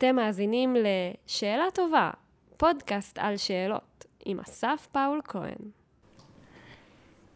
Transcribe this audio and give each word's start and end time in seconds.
אתם 0.00 0.16
מאזינים 0.16 0.76
ל"שאלה 0.76 1.64
טובה", 1.74 2.10
פודקאסט 2.56 3.18
על 3.18 3.36
שאלות, 3.36 4.04
עם 4.24 4.40
אסף 4.40 4.88
פאול 4.92 5.20
כהן. 5.24 5.70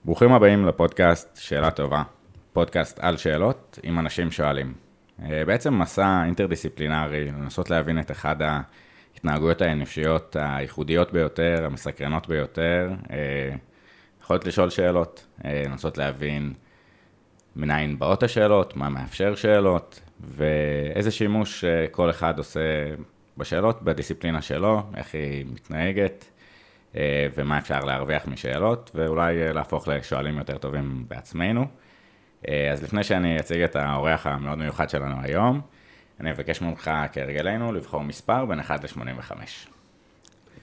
ברוכים 0.05 0.33
הבאים 0.33 0.67
לפודקאסט 0.67 1.37
שאלה 1.37 1.71
טובה, 1.71 2.03
פודקאסט 2.53 2.99
על 2.99 3.17
שאלות 3.17 3.79
עם 3.83 3.99
אנשים 3.99 4.31
שואלים. 4.31 4.75
אה, 5.23 5.45
בעצם 5.47 5.79
מסע 5.79 6.23
אינטרדיסציפלינרי, 6.25 7.25
לנסות 7.25 7.71
להבין 7.71 8.01
את 8.01 8.11
אחד 8.11 8.37
ההתנהגויות 8.43 9.63
האנושיות 9.63 10.37
הייחודיות 10.41 11.13
ביותר, 11.13 11.65
המסקרנות 11.65 12.29
ביותר, 12.29 12.91
אה, 13.11 13.57
יכולת 14.23 14.45
לשאול 14.45 14.71
שאלות, 14.71 15.27
אה, 15.45 15.63
לנסות 15.67 15.99
להבין 15.99 16.53
מניין 17.57 17.99
באות 17.99 18.23
השאלות, 18.23 18.77
מה 18.77 18.89
מאפשר 18.89 19.35
שאלות, 19.35 20.01
ואיזה 20.21 21.11
שימוש 21.11 21.65
כל 21.91 22.11
אחד 22.11 22.39
עושה 22.39 22.61
בשאלות, 23.39 23.83
בדיסציפלינה 23.83 24.43
שלו, 24.43 24.83
איך 24.97 25.15
היא 25.15 25.45
מתנהגת, 25.53 26.25
ומה 27.37 27.59
אפשר 27.59 27.81
להרוויח 27.81 28.27
משאלות, 28.27 28.91
ואולי 28.95 29.53
להפוך 29.53 29.89
לשואלים 29.89 30.39
יותר 30.39 30.59
טובים 30.59 31.05
בעצמנו. 31.09 31.67
אז 32.73 32.83
לפני 32.83 33.05
שאני 33.05 33.41
אציג 33.41 33.63
את 33.63 33.77
האורח 33.77 34.27
המאוד 34.27 34.59
מיוחד 34.59 34.91
שלנו 34.91 35.17
היום, 35.23 35.61
אני 36.21 36.31
אבקש 36.31 36.63
ממך 36.63 36.91
כהרגלנו 37.13 37.73
לבחור 37.73 38.03
מספר 38.03 38.45
בין 38.45 38.61
1 38.61 38.85
ל-85. 38.85 39.33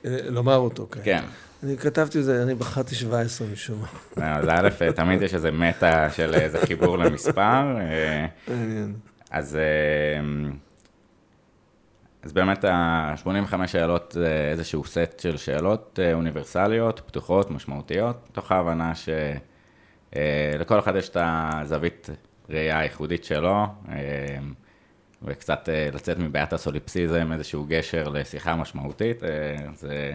לומר 0.05 0.55
אותו, 0.55 0.88
כן. 0.91 1.02
כן. 1.04 1.24
אני 1.63 1.77
כתבתי 1.77 2.20
את 2.20 2.24
זה, 2.24 2.44
אני 2.44 2.55
בחרתי 2.55 2.96
17 2.96 3.48
משום 3.48 3.84
מה. 4.18 4.38
אז 4.38 4.48
א', 4.49 4.70
תמיד 4.96 5.22
יש 5.22 5.34
איזה 5.34 5.52
מטה 5.52 6.10
של 6.10 6.34
איזה 6.34 6.66
חיבור 6.66 6.98
למספר. 6.98 7.63
מעניין. 8.48 8.94
אז, 9.31 9.58
אז 12.24 12.34
באמת 12.34 12.65
ה-85 12.65 13.68
שאלות 13.68 14.12
זה 14.12 14.49
איזשהו 14.51 14.84
סט 14.84 15.20
של 15.20 15.38
שאלות 15.38 15.99
אוניברסליות, 16.13 16.99
פתוחות, 16.99 17.51
משמעותיות, 17.51 18.29
תוך 18.32 18.51
ההבנה 18.51 18.93
שלכל 18.96 20.79
אחד 20.79 20.96
יש 20.96 21.10
את 21.10 21.18
הזווית 21.20 22.10
ראייה 22.49 22.79
הייחודית 22.79 23.23
שלו. 23.23 23.65
וקצת 25.23 25.70
אה, 25.70 25.90
לצאת 25.93 26.20
מבעיית 26.20 26.54
הסוליפסיזם, 26.54 27.32
איזשהו 27.32 27.66
גשר 27.68 28.07
לשיחה 28.07 28.55
משמעותית, 28.55 29.23
אה, 29.23 29.55
זה 29.73 30.12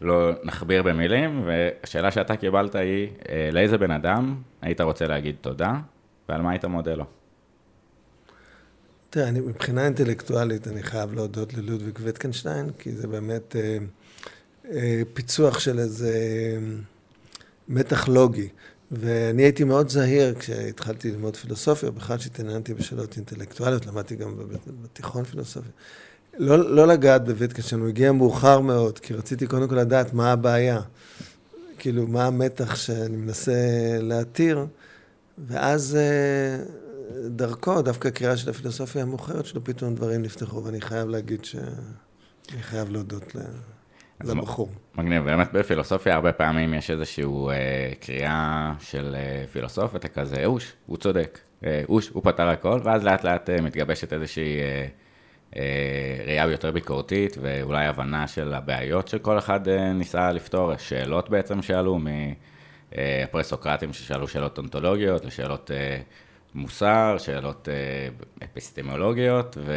לא 0.00 0.30
נכביר 0.44 0.82
במילים, 0.82 1.42
והשאלה 1.46 2.10
שאתה 2.10 2.36
קיבלת 2.36 2.74
היא, 2.74 3.08
אה, 3.28 3.48
לאיזה 3.52 3.78
בן 3.78 3.90
אדם 3.90 4.36
היית 4.62 4.80
רוצה 4.80 5.06
להגיד 5.06 5.36
תודה, 5.40 5.72
ועל 6.28 6.42
מה 6.42 6.50
היית 6.50 6.64
מודה 6.64 6.94
לו? 6.94 7.04
תראה, 9.12 9.28
אני, 9.28 9.40
מבחינה 9.40 9.84
אינטלקטואלית 9.84 10.68
אני 10.68 10.82
חייב 10.82 11.14
להודות 11.14 11.54
ללודוויג 11.54 11.98
ויטקנשטיין, 12.02 12.70
כי 12.78 12.92
זה 12.92 13.06
באמת 13.06 13.56
אה, 13.56 13.78
אה, 14.70 15.02
פיצוח 15.14 15.58
של 15.58 15.78
איזה 15.78 16.12
מתח 17.68 18.08
לוגי. 18.08 18.48
ואני 18.90 19.42
הייתי 19.42 19.64
מאוד 19.64 19.88
זהיר 19.88 20.34
כשהתחלתי 20.34 21.10
ללמוד 21.10 21.36
פילוסופיה, 21.36 21.90
בכלל 21.90 22.18
שהתעניינתי 22.18 22.74
בשאלות 22.74 23.16
אינטלקטואליות, 23.16 23.86
למדתי 23.86 24.16
גם 24.16 24.36
בתיכון 24.82 25.24
פילוסופיה. 25.24 25.72
לא, 26.38 26.74
לא 26.74 26.86
לגעת 26.86 27.24
בוויטקנשטיין, 27.24 27.80
הוא 27.80 27.88
הגיע 27.88 28.12
מאוחר 28.12 28.60
מאוד, 28.60 28.98
כי 28.98 29.14
רציתי 29.14 29.46
קודם 29.46 29.68
כל 29.68 29.74
לדעת 29.74 30.14
מה 30.14 30.32
הבעיה. 30.32 30.80
כאילו, 31.78 32.06
מה 32.06 32.26
המתח 32.26 32.74
שאני 32.74 33.16
מנסה 33.16 33.52
להתיר, 34.00 34.66
ואז 35.48 35.96
אה, 35.96 36.64
דרכו, 37.26 37.82
דווקא 37.82 38.08
הקריאה 38.08 38.36
של 38.36 38.50
הפילוסופיה 38.50 39.02
המאוחרת 39.02 39.46
שלו, 39.46 39.64
פתאום 39.64 39.94
דברים 39.94 40.22
נפתחו, 40.22 40.64
ואני 40.64 40.80
חייב 40.80 41.08
להגיד 41.08 41.44
שאני 41.44 42.62
חייב 42.62 42.90
להודות 42.90 43.34
ל... 43.34 43.38
זה 44.22 44.34
בחור. 44.34 44.68
מגניב, 44.94 45.24
באמת 45.24 45.52
בפילוסופיה 45.52 46.14
הרבה 46.14 46.32
פעמים 46.32 46.74
יש 46.74 46.90
איזושהי 46.90 47.24
אה, 47.24 47.92
קריאה 48.00 48.72
של 48.80 49.14
אה, 49.18 49.44
פילוסוף, 49.52 49.94
ואתה 49.94 50.08
כזה, 50.08 50.44
אוש, 50.46 50.72
הוא 50.86 50.96
צודק, 50.96 51.38
אה, 51.64 51.82
אוש, 51.88 52.08
הוא 52.08 52.22
פתר 52.22 52.48
הכל, 52.48 52.80
ואז 52.84 53.04
לאט 53.04 53.24
לאט 53.24 53.50
אה, 53.50 53.60
מתגבשת 53.60 54.12
איזושהי 54.12 54.60
אה, 54.60 54.86
אה, 55.56 56.24
ראייה 56.26 56.46
יותר 56.50 56.70
ביקורתית, 56.70 57.36
ואולי 57.40 57.86
הבנה 57.86 58.28
של 58.28 58.54
הבעיות 58.54 59.08
שכל 59.08 59.38
אחד 59.38 59.68
אה, 59.68 59.92
ניסה 59.92 60.32
לפתור, 60.32 60.76
שאלות 60.76 61.30
בעצם 61.30 61.62
שעלו 61.62 61.98
מהפרסוקרטים 62.92 63.88
אה, 63.88 63.94
ששאלו 63.94 64.28
שאלות 64.28 64.58
אונתולוגיות, 64.58 65.24
לשאלות 65.24 65.70
אה, 65.70 66.00
מוסר, 66.54 67.16
שאלות 67.18 67.68
אה, 67.68 68.08
אפיסטמולוגיות, 68.44 69.56
ו... 69.66 69.72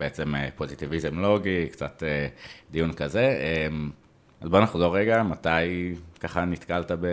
בעצם 0.00 0.34
אה, 0.34 0.48
פוזיטיביזם 0.56 1.18
לוגי, 1.18 1.68
קצת 1.72 2.02
אה, 2.06 2.26
דיון 2.70 2.92
כזה. 2.92 3.38
אמ, 3.70 3.90
אז 4.40 4.48
בוא 4.48 4.60
נחזור 4.60 4.98
רגע, 4.98 5.22
מתי 5.22 5.94
ככה 6.20 6.44
נתקלת 6.44 6.90
ב... 6.90 7.06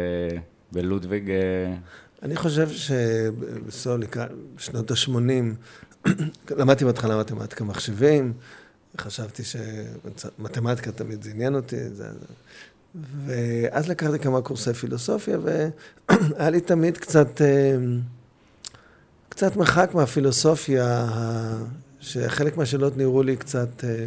בלודוויג? 0.71 1.31
אני 2.23 2.35
חושב 2.35 2.69
שבסוף 2.69 4.01
שנות 4.57 4.91
ה-80, 4.91 6.09
למדתי 6.59 6.85
בהתחלה 6.85 7.19
מתמטיקה 7.19 7.63
מחשבים, 7.63 8.33
חשבתי 8.97 9.43
שמתמטיקה 9.43 10.91
תמיד 10.91 11.23
זה 11.23 11.31
עניין 11.31 11.55
אותי, 11.55 11.89
זה... 11.89 12.07
ואז 13.25 13.89
לקחתי 13.89 14.19
כמה 14.19 14.41
קורסי 14.41 14.73
פילוסופיה, 14.73 15.37
והיה 15.39 16.49
לי 16.49 16.61
תמיד 16.61 16.97
קצת, 16.97 17.41
קצת 19.31 19.55
מרחק 19.55 19.91
מהפילוסופיה 19.93 21.07
שחלק 21.99 22.57
מהשאלות 22.57 22.97
נראו 22.97 23.23
לי 23.23 23.35
קצת, 23.35 23.83
אה, 23.83 24.05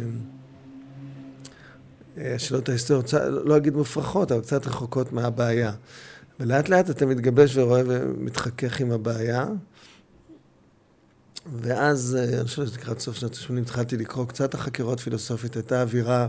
אה, 2.17 2.35
השאלות 2.35 2.69
ההיסטוריות, 2.69 3.13
לא 3.29 3.57
אגיד 3.57 3.75
מופרכות, 3.75 4.31
אבל 4.31 4.41
קצת 4.41 4.67
רחוקות 4.67 5.13
מהבעיה. 5.13 5.71
ולאט 6.39 6.69
לאט 6.69 6.89
אתה 6.89 7.05
מתגבש 7.05 7.57
ורואה 7.57 7.81
ומתחכך 7.85 8.79
עם 8.79 8.91
הבעיה. 8.91 9.45
ואז, 11.61 12.17
אה, 12.19 12.37
אני 12.39 12.47
חושב 12.47 12.67
שלקראת 12.67 12.99
סוף 12.99 13.15
שנות 13.15 13.33
ה-80 13.35 13.61
התחלתי 13.61 13.97
לקרוא 13.97 14.25
קצת 14.25 14.53
החקירות 14.53 14.99
פילוסופית. 14.99 15.55
הייתה 15.55 15.81
אווירה 15.81 16.27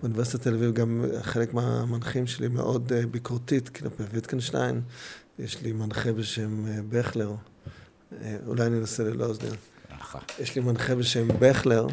באוניברסיטת 0.00 0.42
תל 0.42 0.54
אביב, 0.54 0.72
גם 0.72 1.04
חלק 1.22 1.54
מהמנחים 1.54 2.26
שלי 2.26 2.48
מאוד 2.48 2.92
ביקורתית 3.10 3.68
כלפי 3.68 4.02
ויטקנשטיין. 4.12 4.80
יש 5.38 5.62
לי 5.62 5.72
מנחה 5.72 6.12
בשם 6.12 6.64
בכלר, 6.88 7.34
אולי 8.46 8.66
אני 8.66 8.78
אנסה 8.78 9.04
ללא 9.04 9.24
אוזניות. 9.24 9.56
יש 10.40 10.54
לי 10.54 10.60
מנחה 10.60 10.94
בשם 10.94 11.28
בכלר, 11.38 11.86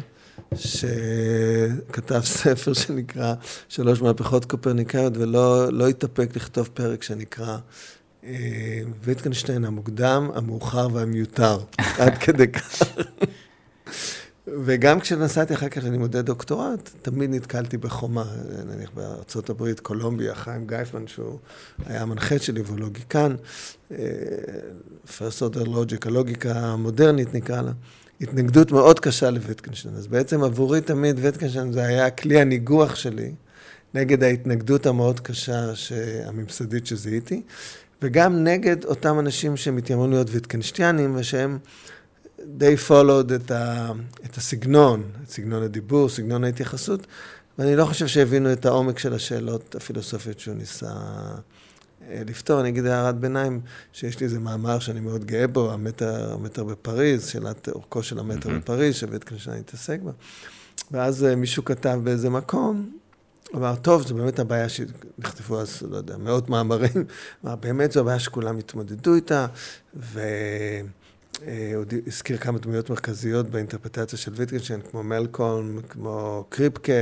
שכתב 0.54 2.20
ספר 2.40 2.72
שנקרא 2.72 3.34
שלוש 3.68 4.02
מהפכות 4.02 4.44
קופרניקאיות, 4.44 5.16
ולא 5.16 5.72
לא 5.72 5.88
התאפק 5.88 6.36
לכתוב 6.36 6.70
פרק 6.74 7.02
שנקרא 7.02 7.58
אה, 8.24 8.80
ויטקנשטיין 9.02 9.64
המוקדם, 9.64 10.30
המאוחר 10.34 10.88
והמיותר, 10.92 11.58
עד 11.98 12.18
כדי 12.18 12.48
כך. 12.48 12.82
וגם 14.64 15.00
כשנסעתי 15.00 15.54
אחר 15.54 15.68
כך 15.68 15.84
ללימודי 15.84 16.22
דוקטורט, 16.22 16.90
תמיד 17.02 17.30
נתקלתי 17.30 17.76
בחומה, 17.76 18.24
נניח 18.66 18.90
הברית, 19.48 19.80
קולומביה, 19.80 20.34
חיים 20.34 20.66
גייפמן, 20.66 21.06
שהוא 21.06 21.38
היה 21.86 22.02
המנחה 22.02 22.38
שלי 22.38 22.62
והוא 22.62 22.78
לוגיקן, 22.78 23.34
אה, 23.92 23.96
first 25.06 25.40
order 25.40 25.66
logic, 25.66 26.06
הלוגיקה 26.06 26.52
המודרנית 26.52 27.34
נקרא 27.34 27.62
לה, 27.62 27.72
התנגדות 28.20 28.72
מאוד 28.72 29.00
קשה 29.00 29.30
לוויטקנשטיין. 29.30 29.94
אז 29.94 30.06
בעצם 30.06 30.42
עבורי 30.42 30.80
תמיד 30.80 31.16
ויטקנשטיין 31.18 31.72
זה 31.72 31.84
היה 31.84 32.10
כלי 32.10 32.40
הניגוח 32.40 32.94
שלי 32.94 33.32
נגד 33.94 34.22
ההתנגדות 34.22 34.86
המאוד 34.86 35.20
קשה 35.20 35.72
הממסדית 36.24 36.86
שזיהיתי, 36.86 37.42
וגם 38.02 38.44
נגד 38.44 38.84
אותם 38.84 39.18
אנשים 39.18 39.56
שמתיימרים 39.56 40.10
להיות 40.10 40.28
ויטקנשטיינים 40.30 41.16
ושהם... 41.16 41.58
די 42.46 42.74
followed 42.88 43.34
את, 43.34 43.50
ה, 43.50 43.92
את 44.24 44.36
הסגנון, 44.36 45.02
את 45.24 45.30
סגנון 45.30 45.62
הדיבור, 45.62 46.08
סגנון 46.08 46.44
ההתייחסות, 46.44 47.06
ואני 47.58 47.76
לא 47.76 47.84
חושב 47.84 48.06
שהבינו 48.06 48.52
את 48.52 48.66
העומק 48.66 48.98
של 48.98 49.14
השאלות 49.14 49.74
הפילוסופיות 49.74 50.38
שהוא 50.38 50.54
ניסה 50.54 50.92
אה, 52.08 52.22
לפתור. 52.26 52.60
אני 52.60 52.68
אגיד 52.68 52.86
הערת 52.86 53.18
ביניים, 53.18 53.60
שיש 53.92 54.20
לי 54.20 54.26
איזה 54.26 54.38
מאמר 54.38 54.78
שאני 54.78 55.00
מאוד 55.00 55.24
גאה 55.24 55.46
בו, 55.46 55.72
המטר, 55.72 56.32
המטר 56.32 56.64
בפריז, 56.64 57.26
שאלת 57.26 57.68
אורכו 57.68 58.02
של 58.02 58.18
המטר 58.18 58.48
mm-hmm. 58.48 58.52
בפריז, 58.52 58.94
שבית 58.94 59.24
כנשנה 59.24 59.54
התעסק 59.54 60.00
בה. 60.00 60.12
ואז 60.90 61.24
אה, 61.24 61.36
מישהו 61.36 61.64
כתב 61.64 62.00
באיזה 62.04 62.30
מקום, 62.30 62.90
אמר, 63.54 63.76
טוב, 63.76 64.06
זו 64.06 64.14
באמת 64.14 64.38
הבעיה 64.38 64.68
שנכתבו 64.68 65.60
אז, 65.60 65.82
לא 65.90 65.96
יודע, 65.96 66.16
מאות 66.16 66.48
מאמרים. 66.48 67.04
אמר, 67.44 67.56
באמת 67.56 67.92
זו 67.92 68.00
הבעיה 68.00 68.18
שכולם 68.18 68.58
התמודדו 68.58 69.14
איתה, 69.14 69.46
ו... 69.96 70.20
אה, 71.46 71.72
הוא 71.74 71.84
הזכיר 72.06 72.36
כמה 72.36 72.58
דמויות 72.58 72.90
מרכזיות 72.90 73.50
באינטרפרטציה 73.50 74.18
של 74.18 74.32
ויטגנשטיין, 74.36 74.80
כמו 74.90 75.02
מלקולם, 75.02 75.80
כמו 75.88 76.44
קריפקי, 76.48 76.92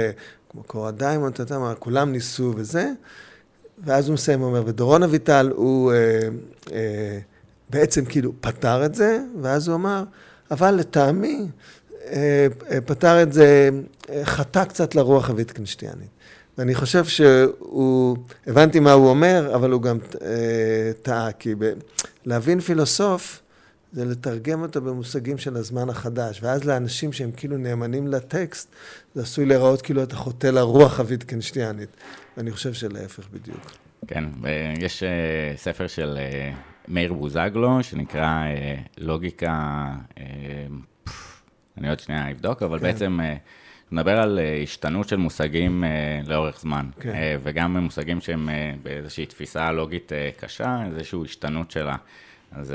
כמו 0.50 0.62
קורה 0.62 0.90
דיימונד, 0.90 1.32
אתה 1.32 1.42
יודע 1.42 1.58
מה, 1.58 1.74
כולם 1.74 2.12
ניסו 2.12 2.52
וזה. 2.56 2.90
ואז 3.84 4.08
הוא 4.08 4.14
מסיים, 4.14 4.40
הוא 4.40 4.48
אומר, 4.48 4.62
ודורון 4.66 5.02
אביטל, 5.02 5.50
הוא 5.54 5.92
אה, 5.92 5.98
אה, 6.72 7.18
בעצם 7.70 8.04
כאילו 8.04 8.32
פתר 8.40 8.84
את 8.84 8.94
זה, 8.94 9.18
ואז 9.42 9.68
הוא 9.68 9.74
אמר, 9.76 10.04
אבל 10.50 10.70
לטעמי, 10.70 11.46
אה, 12.06 12.46
אה, 12.70 12.80
פתר 12.80 13.22
את 13.22 13.32
זה, 13.32 13.70
אה, 14.10 14.24
חטא 14.24 14.64
קצת 14.64 14.94
לרוח 14.94 15.30
הוויטגנשטיינית. 15.30 16.08
ואני 16.58 16.74
חושב 16.74 17.04
שהוא, 17.04 18.16
הבנתי 18.46 18.80
מה 18.80 18.92
הוא 18.92 19.08
אומר, 19.08 19.52
אבל 19.54 19.70
הוא 19.70 19.82
גם 19.82 19.98
טעה, 21.02 21.32
כי 21.32 21.54
ב, 21.54 21.72
להבין 22.24 22.60
פילוסוף 22.60 23.42
זה 23.92 24.04
לתרגם 24.04 24.62
אותו 24.62 24.80
במושגים 24.80 25.38
של 25.38 25.56
הזמן 25.56 25.88
החדש, 25.88 26.42
ואז 26.42 26.64
לאנשים 26.64 27.12
שהם 27.12 27.30
כאילו 27.36 27.56
נאמנים 27.56 28.08
לטקסט, 28.08 28.68
זה 29.14 29.22
עשוי 29.22 29.46
להיראות 29.46 29.82
כאילו 29.82 30.02
אתה 30.02 30.16
חוטא 30.16 30.46
לרוח 30.46 31.00
הוויטקנשטיינית, 31.00 31.88
ואני 32.36 32.50
חושב 32.50 32.72
שלהפך 32.72 33.28
בדיוק. 33.32 33.72
כן, 34.06 34.24
יש 34.78 35.02
ספר 35.56 35.86
של 35.86 36.18
מאיר 36.88 37.12
בוזגלו, 37.12 37.82
שנקרא 37.82 38.44
לוגיקה 38.98 39.84
אני 41.80 41.88
עוד 41.88 42.00
שנייה 42.00 42.30
אבדוק, 42.30 42.62
אבל 42.62 42.78
כן. 42.78 42.84
בעצם 42.84 43.20
אה, 43.20 43.36
נדבר 43.92 44.20
על 44.20 44.38
אה, 44.38 44.60
השתנות 44.62 45.08
של 45.08 45.16
מושגים 45.16 45.84
אה, 45.84 46.20
לאורך 46.26 46.60
זמן, 46.60 46.86
כן. 47.00 47.38
וגם 47.42 47.76
מושגים 47.76 48.20
שהם 48.20 48.48
באיזושהי 48.82 49.26
תפיסה 49.26 49.72
לוגית 49.72 50.12
קשה, 50.40 50.82
איזושהי 50.86 51.18
השתנות 51.24 51.70
שלה. 51.70 51.96
אז, 52.52 52.74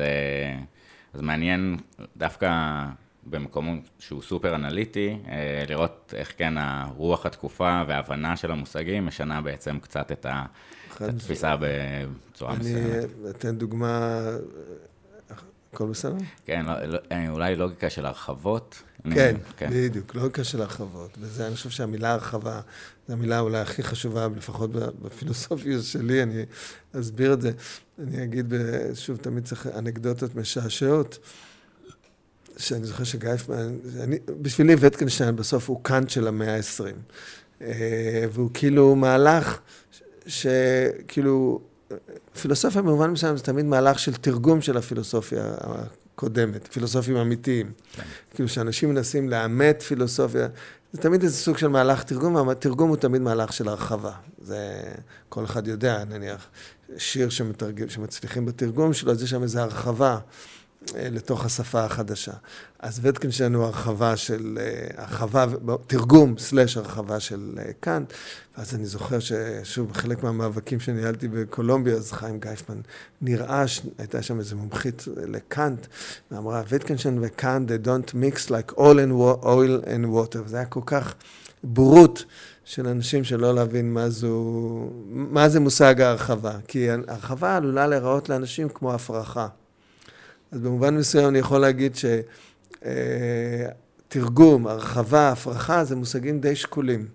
אז 1.16 1.22
מעניין 1.22 1.78
דווקא 2.18 2.84
במקום 3.26 3.82
שהוא 4.00 4.22
סופר 4.22 4.56
אנליטי, 4.56 5.18
לראות 5.68 6.14
איך 6.18 6.34
כן 6.38 6.54
הרוח 6.58 7.26
התקופה 7.26 7.84
וההבנה 7.88 8.38
של 8.38 8.52
המושגים 8.52 9.06
משנה 9.06 9.42
בעצם 9.42 9.80
קצת 9.80 10.12
את 10.12 10.26
התפיסה 11.00 11.56
בצורה 11.60 12.56
מסוימת. 12.56 12.94
אני 12.94 13.30
אתן 13.30 13.56
דוגמה 13.58 14.22
הכל 15.75 15.86
בסדר? 15.86 16.16
כן, 16.45 16.66
לא, 16.66 16.86
לא, 16.86 17.00
אה, 17.12 17.30
אולי 17.30 17.56
לוגיקה 17.56 17.89
של 17.89 18.06
הרחבות. 18.06 18.75
כן, 19.04 19.36
אני, 19.36 19.39
כן, 19.57 19.69
בדיוק, 19.74 20.16
לוגיקה 20.16 20.44
של 20.44 20.62
הרחבות. 20.62 21.18
וזה, 21.19 21.48
אני 21.48 21.56
חושב 21.56 21.69
שהמילה 21.69 22.12
הרחבה, 22.12 22.62
זו 23.07 23.13
המילה 23.13 23.39
אולי 23.39 23.60
הכי 23.60 23.83
חשובה, 23.83 24.27
לפחות 24.36 24.72
בפילוסופיה 24.72 25.81
שלי, 25.81 26.24
אני 26.24 26.45
אסביר 27.00 27.33
את 27.33 27.42
זה. 27.42 27.51
אני 28.00 28.24
אגיד, 28.24 28.54
שוב, 28.94 29.18
תמיד 29.18 29.45
צריך 29.45 29.68
אנקדוטות 29.68 30.36
משעשעות. 30.36 31.19
שאני 32.57 32.86
זוכר 32.86 33.04
שגייפמן, 33.04 33.78
אני, 34.00 34.18
בשבילי 34.42 34.75
וטקנשטיין 34.80 35.36
בסוף 35.36 35.69
הוא 35.69 35.83
קאנט 35.83 36.10
של 36.10 36.28
המאה 36.28 36.56
ה-20. 36.56 36.83
אה, 37.62 38.25
והוא 38.31 38.50
כאילו 38.54 38.95
מהלך 38.95 39.60
שכאילו 40.28 41.62
פילוסופיה 42.42 42.82
במובן 42.82 43.12
מסוים 43.12 43.38
זה 43.38 43.44
תמיד 43.44 43.66
מהלך 43.66 44.00
של 44.00 44.14
תרגום 44.14 44.62
של 44.62 44.78
הפילוסופיה 44.78 45.54
הקודמת, 45.62 46.68
פילוסופים 46.72 47.18
אמיתיים. 47.18 47.72
כאילו 48.34 48.50
שאנשים 48.50 48.90
מנסים 48.90 49.30
לאמת 49.30 49.82
פילוסופיה, 49.82 50.48
זה 50.94 51.02
תמיד 51.02 51.24
איזה 51.24 51.36
סוג 51.38 51.58
של 51.58 51.68
מהלך 51.68 52.04
תרגום, 52.04 52.48
והתרגום 52.48 52.90
הוא 52.90 52.98
תמיד 52.98 53.22
מהלך 53.22 53.54
של 53.54 53.68
הרחבה. 53.68 54.12
זה 54.42 54.84
כל 55.30 55.46
אחד 55.46 55.68
יודע, 55.68 56.04
נניח, 56.06 56.48
שיר 56.98 57.30
שמתרגם, 57.30 57.90
שמצליחים 57.90 58.46
בתרגום 58.46 58.94
שלו, 58.94 59.12
אז 59.12 59.24
יש 59.24 59.30
שם 59.30 59.44
איזו 59.44 59.60
הרחבה. 59.60 60.18
אה, 60.96 61.10
לתוך 61.12 61.46
השפה 61.46 61.84
החדשה. 61.84 62.32
אז 62.80 63.00
וטקינשטיין 63.04 63.54
הוא 63.54 63.64
הרחבה 63.66 64.18
של, 64.18 64.58
אה, 64.62 65.04
הרחבה, 65.04 65.46
תרגום 65.88 66.38
סלאש 66.38 66.78
הרחבה 66.78 67.20
של 67.20 67.52
אה, 67.58 67.72
קאנט. 67.80 68.14
ואז 68.58 68.76
אני 68.76 68.86
זוכר 68.86 69.20
ששוב, 69.20 69.92
חלק 69.92 70.24
מהמאבקים 70.24 70.80
שניהלתי 70.80 71.28
בקולומביה, 71.28 71.96
אז 71.96 72.12
חיים 72.12 72.40
גייפמן 72.40 72.82
נראה, 73.22 73.66
הייתה 73.98 74.22
שם 74.22 74.40
איזו 74.40 74.56
מומחית 74.56 75.04
לקאנט, 75.18 75.88
ואמרה, 76.32 76.64
וטקינשטיין 76.70 77.20
וקאנט, 77.22 77.72
they 77.72 77.88
don't 77.88 78.12
mix 78.12 78.50
like 78.50 78.78
all 78.78 78.98
in 78.98 79.44
oil 79.44 79.86
and 79.86 80.06
water. 80.06 80.40
וזה 80.46 80.58
היה 80.58 80.66
כל 80.66 80.81
כך 80.86 81.16
בורות. 81.64 82.26
של 82.66 82.88
אנשים 82.88 83.24
שלא 83.24 83.56
להבין 83.56 83.94
מה, 83.94 84.10
זו, 84.10 84.54
מה 85.10 85.50
זה 85.50 85.60
מושג 85.60 86.02
ההרחבה. 86.02 86.54
כי 86.68 86.90
הרחבה 87.08 87.56
עלולה 87.56 87.88
להיראות 87.88 88.30
לאנשים 88.30 88.70
כמו 88.70 88.94
הפרחה. 88.94 89.48
אז 90.51 90.59
במובן 90.59 90.97
מסוים 90.97 91.27
אני 91.27 91.39
יכול 91.39 91.62
להגיד 91.62 91.94
שתרגום, 94.09 94.68
הרחבה, 94.68 95.31
הפרחה, 95.31 95.83
זה 95.83 95.95
מושגים 95.95 96.39
די 96.39 96.56
שקולים. 96.56 97.07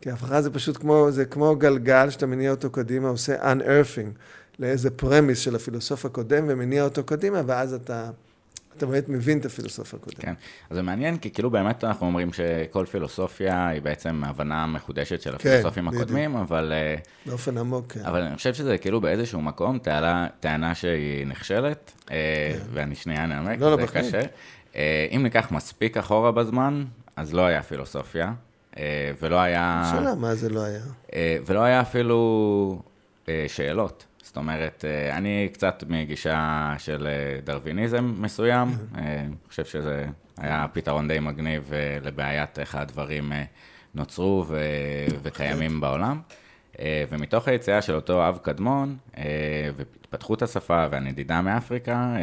כי 0.00 0.10
הפרחה 0.10 0.42
זה 0.42 0.50
פשוט 0.50 0.76
כמו, 0.76 1.06
זה 1.10 1.24
כמו 1.24 1.56
גלגל 1.56 2.10
שאתה 2.10 2.26
מניע 2.26 2.50
אותו 2.50 2.70
קדימה, 2.70 3.08
עושה 3.08 3.52
unearthing 3.52 4.18
לאיזה 4.58 4.90
פרמיס 4.90 5.38
של 5.38 5.56
הפילוסוף 5.56 6.04
הקודם 6.04 6.44
ומניע 6.48 6.84
אותו 6.84 7.04
קדימה, 7.04 7.42
ואז 7.46 7.74
אתה... 7.74 8.10
אתה 8.76 8.86
באמת 8.86 9.08
מבין 9.08 9.38
את 9.38 9.44
הפילוסופיה 9.44 9.98
הקודמת. 9.98 10.20
כן, 10.20 10.34
אז 10.70 10.76
זה 10.76 10.82
מעניין, 10.82 11.18
כי 11.18 11.30
כאילו 11.30 11.50
באמת 11.50 11.84
אנחנו 11.84 12.06
אומרים 12.06 12.32
שכל 12.32 12.86
פילוסופיה 12.86 13.68
היא 13.68 13.82
בעצם 13.82 14.22
הבנה 14.24 14.66
מחודשת 14.66 15.20
של 15.20 15.30
כן, 15.30 15.36
הפילוסופים 15.36 15.90
כן, 15.90 15.96
הקודמים, 15.96 16.36
אבל... 16.36 16.72
אה, 16.72 16.94
באופן 17.26 17.58
עמוק, 17.58 17.92
כן. 17.92 18.04
אבל 18.04 18.22
אני 18.22 18.36
חושב 18.36 18.54
שזה 18.54 18.78
כאילו 18.78 19.00
באיזשהו 19.00 19.40
מקום 19.40 19.78
טענה, 19.78 20.26
טענה 20.40 20.74
שהיא 20.74 21.26
נכשלת, 21.26 21.92
אה, 22.10 22.16
כן. 22.58 22.64
ואני 22.72 22.94
שנייה 22.94 23.24
אנמק, 23.24 23.60
לא, 23.60 23.70
לא, 23.70 23.76
זה 23.76 23.82
בחיים. 23.82 24.04
קשה. 24.04 24.20
אה, 24.76 25.06
אם 25.10 25.22
ניקח 25.22 25.48
מספיק 25.50 25.96
אחורה 25.96 26.32
בזמן, 26.32 26.84
אז 27.16 27.34
לא 27.34 27.46
היה 27.46 27.62
פילוסופיה, 27.62 28.32
ולא 29.22 29.40
היה... 29.40 29.92
שאלה, 29.96 30.14
מה 30.14 30.34
זה 30.34 30.48
לא 30.48 30.60
היה? 30.64 30.82
ולא 31.46 31.60
היה 31.62 31.80
אפילו 31.80 32.82
שאלות. 33.48 34.04
זאת 34.32 34.36
אומרת, 34.36 34.84
אה, 34.88 35.16
אני 35.16 35.48
קצת 35.52 35.84
מגישה 35.88 36.74
של 36.78 37.06
אה, 37.06 37.40
דרוויניזם 37.44 38.14
מסוים. 38.18 38.68
אה, 38.98 39.20
אני 39.20 39.34
חושב 39.48 39.64
שזה 39.64 40.06
היה 40.38 40.66
פתרון 40.72 41.08
די 41.08 41.18
מגניב 41.18 41.72
לבעיית 42.02 42.58
איך 42.58 42.74
הדברים 42.74 43.32
נוצרו 43.94 44.44
ו- 44.48 44.56
וקיימים 45.22 45.80
בעולם. 45.80 46.20
ומתוך 47.10 47.48
היציאה 47.48 47.82
של 47.82 47.94
אותו 47.94 48.28
אב 48.28 48.38
קדמון, 48.42 48.96
והתפתחות 49.76 50.42
השפה 50.42 50.86
והנדידה 50.90 51.40
מאפריקה, 51.40 52.16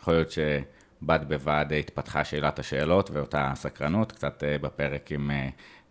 יכול 0.00 0.14
להיות 0.14 0.30
שבד 0.30 1.20
בבד 1.28 1.66
התפתחה 1.78 2.24
שאלת 2.24 2.58
השאלות 2.58 3.10
ואותה 3.10 3.52
סקרנות, 3.54 4.12
קצת 4.12 4.42
בפרק 4.60 5.12
עם 5.12 5.30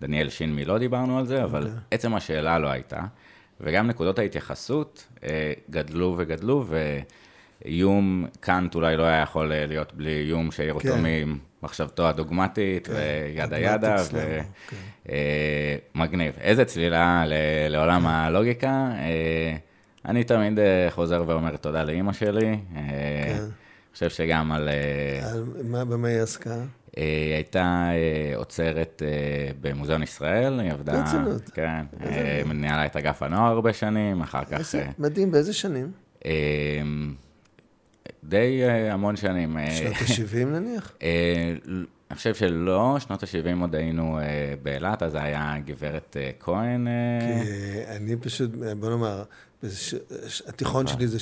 דניאל 0.02 0.30
שינמי 0.30 0.66
לא 0.66 0.78
דיברנו 0.78 1.20
על 1.20 1.26
זה, 1.26 1.44
אבל. 1.44 1.64
אוקיי. 1.64 1.80
עצם 1.92 2.16
השאלה 2.16 2.60
לא 2.60 2.68
הייתה. 2.68 3.02
וגם 3.62 3.88
נקודות 3.88 4.20
ההתייחסות 4.20 5.08
אה, 5.24 5.54
גדלו 5.70 6.16
וגדלו, 6.18 6.66
ואיום 7.66 8.26
קאנט 8.40 8.76
אולי 8.76 8.98
לא 8.98 9.04
היה 9.04 9.22
יכול 9.22 9.52
אה, 9.52 9.66
להיות 9.66 9.94
בלי 9.94 10.22
איום 10.22 10.52
שהעיר 10.52 10.74
אותו 10.74 10.88
כן. 10.88 11.04
ממחשבתו 11.62 12.08
הדוגמטית, 12.08 12.88
כן. 12.88 12.94
וידה 13.36 13.60
ידה, 13.60 13.96
ומגניב. 15.96 16.34
כן. 16.34 16.42
אה, 16.42 16.50
איזה 16.50 16.66
צלילה 16.66 17.24
לעולם 17.70 18.02
כן. 18.02 18.08
הלוגיקה. 18.08 18.92
אני 20.06 20.24
תמיד 20.24 20.60
חוזר 20.90 21.24
ואומר 21.28 21.56
תודה 21.56 21.84
לאימא 21.84 22.14
שלי. 22.14 22.60
כן. 22.74 22.80
אני 22.80 23.96
חושב 23.96 24.10
שגם 24.10 24.52
על... 24.52 24.70
על 25.24 25.44
מה, 25.64 25.86
במה 25.86 26.08
היא 26.08 26.20
עסקה? 26.20 26.56
היא 26.96 27.34
הייתה 27.34 27.90
עוצרת 28.36 29.02
אה, 29.06 29.08
אה, 29.08 29.52
במוזיאון 29.62 30.04
ישראל, 30.04 30.60
היא 30.60 30.72
עבדה... 30.72 30.94
ברצינות. 30.94 31.50
כן, 31.50 31.86
אה, 32.02 32.42
ניהלה 32.54 32.86
את 32.86 32.96
אגף 32.96 33.24
הנוער 33.24 33.52
הרבה 33.52 33.74
שנים, 33.74 34.22
אחר 34.22 34.46
כך... 34.46 34.76
מדהים, 35.00 35.32
באיזה 35.32 35.54
שנים? 35.54 35.92
די 38.24 38.64
המון 38.92 39.16
שנים. 39.16 39.58
שנות 39.72 39.94
ה-70 40.02 40.46
נניח? 40.46 40.94
אני 42.12 42.18
חושב 42.18 42.36
שלא, 42.36 42.98
שנות 43.00 43.24
ה-70 43.24 43.62
עוד 43.62 43.76
היינו 43.76 44.20
באילת, 44.64 45.04
אז 45.04 45.12
זה 45.12 45.24
היה 45.24 45.56
גברת 45.66 46.18
כהן. 46.40 46.88
כי 47.20 47.96
אני 47.96 48.16
פשוט, 48.16 48.52
בוא 48.80 48.90
נאמר, 48.90 49.24
התיכון 50.48 50.88
שלי 50.88 51.08
זה 51.08 51.18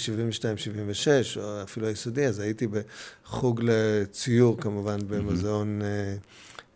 72-76, 1.36 1.40
או 1.40 1.64
אפילו 1.64 1.88
היסודי, 1.88 2.28
אז 2.28 2.40
הייתי 2.40 2.68
בחוג 2.68 3.62
לציור, 3.64 4.58
כמובן, 4.58 4.98
במוזיאון, 5.08 5.82
אה, 5.82 6.16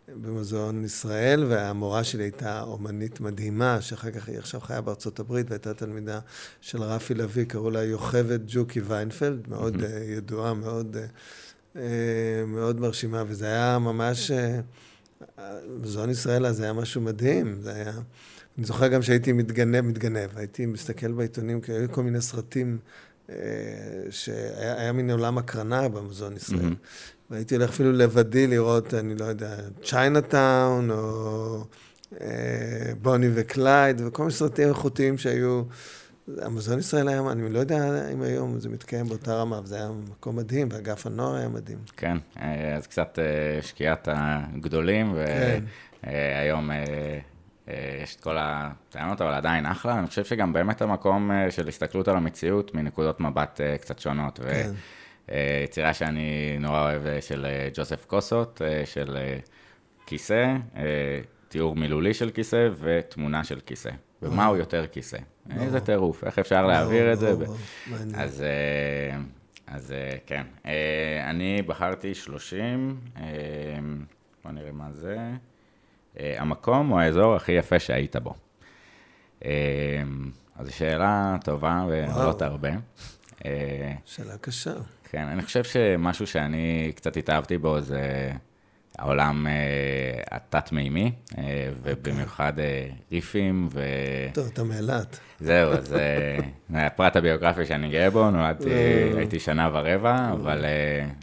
במוזיאון 0.08 0.84
ישראל, 0.84 1.44
והמורה 1.44 2.04
שלי 2.04 2.22
הייתה 2.22 2.62
אומנית 2.62 3.20
מדהימה, 3.20 3.80
שאחר 3.80 4.10
כך 4.10 4.28
היא 4.28 4.38
עכשיו 4.38 4.60
חיה 4.60 4.80
בארצות 4.80 5.20
הברית, 5.20 5.46
והייתה 5.50 5.74
תלמידה 5.74 6.20
של 6.60 6.82
רפי 6.82 7.14
לביא, 7.14 7.44
קראו 7.44 7.70
לה 7.70 7.84
יוכבד 7.84 8.40
ג'וקי 8.46 8.80
ויינפלד, 8.80 9.48
מאוד 9.48 9.82
אה, 9.82 10.04
ידועה, 10.04 10.54
מאוד, 10.54 10.96
אה, 11.76 11.82
מאוד 12.46 12.80
מרשימה, 12.80 13.22
וזה 13.26 13.46
היה 13.46 13.78
ממש, 13.78 14.30
מוזיאון 15.80 16.10
ישראל 16.10 16.46
אז 16.46 16.60
היה 16.60 16.72
משהו 16.72 17.00
מדהים, 17.00 17.58
זה 17.60 17.74
היה... 17.74 17.92
אני 18.58 18.66
זוכר 18.66 18.88
גם 18.88 19.02
שהייתי 19.02 19.32
מתגנב, 19.32 19.80
מתגנב, 19.80 20.30
הייתי 20.36 20.66
מסתכל 20.66 21.12
בעיתונים, 21.12 21.60
כי 21.60 21.72
היו 21.72 21.92
כל 21.92 22.02
מיני 22.02 22.20
סרטים, 22.20 22.78
אה, 23.30 23.36
שהיה 24.10 24.92
מין 24.92 25.10
עולם 25.10 25.38
הקרנה 25.38 25.88
במוזיאון 25.88 26.36
ישראל. 26.36 26.60
Mm-hmm. 26.60 27.30
והייתי 27.30 27.56
הולך 27.56 27.70
אפילו 27.70 27.92
לבדי 27.92 28.46
לראות, 28.46 28.94
אני 28.94 29.14
לא 29.14 29.24
יודע, 29.24 29.56
צ'יינאטאון, 29.82 30.90
או 30.90 31.64
אה, 32.20 32.92
בוני 33.02 33.28
וקלייד, 33.34 34.02
וכל 34.06 34.22
מיני 34.22 34.34
סרטים 34.34 34.68
איכותיים 34.68 35.18
שהיו 35.18 35.62
במוזיאון 36.42 36.78
ישראל 36.78 37.08
היום, 37.08 37.28
אני 37.28 37.52
לא 37.52 37.58
יודע 37.58 38.08
אם 38.12 38.22
היום 38.22 38.60
זה 38.60 38.68
מתקיים 38.68 39.06
באותה 39.06 39.34
רמה, 39.34 39.60
וזה 39.64 39.76
היה 39.76 39.90
מקום 40.10 40.36
מדהים, 40.36 40.68
ואגף 40.72 41.06
הנוער 41.06 41.34
היה 41.34 41.48
מדהים. 41.48 41.78
כן, 41.96 42.16
אה, 42.40 42.76
אז 42.76 42.86
קצת 42.86 43.18
אה, 43.18 43.62
שקיעת 43.62 44.08
הגדולים, 44.12 45.14
והיום 46.02 46.70
כן. 46.70 47.35
יש 48.02 48.16
את 48.16 48.20
כל 48.20 48.36
הטענות, 48.38 49.20
אבל 49.20 49.32
עדיין 49.32 49.66
אחלה. 49.66 49.98
אני 49.98 50.06
חושב 50.06 50.24
שגם 50.24 50.52
באמת 50.52 50.82
המקום 50.82 51.30
של 51.50 51.68
הסתכלות 51.68 52.08
על 52.08 52.16
המציאות 52.16 52.74
מנקודות 52.74 53.20
מבט 53.20 53.60
קצת 53.80 53.98
שונות. 53.98 54.40
כן. 54.50 54.70
יצירה 55.64 55.94
שאני 55.94 56.56
נורא 56.60 56.80
אוהב 56.80 57.20
של 57.20 57.46
ג'וסף 57.74 58.04
קוסוט, 58.04 58.62
של 58.84 59.16
כיסא, 60.06 60.56
תיאור 61.48 61.76
מילולי 61.76 62.14
של 62.14 62.30
כיסא 62.30 62.68
ותמונה 62.80 63.44
של 63.44 63.60
כיסא. 63.60 63.90
ומה 64.22 64.46
הוא 64.46 64.56
יותר 64.56 64.86
כיסא? 64.86 65.18
איזה 65.60 65.80
טירוף, 65.80 66.24
איך 66.24 66.38
אפשר 66.38 66.66
להעביר 66.66 67.12
את 67.12 67.18
זה? 67.18 67.34
אז, 68.14 68.42
אה, 68.42 69.18
אז 69.66 69.92
אה, 69.92 70.16
כן. 70.26 70.42
אה, 70.66 71.30
אני 71.30 71.62
בחרתי 71.62 72.14
30, 72.14 73.00
בוא 74.44 74.52
נראה 74.52 74.72
מה 74.72 74.92
זה. 74.92 75.16
המקום 76.16 76.92
או 76.92 77.00
האזור 77.00 77.34
הכי 77.34 77.52
יפה 77.52 77.78
שהיית 77.78 78.16
בו. 78.16 78.34
אז 80.56 80.66
זו 80.66 80.74
שאלה 80.74 81.36
טובה 81.44 81.84
ועולות 81.88 82.42
הרבה. 82.42 82.70
שאלה 84.04 84.38
קשה. 84.40 84.74
כן, 85.10 85.26
אני 85.26 85.42
חושב 85.42 85.64
שמשהו 85.64 86.26
שאני 86.26 86.92
קצת 86.96 87.16
התאהבתי 87.16 87.58
בו 87.58 87.80
זה 87.80 88.32
העולם 88.98 89.46
אה, 89.46 89.52
התת-מימי, 90.30 91.12
אה, 91.38 91.68
ובמיוחד 91.82 92.58
אה, 92.58 92.88
ריפים 93.12 93.68
ו... 93.72 93.80
טוב, 94.34 94.46
אתה 94.52 94.64
מאילת. 94.64 95.18
זהו, 95.40 95.72
אז 95.72 95.86
זה 95.88 96.38
הפרט 96.70 97.16
הביוגרפי 97.16 97.66
שאני 97.66 97.90
גאה 97.90 98.10
בו, 98.10 98.30
נולדתי, 98.30 98.70
הייתי 99.16 99.40
שנה 99.40 99.70
ורבע, 99.72 100.30
אבל, 100.32 100.64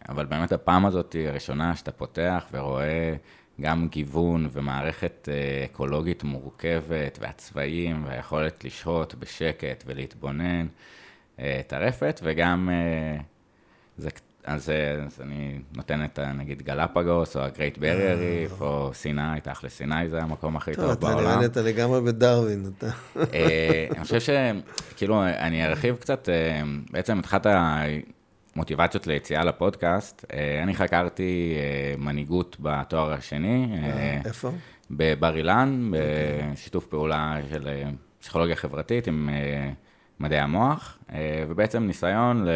אבל 0.10 0.26
באמת 0.26 0.52
הפעם 0.52 0.86
הזאת 0.86 1.16
הראשונה 1.30 1.76
שאתה 1.76 1.92
פותח 1.92 2.46
ורואה 2.54 3.16
גם 3.62 3.88
גיוון 3.88 4.50
ומערכת 4.52 5.30
אקולוגית 5.66 6.24
מורכבת, 6.24 7.18
והצבעים, 7.22 8.06
והיכולת 8.06 8.64
לשהות 8.64 9.16
בשקט 9.16 9.84
ולהתבונן, 9.88 10.68
טרפת, 11.68 12.20
וגם 12.24 12.70
זה 13.98 14.10
אז, 14.46 14.72
אז 15.06 15.22
אני 15.22 15.60
נותן 15.76 16.06
את, 16.06 16.20
נגיד, 16.20 16.62
גלפגוס, 16.62 17.38
או 17.38 17.42
Barrier 17.78 17.80
Reef, 17.80 18.62
או 18.62 18.92
סיני, 18.94 19.42
תכל'ס 19.44 19.74
סיני 19.74 20.10
זה 20.10 20.22
המקום 20.22 20.56
הכי 20.56 20.76
טוב 20.76 20.94
בעולם. 20.94 21.18
טוב, 21.18 21.28
אתה 21.28 21.36
נראית 21.36 21.58
לגמרי 21.58 22.02
בדרווין, 22.02 22.72
אתה. 22.78 22.88
אה, 23.34 23.88
אני 23.96 24.04
חושב 24.04 24.20
שכאילו, 24.20 25.24
אני 25.26 25.66
ארחיב 25.66 25.96
קצת, 25.96 26.30
אה, 26.30 26.62
בעצם 26.92 27.20
אחת 27.20 27.48
המוטיבציות 28.56 29.08
ליציאה 29.08 29.44
לפודקאסט, 29.44 30.26
אה, 30.34 30.64
אני 30.64 30.76
חקרתי 30.76 31.56
מנהיגות 31.98 32.58
בתואר 32.60 33.14
השני. 33.14 33.80
איפה? 34.26 34.52
בבר 34.92 35.36
אילן, 35.36 35.92
אוקיי. 35.94 36.52
בשיתוף 36.52 36.86
פעולה 36.86 37.38
של 37.50 37.68
פסיכולוגיה 38.20 38.56
חברתית 38.56 39.08
עם 39.08 39.30
מדעי 40.20 40.40
המוח, 40.40 40.98
ובעצם 41.50 41.84
ניסיון 41.84 42.46
ל... 42.46 42.50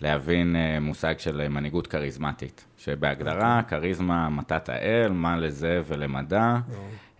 להבין 0.00 0.56
אה, 0.56 0.80
מושג 0.80 1.18
של 1.18 1.48
מנהיגות 1.48 1.86
כריזמטית, 1.86 2.64
שבהגדרה 2.76 3.58
אוקיי. 3.58 3.78
כריזמה 3.78 4.28
מתת 4.30 4.68
האל, 4.68 5.12
מה 5.12 5.36
לזה 5.36 5.82
ולמדע, 5.86 6.56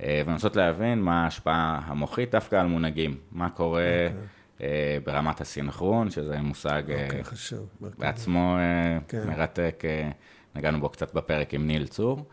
אה, 0.02 0.22
ולנסות 0.26 0.56
להבין 0.56 1.02
מה 1.02 1.24
ההשפעה 1.24 1.80
המוחית 1.86 2.30
דווקא 2.30 2.56
על 2.56 2.66
מונהגים, 2.66 3.16
מה 3.32 3.50
קורה 3.50 3.82
okay. 4.08 4.43
אה, 4.60 4.98
ברמת 5.04 5.40
הסינכרון, 5.40 6.10
שזה 6.10 6.38
מושג 6.40 6.82
okay, 6.86 7.04
אוקיי, 7.04 7.24
חשוב. 7.24 7.68
בעצמו 7.98 8.56
כן. 9.08 9.28
מרתק, 9.28 9.82
נגענו 10.54 10.80
בו 10.80 10.88
קצת 10.88 11.14
בפרק 11.14 11.54
עם 11.54 11.66
ניל 11.66 11.86
צור. 11.86 12.24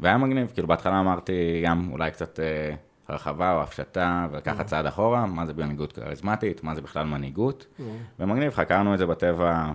והיה 0.00 0.18
מגניב, 0.18 0.50
כאילו 0.54 0.68
בהתחלה 0.68 1.00
אמרתי 1.00 1.62
גם 1.64 1.88
אולי 1.92 2.10
קצת 2.10 2.40
הרחבה 3.08 3.52
או 3.54 3.62
הפשטה, 3.62 4.26
ולקחת 4.30 4.66
צעד 4.66 4.86
אחורה, 4.86 5.26
מה 5.26 5.46
זה 5.46 5.52
מנהיגות 5.56 5.92
כריזמטית, 5.92 6.64
מה 6.64 6.74
זה 6.74 6.80
בכלל 6.80 7.06
מנהיגות. 7.06 7.66
ומגניב, 8.18 8.52
חקרנו 8.52 8.94
את 8.94 8.98
זה 8.98 9.06
בטבע, 9.06 9.72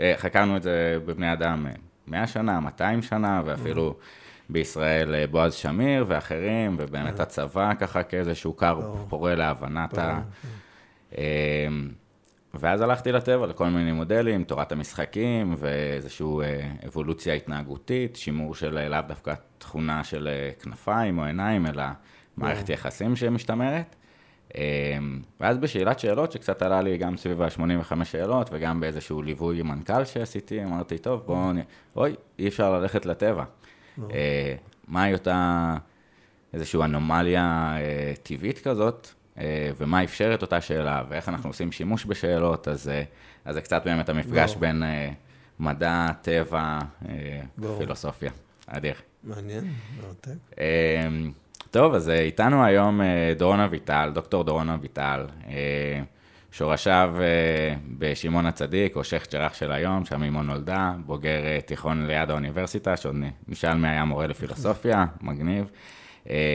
אה, 0.00 0.14
חקרנו 0.16 0.56
את 0.56 0.62
זה 0.62 0.98
בבני 1.06 1.32
אדם 1.32 1.66
100 2.06 2.20
אה, 2.20 2.26
שנה, 2.26 2.60
200 2.60 3.02
שנה, 3.02 3.42
ואפילו 3.44 3.96
בישראל 4.48 5.14
אה, 5.14 5.26
בועז 5.26 5.54
שמיר 5.54 6.04
ואחרים, 6.08 6.76
ובאמת 6.78 7.20
הצבא 7.20 7.74
ככה 7.74 8.02
כאיזשהו 8.02 8.52
קר 8.52 8.80
פורה 9.08 9.34
להבנת 9.34 9.98
ה... 9.98 10.20
ואז 12.54 12.80
הלכתי 12.80 13.12
לטבע 13.12 13.46
לכל 13.46 13.68
מיני 13.68 13.92
מודלים, 13.92 14.44
תורת 14.44 14.72
המשחקים 14.72 15.54
ואיזושהי 15.58 16.26
אבולוציה 16.86 17.34
התנהגותית, 17.34 18.16
שימור 18.16 18.54
של 18.54 18.88
לאו 18.88 19.00
דווקא 19.08 19.34
תכונה 19.58 20.04
של 20.04 20.28
כנפיים 20.62 21.18
או 21.18 21.24
עיניים, 21.24 21.66
אלא 21.66 21.84
מערכת 22.36 22.68
יחסים 22.68 23.16
שמשתמרת. 23.16 23.96
אמ, 24.54 25.20
ואז 25.40 25.58
בשאלת 25.58 25.98
שאלות, 25.98 26.32
שקצת 26.32 26.62
עלה 26.62 26.82
לי 26.82 26.96
גם 26.96 27.16
סביב 27.16 27.42
ה-85 27.42 28.04
שאלות, 28.04 28.50
וגם 28.52 28.80
באיזשהו 28.80 29.22
ליווי 29.22 29.62
מנכ"ל 29.62 30.04
שעשיתי, 30.04 30.64
אמרתי, 30.64 30.98
טוב, 30.98 31.22
בואו. 31.26 31.50
אוי, 31.96 32.14
אי 32.38 32.48
אפשר 32.48 32.78
ללכת 32.78 33.06
לטבע. 33.06 33.44
אה, 34.10 34.54
מהי 34.88 35.12
אותה 35.12 35.76
איזושהי 36.52 36.82
אנומליה 36.82 37.76
אה, 37.76 38.12
טבעית 38.22 38.58
כזאת, 38.58 39.08
אה, 39.38 39.70
ומה 39.78 40.04
אפשר 40.04 40.34
את 40.34 40.42
אותה 40.42 40.60
שאלה, 40.60 41.02
ואיך 41.08 41.28
אנחנו 41.28 41.50
עושים 41.50 41.72
שימוש 41.72 42.06
בשאלות, 42.06 42.68
אז, 42.68 42.90
אז 43.44 43.54
זה 43.54 43.60
קצת 43.60 43.82
באמת 43.84 44.08
המפגש 44.08 44.56
בין 44.56 44.82
מדע, 45.58 46.06
טבע, 46.22 46.78
פילוסופיה. 47.78 48.30
אדיר. 48.66 48.94
מעניין, 49.24 49.72
מרתק. 50.00 50.58
אמ, 50.58 51.32
טוב, 51.70 51.94
אז 51.94 52.08
אה, 52.08 52.20
איתנו 52.20 52.64
היום 52.64 53.00
אה, 53.00 53.32
דורון 53.38 53.60
אביטל, 53.60 54.10
דוקטור 54.14 54.44
דורון 54.44 54.68
אביטל, 54.68 55.26
אה, 55.48 56.02
שורשיו 56.56 57.14
בשמעון 57.98 58.46
הצדיק, 58.46 58.96
או 58.96 59.04
שייח' 59.04 59.26
ג'ראח 59.32 59.54
של 59.54 59.72
היום, 59.72 60.04
שם 60.04 60.22
אמו 60.22 60.42
נולדה, 60.42 60.92
בוגר 61.06 61.60
תיכון 61.60 62.06
ליד 62.06 62.30
האוניברסיטה, 62.30 62.96
שעוד 62.96 63.16
נשאל 63.48 63.74
מי 63.74 63.88
היה 63.88 64.04
מורה 64.04 64.26
לפילוסופיה, 64.26 65.04
מגניב. 65.20 65.70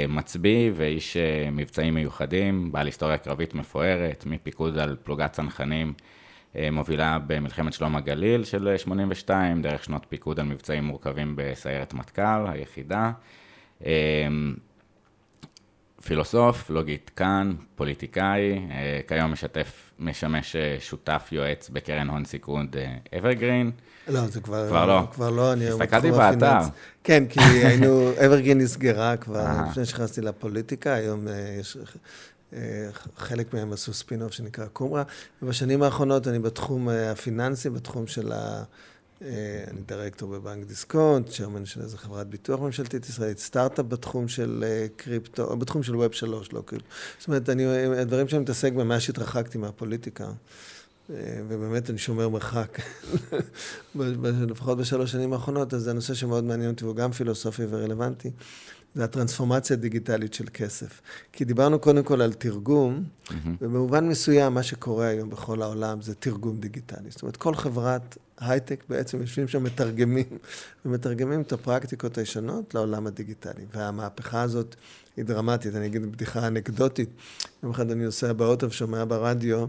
מצביא 0.09 0.71
ואיש 0.75 1.17
מבצעים 1.51 1.93
מיוחדים, 1.93 2.71
בעל 2.71 2.85
היסטוריה 2.85 3.17
קרבית 3.17 3.53
מפוארת, 3.53 4.23
מפיקוד 4.25 4.77
על 4.77 4.95
פלוגת 5.03 5.31
צנחנים 5.31 5.93
מובילה 6.71 7.19
במלחמת 7.27 7.73
שלום 7.73 7.95
הגליל 7.95 8.43
של 8.43 8.77
82, 8.77 9.61
דרך 9.61 9.83
שנות 9.83 10.05
פיקוד 10.09 10.39
על 10.39 10.45
מבצעים 10.45 10.83
מורכבים 10.83 11.33
בסיירת 11.37 11.93
מטכ"ל, 11.93 12.45
היחידה. 12.47 13.11
פילוסוף, 16.03 16.69
לוגיטקן, 16.69 17.53
פוליטיקאי, 17.75 18.67
אה, 18.71 18.99
כיום 19.07 19.31
משתף, 19.31 19.91
משמש 19.99 20.55
אה, 20.55 20.77
שותף 20.79 21.29
יועץ 21.31 21.69
בקרן 21.69 22.09
הון 22.09 22.25
סיכון 22.25 22.67
אברגרין. 23.17 23.71
לא, 24.07 24.27
זה 24.27 24.41
כבר, 24.41 24.67
כבר 24.67 24.85
לא. 24.85 25.01
כבר 25.13 25.29
לא, 25.29 25.53
אני... 25.53 25.67
הסתכלתי 25.67 26.11
באתר. 26.11 26.59
כן, 27.03 27.23
כי 27.29 27.39
היינו, 27.67 28.11
אברגרין 28.25 28.57
נסגרה 28.57 29.17
כבר 29.17 29.47
לפני 29.69 29.85
שנכנסתי 29.85 30.21
לפוליטיקה, 30.21 30.93
היום 30.93 31.27
אה, 31.27 31.57
יש... 31.59 31.77
חלק 33.17 33.53
מהם 33.53 33.73
עשו 33.73 33.93
ספין-אוף 33.93 34.31
שנקרא 34.31 34.65
קומרה, 34.65 35.03
ובשנים 35.41 35.83
האחרונות 35.83 36.27
אני 36.27 36.39
בתחום 36.39 36.89
הפיננסי, 36.89 37.69
בתחום 37.69 38.07
של 38.07 38.31
ה... 38.31 38.63
אה, 39.21 39.63
אני 39.67 39.81
דירקטור 39.87 40.29
בבנק 40.29 40.67
דיסקונט, 40.67 41.31
chairman 41.31 41.65
של 41.65 41.81
איזה 41.81 41.97
חברת 41.97 42.27
ביטוח 42.27 42.59
ממשלתית 42.59 43.09
ישראלית, 43.09 43.39
סטארט-אפ 43.39 43.85
בתחום 43.85 44.27
של 44.27 44.63
אה, 44.67 44.87
קריפטו, 44.95 45.57
בתחום 45.57 45.83
של 45.83 45.95
web 45.95 46.11
שלוש, 46.11 46.53
לא 46.53 46.61
קריפטו. 46.65 46.89
זאת 47.19 47.27
אומרת, 47.27 47.49
אני, 47.49 47.65
הדברים 48.01 48.27
שאני 48.27 48.41
מתעסק 48.41 48.73
בהם 48.73 48.87
מאז 48.87 49.01
שהתרחקתי 49.01 49.57
מהפוליטיקה, 49.57 50.25
אה, 51.09 51.41
ובאמת 51.47 51.89
אני 51.89 51.97
שומר 51.97 52.29
מרחק, 52.29 52.79
לפחות 54.49 54.77
בשלוש 54.77 55.11
שנים 55.11 55.33
האחרונות, 55.33 55.73
אז 55.73 55.81
זה 55.81 55.93
נושא 55.93 56.13
שמאוד 56.13 56.43
מעניין 56.43 56.71
אותי, 56.71 56.83
והוא 56.83 56.95
גם 56.95 57.11
פילוסופי 57.11 57.63
ורלוונטי. 57.69 58.31
זה 58.95 59.03
הטרנספורמציה 59.03 59.75
הדיגיטלית 59.75 60.33
של 60.33 60.45
כסף. 60.53 61.01
כי 61.31 61.45
דיברנו 61.45 61.79
קודם 61.79 62.03
כל 62.03 62.21
על 62.21 62.33
תרגום. 62.33 63.03
ובמובן 63.61 64.07
מסוים 64.07 64.53
מה 64.53 64.63
שקורה 64.63 65.07
היום 65.07 65.29
בכל 65.29 65.61
העולם 65.61 66.01
זה 66.01 66.15
תרגום 66.15 66.59
דיגיטלי. 66.59 67.09
זאת 67.11 67.21
אומרת, 67.21 67.37
כל 67.37 67.55
חברת 67.55 68.17
הייטק 68.39 68.83
בעצם 68.89 69.21
יושבים 69.21 69.47
שם 69.47 69.63
מתרגמים, 69.63 70.25
ומתרגמים 70.85 71.41
את 71.41 71.51
הפרקטיקות 71.51 72.17
הישנות 72.17 72.73
לעולם 72.73 73.07
הדיגיטלי. 73.07 73.65
והמהפכה 73.73 74.41
הזאת 74.41 74.75
היא 75.17 75.25
דרמטית. 75.25 75.75
אני 75.75 75.85
אגיד 75.85 76.11
בדיחה 76.11 76.47
אנקדוטית. 76.47 77.09
יום 77.63 77.71
אחד 77.71 77.91
אני 77.91 78.05
נוסע 78.05 78.33
באוטו 78.33 78.67
ושומע 78.67 79.05
ברדיו 79.07 79.65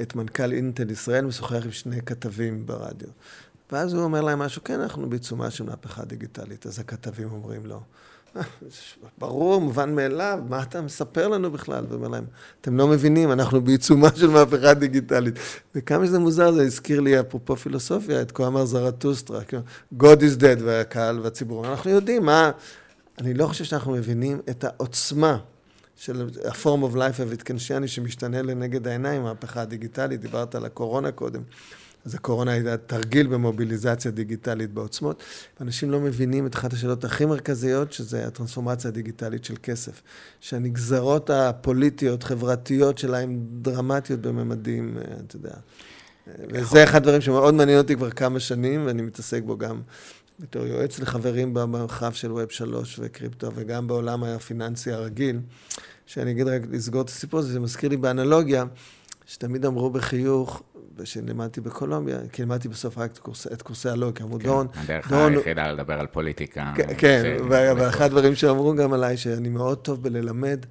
את 0.00 0.14
מנכ"ל 0.14 0.52
אינטל 0.52 0.90
ישראל 0.90 1.24
משוחח 1.24 1.64
עם 1.64 1.72
שני 1.72 2.02
כתבים 2.02 2.66
ברדיו. 2.66 3.08
ואז 3.72 3.94
הוא 3.94 4.02
אומר 4.02 4.20
להם 4.20 4.38
משהו, 4.38 4.64
כן, 4.64 4.80
אנחנו 4.80 5.10
בעיצומה 5.10 5.50
של 5.50 5.64
מהפכה 5.64 6.04
דיגיטלית. 6.04 6.66
אז 6.66 6.78
הכתבים 6.78 7.32
אומרים 7.32 7.66
לו, 7.66 7.82
ברור, 9.18 9.60
מובן 9.60 9.94
מאליו, 9.94 10.38
מה 10.48 10.62
אתה 10.62 10.80
מספר 10.80 11.28
לנו 11.28 11.50
בכלל? 11.50 11.84
ואומר 11.88 12.08
להם, 12.08 12.24
אתם 12.60 12.76
לא 12.76 12.88
מבינים, 12.88 13.32
אנחנו 13.32 13.60
בעיצומה 13.60 14.08
של 14.16 14.30
מהפכה 14.30 14.74
דיגיטלית. 14.74 15.34
וכמה 15.74 16.06
שזה 16.06 16.18
מוזר, 16.18 16.52
זה 16.52 16.62
הזכיר 16.62 17.00
לי, 17.00 17.20
אפרופו 17.20 17.56
פילוסופיה, 17.56 18.22
את 18.22 18.32
כה 18.32 18.46
אמר 18.46 18.64
זרטוסטרה, 18.64 19.44
כאילו, 19.44 19.62
God 20.00 20.20
is 20.20 20.40
dead, 20.40 20.62
והקהל 20.64 21.20
והציבור. 21.20 21.66
אנחנו 21.66 21.90
יודעים 21.90 22.24
מה... 22.24 22.50
אני 23.18 23.34
לא 23.34 23.46
חושב 23.46 23.64
שאנחנו 23.64 23.92
מבינים 23.92 24.40
את 24.50 24.64
העוצמה 24.64 25.38
של 25.96 26.28
ה-form 26.44 26.92
of 26.92 26.94
life 26.94 27.22
הוויטקנשיאני 27.22 27.88
שמשתנה 27.88 28.42
לנגד 28.42 28.88
העיניים, 28.88 29.20
המהפכה 29.20 29.60
הדיגיטלית, 29.60 30.20
דיברת 30.20 30.54
על 30.54 30.64
הקורונה 30.64 31.12
קודם. 31.12 31.42
אז 32.04 32.14
הקורונה 32.14 32.52
הייתה 32.52 32.76
תרגיל 32.76 33.26
במוביליזציה 33.26 34.10
דיגיטלית 34.10 34.72
בעוצמות. 34.72 35.22
אנשים 35.60 35.90
לא 35.90 36.00
מבינים 36.00 36.46
את 36.46 36.54
אחת 36.54 36.72
השאלות 36.72 37.04
הכי 37.04 37.24
מרכזיות, 37.24 37.92
שזה 37.92 38.26
הטרנספורמציה 38.26 38.88
הדיגיטלית 38.88 39.44
של 39.44 39.54
כסף. 39.62 40.02
שהנגזרות 40.40 41.30
הפוליטיות, 41.30 42.22
חברתיות 42.22 42.98
שלה 42.98 43.18
הן 43.18 43.40
דרמטיות 43.62 44.20
בממדים, 44.20 44.98
אה, 44.98 45.02
אתה 45.26 45.36
יודע. 45.36 45.54
וזה 46.52 46.84
אחד 46.84 46.96
הדברים 46.96 47.20
שמאוד 47.20 47.54
מעניין 47.54 47.78
אותי 47.78 47.96
כבר 47.96 48.10
כמה 48.10 48.40
שנים, 48.40 48.86
ואני 48.86 49.02
מתעסק 49.02 49.42
בו 49.42 49.58
גם 49.58 49.80
בתור 50.40 50.66
יועץ 50.66 50.98
לחברים 50.98 51.54
במרחב 51.54 52.12
של 52.12 52.32
ווב 52.32 52.50
שלוש 52.50 53.00
וקריפטו, 53.02 53.50
וגם 53.54 53.86
בעולם 53.86 54.24
הפיננסי 54.24 54.92
הרגיל. 54.92 55.40
שאני 56.06 56.30
אגיד 56.30 56.48
רק, 56.48 56.62
לסגור 56.70 57.02
את 57.02 57.08
הסיפור 57.08 57.40
הזה, 57.40 57.52
זה 57.52 57.60
מזכיר 57.60 57.90
לי 57.90 57.96
באנלוגיה, 57.96 58.64
שתמיד 59.26 59.66
אמרו 59.66 59.90
בחיוך, 59.90 60.62
כשלימדתי 61.02 61.60
בקולומביה, 61.60 62.18
כי 62.32 62.42
לימדתי 62.42 62.68
בסוף 62.68 62.98
רק 62.98 63.12
את, 63.12 63.18
קורס, 63.18 63.46
את 63.46 63.62
קורסי 63.62 63.88
הלוגיה, 63.88 64.26
אמרו 64.26 64.38
כן, 64.38 64.44
דורון... 64.44 64.66
הדרך 64.74 65.10
דורון... 65.10 65.32
היחידה 65.32 65.72
לדבר 65.72 66.00
על 66.00 66.06
פוליטיקה. 66.06 66.72
כן, 66.76 66.94
כן 66.98 67.36
ואחד 67.48 68.04
הדברים 68.04 68.34
שאמרו 68.34 68.74
גם 68.74 68.92
עליי, 68.92 69.16
שאני 69.16 69.48
מאוד 69.48 69.78
טוב 69.78 70.02
בללמד 70.02 70.66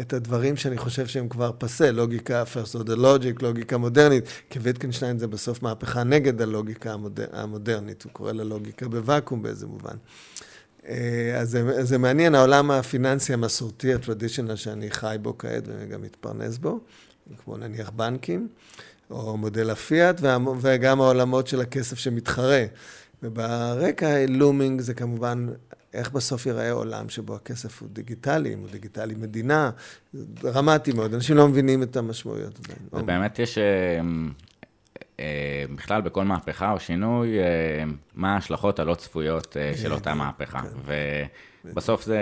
את 0.00 0.12
הדברים 0.12 0.56
שאני 0.56 0.78
חושב 0.78 1.06
שהם 1.06 1.28
כבר 1.28 1.50
פסה, 1.58 1.90
לוגיקה, 1.90 2.44
first 2.54 2.76
order 2.76 2.96
logic, 2.96 3.42
לוגיקה 3.42 3.76
מודרנית, 3.76 4.24
כי 4.50 4.58
ויטקנשטיין 4.58 5.18
זה 5.18 5.26
בסוף 5.26 5.62
מהפכה 5.62 6.04
נגד 6.04 6.42
הלוגיקה 6.42 6.92
המודר, 6.92 7.26
המודרנית, 7.32 8.02
הוא 8.02 8.12
קורא 8.12 8.32
לה 8.32 8.44
לוגיקה 8.44 8.88
בוואקום 8.88 9.42
באיזה 9.42 9.66
מובן. 9.66 9.96
אה, 10.88 11.38
אז 11.40 11.50
זה, 11.50 11.84
זה 11.84 11.98
מעניין, 11.98 12.34
העולם 12.34 12.70
הפיננסי 12.70 13.32
המסורתי, 13.32 13.94
הטרדישיונל 13.94 14.56
שאני 14.56 14.90
חי 14.90 15.16
בו 15.22 15.38
כעת 15.38 15.62
וגם 15.66 16.02
מתפרנס 16.02 16.58
בו, 16.58 16.80
כמו 17.44 17.56
נניח 17.56 17.90
בנקים. 17.90 18.48
או 19.10 19.36
מודל 19.36 19.70
הפיאט, 19.70 20.20
וגם 20.60 21.00
העולמות 21.00 21.46
של 21.46 21.60
הכסף 21.60 21.98
שמתחרה. 21.98 22.64
וברקע 23.22 24.26
לומינג 24.28 24.80
זה 24.80 24.94
כמובן 24.94 25.46
איך 25.96 26.10
בסוף 26.10 26.46
ייראה 26.46 26.70
עולם 26.70 27.08
שבו 27.08 27.34
הכסף 27.34 27.82
הוא 27.82 27.88
דיגיטלי, 27.92 28.54
אם 28.54 28.58
הוא 28.58 28.68
דיגיטלי 28.72 29.14
מדינה, 29.14 29.70
זה 30.12 30.24
דרמטי 30.26 30.92
מאוד, 30.92 31.14
אנשים 31.14 31.36
לא 31.36 31.48
מבינים 31.48 31.82
את 31.82 31.96
המשמעויות. 31.96 32.60
ובאמת 32.92 33.38
יש, 33.38 33.58
אה, 33.58 33.64
אה, 35.20 35.64
בכלל 35.74 36.00
בכל 36.00 36.24
מהפכה 36.24 36.72
או 36.72 36.80
שינוי, 36.80 37.38
אה, 37.38 37.44
מה 38.14 38.34
ההשלכות 38.34 38.78
הלא 38.78 38.94
צפויות 38.94 39.56
של 39.76 39.92
אותה 39.92 40.14
מהפכה. 40.14 40.60
כן. 40.60 40.94
ובסוף 41.64 42.04
זה 42.04 42.20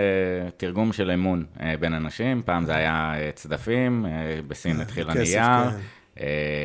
תרגום 0.57 0.93
של 0.93 1.11
אמון 1.11 1.45
בין 1.79 1.93
אנשים, 1.93 2.41
פעם 2.45 2.65
זה 2.65 2.75
היה 2.75 3.13
צדפים, 3.35 4.05
בסין 4.47 4.81
התחיל 4.81 5.09
הנייר. 5.09 5.41
כן. 6.15 6.23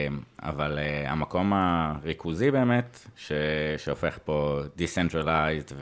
אמ, 0.09 0.21
אבל 0.43 0.79
אה, 0.79 1.11
המקום 1.11 1.53
הריכוזי 1.55 2.51
באמת, 2.51 2.99
ש, 3.17 3.33
שהופך 3.79 4.19
פה 4.25 4.61
decentralized 4.79 5.73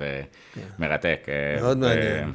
ומרתק. 0.78 1.26
אה, 1.28 1.60
מאוד 1.60 1.78
מעניין. 1.78 2.32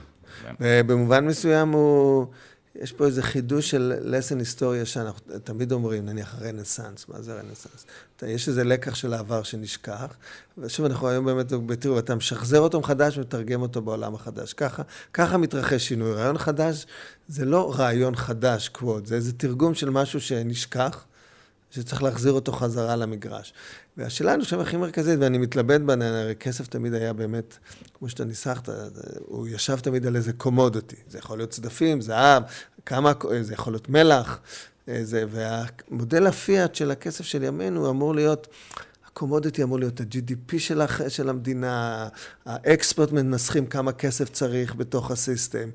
במובן 0.59 1.25
מסוים 1.25 1.69
הוא, 1.69 2.27
יש 2.75 2.91
פה 2.91 3.05
איזה 3.05 3.23
חידוש 3.23 3.69
של 3.69 3.93
lesson 4.03 4.39
היסטוריה 4.39 4.85
שאנחנו 4.85 5.39
תמיד 5.43 5.71
אומרים, 5.71 6.05
נניח 6.05 6.35
רנסאנס, 6.41 7.05
מה 7.09 7.21
זה 7.21 7.33
רנסאנס? 7.33 7.85
יש 8.27 8.47
איזה 8.47 8.63
לקח 8.63 8.95
של 8.95 9.13
העבר 9.13 9.43
שנשכח, 9.43 10.15
ושוב 10.57 10.85
אנחנו 10.85 11.07
היום 11.07 11.25
באמת, 11.25 11.53
תראו, 11.79 11.99
אתה 11.99 12.15
משחזר 12.15 12.59
אותו 12.59 12.79
מחדש 12.79 13.17
ומתרגם 13.17 13.61
אותו 13.61 13.81
בעולם 13.81 14.15
החדש. 14.15 14.53
ככה, 14.53 14.83
ככה 15.13 15.37
מתרחש 15.37 15.87
שינוי. 15.87 16.13
רעיון 16.13 16.37
חדש 16.37 16.85
זה 17.27 17.45
לא 17.45 17.73
רעיון 17.77 18.15
חדש, 18.15 18.69
קוואט, 18.69 19.05
זה 19.05 19.15
איזה 19.15 19.33
תרגום 19.33 19.73
של 19.73 19.89
משהו 19.89 20.21
שנשכח. 20.21 21.05
שצריך 21.75 22.03
להחזיר 22.03 22.31
אותו 22.31 22.51
חזרה 22.51 22.95
למגרש. 22.95 23.53
והשאלה, 23.97 24.33
אני 24.33 24.43
חושב, 24.43 24.59
הכי 24.59 24.77
מרכזית, 24.77 25.19
ואני 25.19 25.37
מתלבט 25.37 25.81
בה, 25.81 25.93
הרי 26.01 26.35
כסף 26.35 26.67
תמיד 26.67 26.93
היה 26.93 27.13
באמת, 27.13 27.57
כמו 27.93 28.09
שאתה 28.09 28.25
ניסחת, 28.25 28.69
הוא 29.25 29.47
ישב 29.47 29.79
תמיד 29.79 30.07
על 30.07 30.15
איזה 30.15 30.33
קומודיטי. 30.33 30.95
זה 31.09 31.17
יכול 31.17 31.37
להיות 31.37 31.49
צדפים, 31.49 32.01
זהב, 32.01 32.43
כמה, 32.85 33.11
זה 33.41 33.53
יכול 33.53 33.73
להיות 33.73 33.89
מלח, 33.89 34.39
זה, 34.87 35.25
והמודל 35.29 36.27
הפיאט 36.27 36.75
של 36.75 36.91
הכסף 36.91 37.25
של 37.25 37.43
ימינו 37.43 37.89
אמור 37.89 38.15
להיות... 38.15 38.47
הקומודיטי 39.07 39.63
אמור 39.63 39.79
להיות 39.79 40.01
ה-GDP 40.01 40.59
של, 40.59 40.81
הח... 40.81 41.07
של 41.07 41.29
המדינה, 41.29 42.07
האקספרט 42.45 43.11
מנסחים 43.11 43.65
כמה 43.65 43.91
כסף 43.91 44.29
צריך 44.29 44.75
בתוך 44.75 45.11
הסיסטם, 45.11 45.69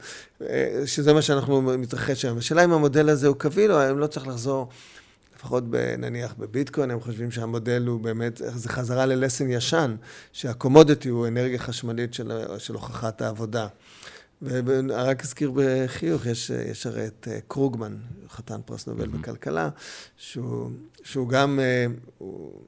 שזה 0.86 1.12
מה 1.12 1.22
שאנחנו 1.22 1.62
מתרחש 1.62 2.24
היום. 2.24 2.38
השאלה 2.38 2.64
אם 2.64 2.72
המודל 2.72 3.08
הזה 3.08 3.26
הוא 3.26 3.36
קביל 3.36 3.72
או 3.72 3.90
אם 3.90 3.98
לא 3.98 4.06
צריך 4.06 4.26
לחזור 4.26 4.68
לפחות 5.38 5.64
נניח 5.98 6.34
בביטקוין, 6.38 6.90
הם 6.90 7.00
חושבים 7.00 7.30
שהמודל 7.30 7.86
הוא 7.86 8.00
באמת, 8.00 8.36
זה 8.36 8.68
חזרה 8.68 9.06
ללסן 9.06 9.50
ישן, 9.50 9.96
שהקומודיטי 10.32 11.08
הוא 11.08 11.26
אנרגיה 11.26 11.58
חשמלית 11.58 12.14
של, 12.14 12.32
של 12.58 12.74
הוכחת 12.74 13.22
העבודה. 13.22 13.66
ורק 14.42 15.22
אזכיר 15.22 15.52
בחיוך, 15.54 16.26
יש, 16.26 16.50
יש 16.50 16.86
הרי 16.86 17.06
את 17.06 17.28
אה, 17.30 17.38
קרוגמן, 17.48 17.96
חתן 18.28 18.60
פרס 18.64 18.86
נובל 18.86 19.04
mm-hmm. 19.04 19.18
בכלכלה, 19.18 19.68
שהוא, 20.16 20.70
שהוא 21.02 21.28
גם, 21.28 21.60
אה, 21.60 21.86
הוא 22.18 22.62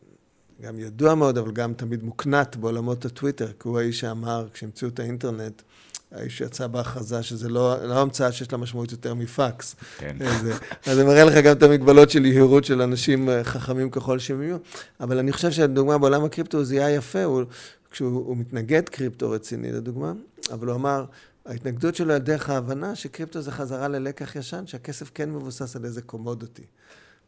גם 0.63 0.79
ידוע 0.79 1.15
מאוד, 1.15 1.39
אבל 1.39 1.53
גם 1.53 1.75
תמיד 1.75 2.03
מוקנט 2.03 2.57
בעולמות 2.57 3.05
הטוויטר, 3.05 3.53
כי 3.61 3.69
הוא 3.69 3.79
האיש 3.79 4.01
שאמר, 4.01 4.49
כשהמציאו 4.53 4.91
את 4.91 4.99
האינטרנט, 5.01 5.63
האיש 6.13 6.41
יצא 6.41 6.67
בהכרזה 6.67 7.23
שזה 7.23 7.49
לא, 7.49 7.87
לא 7.87 8.01
המצאה 8.01 8.33
שיש 8.33 8.53
לה 8.53 8.59
משמעות 8.59 8.93
יותר 8.93 9.15
מפקס. 9.15 9.77
כן. 9.99 10.17
זה, 10.43 10.55
אז 10.87 10.97
זה 10.97 11.05
מראה 11.05 11.25
לך 11.25 11.35
גם 11.45 11.53
את 11.53 11.63
המגבלות 11.63 12.11
של 12.11 12.27
יהירות 12.27 12.65
של 12.65 12.83
אנשים 12.83 13.29
אה, 13.29 13.45
חכמים 13.45 13.91
ככל 13.91 14.19
שהם 14.19 14.43
יהיו. 14.43 14.57
אבל 15.01 15.19
אני 15.19 15.33
חושב 15.33 15.51
שהדוגמה 15.51 15.99
בעולם 15.99 16.25
הקריפטו 16.25 16.65
היא 16.65 16.91
יפה, 16.91 17.25
הוא, 17.25 17.43
כשהוא 17.91 18.37
מתנגד 18.37 18.89
קריפטו 18.89 19.31
רציני 19.31 19.73
לדוגמה, 19.73 20.13
אבל 20.53 20.67
הוא 20.67 20.77
אמר, 20.77 21.05
ההתנגדות 21.47 21.95
שלו 21.95 22.15
על 22.15 22.19
דרך 22.19 22.51
ההבנה 22.51 22.97
שקריפטו 22.97 23.41
זה 23.41 23.53
חזרה 23.53 23.89
ללקח 23.89 24.37
ישן, 24.37 24.67
שהכסף 24.67 25.11
כן 25.15 25.31
מבוסס 25.31 25.77
על 25.77 25.85
איזה 25.85 26.03
commodity. 26.03 26.63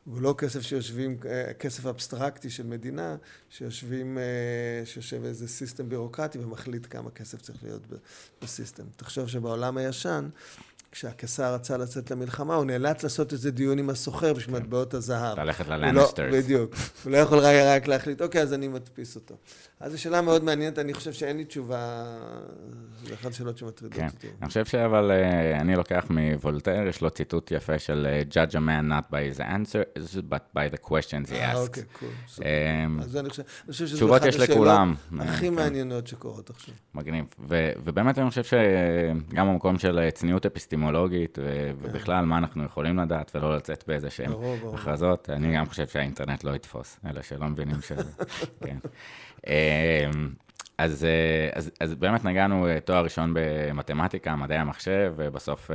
הוא 0.04 0.22
לא 0.22 0.34
כסף 0.38 0.60
שיושבים, 0.60 1.16
אה, 1.26 1.54
כסף 1.54 1.86
אבסטרקטי 1.86 2.50
של 2.50 2.66
מדינה, 2.66 3.16
שיושבים, 3.50 4.18
אה, 4.18 4.86
שיושב 4.86 5.24
איזה 5.24 5.48
system 5.48 5.88
בירוקרטי 5.88 6.38
ומחליט 6.38 6.86
כמה 6.90 7.10
כסף 7.10 7.42
צריך 7.42 7.58
להיות 7.62 7.82
בסיסטם. 8.42 8.84
תחשוב 8.96 9.28
שבעולם 9.28 9.76
הישן, 9.76 10.28
כשהקיסר 10.92 11.54
רצה 11.54 11.76
לצאת 11.76 12.10
למלחמה, 12.10 12.54
הוא 12.54 12.64
נאלץ 12.64 13.02
לעשות 13.02 13.32
איזה 13.32 13.50
דיון 13.50 13.78
עם 13.78 13.90
הסוחר 13.90 14.32
בשביל 14.32 14.56
כן. 14.56 14.62
מטבעות 14.62 14.94
הזהב. 14.94 15.40
ללכת 15.40 15.68
ללנסטרס. 15.68 16.34
בדיוק. 16.34 16.74
הוא 17.04 17.12
לא 17.12 17.16
יכול 17.16 17.38
רק 17.38 17.88
להחליט, 17.88 18.22
אוקיי, 18.22 18.42
אז 18.42 18.52
אני 18.52 18.68
מדפיס 18.68 19.16
אותו. 19.16 19.36
אז 19.82 19.92
זו 19.92 20.00
שאלה 20.00 20.22
מאוד 20.22 20.44
מעניינת, 20.44 20.78
אני 20.78 20.94
חושב 20.94 21.12
שאין 21.12 21.36
לי 21.36 21.44
תשובה, 21.44 22.04
זו 23.04 23.14
אחת 23.14 23.30
השאלות 23.30 23.58
שמטרידות 23.58 23.98
כן. 23.98 24.06
אותי. 24.06 24.28
אני 24.42 24.48
חושב 24.48 24.78
אבל 24.78 25.10
אה, 25.10 25.60
אני 25.60 25.76
לוקח 25.76 26.06
מוולטר, 26.10 26.84
יש 26.88 27.00
לו 27.00 27.10
ציטוט 27.10 27.50
יפה 27.50 27.78
של 27.78 28.06
אה, 28.10 28.22
Judge 28.30 28.52
a 28.52 28.54
man 28.54 28.92
not 28.92 29.14
by 29.14 29.36
his 29.36 29.40
answer, 29.40 30.00
but 30.30 30.58
by 30.58 30.74
the 30.74 30.88
questions 30.88 31.30
he 31.30 31.34
אה, 31.34 31.52
asks. 31.52 31.56
אוקיי, 31.56 31.82
קול. 31.92 32.08
אמ, 32.38 33.00
אז 33.00 33.16
אני 33.16 33.30
חושב 33.30 33.42
שזו 33.72 34.16
אחת 34.16 34.26
השאלות 34.26 34.78
הכי 35.20 35.46
כן. 35.46 35.54
מעניינות 35.54 36.06
שקורות 36.06 36.50
עכשיו. 36.50 36.74
מגניב. 36.94 37.24
ובאמת 37.84 38.18
אני 38.18 38.28
חושב 38.28 38.44
שגם 38.44 39.48
המקום 39.48 39.78
של 39.78 40.10
צניעות 40.14 40.46
אפיסטימולוגית, 40.46 41.38
ובכלל 41.80 42.24
מה 42.24 42.38
אנחנו 42.38 42.64
יכולים 42.64 42.98
לדעת, 42.98 43.32
ולא 43.34 43.56
לצאת 43.56 43.84
באיזה 43.86 44.10
שהן 44.10 44.32
הכרזות, 44.74 45.30
אני 45.30 45.56
גם 45.56 45.66
חושב 45.66 45.86
שהאינטרנט 45.86 46.44
לא 46.44 46.54
יתפוס, 46.54 46.98
אלה 47.06 47.22
שלא 47.22 47.46
מבינים 47.46 47.82
ש... 47.82 47.92
כן. 48.64 48.76
אמ, 49.46 49.52
אז, 50.78 51.04
אה, 51.04 51.50
אז, 51.54 51.70
אז 51.80 51.94
באמת 51.94 52.24
נגענו 52.24 52.68
אה, 52.68 52.80
תואר 52.80 53.04
ראשון 53.04 53.34
במתמטיקה, 53.34 54.36
מדעי 54.36 54.58
המחשב, 54.58 55.12
ובסוף 55.16 55.70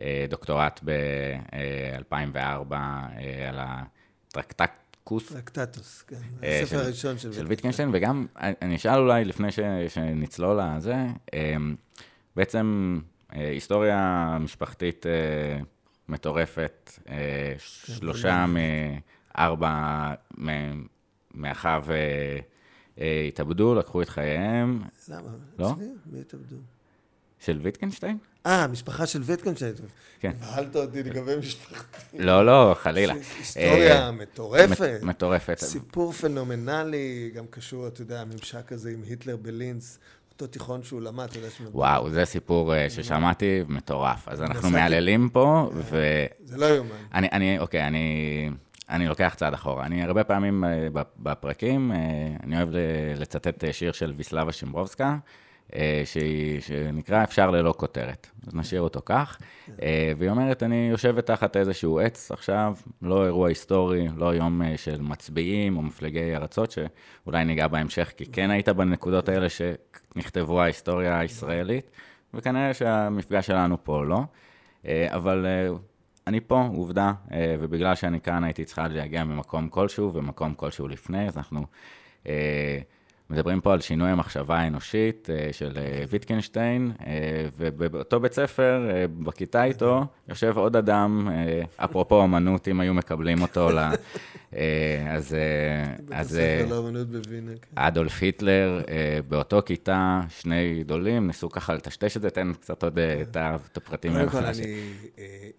אה, 0.00 0.26
דוקטורט 0.28 0.80
ב-2004 0.84 2.74
על 3.48 3.58
הטרקטקוס. 3.58 5.32
טרקטטוס, 5.32 6.02
כן, 6.02 6.16
הספר 6.42 6.78
הראשון 6.78 7.18
של, 7.18 7.32
של 7.32 7.46
ויטקנשטיין, 7.46 7.90
וגם 7.92 8.26
אני 8.36 8.76
אשאל 8.76 8.98
אולי 8.98 9.24
לפני 9.24 9.52
ש, 9.52 9.58
שנצלול 9.88 10.60
לזה, 10.62 10.96
אמ, 11.32 11.74
בעצם 12.36 12.98
היסטוריה 13.30 14.38
משפחתית 14.40 15.06
מטורפת, 16.08 16.90
כן, 17.04 17.12
שלושה 17.58 18.44
מארבע 19.36 20.14
מאחיו 21.34 21.84
התאבדו, 22.98 23.74
לקחו 23.74 24.02
את 24.02 24.08
חייהם. 24.08 24.82
למה? 25.08 25.28
לא? 25.58 25.72
מי 26.12 26.20
התאבדו? 26.20 26.56
של 27.38 27.58
ויטקנשטיין? 27.62 28.18
אה, 28.46 28.66
משפחה 28.66 29.06
של 29.06 29.22
ויטקנשטיין. 29.22 29.72
כן. 30.20 30.32
הבהלת 30.40 30.76
אותי 30.76 31.02
לגבי 31.02 31.36
משפחתי. 31.36 32.18
לא, 32.18 32.46
לא, 32.46 32.74
חלילה. 32.78 33.14
היסטוריה 33.38 34.06
אה, 34.06 34.10
מטורפת. 34.12 34.80
מט- 34.80 35.02
מטורפת. 35.02 35.58
סיפור 35.58 36.12
פנומנלי, 36.12 37.30
גם 37.34 37.44
קשור, 37.50 37.86
אתה 37.86 38.02
יודע, 38.02 38.20
הממשק 38.20 38.72
הזה 38.72 38.90
עם 38.90 39.02
היטלר 39.06 39.36
בלינץ, 39.36 39.98
אותו 40.32 40.46
תיכון 40.46 40.82
שהוא 40.82 41.00
למד, 41.00 41.24
אתה 41.24 41.38
יודע 41.38 41.50
ש... 41.50 41.60
וואו, 41.72 42.10
זה 42.10 42.24
סיפור 42.24 42.74
אה, 42.74 42.90
ששמעתי, 42.90 43.62
מטורף. 43.68 44.28
אז 44.28 44.42
אנחנו 44.42 44.70
מהללים 44.70 45.28
פה, 45.32 45.70
ו... 45.74 45.96
זה 46.44 46.56
לא 46.56 46.66
יאומן. 46.66 46.90
אני, 47.14 47.28
אני, 47.32 47.58
אוקיי, 47.58 47.86
אני, 47.86 48.50
אני 48.90 49.06
לוקח 49.06 49.34
צעד 49.36 49.54
אחורה. 49.54 49.86
אני 49.86 50.02
הרבה 50.02 50.24
פעמים 50.24 50.64
אה, 50.64 50.88
בפ- 50.92 51.18
בפרקים, 51.18 51.92
אה, 51.92 51.96
אני 52.42 52.56
אוהב 52.56 52.68
לצטט 53.16 53.64
אה, 53.64 53.72
שיר 53.72 53.92
של 53.92 54.14
ויסלבה 54.16 54.52
שמברובסקה, 54.52 55.16
שהיא, 56.04 56.60
שנקרא 56.60 57.24
אפשר 57.24 57.50
ללא 57.50 57.74
כותרת. 57.76 58.26
אז 58.46 58.54
נשאיר 58.54 58.80
אותו 58.80 59.00
כך. 59.04 59.38
והיא 60.18 60.30
אומרת, 60.30 60.62
אני 60.62 60.88
יושבת 60.90 61.26
תחת 61.26 61.56
איזשהו 61.56 62.00
עץ 62.00 62.30
עכשיו, 62.32 62.74
לא 63.02 63.24
אירוע 63.24 63.48
היסטורי, 63.48 64.08
לא 64.16 64.34
יום 64.34 64.62
של 64.76 65.00
מצביעים 65.00 65.76
או 65.76 65.82
מפלגי 65.82 66.36
ארצות, 66.36 66.70
שאולי 66.70 67.44
ניגע 67.44 67.68
בהמשך, 67.68 68.12
כי 68.16 68.26
כן 68.26 68.50
היית 68.50 68.68
בנקודות 68.68 69.28
האלה 69.28 69.46
שנכתבו 69.48 70.62
ההיסטוריה 70.62 71.18
הישראלית, 71.18 71.90
וכנראה 72.34 72.74
שהמפגש 72.74 73.46
שלנו 73.46 73.84
פה 73.84 74.04
לא. 74.04 74.20
אבל 75.08 75.46
אני 76.26 76.40
פה, 76.40 76.68
עובדה, 76.74 77.12
אה, 77.32 77.56
ובגלל 77.60 77.94
שאני 77.94 78.20
כאן 78.20 78.44
הייתי 78.44 78.64
צריכה 78.64 78.88
להגיע 78.88 79.24
ממקום 79.24 79.68
כלשהו 79.68 80.14
ומקום 80.14 80.54
כלשהו 80.54 80.88
לפני, 80.88 81.28
אז 81.28 81.36
אנחנו 81.36 81.66
אה, 82.26 82.78
מדברים 83.30 83.60
פה 83.60 83.72
על 83.72 83.80
שינוי 83.80 84.10
המחשבה 84.10 84.56
האנושית 84.56 85.28
אה, 85.30 85.48
של 85.52 85.72
אה, 85.76 86.04
ויטקנשטיין, 86.08 86.92
אה, 87.06 87.48
ובאותו 87.56 88.20
בית 88.20 88.32
ספר, 88.32 88.82
בכיתה 89.18 89.64
איתו, 89.64 90.04
יושב 90.28 90.56
עוד 90.56 90.76
אדם, 90.76 91.28
אפרופו 91.76 92.24
אמנות, 92.24 92.68
אם 92.68 92.80
היו 92.80 92.94
מקבלים 92.94 93.42
אותו 93.42 93.70
ל... 93.70 93.78
אז... 95.08 95.36
אז 96.10 96.38
כן. 96.60 96.68
אדולף 97.74 98.22
היטלר, 98.22 98.82
באותו 99.28 99.62
כיתה, 99.66 100.20
שני 100.28 100.84
גדולים, 100.84 101.26
ניסו 101.26 101.50
ככה 101.50 101.74
לטשטש 101.74 102.16
את 102.16 102.22
זה, 102.22 102.30
תן 102.30 102.52
קצת 102.52 102.82
עוד 102.82 102.98
אה, 102.98 103.22
את 103.72 103.76
הפרטים. 103.76 104.12
קודם 104.12 104.28
כל, 104.28 104.44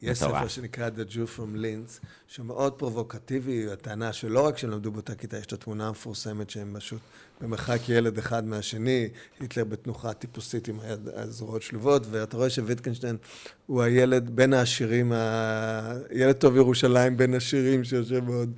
יש. 0.01 0.17
ספר 0.17 0.47
שנקרא 0.47 0.89
The 0.89 1.11
Jew 1.11 1.37
from 1.37 1.57
Linz, 1.57 2.05
שהוא 2.27 2.45
מאוד 2.45 2.73
פרובוקטיבי, 2.73 3.71
הטענה 3.71 4.13
שלא 4.13 4.45
רק 4.45 4.57
שהם 4.57 4.71
למדו 4.71 4.91
באותה 4.91 5.15
כיתה, 5.15 5.37
יש 5.37 5.45
את 5.45 5.53
התמונה 5.53 5.87
המפורסמת 5.87 6.49
שהם 6.49 6.75
פשוט 6.77 7.01
במרחק 7.41 7.89
ילד 7.89 8.17
אחד 8.17 8.45
מהשני, 8.47 9.09
היטלר 9.39 9.63
בתנוחה 9.63 10.13
טיפוסית 10.13 10.67
עם 10.67 10.79
היד- 10.79 11.09
הזרועות 11.13 11.61
שלובות, 11.61 12.03
ואתה 12.11 12.37
רואה 12.37 12.49
שוויטקנשטיין 12.49 13.17
הוא 13.65 13.81
הילד 13.81 14.29
בין 14.35 14.53
העשירים, 14.53 15.11
ה- 15.11 15.93
ילד 16.11 16.35
טוב 16.35 16.55
ירושלים 16.55 17.17
בין 17.17 17.33
עשירים 17.33 17.83
שיושב 17.83 18.19
מאוד 18.23 18.51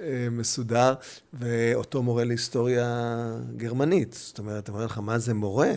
אה, 0.00 0.28
מסודר, 0.30 0.94
ואותו 1.32 2.02
מורה 2.02 2.24
להיסטוריה 2.24 3.16
גרמנית. 3.56 4.12
זאת 4.12 4.38
אומרת, 4.38 4.68
אומר 4.68 4.84
לך, 4.84 4.98
מה 4.98 5.18
זה 5.18 5.34
מורה? 5.34 5.72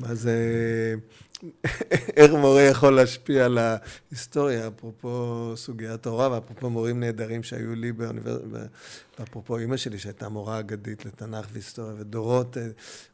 מה 0.00 0.14
זה... 0.14 0.34
איך 2.16 2.32
מורה 2.32 2.62
יכול 2.62 2.96
להשפיע 2.96 3.44
על 3.44 3.58
ההיסטוריה, 3.58 4.68
אפרופו 4.68 5.52
סוגיית 5.56 6.06
ההוראה, 6.06 6.32
ואפרופו 6.32 6.70
מורים 6.70 7.00
נהדרים 7.00 7.42
שהיו 7.42 7.74
לי 7.74 7.92
באוניברסיטה, 7.92 8.46
ואפרופו 9.18 9.58
אימא 9.58 9.76
שלי 9.76 9.98
שהייתה 9.98 10.28
מורה 10.28 10.58
אגדית 10.58 11.04
לתנ"ך 11.04 11.46
והיסטוריה, 11.52 11.94
ודורות, 11.98 12.56
אה, 12.56 12.66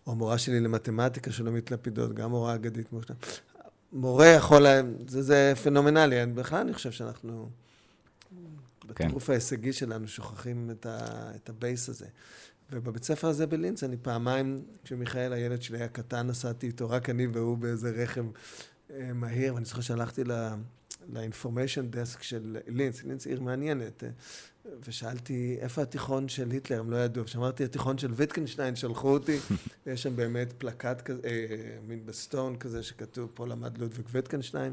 או 0.06 0.14
מורה 0.14 0.38
שלי 0.38 0.60
למתמטיקה 0.60 1.32
שלומית 1.32 1.70
לפידות, 1.70 2.14
גם 2.14 2.30
מורה 2.30 2.54
אגדית. 2.54 2.86
מורה 3.92 4.26
יכול, 4.26 4.66
זה, 5.08 5.22
זה 5.22 5.52
פנומנלי, 5.62 6.26
בכלל 6.26 6.58
אני 6.58 6.74
חושב 6.74 6.90
שאנחנו, 6.90 7.48
כן. 8.94 9.04
בטירוף 9.04 9.30
ההישגי 9.30 9.72
שלנו, 9.72 10.08
שוכחים 10.08 10.70
את, 10.70 10.86
ה, 10.86 10.98
את 11.36 11.48
ה 11.48 11.56
base 11.56 11.88
הזה. 11.88 12.06
ובבית 12.72 13.04
ספר 13.04 13.28
הזה 13.28 13.46
בליך, 13.46 13.84
אני 13.85 13.96
פעמיים, 14.02 14.59
כשמיכאל, 14.85 15.33
הילד 15.33 15.62
שלי 15.62 15.78
היה 15.78 15.88
קטן, 15.88 16.26
נסעתי 16.26 16.66
איתו, 16.66 16.90
רק 16.90 17.11
אני 17.11 17.26
והוא 17.26 17.59
באיזה 17.59 17.90
רכב 17.90 18.24
אה, 18.90 19.12
מהיר, 19.12 19.54
ואני 19.54 19.64
זוכר 19.64 19.80
שהלכתי 19.80 20.24
ל- 20.24 20.48
ל-information 21.12 21.94
desk 21.94 22.22
של 22.22 22.56
לינץ, 22.66 23.02
לינץ 23.04 23.26
עיר 23.26 23.40
מעניינת, 23.40 24.04
אה, 24.04 24.11
ושאלתי, 24.88 25.56
איפה 25.61 25.83
התיכון 25.83 26.28
של 26.28 26.50
היטלר? 26.50 26.80
הם 26.80 26.90
לא 26.90 26.96
ידעו. 26.96 27.24
כשאמרתי, 27.24 27.64
התיכון 27.64 27.98
של 27.98 28.12
ויטקנשטיין, 28.12 28.76
שלחו 28.76 29.09
אותי, 29.09 29.38
ויש 29.87 30.02
שם 30.02 30.16
באמת 30.16 30.52
פלקט 30.59 31.00
כזה, 31.00 31.20
אה, 31.24 31.78
מין 31.88 32.06
בסטון 32.06 32.56
כזה, 32.56 32.83
שכתוב, 32.83 33.30
פה 33.35 33.46
למד 33.46 33.78
לודוויג 33.78 34.06
ויטקנשטיין. 34.11 34.72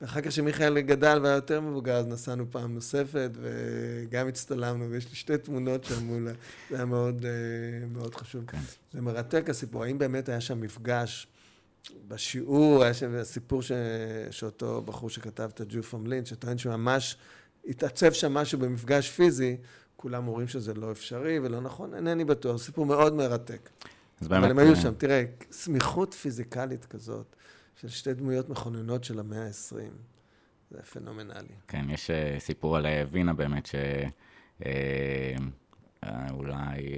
ואחר 0.00 0.20
כך 0.20 0.28
כשמיכאל 0.28 0.80
גדל 0.80 1.20
והיה 1.22 1.34
יותר 1.34 1.60
מבוגר, 1.60 1.96
אז 1.96 2.06
נסענו 2.06 2.50
פעם 2.50 2.74
נוספת, 2.74 3.30
וגם 3.40 4.28
הצטלמנו, 4.28 4.90
ויש 4.90 5.08
לי 5.10 5.14
שתי 5.14 5.38
תמונות 5.38 5.84
שם 5.84 6.04
מול, 6.04 6.28
ה- 6.28 6.32
זה 6.70 6.76
היה 6.76 6.84
מאוד, 6.84 7.24
אה, 7.24 7.86
מאוד 7.86 8.14
חשוב. 8.14 8.44
כן. 8.46 8.58
זה 8.92 9.00
מרתק 9.00 9.50
הסיפור, 9.50 9.84
האם 9.84 9.98
באמת 9.98 10.28
היה 10.28 10.40
שם 10.40 10.60
מפגש 10.60 11.26
בשיעור, 12.08 12.82
היה 12.84 12.94
שם 12.94 13.24
סיפור 13.24 13.62
ש... 13.62 13.72
שאותו 14.30 14.82
בחור 14.82 15.10
שכתב 15.10 15.50
את 15.54 15.60
from 15.90 16.06
Lynch, 16.06 16.24
שטוען 16.28 16.58
שממש 16.58 17.16
התעצב 17.68 18.12
שם 18.12 18.34
משהו 18.34 18.58
במפגש 18.58 19.10
פיזי, 19.10 19.56
כולם 19.96 20.28
אומרים 20.28 20.48
שזה 20.48 20.74
לא 20.74 20.92
אפשרי 20.92 21.38
ולא 21.38 21.60
נכון, 21.60 21.94
אינני 21.94 22.24
בטוח, 22.24 22.62
סיפור 22.62 22.86
מאוד 22.86 23.14
מרתק. 23.14 23.70
אז 24.20 24.26
אבל 24.26 24.36
באמת, 24.40 24.50
הם 24.50 24.58
היו 24.58 24.70
אה, 24.70 24.76
שם, 24.76 24.94
תראה, 24.98 25.24
סמיכות 25.52 26.14
פיזיקלית 26.14 26.84
כזאת, 26.84 27.36
של 27.80 27.88
שתי 27.88 28.14
דמויות 28.14 28.48
מכוננות 28.48 29.04
של 29.04 29.18
המאה 29.18 29.46
ה-20, 29.46 29.74
זה 30.70 30.82
פנומנלי. 30.82 31.54
כן, 31.68 31.90
יש 31.90 32.10
אה, 32.10 32.36
סיפור 32.38 32.76
על 32.76 32.86
וינה 33.10 33.32
באמת, 33.32 33.66
ש... 33.66 33.74
אה, 34.66 35.34
אה, 36.04 36.26
אולי, 36.30 36.96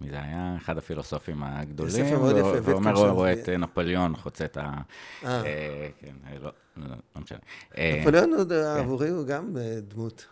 מי 0.00 0.10
זה 0.10 0.22
היה? 0.22 0.56
אחד 0.56 0.78
הפילוסופים 0.78 1.42
הגדולים. 1.42 1.92
ספר 1.92 2.18
מאוד 2.18 2.36
יפה, 2.36 2.70
ואומר. 2.70 2.92
הוא 2.92 3.06
רואה 3.06 3.32
את 3.32 3.48
נפוליאון 3.48 4.16
חוצה 4.16 4.44
את 4.44 4.56
ה... 4.56 4.72
כן, 5.20 5.26
אה, 5.26 6.38
לא, 6.40 6.50
לא, 6.76 6.86
לא 7.16 7.22
משנה. 7.22 7.38
נפוליאון 8.00 8.34
עוד, 8.34 8.52
עבורי 8.52 9.08
הוא 9.08 9.26
גם 9.26 9.56
דמות. 9.88 10.26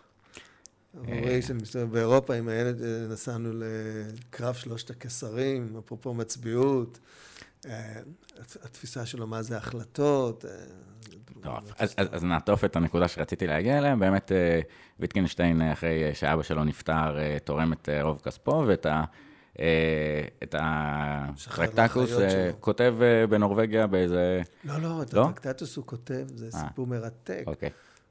עבורי, 0.97 1.41
שאני 1.41 1.61
מסתובב 1.61 1.91
באירופה 1.91 2.35
עם 2.35 2.47
הילד, 2.47 2.81
נסענו 3.09 3.49
לקרב 3.53 4.53
שלושת 4.53 4.89
הקיסרים, 4.89 5.77
אפרופו 5.85 6.13
מצביעות, 6.13 6.99
התפיסה 8.63 9.05
שלו 9.05 9.27
מה 9.27 9.41
זה 9.41 9.57
החלטות. 9.57 10.45
אה, 10.45 10.51
טוב, 11.41 11.71
אז, 11.79 11.93
אז, 11.97 12.07
אז 12.11 12.23
נעטוף 12.23 12.65
את 12.65 12.75
הנקודה 12.75 13.07
שרציתי 13.07 13.47
להגיע 13.47 13.77
אליה. 13.77 13.95
באמת, 13.95 14.31
אה, 14.31 14.59
ויטקנשטיין, 14.99 15.61
אה, 15.61 15.73
אחרי 15.73 16.03
אה, 16.03 16.15
שאבא 16.15 16.43
שלו 16.43 16.63
נפטר, 16.63 17.19
אה, 17.19 17.37
תורם 17.43 17.73
את 17.73 17.89
אה, 17.89 18.03
רוב 18.03 18.21
כספו, 18.23 18.63
ואת 18.67 18.85
ה... 18.85 19.03
אה, 19.59 20.25
את 20.43 20.55
אה, 20.55 21.27
שלו. 21.35 22.59
כותב 22.59 22.95
אה, 23.01 23.27
בנורבגיה 23.27 23.87
באיזה... 23.87 24.41
לא, 24.63 24.77
לא, 24.77 25.01
את 25.01 25.13
לא? 25.13 25.29
הטרקטטוס 25.29 25.75
הוא 25.75 25.85
כותב, 25.85 26.25
זה 26.35 26.45
אה. 26.45 26.67
סיפור 26.67 26.87
מרתק. 26.87 27.43
אוקיי. 27.47 27.69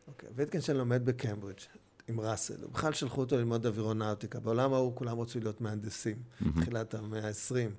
אוקיי, 0.08 0.28
ויטקנשטיין 0.36 0.78
לומד 0.78 1.04
בקיימברידג' 1.04 1.60
עם 2.08 2.20
ראסל. 2.20 2.54
בכלל 2.72 2.92
שלחו 2.92 3.20
אותו 3.20 3.36
ללמוד 3.36 3.66
אווירונאוטיקה. 3.66 4.40
בעולם 4.40 4.72
ההוא 4.72 4.96
כולם 4.96 5.20
רצו 5.20 5.40
להיות 5.40 5.60
מהנדסים, 5.60 6.16
תחילת 6.60 6.94
המאה 6.94 7.28
ה-20. 7.28 7.70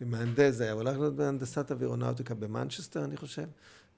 למהנדס 0.00 0.54
זה 0.54 0.64
היה, 0.64 0.72
הוא 0.72 0.80
הלך 0.80 0.98
להיות 0.98 1.16
בהנדסת 1.16 1.70
אווירונאוטיקה 1.72 2.34
במנצ'סטר, 2.34 3.04
אני 3.04 3.16
חושב. 3.16 3.46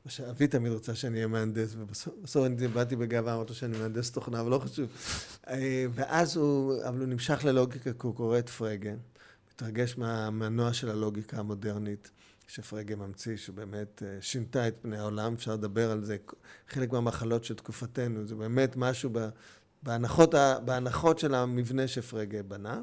מה 0.05 0.11
שאבי 0.11 0.47
תמיד 0.47 0.73
רצה 0.73 0.95
שאני 0.95 1.17
אהיה 1.17 1.27
מהנדס, 1.27 1.75
ובסוף 1.79 2.47
אני 2.47 2.69
באתי 2.69 2.97
בגאווה, 2.97 3.35
אמרתי 3.35 3.55
שאני 3.55 3.79
מהנדס 3.79 4.11
תוכנה, 4.11 4.41
אבל 4.41 4.51
לא 4.51 4.59
חשוב. 4.59 4.89
אה, 5.49 5.87
ואז 5.95 6.37
הוא, 6.37 6.75
אבל 6.89 6.99
הוא 6.99 7.07
נמשך 7.07 7.45
ללוגיקה, 7.45 7.93
כי 7.93 8.07
הוא 8.07 8.15
קורא 8.15 8.39
את 8.39 8.49
פרגה, 8.49 8.93
מתרגש 9.53 9.99
מהמנוע 9.99 10.73
של 10.73 10.91
הלוגיקה 10.91 11.39
המודרנית. 11.39 12.11
שפרגה 12.49 12.97
ממציא, 12.97 13.37
שבאמת 13.37 14.03
אה, 14.07 14.19
שינתה 14.21 14.69
את 14.69 14.75
פני 14.83 14.99
העולם, 14.99 15.35
אפשר 15.35 15.55
לדבר 15.55 15.91
על 15.91 16.05
זה, 16.05 16.17
חלק 16.69 16.93
מהמחלות 16.93 17.45
של 17.45 17.55
תקופתנו, 17.55 18.27
זה 18.27 18.35
באמת 18.35 18.77
משהו 18.77 19.11
בהנחות, 19.83 20.35
בהנחות 20.65 21.19
של 21.19 21.35
המבנה 21.35 21.89
שפרגה 21.89 22.43
בנה. 22.43 22.83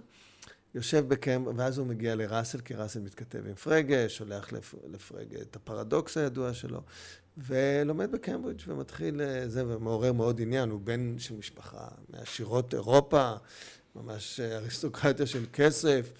יושב 0.75 1.07
בקמפ, 1.07 1.47
ואז 1.57 1.77
הוא 1.77 1.87
מגיע 1.87 2.15
לראסל, 2.15 2.61
כי 2.61 2.73
ראסל 2.73 2.99
מתכתב 2.99 3.47
עם 3.47 3.55
פרגה, 3.55 4.09
שולח 4.09 4.51
לפ, 4.51 4.75
לפרגה 4.91 5.41
את 5.41 5.55
הפרדוקס 5.55 6.17
הידוע 6.17 6.53
שלו, 6.53 6.81
ולומד 7.37 8.11
בקיימברידג' 8.11 8.61
ומתחיל 8.67 9.21
אה, 9.21 9.49
זה, 9.49 9.67
ומעורר 9.67 10.13
מאוד 10.13 10.41
עניין, 10.41 10.69
הוא 10.69 10.81
בן 10.81 11.15
של 11.19 11.35
משפחה 11.35 11.87
מעשירות 12.09 12.73
אירופה, 12.73 13.33
ממש 13.95 14.39
אה, 14.39 14.57
אריסטוקרטיה 14.57 15.25
של 15.25 15.45
כסף. 15.53 16.11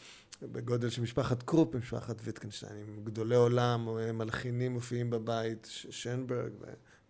בגודל 0.51 0.89
של 0.89 1.01
משפחת 1.01 1.43
קרופ, 1.43 1.75
משפחת 1.75 2.15
ויטקנשטיין, 2.23 2.85
עם 2.87 3.03
גדולי 3.03 3.35
עולם, 3.35 3.87
אה, 3.99 4.11
מלחינים 4.11 4.73
מופיעים 4.73 5.09
בבית, 5.09 5.67
שנברג 5.89 6.51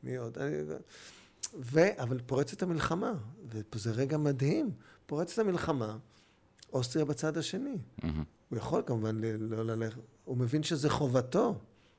ומי 0.03 0.15
עוד. 0.15 0.37
אני- 0.37 0.57
ו... 1.59 1.79
אבל 1.97 2.19
פורצת 2.25 2.63
המלחמה, 2.63 3.13
וזה 3.73 3.91
רגע 3.91 4.17
מדהים. 4.17 4.71
פורצת 5.05 5.39
המלחמה, 5.39 5.97
אוסטריה 6.73 7.05
בצד 7.05 7.37
השני. 7.37 7.77
מהמם. 8.03 8.23
הוא 8.49 8.57
יכול 8.57 8.81
כמובן 8.85 9.21
לא 9.39 9.65
ללכת, 9.65 9.99
הוא 10.25 10.37
מבין 10.37 10.63
שזה 10.63 10.89
חובתו. 10.89 11.55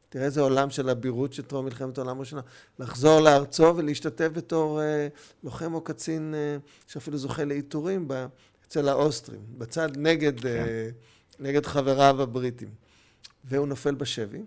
תראה 0.09 0.25
איזה 0.25 0.41
עולם 0.41 0.71
של 0.71 0.91
אבירות 0.91 1.33
של 1.33 1.43
טרום 1.43 1.65
מלחמת 1.65 1.99
העולם 1.99 2.17
הראשונה. 2.17 2.43
לחזור 2.79 3.21
לארצו 3.21 3.75
ולהשתתף 3.77 4.29
בתור 4.33 4.83
אה, 4.83 5.09
לוחם 5.45 5.75
או 5.75 5.81
קצין 5.81 6.35
אה, 6.35 6.57
שאפילו 6.87 7.19
זוכה 7.19 7.45
לעיטורים 7.45 8.09
אצל 8.67 8.89
האוסטרים, 8.89 9.41
בצד 9.59 9.89
נגד, 9.97 10.41
כן. 10.41 10.49
אה, 10.49 10.89
נגד 11.39 11.67
חבריו 11.67 12.23
הבריטים. 12.23 12.69
והוא 13.45 13.67
נופל 13.67 13.95
בשבי. 13.95 14.45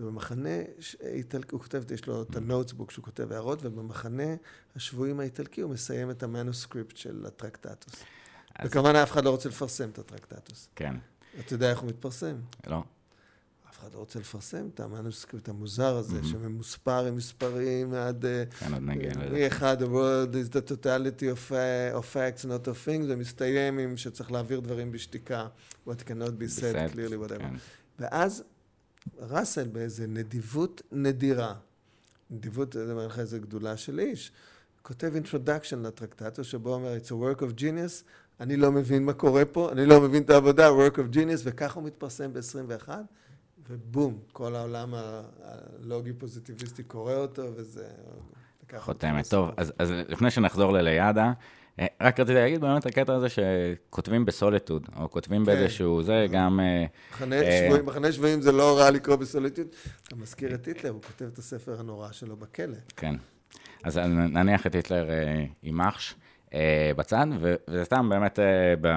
ובמחנה 0.00 0.62
האיטלקי, 1.00 1.54
הוא 1.54 1.60
כותב, 1.60 1.92
יש 1.92 2.06
לו 2.06 2.22
את 2.22 2.36
הנוטסבוק 2.36 2.90
שהוא 2.90 3.04
כותב 3.04 3.32
הערות, 3.32 3.58
ובמחנה 3.62 4.34
השבויים 4.76 5.20
האיטלקי 5.20 5.60
הוא 5.60 5.70
מסיים 5.70 6.10
את 6.10 6.22
המנוסקריפט 6.22 6.96
של 6.96 7.24
הטרקטטוס. 7.26 7.94
וכמובן 8.64 8.96
אף 8.96 9.12
אחד 9.12 9.24
לא 9.24 9.30
רוצה 9.30 9.48
לפרסם 9.48 9.90
את 9.90 9.98
הטרקטטוס. 9.98 10.68
כן. 10.76 10.94
אתה 11.40 11.54
יודע 11.54 11.70
איך 11.70 11.78
הוא 11.78 11.88
מתפרסם? 11.88 12.36
לא. 12.66 12.82
אף 13.70 13.78
אחד 13.78 13.94
לא 13.94 13.98
רוצה 13.98 14.18
לפרסם 14.18 14.68
את 14.74 14.80
המנוסקריפט 14.80 15.48
המוזר 15.48 15.96
הזה. 15.96 16.24
שממוספר 16.24 17.06
עם 17.06 17.16
מספרים 17.16 17.94
עד... 17.94 18.24
אה, 18.24 18.44
כן, 18.58 18.74
עוד 18.74 18.82
נגיע 18.82 19.10
לזה. 19.10 19.46
מ-אחד, 19.46 19.82
the 19.82 19.86
world 19.86 20.34
is 20.34 20.52
the 20.52 20.70
totality 20.70 21.22
of, 21.22 21.52
uh, 21.52 21.98
of 21.98 22.04
facts, 22.14 22.44
not 22.44 22.66
of 22.66 22.86
things, 22.86 23.04
ומסתיים 23.08 23.78
עם 23.78 23.96
שצריך 23.96 24.32
להעביר 24.32 24.60
דברים 24.60 24.92
בשתיקה, 24.92 25.48
what 25.88 25.90
cannot 25.90 26.32
be 26.40 26.60
said 26.60 26.94
clearly, 26.94 27.28
whatever. 27.28 27.38
כן. 27.38 27.54
ואז 27.98 28.44
ראסל 29.18 29.68
באיזה 29.68 30.06
נדיבות 30.06 30.82
נדירה, 30.92 31.54
נדיבות, 32.30 32.76
אני 32.76 32.90
אומר 32.90 33.06
לך 33.06 33.18
איזה 33.18 33.38
גדולה 33.38 33.76
של 33.76 33.98
איש, 33.98 34.32
כותב 34.82 35.12
introduction 35.24 35.76
לטרקטטו, 35.76 36.44
שבו 36.44 36.74
אומר, 36.74 36.96
it's 36.96 37.08
a 37.08 37.38
work 37.38 37.40
of 37.40 37.60
genius, 37.60 38.04
אני 38.40 38.56
לא 38.56 38.72
מבין 38.72 39.04
מה 39.04 39.12
קורה 39.12 39.44
פה, 39.44 39.72
אני 39.72 39.86
לא 39.86 40.00
מבין 40.00 40.22
את 40.22 40.30
העבודה, 40.30 40.68
work 40.68 40.94
of 40.94 41.14
genius, 41.14 41.40
וככה 41.44 41.80
הוא 41.80 41.86
מתפרסם 41.86 42.32
ב-21, 42.32 42.88
ובום, 43.68 44.18
כל 44.32 44.54
העולם 44.54 44.94
הלוגי 44.94 46.12
פוזיטיביסטי 46.12 46.82
קורא 46.82 47.14
אותו, 47.14 47.42
וזה... 47.56 47.86
חותמת. 48.76 49.26
טוב, 49.26 49.50
אז, 49.56 49.72
אז 49.78 49.92
לפני 50.08 50.30
שנחזור 50.30 50.72
לליאדה, 50.72 51.32
אה, 51.80 51.86
רק 52.00 52.20
רציתי 52.20 52.34
להגיד 52.34 52.60
באמת 52.60 52.86
הקטע 52.86 53.14
הזה 53.14 53.26
שכותבים 53.28 54.24
בסוליטוד, 54.24 54.88
או 54.96 55.10
כותבים 55.10 55.40
כן. 55.40 55.46
באיזשהו 55.46 56.02
זה, 56.02 56.26
גם... 56.30 56.60
אה, 56.60 56.84
מחנה 57.12 57.36
אה, 57.36 57.64
שבויים, 57.64 57.86
מחנה 57.86 58.12
שבויים 58.12 58.40
זה 58.40 58.52
לא 58.52 58.78
רע 58.78 58.90
לקרוא 58.90 59.16
בסוליטוד. 59.16 59.66
אתה 60.02 60.16
מזכיר 60.16 60.54
את 60.54 60.66
היטלר, 60.66 60.90
הוא 60.90 61.02
כותב 61.02 61.24
את 61.24 61.38
הספר 61.38 61.80
הנורא 61.80 62.12
שלו 62.12 62.36
בכלא. 62.36 62.76
כן. 62.96 63.14
אז 63.84 63.98
נניח 63.98 64.66
את 64.66 64.74
היטלר 64.74 65.08
עם 65.62 65.80
אחש 65.80 66.14
בצד, 66.96 67.26
וזה 67.40 67.84
סתם 67.84 68.08
באמת, 68.08 68.38
ב... 68.80 68.88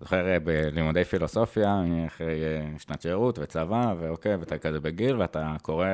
זוכר 0.00 0.38
בלימודי 0.44 1.04
פילוסופיה, 1.04 1.82
אחרי 2.06 2.42
שנת 2.78 3.02
שירות 3.02 3.38
וצבא, 3.38 3.94
ואוקיי, 3.98 4.36
ואתה 4.36 4.58
כזה 4.58 4.80
בגיל, 4.80 5.16
ואתה 5.16 5.56
קורא 5.62 5.88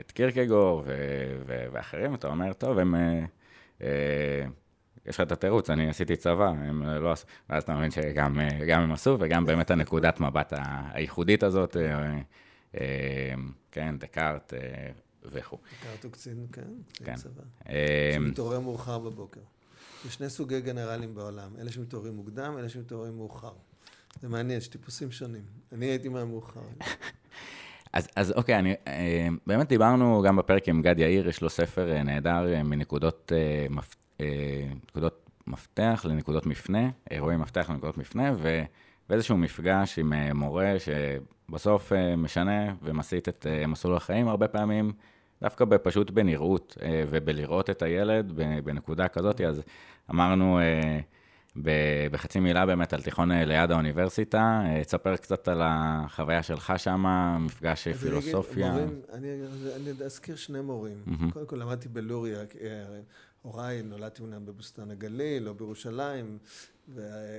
את 0.00 0.10
קירקגור 0.12 0.84
ואחרים, 1.46 2.14
אתה 2.14 2.28
אומר, 2.28 2.52
טוב, 2.52 2.78
הם... 2.78 2.94
אה, 3.82 4.44
יש 5.06 5.16
לך 5.16 5.20
את 5.20 5.32
התירוץ, 5.32 5.70
אני 5.70 5.88
עשיתי 5.88 6.16
צבא, 6.16 6.48
הם 6.48 6.82
לא 6.82 7.12
עשו, 7.12 7.26
ואז 7.50 7.62
אתה 7.62 7.74
מבין 7.74 7.90
שגם 7.90 8.38
הם 8.68 8.92
עשו, 8.92 9.16
וגם 9.20 9.44
באמת 9.44 9.70
הנקודת 9.70 10.20
מבט 10.20 10.52
הייחודית 10.92 11.42
הזאת, 11.42 11.76
אה, 11.76 12.18
אה, 12.80 13.34
כן, 13.72 13.94
דקארט 13.98 14.52
וכו'. 15.32 15.58
הוא 16.02 16.10
קצין, 16.10 16.46
כן, 16.52 16.62
קצין 16.92 17.06
כן. 17.06 17.14
צבא. 17.14 17.42
שמתעורר 18.14 18.60
מאוחר 18.60 18.98
בבוקר. 18.98 19.40
יש 20.06 20.14
שני 20.14 20.30
סוגי 20.30 20.60
גנרלים 20.60 21.14
בעולם, 21.14 21.50
אלה 21.58 21.72
שמתעוררים 21.72 22.16
מוקדם, 22.16 22.54
אלה 22.58 22.68
שמתעוררים 22.68 23.16
מאוחר. 23.16 23.52
זה 24.20 24.28
מעניין, 24.28 24.58
יש 24.58 24.68
טיפוסים 24.68 25.10
שונים. 25.10 25.42
אני 25.72 25.86
הייתי 25.86 26.08
מהמאוחר. 26.08 26.60
אז, 27.94 28.08
אז 28.16 28.32
אוקיי, 28.32 28.58
אני, 28.58 28.74
אה, 28.86 29.28
באמת 29.46 29.68
דיברנו 29.68 30.22
גם 30.26 30.36
בפרק 30.36 30.68
עם 30.68 30.82
גד 30.82 30.98
יאיר, 30.98 31.28
יש 31.28 31.42
לו 31.42 31.50
ספר 31.50 31.92
אה, 31.92 32.02
נהדר 32.02 32.54
אה, 32.54 32.62
מנקודות 32.62 33.32
מפ, 33.70 33.94
נקודות 34.88 35.30
מפתח 35.46 36.06
לנקודות 36.08 36.46
מפנה, 36.46 36.90
אירועי 37.10 37.36
מפתח 37.36 37.70
לנקודות 37.70 37.98
מפנה, 37.98 38.32
ו, 38.38 38.62
ואיזשהו 39.10 39.36
מפגש 39.36 39.98
עם 39.98 40.12
מורה 40.34 40.74
שבסוף 40.78 41.92
משנה 42.16 42.74
ומסיט 42.82 43.28
את 43.28 43.46
מסלול 43.68 43.96
החיים 43.96 44.28
הרבה 44.28 44.48
פעמים, 44.48 44.92
דווקא 45.44 45.64
פשוט 45.82 46.10
בנראות 46.10 46.78
ובלראות 47.10 47.70
את 47.70 47.82
הילד 47.82 48.32
בנקודה 48.64 49.08
כזאת, 49.08 49.40
אז 49.40 49.62
אמרנו... 50.10 50.60
בחצי 52.10 52.40
מילה 52.40 52.66
באמת 52.66 52.92
על 52.92 53.02
תיכון 53.02 53.32
אה, 53.32 53.44
ליד 53.44 53.70
האוניברסיטה. 53.70 54.62
אה, 54.64 54.84
תספר 54.84 55.16
קצת 55.16 55.48
על 55.48 55.60
החוויה 55.64 56.42
שלך 56.42 56.72
שם, 56.76 57.04
מפגש 57.40 57.88
פילוסופיה. 57.88 58.74
אני, 58.74 58.82
אגיד, 58.82 58.88
מורים, 58.88 59.02
אני, 59.12 59.90
אני 59.90 60.04
אזכיר 60.04 60.36
שני 60.36 60.60
מורים. 60.60 61.02
Mm-hmm. 61.06 61.32
קודם 61.32 61.46
כל 61.46 61.56
למדתי 61.56 61.88
בלוריה, 61.88 62.38
אה, 62.40 62.84
הוריי 63.42 63.82
נולדתי 63.82 64.22
אומנם 64.22 64.46
בבוסתן 64.46 64.90
הגליל 64.90 65.48
או 65.48 65.54
בירושלים, 65.54 66.38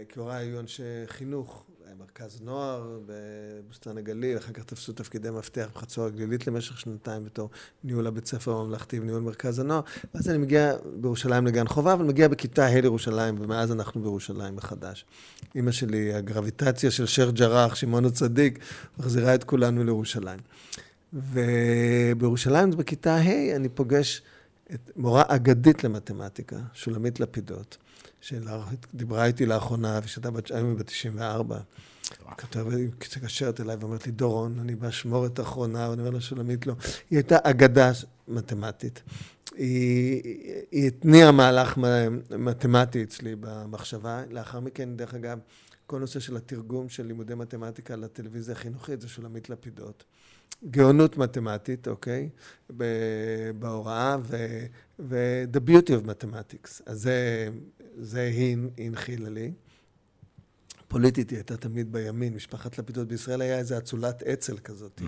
כי 0.10 0.19
הוריי 0.19 0.47
היו 0.47 0.60
אנשי 0.60 0.84
חינוך, 1.08 1.65
מרכז 1.99 2.41
נוער 2.41 2.99
בבוסתן 3.05 3.97
הגליל, 3.97 4.38
אחר 4.38 4.53
כך 4.53 4.63
תפסו 4.63 4.93
תפקידי 4.93 5.29
מפתח 5.29 5.69
בחצור 5.75 6.05
הגלילית 6.05 6.47
למשך 6.47 6.79
שנתיים 6.79 7.23
בתור 7.25 7.49
ניהול 7.84 8.08
הבית 8.08 8.25
ספר 8.25 8.51
הממלכתי 8.51 8.99
וניהול 8.99 9.21
מרכז 9.21 9.60
הנוער, 9.60 9.81
ואז 10.13 10.29
אני 10.29 10.38
מגיע 10.38 10.73
בירושלים 11.01 11.47
לגן 11.47 11.67
חובה, 11.67 11.93
אבל 11.93 12.05
מגיע 12.05 12.27
בכיתה 12.27 12.65
ה' 12.65 12.81
לירושלים, 12.81 13.36
ומאז 13.39 13.71
אנחנו 13.71 14.01
בירושלים 14.01 14.55
מחדש. 14.55 15.05
אימא 15.55 15.71
שלי, 15.71 16.13
הגרביטציה 16.13 16.91
של 16.91 17.05
שייח' 17.05 17.31
ג'ראח, 17.31 17.75
שמעון 17.75 18.05
הצדיק, 18.05 18.60
מחזירה 18.97 19.36
את 19.36 19.43
כולנו 19.43 19.84
לירושלים. 19.84 20.39
ובירושלים 21.13 22.71
בכיתה 22.71 23.15
ה' 23.15 23.55
אני 23.55 23.69
פוגש 23.69 24.21
את 24.73 24.91
מורה 24.95 25.23
אגדית 25.27 25.84
למתמטיקה, 25.84 26.58
שולמית 26.73 27.19
לפידות. 27.19 27.77
שדיברה 28.26 29.26
איתי 29.26 29.46
לאחרונה, 29.46 30.00
ושאתה 30.04 30.32
בת, 30.32 30.52
היום 30.52 30.76
בת 30.76 30.86
94. 30.88 31.58
כתבת, 32.38 32.74
מתקשרת 32.74 33.62
אליי 33.62 33.76
ואומרת 33.80 34.06
לי, 34.06 34.12
דורון, 34.12 34.60
אני 34.60 34.76
באשמורת 34.76 35.40
האחרונה, 35.40 35.90
ואני 35.90 36.02
אומר 36.02 36.12
לה, 36.12 36.22
שולמית, 36.22 36.68
לא. 36.68 36.74
היא 37.10 37.18
הייתה 37.18 37.38
אגדה 37.44 37.92
מתמטית. 38.28 39.02
היא, 39.56 40.22
היא 40.72 40.88
התניעה 40.88 41.32
מהלך 41.32 41.78
מתמטי 42.32 43.04
אצלי 43.04 43.36
במחשבה. 43.40 44.24
לאחר 44.30 44.60
מכן, 44.60 44.90
דרך 44.96 45.14
אגב, 45.14 45.40
כל 45.88 46.00
נושא 46.00 46.19
של 46.19 46.38
התרגום 46.38 46.89
של 46.89 47.06
לימודי 47.06 47.36
מתמטיקה 47.36 47.95
לטלוויזיה 47.95 48.56
החינוכית 48.56 49.02
זה 49.02 49.08
שולמית 49.08 49.50
לפידות. 49.50 50.04
גאונות 50.69 51.17
מתמטית, 51.17 51.88
אוקיי? 51.88 52.30
בהוראה, 53.60 54.17
ו-the 55.00 55.69
beauty 55.69 55.89
of 55.89 56.08
mathematics. 56.08 56.82
אז 56.86 57.02
זה, 57.02 57.50
זה 57.98 58.21
היא 58.21 58.58
הנחילה 58.78 59.30
לי. 59.30 59.54
פוליטית 60.88 61.30
היא 61.30 61.38
הייתה 61.38 61.58
תמיד 61.58 61.91
בימין, 61.91 62.34
משפחת 62.34 62.78
לפידות 62.78 63.08
בישראל 63.08 63.41
היה 63.41 63.58
איזה 63.58 63.78
אצולת 63.78 64.24
אצ"ל 64.24 64.58
כזאת. 64.58 65.02
אה, 65.02 65.08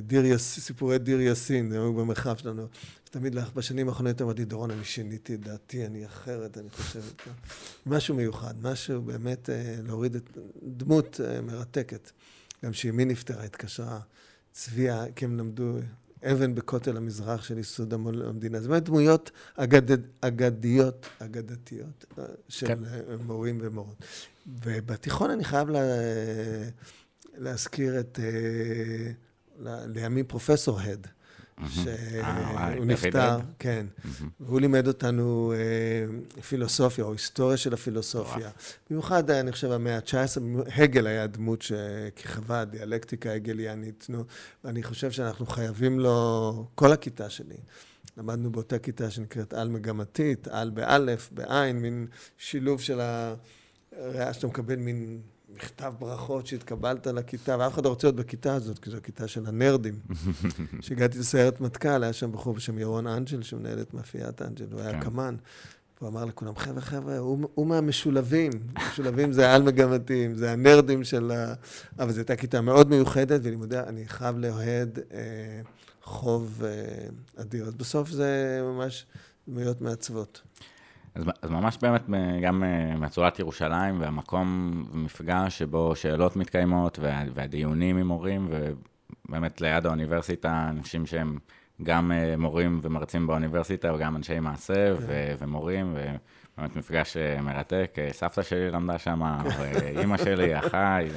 דיר 0.00 0.24
יס, 0.24 0.60
סיפורי 0.60 0.98
דיר 0.98 1.20
יאסין, 1.20 1.70
זה 1.70 1.74
היו 1.76 1.94
במרחב 1.94 2.36
שלנו. 2.36 2.66
תמיד 3.10 3.34
בשנים 3.54 3.88
האחרונות 3.88 4.22
אמרתי, 4.22 4.44
דורון, 4.44 4.70
אני 4.70 4.84
שיניתי 4.84 5.34
את 5.34 5.40
דעתי, 5.40 5.86
אני 5.86 6.06
אחרת, 6.06 6.58
אני 6.58 6.70
חושבת. 6.70 7.22
משהו 7.86 8.14
מיוחד, 8.14 8.54
משהו 8.62 9.02
באמת 9.02 9.50
אה, 9.50 9.74
להוריד 9.86 10.14
את 10.14 10.38
דמות 10.62 11.20
אה, 11.24 11.40
מרתקת. 11.40 12.10
גם 12.64 12.72
שאימי 12.72 13.04
נפטרה, 13.04 13.44
התקשרה, 13.44 14.00
צביה, 14.52 15.04
כי 15.16 15.24
הם 15.24 15.38
למדו 15.38 15.78
אבן 16.22 16.54
בכותל 16.54 16.96
המזרח 16.96 17.44
של 17.44 17.58
ייסוד 17.58 17.94
המדינה. 17.94 18.60
זאת 18.60 18.66
אומרת, 18.66 18.84
דמויות 18.84 19.30
אגד, 19.54 19.98
אגדיות, 20.20 21.06
אגדתיות 21.18 22.04
של 22.48 22.66
כן. 22.66 22.78
מורים 23.26 23.58
ומורות. 23.62 24.04
ובתיכון 24.46 25.30
אני 25.30 25.44
חייב 25.44 25.68
לה, 25.68 25.80
להזכיר 27.36 28.00
את, 28.00 28.18
לימים 29.64 30.24
פרופסור 30.24 30.80
הד. 30.80 31.06
שהוא 31.66 32.84
נפטר, 32.84 33.38
כן. 33.58 33.86
והוא 34.40 34.60
לימד 34.60 34.86
אותנו 34.86 35.52
אה, 35.56 36.40
פילוסופיה, 36.42 37.04
או 37.04 37.12
היסטוריה 37.12 37.56
של 37.56 37.74
הפילוסופיה. 37.74 38.50
במיוחד, 38.90 39.30
אני 39.30 39.52
חושב, 39.52 39.70
המאה 39.70 39.96
ה-19, 39.96 40.40
הגל 40.76 41.06
היה 41.06 41.26
דמות 41.26 41.62
שכיכבה, 41.62 42.64
דיאלקטיקה 42.64 43.32
הגליאנית, 43.32 44.06
נו, 44.08 44.24
ואני 44.64 44.82
חושב 44.82 45.10
שאנחנו 45.10 45.46
חייבים 45.46 46.00
לו, 46.00 46.66
כל 46.74 46.92
הכיתה 46.92 47.30
שלי. 47.30 47.56
למדנו 48.16 48.52
באותה 48.52 48.78
כיתה 48.78 49.10
שנקראת 49.10 49.54
על-מגמתית, 49.54 50.48
על 50.48 50.70
באלף, 50.70 51.28
בעין, 51.32 51.78
מין 51.78 52.06
שילוב 52.38 52.80
של 52.80 53.00
הריאה 53.96 54.32
שאתה 54.32 54.46
מקבל 54.46 54.76
מין 54.76 55.20
מכתב 55.54 55.92
ברכות 55.98 56.46
שהתקבלת 56.46 57.06
לכיתה, 57.06 57.56
ואף 57.58 57.74
אחד 57.74 57.84
לא 57.84 57.90
רוצה 57.90 58.06
להיות 58.06 58.16
בכיתה 58.16 58.54
הזאת, 58.54 58.78
כי 58.78 58.90
זו 58.90 58.96
הכיתה 58.96 59.28
של 59.28 59.46
הנרדים. 59.46 59.98
כשהגעתי 60.80 61.18
לסיירת 61.18 61.60
מטכ"ל, 61.60 62.02
היה 62.02 62.12
שם 62.12 62.32
בחור 62.32 62.54
בשם 62.54 62.78
ירון 62.78 63.06
אנג'ל, 63.06 63.42
שמנהל 63.42 63.80
את 63.80 63.94
מאפיית 63.94 64.42
אנג'ל, 64.42 64.66
הוא 64.72 64.80
היה 64.80 64.92
כן. 64.92 65.00
קמ"ן. 65.00 65.36
והוא 66.00 66.10
אמר 66.10 66.24
לכולם, 66.24 66.56
חבר'ה, 66.56 66.80
חבר'ה, 66.80 67.18
הוא, 67.18 67.48
הוא 67.54 67.66
מהמשולבים. 67.66 68.50
משולבים 68.90 69.32
זה 69.32 69.48
העל-מגמתיים, 69.48 70.34
זה 70.34 70.52
הנרדים 70.52 71.04
של 71.04 71.30
ה... 71.30 71.54
אבל 71.98 72.12
זו 72.12 72.18
הייתה 72.18 72.36
כיתה 72.36 72.60
מאוד 72.60 72.90
מיוחדת, 72.90 73.40
ואני 73.44 73.56
מודה, 73.56 73.84
אני 73.88 74.08
חייב 74.08 74.38
לאוהד 74.38 74.98
אה, 75.12 75.60
חוב 76.02 76.62
אה, 76.64 77.42
אדיר. 77.42 77.64
אז 77.66 77.74
בסוף 77.74 78.10
זה 78.10 78.60
ממש 78.62 79.06
דמויות 79.48 79.80
מעצבות. 79.80 80.40
אז, 81.14 81.24
אז 81.42 81.50
ממש 81.50 81.78
באמת 81.82 82.02
גם 82.42 82.64
אה, 82.64 82.96
מהצורת 82.96 83.38
ירושלים 83.38 84.00
והמקום 84.00 84.72
ומפגש 84.92 85.58
שבו 85.58 85.96
שאלות 85.96 86.36
מתקיימות 86.36 86.98
וה, 86.98 87.22
והדיונים 87.34 87.96
עם 87.96 88.06
מורים, 88.06 88.48
ובאמת 89.28 89.60
ליד 89.60 89.86
האוניברסיטה, 89.86 90.66
אנשים 90.70 91.06
שהם 91.06 91.38
גם 91.82 92.12
אה, 92.12 92.36
מורים 92.36 92.80
ומרצים 92.82 93.26
באוניברסיטה, 93.26 93.94
וגם 93.94 94.16
אנשי 94.16 94.40
מעשה 94.40 94.96
כן. 94.96 95.04
ו- 95.06 95.32
ומורים, 95.38 95.94
ובאמת 96.58 96.76
מפגש 96.76 97.16
אה, 97.16 97.40
מרתק. 97.40 97.94
אה, 97.98 98.08
סבתא 98.12 98.42
שלי 98.42 98.70
למדה 98.70 98.98
שם, 98.98 99.22
אימא 99.98 100.16
שלי, 100.16 100.58
אחיי, 100.58 101.08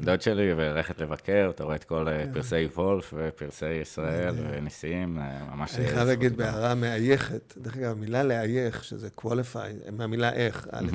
דוד 0.00 0.22
שלי, 0.22 0.52
ולכת 0.56 1.00
לבקר, 1.00 1.50
אתה 1.54 1.64
רואה 1.64 1.76
את 1.76 1.84
כל 1.84 2.06
כן. 2.10 2.32
פרסי 2.32 2.66
וולף 2.74 3.14
ופרסי 3.16 3.72
ישראל 3.72 4.34
ונשיאים, 4.36 5.18
ממש... 5.52 5.74
אני 5.74 5.88
חייב 5.88 6.08
להגיד 6.08 6.36
בהערה 6.36 6.74
מאייכת, 6.74 7.54
דרך 7.56 7.76
אגב, 7.76 7.90
המילה 7.90 8.22
לאייך, 8.22 8.84
שזה 8.84 9.08
qualify, 9.20 9.90
מהמילה 9.92 10.32
איך, 10.32 10.68
א', 10.72 10.86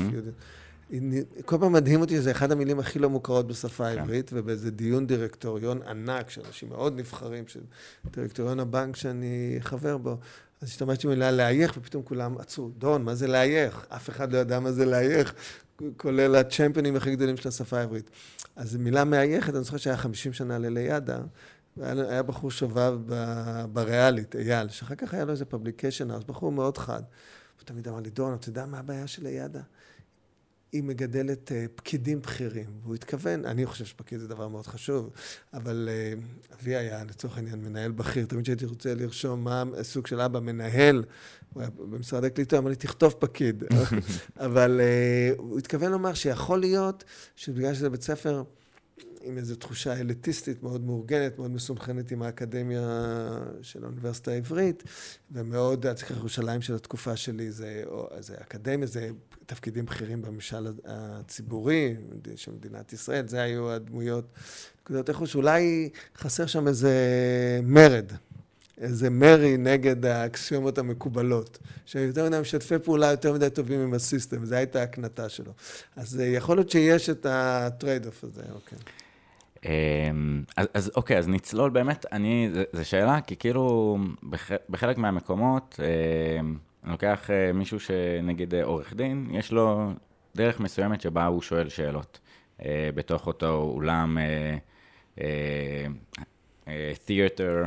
י', 0.92 1.22
כל 1.46 1.58
פעם 1.60 1.74
מדהים 1.74 2.02
אותי, 2.02 2.22
זה 2.22 2.32
אחד 2.32 2.52
המילים 2.52 2.80
הכי 2.80 3.00
לא 3.00 3.10
מוכרות 3.10 3.48
בשפה 3.48 3.84
כן. 3.84 4.00
העברית, 4.00 4.32
ובאיזה 4.34 4.72
דיון 4.72 5.08
דירקטוריון 5.08 5.82
ענק 5.82 6.30
של 6.30 6.42
אנשים 6.48 6.70
מאוד 6.70 7.00
נבחרים, 7.00 7.48
של 7.48 7.60
דירקטוריון 8.12 8.60
הבנק 8.60 8.96
שאני 8.96 9.58
חבר 9.60 9.98
בו, 9.98 10.18
אז 10.62 10.68
השתמשתי 10.68 11.08
במילה 11.08 11.32
לאייך, 11.32 11.74
ופתאום 11.78 12.04
כולם 12.04 12.38
עצרו, 12.38 12.70
דון, 12.70 13.04
מה 13.04 13.16
זה 13.16 13.28
לאייך? 13.28 13.86
אף 13.90 14.10
אחד 14.10 14.34
לא 14.34 14.38
ידע 14.38 14.60
מה 14.60 14.72
זה 14.72 14.86
לאייך, 14.86 15.34
כולל 15.98 16.36
הצ'מפיונים 16.36 16.96
הכי 16.96 17.16
גדולים 17.16 17.38
של 17.38 17.50
השפה 17.50 17.78
העברית. 17.78 18.10
אז 18.56 18.76
מילה 18.76 19.04
מאייכת, 19.04 19.56
אני 19.56 19.64
זוכר 19.64 19.78
שהיה 19.78 19.98
50 19.98 20.34
שנה 20.34 20.58
לליאדה, 20.58 21.20
והיה 21.78 22.24
בחור 22.24 22.52
שובב 22.52 23.00
בריאלית, 23.74 24.36
אייל, 24.36 24.70
שאחר 24.70 24.96
כך 24.96 25.14
היה 25.14 25.26
לו 25.26 25.32
איזה 25.32 25.46
פבליקיישן, 25.46 26.12
אז 26.12 26.24
בחור 26.24 26.52
מאוד 26.52 26.78
חד. 26.78 27.02
הוא 27.60 27.66
תמיד 27.66 27.88
אמר 27.88 28.00
לי, 28.00 28.10
דון, 28.10 28.34
אתה 28.34 28.50
יודע 28.50 28.66
מה 28.66 28.80
הבעיה 28.80 29.08
של 29.08 29.24
ליאדה? 29.24 29.62
היא 30.72 30.84
מגדלת 30.84 31.52
uh, 31.52 31.54
פקידים 31.76 32.22
בכירים. 32.22 32.66
והוא 32.84 32.96
התכוון, 32.96 33.46
אני 33.46 33.66
חושב 33.66 33.86
שפקיד 33.86 34.20
זה 34.20 34.28
דבר 34.28 34.48
מאוד 34.48 34.68
חשוב, 34.68 35.10
אבל 35.54 35.90
uh, 35.90 36.56
אבי 36.56 36.76
היה 36.76 37.04
לצורך 37.04 37.38
העניין 37.38 37.60
מנהל 37.60 37.92
בכיר, 37.92 38.26
תמיד 38.26 38.46
שהייתי 38.46 38.66
רוצה 38.66 38.96
לרשום 38.96 39.44
מה 39.44 39.64
הסוג 39.78 40.08
של 40.08 40.22
אבא, 40.22 40.40
מנהל, 40.40 41.04
הוא 41.54 41.62
היה 41.62 41.70
במשרד 41.70 42.24
הקליטה, 42.24 42.58
אמר 42.58 42.70
לי, 42.70 42.76
תכתוב 42.76 43.16
פקיד. 43.20 43.64
אבל 44.46 44.82
uh, 44.82 45.40
הוא 45.42 45.60
התכוון 45.60 45.92
לומר 45.92 46.14
שיכול 46.14 46.60
להיות 46.60 47.04
שבגלל 47.36 47.74
שזה 47.74 47.90
בית 47.90 48.02
ספר 48.02 48.44
עם 49.28 49.38
איזו 49.38 49.56
תחושה 49.56 49.94
אליטיסטית 49.94 50.64
מאוד 50.64 50.86
מאורגנת, 50.86 51.40
מאוד 51.40 51.52
מסונכנת 51.52 52.12
עם 52.12 52.22
האקדמיה 52.22 53.10
של 53.62 53.84
האוניברסיטה 53.84 54.32
העברית, 54.32 54.84
ומאוד, 55.32 55.94
צריך 55.94 56.12
ירושלים 56.12 56.62
של 56.62 56.76
התקופה 56.76 57.16
שלי, 57.16 57.52
זה, 57.52 57.84
זה 58.20 58.36
אקדמיה, 58.42 58.88
זה 58.88 59.10
תפקידים 59.46 59.86
בכירים 59.86 60.22
בממשל 60.22 60.68
הציבורי 60.86 61.96
של 62.36 62.52
מדינת 62.52 62.94
ישראל, 62.94 63.28
זה 63.28 63.42
היו 63.42 63.72
הדמויות. 63.72 64.26
נקודות 64.82 65.10
איכות 65.10 65.30
שאולי 65.30 65.90
חסר 66.18 66.46
שם 66.46 66.68
איזה 66.68 66.94
מרד, 67.64 68.12
איזה 68.78 69.10
מרי 69.10 69.58
נגד 69.58 70.06
האקסיומות 70.06 70.78
המקובלות, 70.78 71.58
שיותר 71.86 72.30
מדי 72.30 72.40
משתפי 72.40 72.80
פעולה 72.80 73.12
יותר 73.12 73.34
מדי 73.34 73.50
טובים 73.50 73.80
עם 73.80 73.94
ה 73.94 74.00
system, 74.00 74.46
זו 74.46 74.56
הייתה 74.56 74.84
הקנטה 74.84 75.30
שלו. 75.30 75.52
אז 75.96 76.22
יכול 76.26 76.58
להיות 76.58 76.70
שיש 76.70 77.10
את 77.10 77.26
ה 77.30 78.06
trade-off 78.06 78.24
הזה, 78.24 78.42
אוקיי. 78.54 78.78
אמ, 79.66 80.44
אז, 80.58 80.68
אז 80.74 80.92
אוקיי, 80.96 81.18
אז 81.18 81.28
נצלול 81.28 81.70
באמת, 81.70 82.06
אני, 82.12 82.50
זו 82.74 82.90
שאלה, 82.90 83.22
כי 83.22 83.36
כאילו 83.36 83.98
בח, 84.24 84.52
בחלק 84.70 84.98
מהמקומות, 84.98 85.80
אמ, 86.40 86.58
אני 86.88 86.92
לוקח 86.92 87.30
אה, 87.32 87.54
מישהו 87.54 87.80
שנגיד 87.80 88.54
אה, 88.54 88.64
עורך 88.64 88.94
דין, 88.94 89.28
יש 89.32 89.52
לו 89.52 89.92
דרך 90.36 90.60
מסוימת 90.60 91.02
שבה 91.02 91.26
הוא 91.26 91.42
שואל 91.42 91.70
שאלות. 91.70 92.20
אה, 92.66 92.90
בתוך 92.96 93.28
אותו 93.28 93.72
אולם 93.76 94.18
תיאטר, 97.06 97.64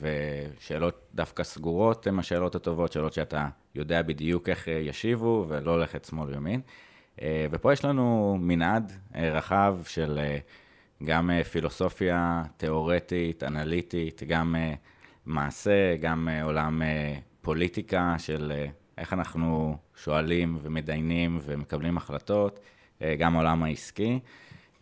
ושאלות 0.00 1.06
דווקא 1.14 1.42
סגורות 1.42 2.06
הן 2.06 2.18
השאלות 2.18 2.54
הטובות, 2.54 2.92
שאלות 2.92 3.12
שאתה 3.12 3.48
יודע 3.74 4.02
בדיוק 4.02 4.48
איך 4.48 4.68
ישיבו, 4.68 5.44
ולא 5.48 5.70
הולכת 5.70 6.04
שמאל 6.04 6.28
וימין. 6.28 6.60
ופה 7.50 7.72
יש 7.72 7.84
לנו 7.84 8.36
מנעד 8.40 8.92
רחב 9.14 9.78
של... 9.86 10.18
גם 11.04 11.30
אה, 11.30 11.44
פילוסופיה 11.44 12.42
תיאורטית, 12.56 13.42
אנליטית, 13.42 14.22
גם 14.28 14.56
אה, 14.56 14.74
מעשה, 15.26 15.96
גם 16.00 16.28
אה, 16.28 16.42
עולם 16.42 16.82
פוליטיקה 17.40 18.14
של 18.18 18.52
איך 18.98 19.12
אנחנו 19.12 19.76
שואלים 19.96 20.58
ומדיינים 20.62 21.38
ומקבלים 21.42 21.96
החלטות, 21.96 22.60
גם 23.18 23.34
העולם 23.34 23.62
העסקי. 23.62 24.20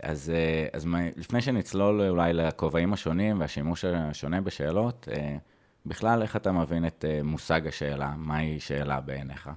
אז, 0.02 0.32
אז 0.72 0.86
לפני 1.16 1.40
שנצלול 1.40 2.00
אולי 2.08 2.32
לכובעים 2.32 2.92
השונים 2.92 3.40
והשימוש 3.40 3.84
השונה 3.84 4.40
בשאלות, 4.40 5.08
בכלל, 5.86 6.22
איך 6.22 6.36
אתה 6.36 6.52
מבין 6.52 6.86
את 6.86 7.04
מושג 7.24 7.66
השאלה? 7.66 8.14
מהי 8.16 8.60
שאלה 8.60 9.00
בעיניך? 9.00 9.50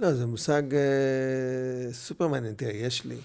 לא, 0.00 0.12
זה 0.12 0.26
מושג 0.26 0.62
סופר 1.92 2.28
מעניין. 2.28 2.54
תראה, 2.54 2.72
יש 2.72 3.04
לי... 3.04 3.16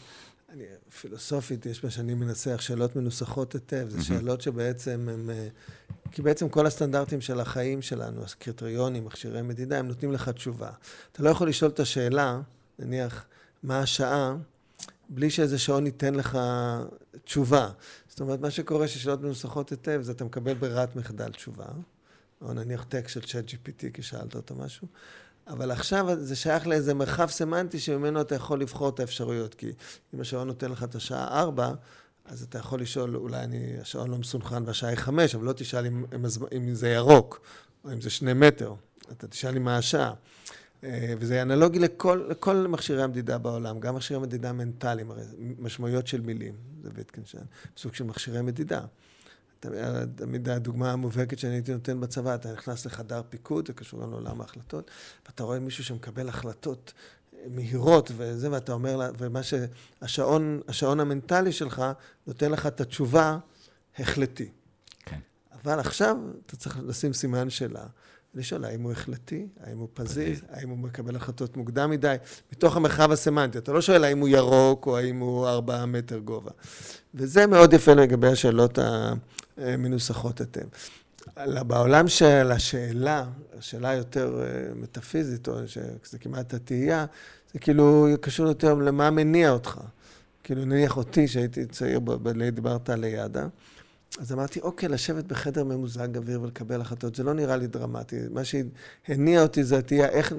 אני, 0.54 0.64
פילוסופית, 1.02 1.66
יש 1.66 1.84
מה 1.84 1.90
שאני 1.90 2.14
מנסח, 2.14 2.62
שאלות 2.62 2.96
מנוסחות 2.96 3.54
היטב. 3.54 3.90
זה 3.90 4.04
שאלות 4.04 4.42
שבעצם 4.42 5.10
הם... 5.12 5.30
אה, 5.30 5.48
כי 6.12 6.22
בעצם 6.22 6.50
כל 6.50 6.66
הסטנדרטים 6.66 7.22
של 7.22 7.40
החיים 7.40 7.82
שלנו, 7.82 8.24
הקריטריונים, 8.24 9.06
מכשירי 9.06 9.42
מדידה, 9.42 9.80
הם 9.80 9.88
נותנים 9.88 10.12
לך 10.12 10.30
תשובה. 10.30 10.72
אתה 11.12 11.24
לא 11.24 11.30
יכול 11.30 11.50
לשאול 11.50 11.72
את 11.72 11.80
השאלה, 11.80 12.42
נניח, 12.80 13.26
מה 13.64 13.80
השעה, 13.80 14.36
בלי 15.10 15.30
שאיזה 15.30 15.60
שעון 15.60 15.86
ייתן 15.86 16.16
לך 16.16 16.38
תשובה. 17.24 17.70
זאת 18.10 18.22
אומרת, 18.22 18.40
מה 18.40 18.52
שקורה 18.52 18.88
ששאלות 18.88 19.22
מנוסחות 19.22 19.70
היטב, 19.70 20.02
זה 20.02 20.12
אתה 20.12 20.26
מקבל 20.26 20.54
ברירת 20.54 20.96
מחדל 20.96 21.32
תשובה. 21.32 21.66
או 22.42 22.54
נניח 22.54 22.84
טקסט 22.84 23.14
של 23.14 23.22
צ'אט 23.22 23.46
GPT, 23.50 23.92
כי 23.94 24.02
שאלת 24.02 24.36
אותו 24.36 24.56
משהו. 24.56 24.88
אבל 25.48 25.72
עכשיו 25.72 26.08
זה 26.20 26.36
שייך 26.36 26.68
לאיזה 26.68 26.94
מרחב 26.94 27.30
סמנטי 27.30 27.80
שממנו 27.80 28.22
אתה 28.22 28.36
יכול 28.36 28.62
לבחור 28.62 28.90
את 28.90 29.00
האפשרויות. 29.00 29.56
כי 29.56 29.72
אם 30.14 30.22
השעון 30.22 30.48
נותן 30.48 30.72
לך 30.72 30.84
את 30.84 30.96
השעה 30.96 31.42
ארבע, 31.42 31.74
אז 32.26 32.44
אתה 32.44 32.58
יכול 32.58 32.82
לשאול, 32.82 33.16
אולי 33.16 33.44
אני, 33.44 33.78
השעון 33.82 34.12
לא 34.12 34.18
מסונכן 34.18 34.64
והשעה 34.66 34.90
היא 34.90 34.98
חמש, 34.98 35.36
אבל 35.36 35.46
לא 35.46 35.54
תשאל 35.54 35.86
אם, 35.86 36.06
אם, 36.16 36.26
אם 36.58 36.74
זה 36.76 36.90
ירוק, 36.90 37.42
או 37.86 37.94
אם 37.94 38.02
זה 38.02 38.10
שני 38.10 38.34
מטר. 38.34 38.74
אתה 39.12 39.28
תשאל 39.28 39.52
לי 39.52 39.60
מה 39.60 39.78
השעה. 39.78 40.14
אה, 40.84 41.14
וזה 41.20 41.42
אנלוגי 41.42 41.80
לכל, 41.80 42.26
לכל 42.30 42.68
מכשירי 42.70 43.04
המדידה 43.04 43.38
בעולם, 43.38 43.80
גם 43.80 43.96
מכשירי 43.96 44.20
מדידה 44.20 44.54
מנטליים, 44.54 45.12
הרי 45.12 45.24
משמעויות 45.60 46.08
של 46.08 46.22
מילים, 46.22 46.54
זה 46.84 46.90
ויטקנשטיין, 46.94 47.44
סוג 47.78 47.94
של 47.94 48.04
מכשירי 48.04 48.42
מדידה. 48.42 48.82
תמיד 50.16 50.50
הדוגמה 50.50 50.92
המובהקת 50.92 51.40
שאני 51.40 51.54
הייתי 51.54 51.74
נותן 51.74 52.00
בצבא, 52.00 52.36
אתה 52.36 52.54
נכנס 52.54 52.86
לחדר 52.86 53.22
פיקוד, 53.30 53.68
זה 53.68 53.74
קשור 53.74 54.02
גם 54.02 54.12
לעולם 54.12 54.42
ההחלטות, 54.42 54.92
ואתה 55.26 55.44
רואה 55.44 55.60
מישהו 55.60 55.84
שמקבל 55.84 56.30
החלטות 56.30 56.94
מהירות 57.50 58.12
וזה, 58.18 58.52
ואתה 58.52 58.74
אומר 58.74 58.96
לה, 58.96 59.10
ומה 59.18 59.40
שהשעון, 59.44 60.62
השעון 60.68 61.00
המנטלי 61.00 61.52
שלך 61.52 61.84
נותן 62.28 62.52
לך 62.52 62.68
את 62.68 62.82
התשובה 62.82 63.38
החלטי. 63.98 64.52
כן. 65.00 65.20
אבל 65.64 65.80
עכשיו 65.80 66.18
אתה 66.46 66.56
צריך 66.56 66.80
לשים 66.84 67.14
סימן 67.14 67.50
שאלה. 67.50 67.86
לשאול 68.36 68.66
האם 68.66 68.82
הוא 68.82 68.92
החלטי, 68.92 69.48
האם 69.64 69.78
הוא 69.78 69.88
פזיז, 69.94 70.42
האם 70.50 70.70
הוא 70.70 70.78
מקבל 70.78 71.16
החלטות 71.16 71.58
מוקדם 71.58 71.90
מדי, 71.90 72.16
מתוך 72.52 72.78
המרחב 72.78 73.12
הסמנטי. 73.12 73.58
אתה 73.58 73.74
לא 73.74 73.82
שואל 73.82 74.04
האם 74.04 74.20
הוא 74.20 74.28
ירוק 74.28 74.86
או 74.86 74.98
האם 74.98 75.20
הוא 75.20 75.48
ארבעה 75.48 75.86
מטר 75.86 76.18
גובה. 76.18 76.52
וזה 77.16 77.48
מאוד 77.48 77.74
יפה 77.74 77.94
לגבי 77.94 78.28
השאלות 78.28 78.80
המנוסחות 79.58 80.40
היטב. 80.40 80.66
בעולם 81.68 82.08
של 82.08 82.52
השאלה, 82.52 83.26
השאלה 83.58 83.90
היותר 83.90 84.42
אה, 84.42 84.74
מטאפיזית, 84.76 85.48
או 85.48 85.54
שזה 85.68 86.20
כמעט 86.20 86.54
התהייה, 86.54 87.06
זה 87.54 87.60
כאילו 87.60 88.08
קשור 88.22 88.48
יותר 88.48 88.74
למה 88.74 89.10
מניע 89.10 89.52
אותך. 89.52 89.80
כאילו 90.44 90.66
נניח 90.66 90.98
אותי, 90.98 91.28
שהייתי 91.28 91.66
צעיר, 91.66 92.00
דיברת 92.54 92.90
על 92.90 93.00
לידה. 93.00 93.48
אז 94.20 94.34
אמרתי, 94.34 94.60
אוקיי, 94.60 94.90
לשבת 94.90 95.26
בחדר 95.26 95.64
ממוזג 95.64 96.18
אוויר 96.18 96.42
ולקבל 96.42 96.82
החלטות, 96.82 97.16
זה 97.16 97.24
לא 97.24 97.34
נראה 97.34 97.58
לי 97.58 97.68
דרמטי. 97.68 98.20
מה 98.32 98.42
שהניע 98.44 99.42
אותי 99.42 99.64
זה 99.64 99.82
תהיה 99.82 100.10
איך, 100.10 100.34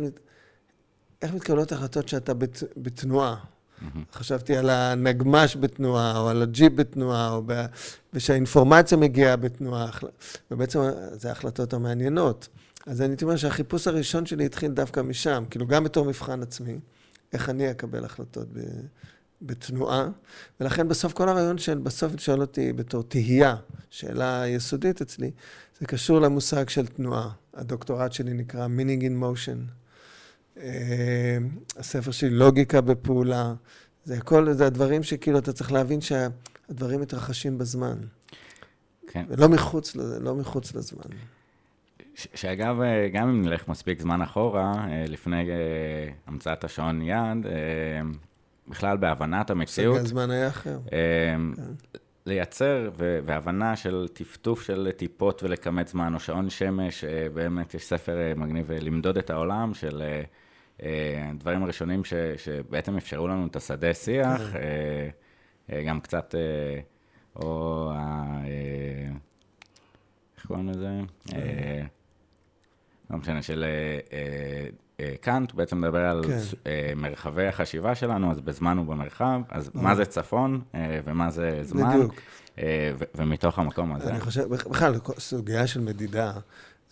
איך 1.22 1.34
מתקבלות 1.34 1.72
החלטות 1.72 2.08
שאתה 2.08 2.34
בת, 2.34 2.62
בתנועה. 2.76 3.36
Mm-hmm. 3.36 3.98
חשבתי 4.12 4.56
על 4.56 4.70
הנגמש 4.70 5.56
בתנועה, 5.56 6.18
או 6.18 6.28
על 6.28 6.42
הג'יפ 6.42 6.72
בתנועה, 6.72 7.32
או 7.32 7.42
ב... 7.46 7.64
ושהאינפורמציה 8.12 8.98
מגיעה 8.98 9.36
בתנועה, 9.36 9.90
ובעצם 10.50 10.80
זה 11.12 11.28
ההחלטות 11.28 11.72
המעניינות. 11.72 12.48
אז 12.86 13.00
אני 13.00 13.10
הייתי 13.10 13.24
אומר 13.24 13.36
שהחיפוש 13.36 13.86
הראשון 13.86 14.26
שלי 14.26 14.46
התחיל 14.46 14.70
דווקא 14.70 15.00
משם, 15.00 15.44
כאילו 15.50 15.66
גם 15.66 15.84
בתור 15.84 16.06
מבחן 16.06 16.42
עצמי, 16.42 16.78
איך 17.32 17.50
אני 17.50 17.70
אקבל 17.70 18.04
החלטות 18.04 18.48
ב, 18.52 18.60
בתנועה, 19.42 20.08
ולכן 20.60 20.88
בסוף 20.88 21.12
כל 21.12 21.28
הרעיון 21.28 21.58
של, 21.58 21.78
בסוף 21.78 22.12
אם 22.12 22.18
שואל 22.18 22.40
אותי 22.40 22.72
בתור 22.72 23.02
תהייה, 23.02 23.56
שאלה 23.90 24.48
יסודית 24.48 25.02
אצלי, 25.02 25.30
זה 25.80 25.86
קשור 25.86 26.20
למושג 26.20 26.68
של 26.68 26.86
תנועה. 26.86 27.30
הדוקטורט 27.54 28.12
שלי 28.12 28.34
נקרא 28.34 28.66
Meaning 28.66 29.02
in 29.02 29.22
Motion. 29.22 29.58
אה, 30.60 31.38
הספר 31.76 32.10
שלי 32.10 32.30
לוגיקה 32.30 32.80
בפעולה. 32.80 33.54
זה 34.04 34.16
הכל, 34.16 34.52
זה 34.52 34.66
הדברים 34.66 35.02
שכאילו 35.02 35.38
אתה 35.38 35.52
צריך 35.52 35.72
להבין 35.72 36.00
שהדברים 36.00 37.00
מתרחשים 37.00 37.58
בזמן. 37.58 37.98
כן. 39.06 39.24
ולא 39.28 39.48
מחוץ, 39.48 39.96
לא 39.96 40.34
מחוץ 40.34 40.74
לזמן. 40.74 41.16
שאגב, 42.14 42.80
אה, 42.80 43.08
גם 43.12 43.28
אם 43.28 43.42
נלך 43.42 43.68
מספיק 43.68 44.00
זמן 44.00 44.22
אחורה, 44.22 44.72
אה, 44.90 45.04
לפני 45.08 45.50
המצאת 46.26 46.64
השעון 46.64 47.02
יד, 47.02 47.46
בכלל 48.68 48.96
בהבנת 48.96 49.50
המציאות. 49.50 49.96
סגל 49.96 50.04
הזמן 50.04 50.30
היה 50.30 50.48
אחר. 50.48 50.78
כן. 50.90 51.40
לייצר 52.26 52.90
והבנה 52.96 53.76
של 53.76 54.08
טפטוף 54.12 54.62
של 54.62 54.90
טיפות 54.96 55.42
ולכמת 55.42 55.88
זמן, 55.88 56.14
או 56.14 56.20
שעון 56.20 56.50
שמש, 56.50 57.04
באמת 57.34 57.74
יש 57.74 57.86
ספר 57.86 58.32
מגניב, 58.36 58.72
למדוד 58.72 59.18
את 59.18 59.30
העולם 59.30 59.74
של 59.74 60.02
אה, 60.82 61.28
הדברים 61.30 61.62
הראשונים 61.62 62.04
ש, 62.04 62.14
שבעצם 62.36 62.96
אפשרו 62.96 63.28
לנו 63.28 63.46
את 63.46 63.56
השדה 63.56 63.94
שיח, 63.94 64.42
כן. 64.52 64.56
אה, 64.56 65.08
אה, 65.72 65.84
גם 65.84 66.00
קצת, 66.00 66.34
או 67.36 67.90
איך 70.36 70.46
קוראים 70.46 70.68
לזה? 70.68 71.00
לא 73.10 73.18
משנה, 73.18 73.42
של 73.42 73.64
קאנט, 75.20 75.54
בעצם 75.54 75.80
מדבר 75.80 76.04
על 76.06 76.24
כן. 76.26 76.38
מרחבי 76.96 77.46
החשיבה 77.46 77.94
שלנו, 77.94 78.30
אז 78.30 78.40
בזמן 78.40 78.78
ובמרחב, 78.78 79.40
אז 79.48 79.70
מה 79.74 79.94
זה 79.94 80.04
צפון 80.04 80.60
ומה 81.04 81.30
זה 81.30 81.58
זמן, 81.62 81.88
בדיוק. 81.88 82.14
ומתוך 83.14 83.58
המקום 83.58 83.94
הזה. 83.94 84.10
אני 84.10 84.20
חושב, 84.20 84.48
בכלל, 84.48 84.94
סוגיה 85.18 85.66
של 85.66 85.80
מדידה, 85.80 86.32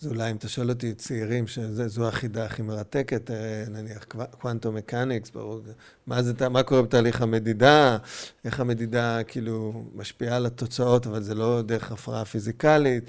זה 0.03 0.09
אולי, 0.09 0.31
אם 0.31 0.35
אתה 0.35 0.47
שואל 0.47 0.69
אותי, 0.69 0.93
צעירים, 0.93 1.47
שזו 1.47 2.07
החידה 2.07 2.45
הכי 2.45 2.61
מרתקת, 2.61 3.31
אה, 3.31 3.63
נניח 3.69 4.05
קוונטום 4.39 4.75
מקניקס, 4.75 5.29
ברור, 5.29 5.61
מה, 6.07 6.23
זה, 6.23 6.49
מה 6.49 6.63
קורה 6.63 6.81
בתהליך 6.81 7.21
המדידה, 7.21 7.97
איך 8.45 8.59
המדידה 8.59 9.23
כאילו 9.23 9.85
משפיעה 9.95 10.35
על 10.35 10.45
התוצאות, 10.45 11.07
אבל 11.07 11.23
זה 11.23 11.35
לא 11.35 11.61
דרך 11.61 11.91
הפרעה 11.91 12.25
פיזיקלית. 12.25 13.03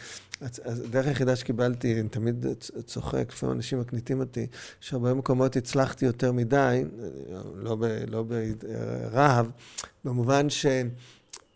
הדרך 0.65 1.07
היחידה 1.07 1.37
שקיבלתי, 1.37 2.01
אני 2.01 2.09
תמיד 2.09 2.47
צוחק, 2.87 3.25
לפעמים 3.29 3.57
אנשים 3.57 3.81
מקניטים 3.81 4.21
אותי, 4.21 4.47
שהרבה 4.81 5.15
מקומות 5.15 5.57
הצלחתי 5.57 6.05
יותר 6.05 6.33
מדי, 6.33 6.85
לא, 7.55 7.77
ב, 7.77 7.85
לא 8.07 8.25
ברהב, 8.25 9.47
במובן 10.05 10.51
ש... 10.51 10.67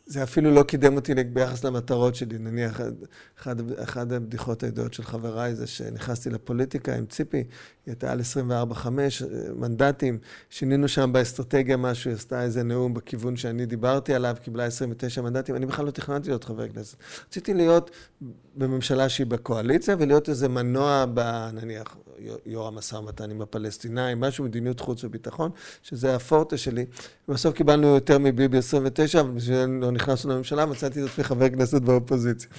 זה 0.08 0.22
אפילו 0.22 0.50
לא 0.50 0.62
קידם 0.62 0.96
אותי 0.96 1.14
ביחס 1.32 1.64
למטרות 1.64 2.14
שלי. 2.14 2.38
נניח, 2.38 2.80
אחד 3.82 4.12
הבדיחות 4.12 4.62
הידועות 4.62 4.94
של 4.94 5.02
חבריי 5.02 5.54
זה 5.54 5.66
שנכנסתי 5.66 6.30
לפוליטיקה 6.30 6.94
עם 6.94 7.06
ציפי, 7.06 7.44
היא 7.88 7.94
הייתה 7.94 8.12
על 8.12 8.20
24-5 8.72 8.88
מנדטים, 9.54 10.18
שינינו 10.50 10.88
שם 10.88 11.10
באסטרטגיה 11.12 11.76
משהו, 11.76 12.10
היא 12.10 12.16
עשתה 12.16 12.42
איזה 12.42 12.62
נאום 12.62 12.94
בכיוון 12.94 13.36
שאני 13.36 13.66
דיברתי 13.66 14.14
עליו, 14.14 14.36
קיבלה 14.42 14.64
29 14.64 15.22
מנדטים, 15.22 15.56
אני 15.56 15.66
בכלל 15.66 15.86
לא 15.86 15.90
תכננתי 15.90 16.28
להיות 16.28 16.44
חבר 16.44 16.68
כנסת. 16.68 16.96
רציתי 17.26 17.54
להיות 17.54 17.90
בממשלה 18.56 19.08
שהיא 19.08 19.26
בקואליציה 19.26 19.96
ולהיות 19.98 20.28
איזה 20.28 20.48
מנוע, 20.48 21.04
ב, 21.14 21.20
נניח, 21.52 21.96
יו"ר 22.46 22.66
המשא 22.66 22.96
ומתן 22.96 23.30
עם 23.30 23.42
הפלסטינאים, 23.42 24.20
משהו 24.20 24.44
מדיניות 24.44 24.80
חוץ 24.80 25.04
וביטחון, 25.04 25.50
שזה 25.82 26.14
הפורטה 26.14 26.56
שלי. 26.56 26.86
ובסוף 27.28 27.54
קיבלנו 27.54 27.86
יותר 27.86 28.18
מביבי 28.18 28.58
29, 28.58 29.20
אבל 29.20 29.30
בשביל 29.30 29.66
לא 29.66 29.90
נכנסנו 29.90 30.32
לממשלה, 30.32 30.66
מצאתי 30.66 31.04
את 31.04 31.08
עצמי 31.10 31.24
חבר 31.24 31.48
כנסת 31.48 31.82
באופוזיציה. 31.82 32.50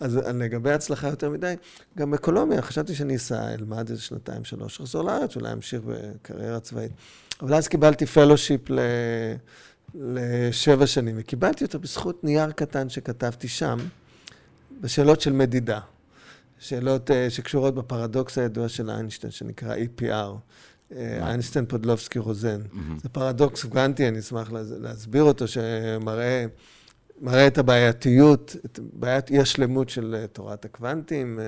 אז 0.00 0.16
לגבי 0.16 0.72
הצלחה 0.72 1.08
יותר 1.08 1.30
מדי, 1.30 1.54
גם 1.98 2.10
בקולומביה, 2.10 2.62
חשבתי 2.62 2.94
שאני 2.94 3.16
אסע, 3.16 3.54
אלמד 3.54 3.90
איזה 3.90 4.02
שנתיים, 4.02 4.44
שלוש, 4.44 4.77
אחזור 4.80 5.04
לארץ, 5.04 5.36
אולי 5.36 5.52
אמשיך 5.52 5.80
בקריירה 5.86 6.60
צבאית. 6.60 6.92
אבל 7.40 7.54
אז 7.54 7.68
קיבלתי 7.68 8.06
fellowship 8.06 8.70
ל... 8.70 8.78
לשבע 9.94 10.86
שנים, 10.86 11.14
וקיבלתי 11.18 11.64
אותו 11.64 11.78
בזכות 11.78 12.24
נייר 12.24 12.50
קטן 12.50 12.88
שכתבתי 12.88 13.48
שם, 13.48 13.78
בשאלות 14.80 15.20
של 15.20 15.32
מדידה. 15.32 15.80
שאלות 16.58 17.10
אה, 17.10 17.12
שקשורות 17.28 17.74
בפרדוקס 17.74 18.38
הידוע 18.38 18.68
של 18.68 18.90
איינשטיין, 18.90 19.30
שנקרא 19.30 19.74
EPR, 19.76 20.04
אה, 20.96 21.28
איינשטיין 21.28 21.66
פודולסקי 21.66 22.18
רוזן. 22.18 22.60
זה 23.02 23.08
פרדוקס 23.08 23.64
גיגנטי, 23.64 24.08
אני 24.08 24.18
אשמח 24.18 24.52
להסביר 24.52 25.22
אותו, 25.22 25.48
שמראה 25.48 26.46
מראה 27.20 27.46
את 27.46 27.58
הבעייתיות, 27.58 28.56
את 28.64 28.80
בעיית 28.92 29.30
אי 29.30 29.38
השלמות 29.38 29.88
של 29.88 30.16
אה, 30.18 30.26
תורת 30.26 30.64
הקוונטים, 30.64 31.40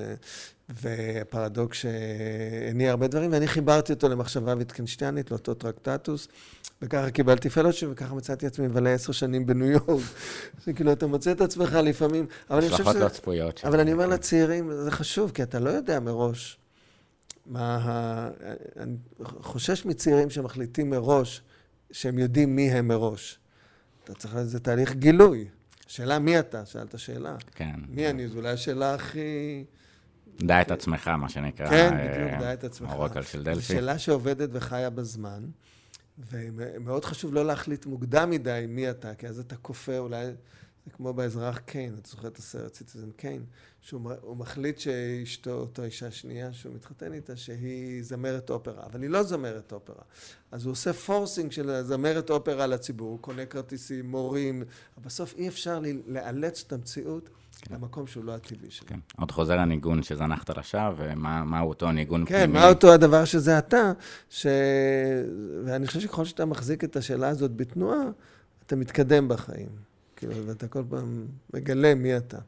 והפרדוקס 0.69 1.77
שהניע 1.79 2.91
הרבה 2.91 3.09
דברים, 3.09 3.33
ואני 3.33 3.49
חיברתי 3.49 3.93
אותו 3.93 4.09
למחשבה 4.09 4.55
ויטקנשטיינית, 4.59 5.31
לאותו 5.31 5.55
טרקטטוס, 5.55 6.29
וככה 6.83 7.11
קיבלתי 7.11 7.51
פלושים, 7.51 7.89
וככה 7.93 8.15
מצאתי 8.15 8.47
עצמי 8.47 8.67
מבלה 8.67 8.91
עשר 8.91 9.13
שנים 9.13 9.47
בניו 9.47 9.71
יורק. 9.71 10.03
שכאילו, 10.65 10.93
אתה 10.93 11.07
מוצא 11.07 11.33
את 11.33 11.41
עצמך 11.41 11.73
לפעמים, 11.73 12.27
אבל 12.51 12.59
אני 12.59 12.71
חושב 12.71 12.85
שזה... 12.85 12.99
לא 12.99 13.09
צפויות. 13.09 13.61
אבל 13.65 13.81
אני 13.81 13.93
אומר 13.93 14.07
לצעירים, 14.07 14.73
זה 14.85 14.91
חשוב, 14.91 15.31
כי 15.31 15.43
אתה 15.43 15.59
לא 15.59 15.71
יודע 15.71 16.01
מראש 16.01 16.59
מה 17.47 17.77
ה... 17.83 18.29
אני 18.77 18.97
חושש 19.23 19.85
מצעירים 19.85 20.31
שמחליטים 20.31 20.91
מראש, 20.91 21.43
שהם 21.93 22.19
יודעים 22.19 22.57
מי 22.57 22.71
הם 22.71 22.89
מראש. 22.89 23.39
אתה 24.05 24.15
צריך 24.15 24.37
איזה 24.37 24.61
תהליך 24.61 24.95
גילוי. 24.95 25.49
שאלה 25.91 26.19
מי 26.19 26.39
אתה, 26.39 26.67
שאלת 26.67 26.99
שאלה. 26.99 27.37
כן. 27.55 27.75
מי 27.89 28.11
אני, 28.11 28.29
זו 28.29 28.39
אולי 28.39 28.51
השאלה 28.51 28.95
הכי... 28.95 29.65
דע 30.39 30.63
את 30.63 30.71
עצמך, 30.71 31.09
מה 31.09 31.29
שנקרא. 31.29 31.71
כן, 31.71 31.91
בדיוק, 31.99 32.41
דע 32.41 32.53
את 32.53 32.65
עצמך. 32.65 32.93
אורקל 32.93 33.23
של 33.23 33.43
דלפי. 33.43 33.61
זו 33.61 33.67
שאלה 33.67 33.99
שעובדת 33.99 34.49
וחיה 34.53 34.91
בזמן, 34.91 35.45
ומאוד 36.19 37.05
חשוב 37.05 37.35
לא 37.35 37.47
להחליט 37.47 37.87
מוקדם 37.87 38.31
מדי 38.31 38.67
מי 38.69 38.91
אתה, 38.91 39.15
כי 39.15 39.27
אז 39.27 39.39
אתה 39.39 39.57
כופה 39.57 39.99
אולי... 39.99 40.27
זה 40.87 40.91
כמו 40.91 41.13
באזרח 41.13 41.59
קיין, 41.59 41.95
אתה 42.01 42.09
זוכר 42.09 42.29
את 42.29 42.39
הסרט 42.39 42.75
סיטיזן 42.75 43.11
קיין, 43.11 43.45
שהוא 43.81 44.37
מחליט 44.37 44.79
שאשתו, 44.79 45.51
אותו 45.51 45.83
אישה 45.83 46.11
שנייה 46.11 46.53
שהוא 46.53 46.75
מתחתן 46.75 47.13
איתה, 47.13 47.37
שהיא 47.37 48.03
זמרת 48.03 48.51
אופרה, 48.51 48.87
אבל 48.87 49.03
היא 49.03 49.11
לא 49.11 49.23
זמרת 49.23 49.73
אופרה. 49.73 50.03
אז 50.53 50.65
הוא 50.65 50.73
עושה 50.73 50.93
forcing 50.93 51.53
של 51.53 51.83
זמרת 51.83 52.31
אופרה 52.31 52.67
לציבור, 52.67 53.11
הוא 53.11 53.19
קונה 53.19 53.47
כרטיסים, 53.47 54.11
מורים, 54.11 54.63
אבל 54.97 55.05
בסוף 55.05 55.35
אי 55.35 55.49
אפשר 55.49 55.81
לאלץ 56.07 56.65
את 56.67 56.73
המציאות 56.73 57.31
כן. 57.63 57.75
למקום 57.75 58.07
שהוא 58.07 58.25
לא 58.25 58.35
הטבעי 58.35 58.71
שלו. 58.71 58.89
כן. 58.89 58.99
עוד 59.19 59.31
חוזר 59.31 59.59
הניגון 59.59 60.03
שזנחת 60.03 60.59
לשווא, 60.59 60.91
ומהו 60.97 61.69
אותו 61.69 61.93
ניגון 61.93 62.25
כן, 62.27 62.39
פנימי. 62.39 62.47
כן, 62.47 62.53
מה 62.53 62.69
אותו 62.69 62.93
הדבר 62.93 63.25
שזה 63.25 63.59
אתה, 63.59 63.93
ש... 64.31 64.47
ואני 65.65 65.87
חושב 65.87 66.01
שככל 66.01 66.25
שאתה 66.25 66.45
מחזיק 66.45 66.85
את 66.85 66.97
השאלה 66.97 67.29
הזאת 67.29 67.57
בתנועה, 67.57 68.03
אתה 68.67 68.77
מתקדם 68.77 69.29
בחיים. 69.29 69.90
כאילו, 70.21 70.47
ואתה 70.47 70.69
כל 70.69 70.83
פעם 70.89 71.27
מגלה 71.55 71.95
מי 71.95 72.17
אתה. 72.17 72.39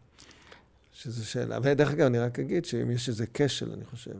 שזו 0.92 1.26
שאלה. 1.26 1.58
ודרך 1.62 1.90
אגב, 1.90 2.06
אני 2.06 2.18
רק 2.18 2.38
אגיד 2.38 2.64
שאם 2.64 2.90
יש 2.90 3.08
איזה 3.08 3.24
כשל, 3.34 3.72
אני 3.72 3.84
חושב, 3.84 4.14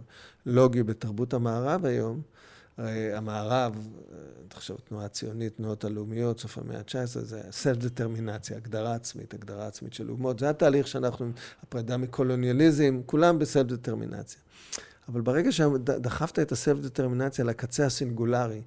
לוגי 0.47 0.83
בתרבות 0.83 1.35
המערב 1.35 1.85
היום, 1.85 2.23
הרי 2.79 3.15
המערב, 3.15 3.89
תחשוב, 4.49 4.79
תנועה 4.89 5.09
ציונית, 5.09 5.57
תנועות 5.57 5.85
הלאומיות, 5.85 6.41
סוף 6.41 6.59
המאה 6.59 6.79
ה-19, 6.79 7.05
זה 7.07 7.43
סלף 7.51 7.77
דטרמינציה, 7.77 8.57
הגדרה 8.57 8.95
עצמית, 8.95 9.35
הגדרה 9.35 9.67
עצמית 9.67 9.93
של 9.93 10.11
אומות. 10.11 10.39
זה 10.39 10.51
התהליך 10.51 10.87
שאנחנו, 10.87 11.31
הפרידה 11.63 11.97
מקולוניאליזם, 11.97 13.01
כולם 13.07 13.39
בסלף 13.39 13.67
דטרמינציה. 13.67 14.41
אבל 15.09 15.21
ברגע 15.21 15.53
שדחפת 15.53 16.39
את 16.39 16.53
הסלף 16.53 16.79
דטרמינציה 16.79 17.45
לקצה 17.45 17.87
הסינגולרי, 17.87 18.63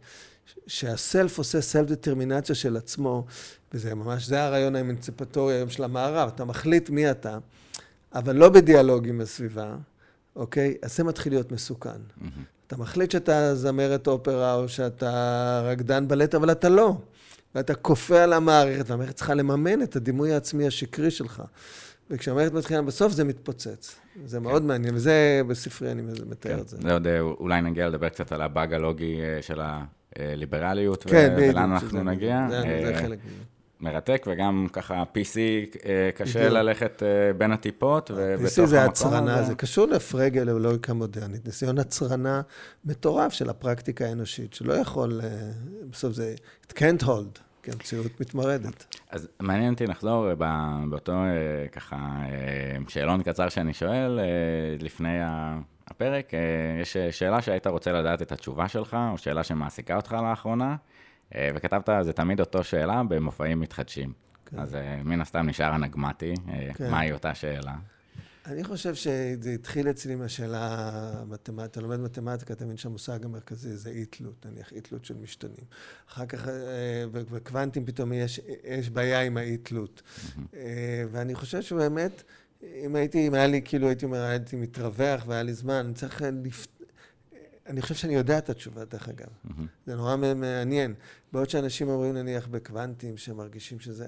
שהסלף 0.67 1.37
עושה 1.37 1.61
סלף 1.61 1.87
דטרמינציה 1.87 2.55
של 2.55 2.77
עצמו, 2.77 3.25
וזה 3.73 3.95
ממש, 3.95 4.27
זה 4.27 4.43
הרעיון 4.43 4.75
האמנציפטורי 4.75 5.53
היום 5.53 5.69
של 5.69 5.83
המערב, 5.83 6.31
אתה 6.35 6.45
מחליט 6.45 6.89
מי 6.89 7.11
אתה, 7.11 7.37
אבל 8.13 8.35
לא 8.35 8.49
בדיאלוג 8.49 9.07
עם 9.07 9.21
הסביבה, 9.21 9.75
אוקיי? 10.35 10.75
אז 10.81 10.97
זה 10.97 11.03
מתחיל 11.03 11.33
להיות 11.33 11.51
מסוכן. 11.51 11.89
Mm-hmm. 11.89 12.23
אתה 12.67 12.77
מחליט 12.77 13.11
שאתה 13.11 13.55
זמרת 13.55 14.07
אופרה 14.07 14.53
או 14.53 14.69
שאתה 14.69 15.61
רקדן 15.65 16.07
בלט, 16.07 16.35
אבל 16.35 16.51
אתה 16.51 16.69
לא. 16.69 16.97
ואתה 17.55 17.75
כופה 17.75 18.23
על 18.23 18.33
המערכת, 18.33 18.89
והמערכת 18.89 19.15
צריכה 19.15 19.33
לממן 19.33 19.81
את 19.81 19.95
הדימוי 19.95 20.33
העצמי 20.33 20.67
השקרי 20.67 21.11
שלך. 21.11 21.43
וכשהמערכת 22.09 22.53
מתחילה 22.53 22.81
בסוף 22.81 23.13
זה 23.13 23.23
מתפוצץ. 23.23 23.95
זה 24.25 24.39
מאוד 24.39 24.61
כן. 24.61 24.67
מעניין, 24.67 24.95
וזה 24.95 25.41
בספרי 25.47 25.91
אני 25.91 26.01
מתאר 26.01 26.55
כן. 26.55 26.59
את 26.59 26.67
זה. 26.67 26.77
זה 26.81 26.93
עוד, 26.93 27.07
אולי 27.39 27.61
נגיע 27.61 27.87
לדבר 27.87 28.09
קצת 28.09 28.31
על 28.31 28.41
הבאג 28.41 28.73
הלוגי 28.73 29.21
אה, 29.21 29.41
של 29.41 29.61
הליברליות, 30.19 31.03
כן, 31.03 31.33
ו- 31.37 31.41
ולאן 31.49 31.71
אנחנו 31.71 32.03
נגיע. 32.03 32.47
זה, 32.49 32.61
זה 32.61 32.67
אה, 32.95 33.01
חלק 33.01 33.19
מזה. 33.25 33.35
מרתק, 33.79 34.25
וגם 34.31 34.67
ככה 34.73 35.03
PC 35.03 35.37
אה, 35.85 36.09
קשה 36.15 36.39
בדיוק. 36.39 36.53
ללכת 36.53 37.03
אה, 37.03 37.33
בין 37.33 37.51
הטיפות, 37.51 38.11
ובתוך 38.15 38.47
PC 38.59 38.65
זה 38.65 38.77
המקום 38.79 38.89
הצרנה, 38.91 39.35
הזה- 39.35 39.47
זה 39.47 39.55
קשור 39.55 39.87
לפרגה 39.87 40.43
ללוגיקה 40.43 40.93
מודרנית, 40.93 41.45
ניסיון 41.45 41.77
הצרנה 41.79 42.41
מטורף 42.85 43.33
של 43.33 43.49
הפרקטיקה 43.49 44.05
האנושית, 44.05 44.53
שלא 44.53 44.73
יכול, 44.73 45.21
בסוף 45.91 46.13
זה, 46.13 46.35
it 46.67 46.73
can't 46.73 47.03
hold, 47.03 47.39
כי 47.63 47.71
המציאות 47.71 48.21
מתמרדת. 48.21 48.95
אז 49.11 49.27
מעניין 49.39 49.73
אותי 49.73 49.87
לחזור 49.87 50.27
באותו 50.89 51.13
ככה 51.71 51.97
שאלון 52.87 53.23
קצר 53.23 53.49
שאני 53.49 53.73
שואל 53.73 54.19
לפני 54.79 55.19
ה- 55.21 55.59
הפרק. 55.95 56.33
אה, 56.33 56.39
יש 56.81 56.97
אה, 56.97 57.11
שאלה 57.11 57.41
שהיית 57.41 57.67
רוצה 57.67 57.91
לדעת 57.91 58.21
את 58.21 58.31
התשובה 58.31 58.67
שלך, 58.67 58.97
או 59.11 59.17
שאלה 59.17 59.43
שמעסיקה 59.43 59.95
אותך 59.95 60.15
לאחרונה, 60.29 60.75
אה, 61.35 61.49
וכתבת, 61.55 61.89
זה 62.01 62.13
תמיד 62.13 62.39
אותו 62.39 62.63
שאלה 62.63 63.03
במופעים 63.03 63.59
מתחדשים. 63.59 64.13
כן. 64.45 64.59
אז 64.59 64.77
מן 65.03 65.21
הסתם 65.21 65.49
נשאר 65.49 65.73
הנגמטי, 65.73 66.33
כן. 66.73 66.91
מהי 66.91 67.11
אותה 67.11 67.35
שאלה? 67.35 67.75
אני 68.45 68.63
חושב 68.63 68.95
שזה 68.95 69.49
התחיל 69.53 69.89
אצלי 69.89 70.15
מהשאלה 70.15 70.91
אתה 71.65 71.81
לומד 71.81 71.99
מתמטיקה, 71.99 72.53
אתה 72.53 72.65
מבין 72.65 72.77
שהמושג 72.77 73.25
המרכזי 73.25 73.77
זה 73.77 73.89
אי-תלות, 73.89 74.45
נניח 74.45 74.71
אי-תלות 74.71 75.05
של 75.05 75.13
משתנים. 75.21 75.65
אחר 76.09 76.25
כך, 76.25 76.47
וקוונטים 77.11 77.85
פתאום 77.85 78.13
יש, 78.13 78.41
יש 78.63 78.89
בעיה 78.89 79.21
עם 79.21 79.37
האי-תלות. 79.37 80.01
ואני 81.11 81.35
חושב 81.35 81.61
שבאמת, 81.61 82.23
אם 82.85 82.95
הייתי, 82.95 83.27
אם 83.27 83.33
היה 83.33 83.47
לי, 83.47 83.61
כאילו 83.65 83.87
הייתי 83.87 84.05
אומר, 84.05 84.21
הייתי 84.21 84.55
מתרווח 84.55 85.23
והיה 85.27 85.43
לי 85.43 85.53
זמן, 85.53 85.73
אני 85.73 85.93
צריך 85.93 86.21
אה, 86.21 86.29
לפ... 86.43 86.67
אני 87.67 87.81
חושב 87.81 87.95
שאני 87.95 88.15
יודע 88.15 88.37
את 88.37 88.49
התשובה, 88.49 88.85
דרך 88.85 89.09
אגב. 89.09 89.27
מהמם. 89.43 89.67
זה 89.85 89.95
נורא 89.95 90.15
מעניין. 90.15 90.93
בעוד 91.33 91.49
שאנשים 91.49 91.89
אומרים 91.89 92.13
נניח 92.13 92.47
בקוונטים, 92.47 93.17
שמרגישים 93.17 93.79
שזה... 93.79 94.07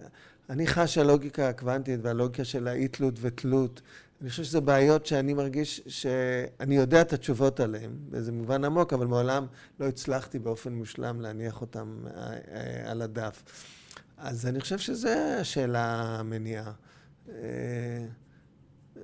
אני 0.50 0.68
חש 0.68 0.94
שהלוגיקה 0.94 1.50
הקוונטית 1.50 2.00
והלוגיקה 2.04 2.44
של 2.44 2.68
האי-תלות 2.68 3.14
ותלות, 3.22 3.82
אני 4.22 4.30
חושב 4.30 4.44
שזה 4.44 4.62
בעיות 4.62 5.06
שאני 5.06 5.34
מרגיש 5.34 5.82
שאני 5.88 6.76
יודע 6.76 7.02
את 7.02 7.14
התשובות 7.14 7.60
עליהן, 7.60 7.92
באיזה 8.10 8.32
מובן 8.32 8.66
עמוק, 8.66 8.94
אבל 8.94 9.08
מעולם 9.08 9.46
לא 9.80 9.88
הצלחתי 9.88 10.40
באופן 10.40 10.74
מושלם 10.74 11.22
להניח 11.22 11.62
אותן 11.62 11.96
אה, 12.08 12.34
אה, 12.52 12.92
על 12.92 13.02
הדף. 13.02 13.44
אז 14.18 14.46
אני 14.46 14.60
חושב 14.60 14.78
שזה 14.78 15.38
השאלה 15.42 16.02
המניעה. 16.20 16.72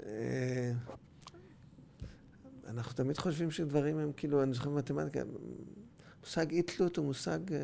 אה, 0.05 0.71
אנחנו 2.67 2.93
תמיד 2.93 3.17
חושבים 3.17 3.51
שדברים 3.51 3.97
הם 3.97 4.11
כאילו, 4.17 4.43
אני 4.43 4.53
זוכר 4.53 4.69
במתמטיקה, 4.69 5.19
מושג 6.19 6.51
אי-תלות 6.51 6.97
הוא 6.97 7.05
מושג 7.05 7.53
אה, 7.53 7.59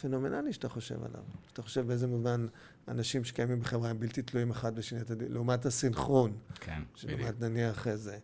פנומנלי 0.00 0.52
שאתה 0.52 0.68
חושב 0.68 1.04
עליו. 1.04 1.22
אתה 1.52 1.62
חושב 1.62 1.86
באיזה 1.86 2.06
מובן 2.06 2.46
אנשים 2.88 3.24
שקיימים 3.24 3.60
בחברה 3.60 3.90
הם 3.90 4.00
בלתי 4.00 4.22
תלויים 4.22 4.50
אחד 4.50 4.74
בשני, 4.76 5.00
לעומת 5.28 5.66
הסינכרון, 5.66 6.36
כן, 6.54 6.82
בדיוק. 7.04 7.20
לעומת 7.20 7.40
נניח 7.40 7.88
איזה. 7.88 8.18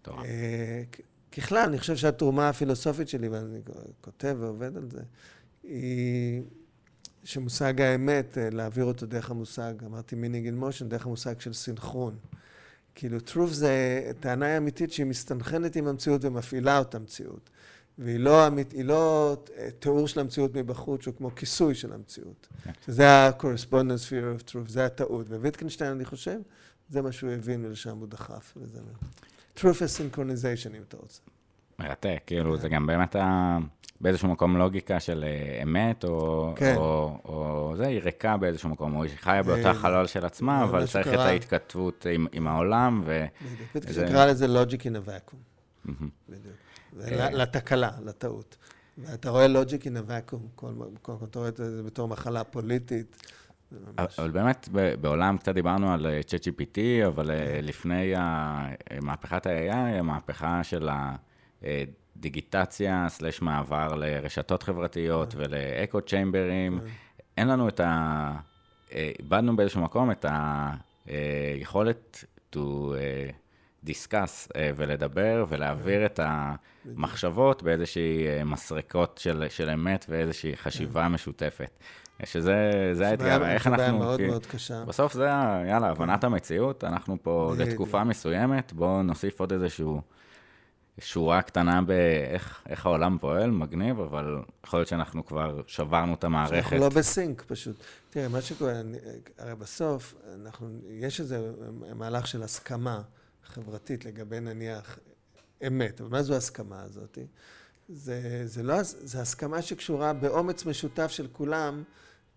מטורף. 0.00 0.24
אה, 0.24 0.82
ככלל, 1.32 1.68
אני 1.68 1.78
חושב 1.78 1.96
שהתרומה 1.96 2.48
הפילוסופית 2.48 3.08
שלי, 3.08 3.28
ואני 3.28 3.60
כותב 4.00 4.36
ועובד 4.40 4.76
על 4.76 4.90
זה, 4.90 5.02
היא 5.62 6.42
שמושג 7.24 7.80
האמת, 7.80 8.38
להעביר 8.52 8.84
אותו 8.84 9.06
דרך 9.06 9.30
המושג, 9.30 9.74
אמרתי 9.86 10.16
meaning 10.16 10.48
in 10.48 10.62
motion, 10.62 10.84
דרך 10.84 11.06
המושג 11.06 11.40
של 11.40 11.52
סינכרון. 11.52 12.18
כאילו, 12.94 13.18
truth 13.18 13.46
זה 13.46 14.02
טענה 14.20 14.56
אמיתית 14.56 14.92
שהיא 14.92 15.06
מסתנכרנת 15.06 15.76
עם 15.76 15.86
המציאות 15.86 16.24
ומפעילה 16.24 16.78
אותה 16.78 16.98
מציאות. 16.98 17.50
והיא 17.98 18.18
לא, 18.18 18.46
אמית, 18.46 18.74
לא 18.84 19.36
אה, 19.58 19.68
תיאור 19.78 20.08
של 20.08 20.20
המציאות 20.20 20.54
מבחוץ, 20.54 21.02
שהוא 21.02 21.14
כמו 21.14 21.34
כיסוי 21.34 21.74
של 21.74 21.92
המציאות. 21.92 22.48
שזה 22.86 23.08
ה-correspondence 23.08 24.08
fear 24.08 24.40
of 24.40 24.50
truth, 24.50 24.68
זה 24.68 24.84
הטעות. 24.84 25.26
וויטקנשטיין, 25.28 25.90
אני 25.92 26.04
חושב, 26.04 26.38
זה 26.90 27.02
מה 27.02 27.12
שהוא 27.12 27.30
הבין 27.30 27.64
ולשם 27.64 27.98
הוא 27.98 28.08
דחף. 28.08 28.54
וזה... 28.56 28.80
truth 29.56 29.60
is 29.60 30.16
synchronization, 30.16 30.76
אם 30.76 30.82
אתה 30.88 30.96
רוצה. 30.96 31.20
מרתק, 31.80 32.20
כאילו, 32.26 32.56
זה 32.56 32.68
גם 32.68 32.86
באמת 32.86 33.16
ה... 33.16 33.58
באיזשהו 34.00 34.28
מקום 34.28 34.56
לוגיקה 34.56 35.00
של 35.00 35.24
אה, 35.26 35.62
אמת, 35.62 36.04
או, 36.04 36.52
כן. 36.56 36.74
או, 36.76 37.18
או 37.24 37.72
זה, 37.76 37.86
היא 37.86 38.00
ריקה 38.00 38.36
באיזשהו 38.36 38.68
מקום, 38.68 38.96
או 38.96 39.02
היא 39.02 39.10
חיה 39.20 39.42
באותה 39.42 39.74
חלל 39.74 40.06
של 40.06 40.24
עצמה, 40.24 40.64
אבל 40.64 40.86
צריך 40.86 41.06
את 41.06 41.12
שקרה. 41.12 41.24
ההתכתבות 41.26 42.06
עם, 42.14 42.26
עם 42.32 42.46
העולם, 42.46 43.02
ו... 43.06 43.24
בדיוק. 43.74 43.90
זה- 43.92 44.06
קרא 44.08 44.26
לזה 44.26 44.46
logic 44.46 44.80
in 44.80 45.06
a 45.06 45.08
vacuum. 45.08 45.36
בדיוק. 46.28 46.54
אה. 47.00 47.30
לתקלה, 47.30 47.90
לטעות. 48.04 48.56
ואתה 48.98 49.30
רואה 49.30 49.46
logic 49.46 49.82
in 49.82 50.08
a 50.08 50.10
vacuum, 50.10 50.36
כל 50.56 50.72
כל- 51.02 51.12
אתה 51.30 51.38
רואה 51.38 51.48
את 51.48 51.56
זה 51.56 51.82
בתור 51.82 52.08
מחלה 52.08 52.44
פוליטית. 52.44 53.16
ממש- 53.72 54.18
אבל 54.18 54.30
באמת, 54.30 54.68
בעולם, 55.00 55.38
קצת 55.38 55.54
דיברנו 55.54 55.92
על 55.92 56.06
אה, 56.06 56.20
ChatGPT, 56.20 56.78
אבל 57.06 57.30
אה, 57.30 57.58
לפני 57.62 58.14
ה- 58.16 58.66
מהפכת 59.02 59.46
ה-AI, 59.46 59.74
המהפכה 59.98 60.64
של 60.64 60.88
הדיגיטציה, 61.62 63.06
סלש 63.08 63.42
מעבר 63.42 63.94
לרשתות 63.94 64.62
חברתיות 64.62 65.34
ולאקו 65.36 66.00
צ'יימברים, 66.00 66.80
אין 67.36 67.48
לנו 67.48 67.68
את 67.68 67.80
ה... 67.80 68.32
אה, 68.94 69.10
איבדנו 69.18 69.56
באיזשהו 69.56 69.80
מקום 69.80 70.10
את 70.10 70.26
היכולת 71.06 72.24
to 72.54 72.58
אה, 72.94 73.30
discuss 73.86 74.48
אה, 74.56 74.70
ולדבר 74.76 75.44
ולהעביר 75.48 76.06
את 76.06 76.20
המחשבות 76.22 77.62
באיזושהי 77.62 78.26
אה, 78.26 78.44
מסרקות 78.44 79.18
של, 79.22 79.44
של 79.48 79.70
אמת 79.70 80.06
ואיזושהי 80.08 80.56
חשיבה 80.56 81.08
משותפת. 81.08 81.70
שזה 82.24 82.90
זה 82.92 83.08
האתגר, 83.08 83.46
איך 83.46 83.64
זו 83.64 83.70
בעיה 83.70 83.86
אנחנו... 83.86 83.98
מאוד 83.98 84.20
כי- 84.20 84.26
מאוד 84.26 84.46
קשה. 84.46 84.84
בסוף 84.84 85.12
זה, 85.12 85.28
יאללה, 85.68 85.90
הבנת 85.90 86.24
המציאות, 86.24 86.84
אנחנו 86.84 87.16
פה. 87.22 87.54
לתקופה 87.58 88.04
מסוימת, 88.04 88.72
בואו 88.72 89.02
נוסיף 89.02 89.40
עוד 89.40 89.52
איזשהו 89.52 90.00
שורה 91.00 91.42
קטנה 91.42 91.82
באיך 91.82 92.62
איך 92.68 92.86
העולם 92.86 93.18
פועל, 93.20 93.50
מגניב, 93.50 94.00
אבל 94.00 94.36
יכול 94.66 94.78
להיות 94.80 94.88
שאנחנו 94.88 95.26
כבר 95.26 95.60
שברנו 95.66 96.14
את 96.14 96.24
המערכת. 96.24 96.54
אנחנו 96.54 96.76
לא 96.78 96.88
בסינק 96.88 97.42
פשוט. 97.46 97.76
תראה, 98.10 98.28
מה 98.28 98.40
שקורה, 98.40 98.80
אני- 98.80 98.98
הרי 99.38 99.54
בסוף, 99.54 100.14
אנחנו, 100.34 100.68
יש 100.90 101.20
איזה 101.20 101.50
מהלך 101.94 102.26
של 102.26 102.42
הסכמה 102.42 103.02
חברתית 103.44 104.04
לגבי 104.04 104.40
נניח 104.40 104.98
אמת, 105.66 106.00
אבל 106.00 106.10
מה 106.10 106.22
זו 106.22 106.34
ההסכמה 106.34 106.82
הזאת? 106.82 107.18
זה, 107.88 108.42
זה 108.44 108.62
לא, 108.62 108.82
זה 108.82 109.20
הסכמה 109.20 109.62
שקשורה 109.62 110.12
באומץ 110.12 110.66
משותף 110.66 111.10
של 111.10 111.26
כולם 111.32 111.82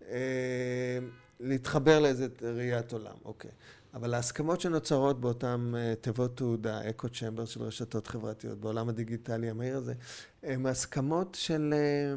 אה, 0.08 0.98
להתחבר 1.40 2.00
לאיזה 2.00 2.26
ראיית 2.42 2.92
עולם, 2.92 3.14
אוקיי. 3.24 3.50
אבל 3.94 4.14
ההסכמות 4.14 4.60
שנוצרות 4.60 5.20
באותן 5.20 5.72
אה, 5.76 5.94
תיבות 6.00 6.36
תעודה, 6.36 6.90
אקו 6.90 7.08
צ'מבר 7.08 7.44
של 7.44 7.62
רשתות 7.62 8.06
חברתיות, 8.06 8.58
בעולם 8.58 8.88
הדיגיטלי 8.88 9.50
המהיר 9.50 9.76
הזה, 9.76 9.94
הן 10.42 10.66
הסכמות 10.66 11.36
של, 11.40 11.74
אה, 11.76 12.14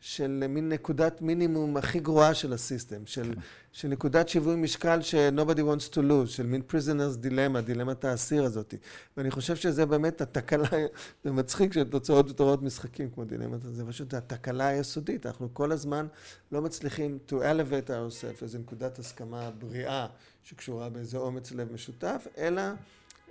של 0.00 0.44
מין 0.48 0.68
נקודת 0.68 1.22
מינימום 1.22 1.76
הכי 1.76 2.00
גרועה 2.00 2.34
של 2.34 2.52
הסיסטם, 2.52 3.06
של, 3.06 3.34
של 3.72 3.88
נקודת 3.88 4.28
שיווי 4.28 4.56
משקל 4.56 5.02
ש-nobody 5.02 5.60
wants 5.60 5.94
to 5.94 5.98
lose, 5.98 6.26
של 6.26 6.46
מין 6.46 6.62
prisoners 6.70 7.26
dilemma, 7.26 7.60
דילמת 7.60 8.04
האסיר 8.04 8.44
הזאת. 8.44 8.74
ואני 9.16 9.30
חושב 9.30 9.56
שזה 9.56 9.86
באמת 9.86 10.20
התקלה, 10.20 10.68
זה 11.24 11.32
מצחיק 11.32 11.72
שתוצאות 11.72 12.30
ותורות 12.30 12.62
משחקים 12.62 13.10
כמו 13.10 13.24
דילמת, 13.24 13.62
זה 13.62 13.84
פשוט 13.86 14.14
התקלה 14.14 14.66
היסודית. 14.66 15.26
אנחנו 15.26 15.48
כל 15.54 15.72
הזמן 15.72 16.06
לא 16.52 16.62
מצליחים 16.62 17.18
to 17.28 17.32
elevate 17.32 17.88
ourselves, 17.88 18.42
איזו 18.42 18.58
נקודת 18.58 18.98
הסכמה 18.98 19.50
בריאה 19.50 20.06
שקשורה 20.44 20.88
באיזה 20.88 21.18
אומץ 21.18 21.52
לב 21.52 21.72
משותף, 21.72 22.26
אלא 22.38 22.62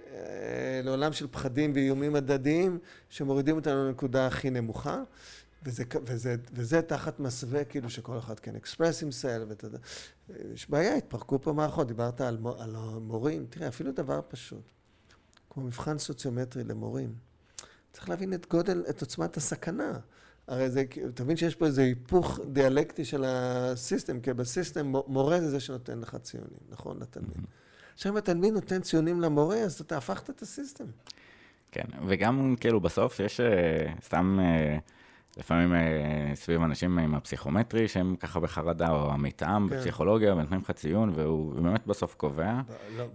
אה, 0.08 0.82
לעולם 0.84 1.14
של 1.14 1.28
פחדים 1.28 1.72
ואיומים 1.76 2.16
הדדיים 2.16 2.80
שמורידים 3.10 3.56
אותנו 3.56 3.88
לנקודה 3.88 4.28
הכי 4.28 4.50
נמוכה. 4.50 5.04
וזה, 5.64 5.84
וזה, 6.06 6.36
וזה 6.54 6.82
תחת 6.82 7.20
מסווה 7.20 7.66
כאילו 7.66 7.90
שכל 7.90 8.18
אחד 8.18 8.40
כן 8.40 8.56
אקספרס 8.56 9.04
himself, 9.04 9.50
ואתה 9.50 9.66
יודע, 9.66 9.78
יש 10.54 10.70
בעיה, 10.70 10.96
התפרקו 10.96 11.42
פה 11.42 11.54
מערכות, 11.54 11.88
דיברת 11.88 12.22
על, 12.22 12.38
מו- 12.38 12.62
על 12.62 12.76
המורים, 12.76 13.46
תראה, 13.50 13.68
אפילו 13.68 13.92
דבר 13.92 14.20
פשוט, 14.28 14.72
כמו 15.50 15.64
מבחן 15.64 15.98
סוציומטרי 15.98 16.64
למורים, 16.64 17.14
צריך 17.94 18.10
להבין 18.10 18.34
את 18.34 18.50
גודל, 18.50 18.84
את 18.90 19.02
עוצמת 19.02 19.38
הסכנה. 19.38 20.00
הרי 20.48 20.70
זה, 20.70 20.84
אתה 21.14 21.24
מבין 21.24 21.38
שיש 21.38 21.56
פה 21.56 21.66
איזה 21.66 21.82
היפוך 21.82 22.40
דיאלקטי 22.52 23.06
של 23.06 23.24
הסיסטם, 23.28 24.20
כי 24.20 24.34
בסיסטם 24.34 24.86
מו- 24.86 25.06
מורה 25.08 25.40
זה 25.42 25.50
זה 25.50 25.60
שנותן 25.60 26.00
לך 26.00 26.16
ציונים, 26.16 26.58
נכון, 26.70 26.98
לתלמיד. 27.02 27.38
עכשיו 27.94 28.12
אם 28.12 28.18
התלמיד 28.18 28.54
נותן 28.54 28.82
ציונים 28.82 29.22
למורה, 29.22 29.58
אז 29.58 29.82
אתה 29.82 29.98
הפכת 29.98 30.30
את 30.30 30.42
הסיסטם. 30.42 30.86
כן, 31.72 31.86
וגם 32.08 32.56
כאילו 32.60 32.80
בסוף 32.80 33.20
יש 33.20 33.40
אה, 33.40 33.94
סתם 34.04 34.40
אה, 34.42 34.78
לפעמים 35.38 35.74
אה, 35.74 36.32
סביב 36.36 36.62
אנשים 36.62 37.00
עם 37.00 37.16
הפסיכומטרי 37.16 37.88
שהם 37.88 38.16
ככה 38.16 38.40
בחרדה, 38.40 38.90
או 38.90 39.12
המתאם 39.12 39.70
כן. 39.70 39.76
בפסיכולוגיה, 39.76 40.34
ונותנים 40.34 40.60
לך 40.60 40.72
ציון, 40.72 41.12
והוא 41.16 41.54
באמת 41.54 41.88
בסוף 41.88 42.16
קובע. 42.16 42.62
לא, 42.98 43.06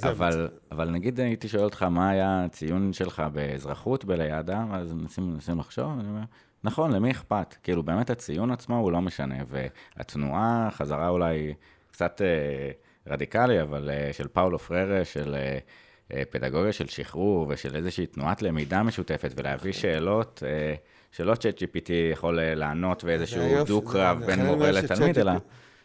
זה 0.00 0.10
אבל, 0.10 0.48
אבל 0.70 0.90
נגיד 0.90 1.20
הייתי 1.20 1.48
שואל 1.48 1.64
אותך 1.64 1.82
מה 1.82 2.10
היה 2.10 2.44
הציון 2.44 2.92
שלך 2.92 3.22
באזרחות 3.32 4.04
בלידה, 4.04 4.64
אז 4.72 4.92
מנסים, 4.92 5.32
מנסים 5.32 5.58
לחשוב, 5.58 5.98
אני 5.98 6.08
אומר, 6.08 6.22
נכון, 6.64 6.92
למי 6.92 7.10
אכפת? 7.10 7.54
כאילו, 7.62 7.82
באמת 7.82 8.10
הציון 8.10 8.50
עצמו 8.50 8.78
הוא 8.78 8.92
לא 8.92 9.00
משנה, 9.00 9.36
והתנועה, 9.48 10.68
חזרה 10.70 11.08
אולי 11.08 11.54
קצת 11.90 12.22
אה, 12.22 12.70
רדיקלי, 13.12 13.62
אבל 13.62 13.90
אה, 13.90 14.12
של 14.12 14.28
פאולו 14.28 14.58
פררה, 14.58 15.04
של 15.04 15.34
אה, 15.34 15.58
אה, 16.12 16.22
פדגוגיה 16.30 16.72
של 16.72 16.86
שחרור 16.86 17.46
ושל 17.48 17.76
איזושהי 17.76 18.06
תנועת 18.06 18.42
למידה 18.42 18.82
משותפת, 18.82 19.32
ולהביא 19.36 19.72
שאלות 19.72 20.42
אה, 20.46 20.74
שלא 21.12 21.34
צ'אט 21.34 21.62
GPT 21.62 21.92
יכול 22.12 22.40
אה, 22.40 22.54
לענות 22.54 23.04
ואיזשהו 23.04 23.64
דו-קרב 23.66 24.24
בין 24.26 24.46
מורה 24.46 24.70
לתלמיד, 24.70 25.18
אלא 25.18 25.32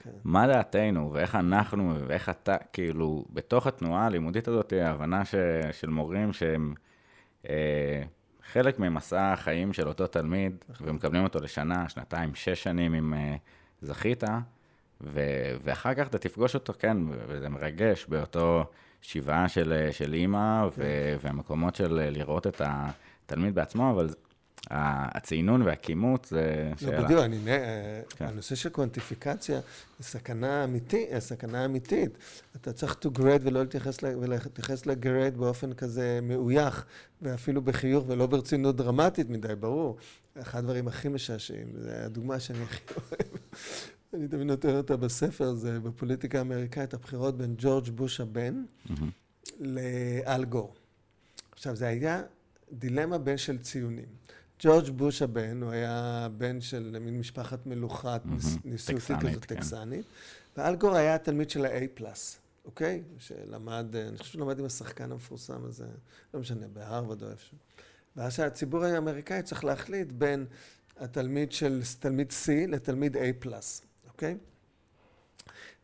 כן. 0.04 0.10
מה 0.24 0.48
דעתנו 0.48 1.14
ואיך 1.14 1.36
אנחנו 1.36 1.96
ואיך 2.08 2.30
אתה, 2.30 2.56
כאילו, 2.74 3.26
בתוך 3.34 3.68
התנועה 3.68 4.06
הלימודית 4.06 4.48
הזאת, 4.48 4.74
ההבנה 4.74 5.26
ש, 5.26 5.36
של 5.72 5.90
מורים 5.90 6.34
שהם 6.34 6.74
אה, 7.50 8.04
חלק 8.54 8.80
ממסע 8.80 9.34
החיים 9.34 9.74
של 9.74 9.88
אותו 9.88 10.08
תלמיד, 10.08 10.56
ומקבלים 10.82 11.24
אותו 11.24 11.40
לשנה, 11.40 11.90
שנתיים, 11.90 12.36
שש 12.36 12.64
שנים 12.64 12.94
אם 12.96 13.14
אה, 13.14 13.36
זכית, 13.82 14.24
ו, 15.02 15.20
ואחר 15.64 15.94
כך 15.94 16.08
אתה 16.08 16.18
תפגוש 16.18 16.56
אותו, 16.56 16.74
כן, 16.80 16.98
וזה 17.28 17.50
מרגש 17.50 18.06
באותו 18.06 18.66
שבעה 19.02 19.50
של, 19.50 19.90
של 19.92 20.14
אימא, 20.14 20.68
ו, 20.78 20.84
והמקומות 21.22 21.76
של 21.76 22.10
לראות 22.12 22.48
את 22.48 22.62
התלמיד 22.66 23.56
בעצמו, 23.56 23.92
אבל 23.92 24.10
הצינון 24.72 25.62
והכימות 25.62 26.26
זה 26.26 26.70
לא, 26.72 26.78
שאלה. 26.78 27.04
בדיוק, 27.04 27.20
אני, 27.20 27.38
כן. 28.10 28.26
הנושא 28.26 28.56
של 28.56 28.70
קוונטיפיקציה 28.70 29.60
זה 30.00 30.04
סכנה 30.06 30.64
אמיתית, 30.64 31.10
סכנה 31.20 31.66
אמיתית. 31.66 32.18
אתה 32.56 32.74
צריך 32.74 32.98
to 33.06 33.18
grade 33.20 33.42
ולא 33.42 33.62
להתייחס, 33.62 34.02
ל- 34.04 34.18
ולהתייחס 34.20 34.86
ל-grade 34.86 35.38
באופן 35.38 35.74
כזה 35.74 36.20
מאויח, 36.22 36.86
ואפילו 37.22 37.62
בחיוך 37.62 38.06
ולא 38.08 38.28
ברצינות 38.28 38.76
דרמטית 38.76 39.30
מדי, 39.30 39.56
ברור. 39.60 39.98
אחד 40.42 40.60
הדברים 40.60 40.88
הכי 40.88 41.08
משעשעים, 41.10 41.68
זה 41.80 42.06
הדוגמה 42.06 42.40
שאני 42.40 42.64
הכי 42.64 42.80
אוהב. 42.98 43.38
אני 44.14 44.28
תמיד 44.28 44.48
נותן 44.48 44.76
אותה 44.76 44.98
בספר, 44.98 45.54
זה 45.54 45.80
בפוליטיקה 45.80 46.38
האמריקאית, 46.38 46.94
הבחירות 46.94 47.38
בין 47.38 47.56
ג'ורג' 47.58 47.90
בוש 47.90 48.20
הבן 48.22 48.64
מהמם. 48.90 49.10
לאל 49.60 50.46
גור. 50.46 50.74
עכשיו, 51.52 51.76
זה 51.76 51.88
היה 51.88 52.22
דילמה 52.74 53.18
בין 53.18 53.38
של 53.38 53.58
ציונים. 53.58 54.23
ג'ורג' 54.64 54.90
בוש 54.90 55.22
הבן, 55.22 55.64
הוא 55.64 55.72
היה 55.72 56.28
בן 56.38 56.62
של 56.62 56.98
מין 57.02 57.20
משפחת 57.20 57.60
ניסוטית 57.66 58.96
טקסנית, 58.96 59.20
כזאת, 59.20 59.46
כן. 59.46 59.56
טקסנית. 59.56 60.06
ואל 60.58 60.76
גור 60.76 60.96
היה 60.96 61.18
תלמיד 61.18 61.50
של 61.50 61.66
ה-A 61.66 61.88
פלאס, 61.94 62.38
אוקיי? 62.66 63.04
שלמד, 63.18 63.96
אני 63.96 64.18
חושב 64.18 64.32
שהוא 64.32 64.42
למד 64.42 64.60
עם 64.60 64.66
השחקן 64.66 65.12
המפורסם 65.12 65.66
הזה, 65.66 65.86
לא 66.34 66.40
משנה, 66.40 66.68
בהרווארד 66.74 67.24
או 67.24 67.30
איפשהו. 67.30 67.58
ואז 68.16 68.40
הציבור 68.40 68.84
האמריקאי 68.84 69.44
צריך 69.44 69.64
להחליט 69.64 70.12
בין 70.12 70.46
התלמיד 70.98 71.52
של 71.52 71.82
תלמיד 72.00 72.32
C 72.32 72.52
לתלמיד 72.68 73.18
A 73.18 73.20
plus, 73.40 73.82
אוקיי? 74.08 74.38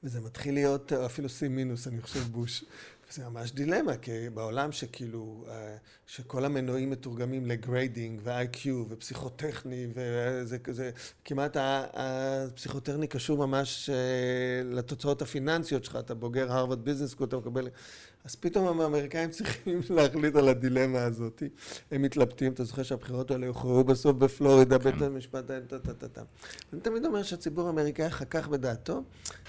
וזה 0.03 0.21
מתחיל 0.21 0.53
להיות 0.53 0.93
אה, 0.93 1.05
אפילו 1.05 1.27
C 1.27 1.49
מינוס, 1.49 1.87
אני 1.87 2.01
חושב, 2.01 2.19
בוש. 2.19 2.63
וזה 3.11 3.29
ממש 3.29 3.51
דילמה, 3.51 3.97
כי 3.97 4.29
בעולם 4.33 4.71
שכאילו, 4.71 5.45
אה, 5.47 5.75
שכל 6.07 6.45
המנועים 6.45 6.89
מתורגמים 6.89 7.45
ל 7.45 7.55
grading 7.55 8.21
ו-IQ 8.23 8.69
ופסיכוטכני, 8.89 9.87
וזה 9.93 10.59
כזה, 10.59 10.91
כמעט 11.25 11.57
הפסיכוטכני 11.93 13.07
קשור 13.07 13.47
ממש 13.47 13.89
אה, 13.89 13.95
לתוצאות 14.63 15.21
הפיננסיות 15.21 15.83
שלך, 15.83 15.95
אתה 15.95 16.13
בוגר 16.13 16.51
Harvard 16.51 16.85
Business 16.85 17.11
School, 17.11 17.27
אתה 17.27 17.37
מקבל... 17.37 17.67
אז 18.29 18.35
פתאום 18.35 18.81
האמריקאים 18.81 19.29
צריכים 19.29 19.79
להחליט 19.95 20.35
על 20.35 20.49
הדילמה 20.49 21.03
הזאת. 21.03 21.43
הם 21.91 22.01
מתלבטים, 22.01 22.51
אתה 22.51 22.63
זוכר 22.63 22.83
שהבחירות 22.83 23.31
האלה 23.31 23.47
הוכרעו 23.47 23.83
בסוף 23.83 24.15
בפלורידה, 24.15 24.79
כן. 24.79 24.91
בית 24.91 25.01
המשפט, 25.01 25.47
טה 25.47 25.79
טה 25.79 25.93
טה 25.93 26.07
טה. 26.07 26.21
אני 26.73 26.81
תמיד 26.81 27.05
אומר 27.05 27.23
שהציבור 27.23 27.67
האמריקאי 27.67 28.09
חכך 28.09 28.47
בדעתו, 28.47 29.03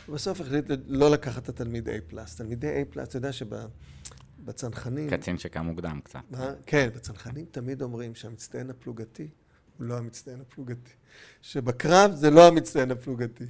ובסוף 0.08 0.40
החליט 0.40 0.64
לא 0.86 1.10
לקחת 1.10 1.42
את 1.42 1.48
התלמיד 1.48 1.88
A+. 1.88 1.92
תלמידי 2.36 2.82
A+, 2.94 3.02
אתה 3.02 3.16
יודע 3.16 3.30
שבצנחנים... 3.32 5.10
קצין 5.10 5.38
שקם 5.38 5.64
מוקדם 5.64 6.00
קצת. 6.04 6.20
מה? 6.30 6.52
כן, 6.66 6.88
בצנחנים 6.94 7.44
תמיד 7.50 7.82
אומרים 7.82 8.14
שהמצטיין 8.14 8.70
הפלוגתי 8.70 9.28
הוא 9.78 9.86
לא 9.86 9.98
המצטיין 9.98 10.40
הפלוגתי. 10.40 10.90
שבקרב 11.42 12.12
זה 12.14 12.30
לא 12.30 12.48
המצטיין 12.48 12.90
הפלוגתי. 12.90 13.46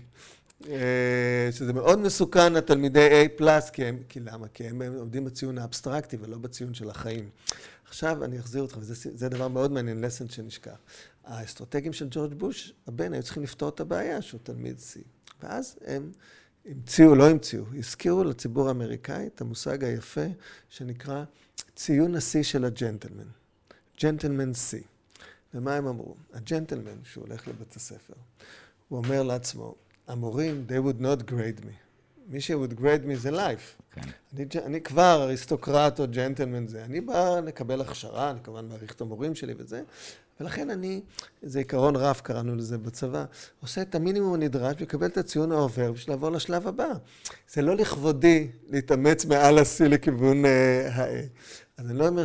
אה, 0.68 1.48
שזה 1.50 1.72
מאוד 1.72 1.98
מסוכן 1.98 2.52
לתלמידי 2.52 3.26
A+, 3.38 3.42
כי 3.72 3.84
הם, 3.84 3.98
כי 4.08 4.20
למה? 4.20 4.48
כי 4.48 4.64
הם 4.64 4.82
עומדים 4.82 5.24
בציון 5.24 5.58
האבסטרקטי 5.58 6.16
ולא 6.20 6.38
בציון 6.38 6.74
של 6.74 6.90
החיים. 6.90 7.28
עכשיו 7.88 8.24
אני 8.24 8.38
אחזיר 8.38 8.62
אותך, 8.62 8.76
וזה 8.80 9.10
זה 9.14 9.28
דבר 9.28 9.48
מאוד 9.48 9.72
מעניין, 9.72 10.00
לסן 10.00 10.28
שנשכח. 10.28 10.78
האסטרטגים 11.24 11.92
של 11.92 12.06
ג'ורג' 12.10 12.34
בוש, 12.34 12.74
הבן, 12.86 13.12
היו 13.12 13.22
צריכים 13.22 13.42
לפתור 13.42 13.68
את 13.68 13.80
הבעיה 13.80 14.22
שהוא 14.22 14.40
תלמיד 14.42 14.76
C. 14.78 14.98
ואז 15.42 15.76
הם 15.86 16.12
המציאו, 16.66 17.14
לא 17.14 17.30
המציאו, 17.30 17.64
הזכירו 17.78 18.24
לציבור 18.24 18.68
האמריקאי 18.68 19.26
את 19.26 19.40
המושג 19.40 19.84
היפה 19.84 20.26
שנקרא 20.68 21.24
ציון 21.76 22.14
השיא 22.14 22.42
של 22.42 22.64
הג'נטלמן. 22.64 23.28
ג'נטלמן 24.02 24.50
C. 24.50 24.76
ומה 25.54 25.74
הם 25.74 25.86
אמרו? 25.86 26.14
הג'נטלמן, 26.32 27.04
שהוא 27.04 27.24
הולך 27.26 27.48
לבית 27.48 27.76
הספר, 27.76 28.14
הוא 28.88 28.98
אומר 28.98 29.22
לעצמו, 29.22 29.74
המורים, 30.10 30.64
they 30.68 30.86
would 30.86 31.02
not 31.02 31.30
grade 31.30 31.60
me. 31.64 31.72
מי 32.28 32.40
ש- 32.40 32.50
would 32.50 32.78
grade 32.80 33.06
me 33.10 33.14
זה 33.16 33.30
life. 33.30 33.82
כן. 33.92 34.00
אני, 34.36 34.44
אני 34.64 34.80
כבר 34.80 35.22
אריסטוקרט 35.22 36.00
או 36.00 36.04
ג'נטלמן 36.10 36.66
זה. 36.66 36.84
אני 36.84 37.00
בא 37.00 37.40
לקבל 37.40 37.80
הכשרה, 37.80 38.30
אני 38.30 38.38
כמובן 38.44 38.68
מעריך 38.68 38.92
את 38.92 39.00
המורים 39.00 39.34
שלי 39.34 39.54
וזה, 39.58 39.82
ולכן 40.40 40.70
אני, 40.70 41.00
זה 41.42 41.58
עיקרון 41.58 41.96
רף 41.96 42.20
קראנו 42.20 42.56
לזה 42.56 42.78
בצבא, 42.78 43.24
עושה 43.60 43.82
את 43.82 43.94
המינימום 43.94 44.34
הנדרש 44.34 44.76
ומקבל 44.80 45.06
את 45.06 45.18
הציון 45.18 45.52
העובר 45.52 45.92
בשביל 45.92 46.14
לעבור 46.14 46.30
לשלב 46.30 46.66
הבא. 46.68 46.88
זה 47.52 47.62
לא 47.62 47.76
לכבודי 47.76 48.48
להתאמץ 48.70 49.24
מעל 49.24 49.58
השיא 49.58 49.86
לכיוון 49.86 50.44
אה, 50.44 50.88
ה-A. 50.92 51.26
אז 51.80 51.90
אני 51.90 51.98
לא 51.98 52.08
אומר 52.08 52.22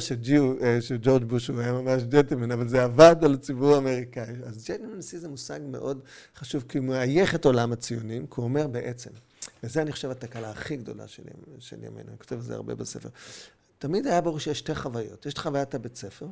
אה, 0.61 0.81
שג'ורג' 0.81 1.23
בוש 1.23 1.47
הוא 1.47 1.59
היה 1.59 1.73
ממש 1.73 2.03
ג'נטלמן, 2.03 2.51
אבל 2.51 2.67
זה 2.67 2.83
עבד 2.83 3.15
על 3.23 3.33
הציבור 3.33 3.75
האמריקאי. 3.75 4.33
אז 4.45 4.65
ג'נטלמן 4.67 4.99
C 4.99 5.17
זה 5.17 5.27
מושג 5.27 5.59
מאוד 5.67 5.99
חשוב, 6.35 6.65
כי 6.69 6.77
הוא 6.77 6.85
מאייך 6.85 7.35
את 7.35 7.45
עולם 7.45 7.71
הציונים, 7.71 8.27
כי 8.27 8.33
הוא 8.35 8.43
אומר 8.43 8.67
בעצם, 8.67 9.09
וזה 9.63 9.81
אני 9.81 9.91
חושב 9.91 10.09
התקלה 10.09 10.51
הכי 10.51 10.77
גדולה 10.77 11.07
של, 11.07 11.23
של 11.59 11.83
ימינו, 11.83 12.09
אני 12.09 12.17
כותב 12.17 12.35
על 12.35 12.41
זה 12.41 12.55
הרבה 12.55 12.75
בספר. 12.75 13.09
תמיד 13.79 14.07
היה 14.07 14.21
ברור 14.21 14.39
שיש 14.39 14.59
שתי 14.59 14.75
חוויות. 14.75 15.25
יש 15.25 15.33
את 15.33 15.37
חוויית 15.37 15.75
הבית 15.75 15.95
ספר, 15.95 16.27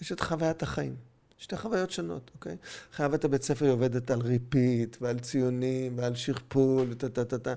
יש 0.00 0.12
את 0.12 0.20
חוויית 0.20 0.62
החיים. 0.62 0.96
שתי 1.38 1.56
חוויות 1.56 1.90
שונות, 1.90 2.30
אוקיי? 2.34 2.56
חוויית 2.96 3.24
הבית 3.24 3.42
ספר 3.42 3.64
היא 3.64 3.72
עובדת 3.72 4.10
על 4.10 4.20
repeat, 4.20 4.96
ועל 5.00 5.18
ציונים, 5.18 5.98
ועל 5.98 6.14
שכפול, 6.14 6.86
וטה 6.90 7.08
טה 7.08 7.24
טה 7.24 7.38
טה, 7.38 7.54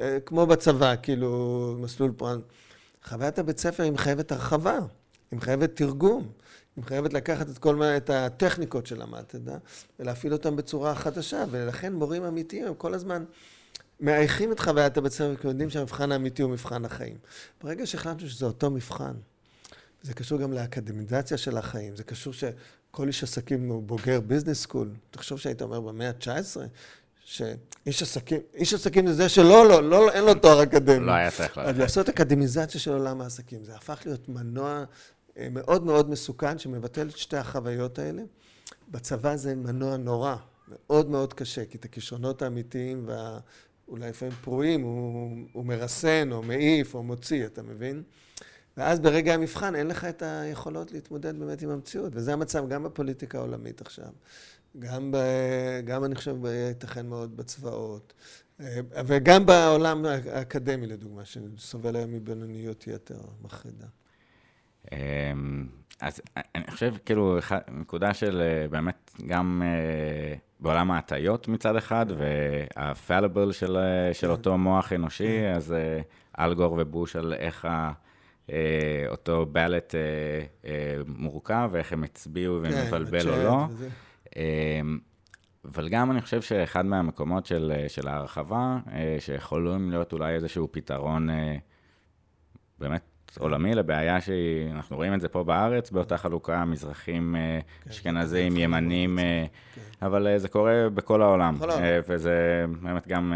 אה, 0.00 0.18
כמו 0.26 0.46
בצבא, 0.46 0.94
כאילו, 1.02 1.76
מסלול 1.80 2.12
פרן. 2.16 2.40
חוויית 3.04 3.38
הבית 3.38 3.58
ספר 3.58 3.82
היא 3.82 3.92
מחייבת 3.92 4.32
הרחבה, 4.32 4.78
היא 5.30 5.36
מחייבת 5.36 5.76
תרגום, 5.76 6.32
היא 6.76 6.84
מחייבת 6.84 7.12
לקחת 7.12 7.48
את 7.48 7.58
כל 7.58 7.76
מה, 7.76 7.96
את 7.96 8.10
הטכניקות 8.10 8.86
שלמדת, 8.86 9.34
ולהפעיל 10.00 10.32
אותן 10.32 10.56
בצורה 10.56 10.94
חדשה, 10.94 11.44
ולכן 11.50 11.92
מורים 11.92 12.24
אמיתיים 12.24 12.66
הם 12.66 12.74
כל 12.74 12.94
הזמן 12.94 13.24
מעייכים 14.00 14.52
את 14.52 14.60
חוויית 14.60 14.96
הבית 14.96 15.12
ספר, 15.12 15.36
כי 15.36 15.46
יודעים 15.46 15.70
שהמבחן 15.70 16.12
האמיתי 16.12 16.42
הוא 16.42 16.50
מבחן 16.50 16.84
החיים. 16.84 17.16
ברגע 17.62 17.86
שהחלטנו 17.86 18.28
שזה 18.28 18.46
אותו 18.46 18.70
מבחן, 18.70 19.14
זה 20.02 20.14
קשור 20.14 20.38
גם 20.38 20.52
לאקדמיזציה 20.52 21.38
של 21.38 21.56
החיים, 21.56 21.96
זה 21.96 22.04
קשור 22.04 22.32
שכל 22.32 23.06
איש 23.06 23.22
עסקים 23.22 23.68
הוא 23.68 23.82
בוגר 23.82 24.20
ביזנס 24.20 24.62
סקול. 24.62 24.90
תחשוב 25.10 25.38
שהיית 25.38 25.62
אומר 25.62 25.80
במאה 25.80 26.08
ה-19, 26.08 26.60
שאיש 27.32 28.02
עסקים, 28.02 28.40
איש 28.54 28.74
עסקים 28.74 29.06
זה 29.06 29.12
זה 29.12 29.28
שלא, 29.28 29.68
לא, 29.68 29.82
לא, 29.82 30.10
אין 30.10 30.24
לו 30.24 30.34
תואר 30.34 30.62
אקדמי. 30.62 31.06
לא 31.06 31.12
היה 31.12 31.30
צריך 31.30 31.58
אז 31.58 31.66
ללכת. 31.66 31.78
לעשות 31.78 32.08
אקדמיזציה 32.08 32.80
של 32.80 32.92
עולם 32.92 33.20
העסקים, 33.20 33.64
זה 33.64 33.74
הפך 33.74 34.02
להיות 34.06 34.28
מנוע 34.28 34.84
אה, 35.38 35.48
מאוד 35.50 35.84
מאוד 35.84 36.10
מסוכן, 36.10 36.58
שמבטל 36.58 37.08
את 37.08 37.16
שתי 37.16 37.36
החוויות 37.36 37.98
האלה. 37.98 38.22
בצבא 38.90 39.36
זה 39.36 39.54
מנוע 39.54 39.96
נורא, 39.96 40.36
מאוד 40.68 41.10
מאוד 41.10 41.34
קשה, 41.34 41.64
כי 41.64 41.78
את 41.78 41.84
הכישרונות 41.84 42.42
האמיתיים 42.42 43.06
והאולי 43.06 44.08
לפעמים 44.08 44.34
פרועים, 44.40 44.82
הוא, 44.82 45.36
הוא 45.52 45.64
מרסן 45.64 46.28
או 46.32 46.42
מעיף 46.42 46.94
או 46.94 47.02
מוציא, 47.02 47.46
אתה 47.46 47.62
מבין? 47.62 48.02
ואז 48.76 49.00
ברגע 49.00 49.34
המבחן 49.34 49.74
אין 49.74 49.86
לך 49.86 50.04
את 50.04 50.22
היכולות 50.22 50.92
להתמודד 50.92 51.38
באמת 51.38 51.62
עם 51.62 51.70
המציאות, 51.70 52.12
וזה 52.16 52.32
המצב 52.32 52.68
גם 52.68 52.82
בפוליטיקה 52.82 53.38
העולמית 53.38 53.80
עכשיו. 53.80 54.08
גם, 54.78 55.12
ב, 55.12 55.16
גם 55.84 56.04
אני 56.04 56.14
חושב, 56.14 56.36
ייתכן 56.68 57.06
מאוד 57.06 57.36
בצבאות, 57.36 58.12
אה, 58.60 58.80
וגם 59.06 59.46
בעולם 59.46 60.04
האקדמי, 60.04 60.86
לדוגמה, 60.86 61.22
שסובל 61.24 61.96
היום 61.96 62.12
מבינוניות 62.12 62.86
יתר 62.86 63.20
מחרידה. 63.42 63.86
אמ, 64.92 65.66
אז 66.00 66.20
אני 66.54 66.64
חושב, 66.70 66.94
כאילו, 67.04 67.38
נקודה 67.70 68.14
של 68.14 68.40
אה, 68.40 68.68
באמת 68.68 69.10
גם 69.26 69.62
אה, 69.64 70.34
בעולם 70.60 70.90
ההטיות 70.90 71.48
מצד 71.48 71.76
אחד, 71.76 72.06
וה-fallible 72.08 73.52
של, 73.52 73.76
של 74.12 74.26
כן. 74.26 74.30
אותו 74.32 74.58
מוח 74.58 74.92
אנושי, 74.92 75.46
אז 75.56 75.72
אה, 75.72 76.00
אלגור 76.44 76.76
ובוש 76.78 77.16
על 77.16 77.32
איך 77.32 77.64
ה... 77.64 77.92
אותו 79.08 79.46
בלט 79.46 79.94
מורכב, 81.06 81.68
ואיך 81.72 81.92
הם 81.92 82.04
הצביעו, 82.04 82.60
כן, 82.64 82.70
ואם 82.70 82.86
מבלבל 82.86 83.28
או 83.28 83.36
לא. 83.36 83.66
וזה. 83.70 83.88
אבל 85.64 85.88
גם 85.88 86.10
אני 86.10 86.20
חושב 86.20 86.42
שאחד 86.42 86.86
מהמקומות 86.86 87.46
של, 87.46 87.72
של 87.88 88.08
ההרחבה, 88.08 88.78
שיכולים 89.18 89.90
להיות 89.90 90.12
אולי 90.12 90.34
איזשהו 90.34 90.68
פתרון 90.70 91.28
באמת 92.78 93.02
עולמי 93.38 93.74
לבעיה 93.74 94.20
שאנחנו 94.20 94.96
רואים 94.96 95.14
את 95.14 95.20
זה 95.20 95.28
פה 95.28 95.44
בארץ, 95.44 95.90
באותה 95.90 96.16
חלוקה, 96.16 96.64
מזרחים, 96.64 97.36
כן, 97.84 97.90
אשכנזים, 97.90 98.56
ימנים, 98.56 99.18
כן. 99.74 99.80
אבל 100.06 100.38
זה 100.38 100.48
קורה 100.48 100.90
בכל 100.94 101.22
העולם. 101.22 101.54
בכל 101.54 101.70
העולם. 101.70 101.86
וזה 102.08 102.64
באמת 102.82 103.08
גם... 103.08 103.32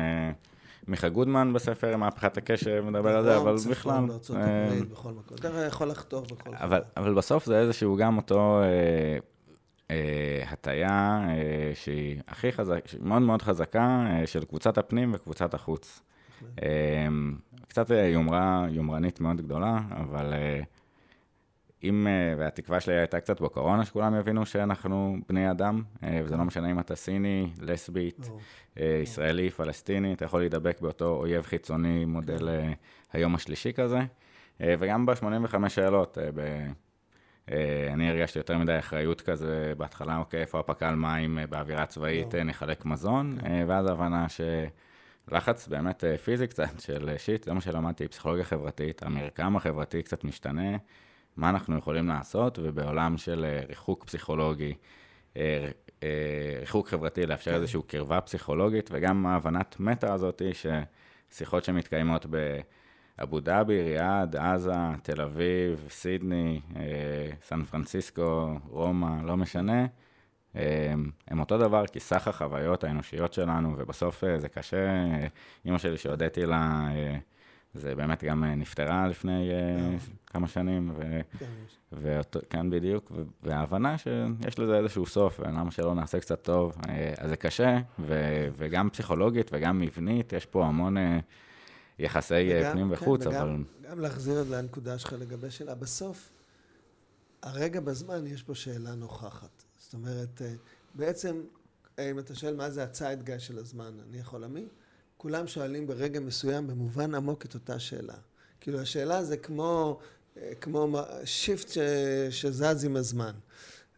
מיכה 0.89 1.09
גודמן 1.09 1.53
בספר, 1.53 1.97
מהפכת 1.97 2.37
הקשב, 2.37 2.85
מדבר 2.87 3.17
על 3.17 3.25
זה, 3.25 3.37
אבל 3.37 3.57
בכלל... 3.71 4.07
בארצות 4.07 4.37
הברית, 4.41 4.91
בכל 4.91 5.13
מקום. 5.13 5.37
אתה 5.41 5.49
יכול 5.67 5.89
לחתוך 5.89 6.25
בכל 6.33 6.51
מקום. 6.51 6.69
אבל 6.97 7.15
בסוף 7.15 7.45
זה 7.45 7.59
איזשהו 7.59 7.97
גם 7.97 8.17
אותו 8.17 8.61
הטיה 10.47 11.21
שהיא 11.75 12.21
הכי 12.29 12.53
חזקה, 12.53 12.97
מאוד 13.01 13.23
מאוד 13.23 13.43
חזקה, 13.43 14.07
של 14.27 14.45
קבוצת 14.45 14.79
הפנים 14.79 15.15
וקבוצת 15.15 15.55
החוץ. 15.55 16.03
קצת 17.69 17.91
יומרה, 17.91 18.67
יומרנית 18.71 19.21
מאוד 19.21 19.41
גדולה, 19.41 19.79
אבל 19.91 20.35
אם, 21.85 22.07
והתקווה 22.39 22.81
שלי 22.81 22.95
הייתה 22.95 23.21
קצת 23.21 23.41
בקורונה, 23.41 23.85
שכולם 23.85 24.15
יבינו 24.15 24.47
שאנחנו 24.47 25.17
בני 25.29 25.51
אדם, 25.51 25.83
וזה 26.25 26.37
לא 26.37 26.45
משנה 26.45 26.71
אם 26.71 26.79
אתה 26.79 26.97
סיני, 26.97 27.51
לסבית, 27.61 28.31
ישראלי, 28.77 29.51
פלסטיני, 29.51 30.13
אתה 30.13 30.25
יכול 30.25 30.41
להידבק 30.41 30.81
באותו 30.81 31.17
אויב 31.17 31.43
חיצוני, 31.43 32.05
מודל 32.05 32.49
היום 33.13 33.35
השלישי 33.35 33.73
כזה. 33.73 33.99
וגם 34.61 35.07
ב-85 35.07 35.69
שאלות, 35.69 36.19
ב... 36.35 36.67
אני 37.93 38.11
הרגשתי 38.11 38.39
יותר 38.39 38.59
מדי 38.59 38.79
אחריות 38.79 39.21
כזה 39.21 39.73
בהתחלה, 39.77 40.17
אוקיי, 40.17 40.41
איפה 40.41 40.61
הפק"ל 40.61 40.95
מים 40.95 41.39
באווירה 41.51 41.87
צבאית, 41.87 42.35
נחלק 42.35 42.85
מזון, 42.85 43.39
ואז 43.67 43.87
ההבנה 43.87 44.29
ש... 44.29 44.41
לחץ 45.33 45.69
באמת 45.69 46.05
אה, 46.05 46.19
פיזי 46.19 46.47
קצת 46.47 46.81
של 46.87 47.09
אה, 47.09 47.19
שיט, 47.19 47.45
זה 47.45 47.53
מה 47.53 47.61
שלמדתי, 47.61 48.09
פסיכולוגיה 48.09 48.45
חברתית, 48.45 49.03
המרקם 49.03 49.57
החברתי 49.57 50.03
קצת 50.03 50.25
משתנה, 50.25 50.77
מה 51.37 51.51
אנחנו 51.51 51.79
יכולים 51.79 52.09
לעשות, 52.09 52.59
ובעולם 52.63 53.19
של 53.19 53.45
אה, 53.45 53.61
ריחוק 53.69 54.05
פסיכולוגי, 54.05 54.75
ריחוק 56.61 56.89
חברתי, 56.89 57.27
לאפשר 57.27 57.51
כן. 57.51 57.57
איזושהי 57.57 57.81
קרבה 57.87 58.21
פסיכולוגית, 58.21 58.91
וגם 58.93 59.27
ההבנת 59.27 59.77
מטה 59.81 60.15
הזאת, 60.15 60.43
ששיחות 61.33 61.65
שמתקיימות 61.65 62.27
באבו 63.19 63.41
דאבי, 63.41 63.83
ריאד, 63.83 64.37
עזה, 64.37 64.73
תל 65.03 65.21
אביב, 65.21 65.87
סידני, 65.89 66.61
סן 67.43 67.65
פרנסיסקו, 67.65 68.59
רומא, 68.69 69.23
לא 69.25 69.37
משנה, 69.37 69.87
אמ, 70.57 71.11
הם 71.29 71.41
אותו 71.41 71.59
דבר, 71.59 71.87
כי 71.87 72.01
סך 72.01 72.29
החוויות 72.29 72.85
האנושיות 72.85 73.33
שלנו, 73.33 73.75
ובסוף 73.79 74.25
אה, 74.25 74.39
זה 74.39 74.49
קשה. 74.49 75.05
אימא 75.65 75.79
שלי 75.79 75.99
שהודיתי 75.99 76.47
לה, 76.47 76.89
אה, 76.91 77.17
זה 77.75 77.95
באמת 77.95 78.25
גם 78.25 78.45
אה, 78.45 78.55
נפטרה 78.55 79.09
לפני 79.09 79.51
כמה 80.27 80.49
שנים, 80.49 80.93
וכאן 81.93 82.71
בדיוק, 82.71 83.13
וההבנה 83.43 83.99
שיש 83.99 84.59
לזה 84.59 84.79
איזשהו 84.79 85.07
סוף, 85.07 85.41
ולמה 85.41 85.71
שלא 85.71 85.95
נעשה 85.95 86.21
קצת 86.21 86.43
טוב, 86.43 86.77
אז 87.19 87.29
זה 87.29 87.37
קשה, 87.37 87.79
וגם 88.57 88.91
פסיכולוגית 88.91 89.51
וגם 89.53 89.79
מבנית, 89.81 90.33
יש 90.33 90.47
פה 90.47 90.67
המון 90.67 90.97
יחסי 91.99 92.35
וגם, 92.35 92.73
פנים 92.73 92.89
כן, 92.89 93.03
וחוץ, 93.03 93.27
וגם, 93.27 93.35
אבל... 93.35 93.91
גם 93.91 94.01
להחזיר 94.01 94.45
לנקודה 94.51 94.99
שלך 94.99 95.13
לגבי 95.13 95.51
שאלה, 95.51 95.75
בסוף, 95.75 96.31
הרגע 97.43 97.81
בזמן 97.81 98.27
יש 98.27 98.43
פה 98.43 98.55
שאלה 98.55 98.95
נוכחת. 98.95 99.63
זאת 99.79 99.95
אומרת, 99.95 100.43
אה, 100.43 100.53
בעצם, 100.95 101.43
אה, 101.99 102.11
אם 102.11 102.19
אתה 102.19 102.35
שואל 102.35 102.57
מה 102.57 102.71
זה 102.71 102.83
הציידגה 102.83 103.39
של 103.39 103.59
הזמן, 103.59 103.93
אני 104.09 104.19
יכול 104.19 104.41
להאמין, 104.41 104.69
כולם 105.17 105.47
שואלים 105.47 105.87
ברגע 105.87 106.21
מסוים 106.21 106.67
במובן 106.67 107.15
עמוק 107.15 107.45
את 107.45 107.55
אותה 107.55 107.79
שאלה. 107.79 108.17
כאילו 108.61 108.81
השאלה 108.81 109.25
זה 109.25 109.37
כמו, 109.37 110.01
אה, 110.37 110.53
כמו 110.61 111.01
שיפט 111.25 111.69
ש, 111.69 111.79
שזז 112.31 112.85
עם 112.85 112.97
הזמן. 112.97 113.33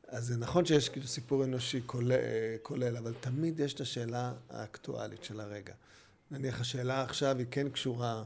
אז 0.09 0.27
זה 0.27 0.37
נכון 0.37 0.65
שיש 0.65 0.89
כאילו 0.89 1.07
סיפור 1.07 1.45
אנושי 1.45 1.81
כולל, 1.87 2.15
כולל, 2.63 2.97
אבל 2.97 3.15
תמיד 3.21 3.61
יש 3.61 3.75
את 3.75 3.81
השאלה 3.81 4.33
האקטואלית 4.51 5.25
של 5.25 5.41
הרגע. 5.41 5.75
נניח 6.31 6.61
השאלה 6.61 7.03
עכשיו 7.03 7.39
היא 7.39 7.47
כן 7.51 7.69
קשורה 7.69 8.23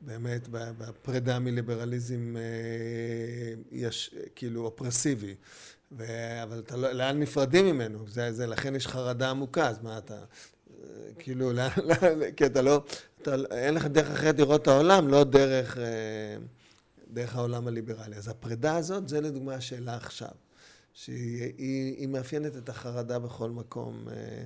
באמת 0.00 0.48
בפרידה 0.50 1.38
מליברליזם 1.38 2.36
יש, 3.72 4.14
כאילו 4.34 4.64
אופרסיבי. 4.64 5.34
ו... 5.92 6.04
אבל 6.42 6.58
אתה 6.58 6.76
לא, 6.76 6.92
לאן 6.92 7.20
נפרדים 7.20 7.66
ממנו? 7.66 8.08
זה, 8.08 8.32
זה, 8.32 8.46
לכן 8.46 8.74
יש 8.74 8.86
חרדה 8.86 9.30
עמוקה, 9.30 9.68
אז 9.68 9.82
מה 9.82 9.98
אתה... 9.98 10.18
כאילו, 11.18 11.52
לאן, 11.52 11.70
כי 12.36 12.46
אתה 12.46 12.62
לא, 12.62 12.82
אתה, 13.22 13.34
אין 13.50 13.74
לך 13.74 13.86
דרך 13.86 14.10
אחרת 14.10 14.38
לראות 14.38 14.62
את 14.62 14.68
העולם, 14.68 15.08
לא 15.08 15.24
דרך, 15.24 15.78
אה, 15.78 16.36
דרך 17.10 17.36
העולם 17.36 17.68
הליברלי. 17.68 18.16
אז 18.16 18.28
הפרידה 18.28 18.76
הזאת, 18.76 19.08
זה 19.08 19.20
לדוגמה 19.20 19.54
השאלה 19.54 19.96
עכשיו, 19.96 20.30
שהיא 20.92 21.52
היא, 21.58 21.96
היא 21.96 22.08
מאפיינת 22.08 22.56
את 22.56 22.68
החרדה 22.68 23.18
בכל 23.18 23.50
מקום 23.50 24.08
אה, 24.08 24.14
אה, 24.14 24.44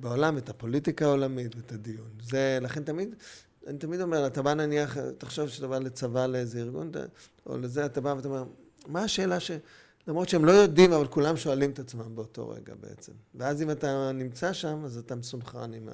בעולם, 0.00 0.38
את 0.38 0.48
הפוליטיקה 0.48 1.04
העולמית 1.04 1.56
ואת 1.56 1.72
הדיון. 1.72 2.08
זה, 2.22 2.58
לכן 2.62 2.84
תמיד, 2.84 3.14
אני 3.66 3.78
תמיד 3.78 4.00
אומר, 4.00 4.26
אתה 4.26 4.42
בא 4.42 4.54
נניח, 4.54 4.96
תחשוב 5.18 5.48
שאתה 5.48 5.68
בא 5.68 5.78
לצבא 5.78 6.26
לאיזה 6.26 6.58
ארגון, 6.58 6.90
או 7.46 7.58
לזה, 7.58 7.86
אתה 7.86 8.00
בא 8.00 8.08
ואתה 8.08 8.28
אומר, 8.28 8.44
מה 8.86 9.02
השאלה 9.02 9.40
ש... 9.40 9.50
למרות 10.08 10.28
שהם 10.28 10.44
לא 10.44 10.50
יודעים, 10.50 10.92
אבל 10.92 11.06
כולם 11.06 11.36
שואלים 11.36 11.70
את 11.70 11.78
עצמם 11.78 12.14
באותו 12.14 12.48
רגע 12.48 12.74
בעצם. 12.80 13.12
ואז 13.34 13.62
אם 13.62 13.70
אתה 13.70 14.12
נמצא 14.12 14.52
שם, 14.52 14.84
אז 14.84 14.98
אתה 14.98 15.14
מסונכרן 15.14 15.74
עם, 15.74 15.88
ה... 15.88 15.92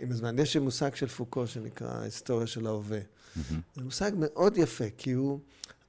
עם 0.00 0.10
הזמן. 0.10 0.38
יש 0.38 0.56
מושג 0.56 0.94
של 0.94 1.08
פוקו 1.08 1.46
שנקרא 1.46 2.00
היסטוריה 2.00 2.46
של 2.46 2.66
ההווה. 2.66 2.98
Mm-hmm. 2.98 3.54
זה 3.74 3.82
מושג 3.82 4.12
מאוד 4.16 4.56
יפה, 4.56 4.84
כי 4.98 5.12
הוא 5.12 5.40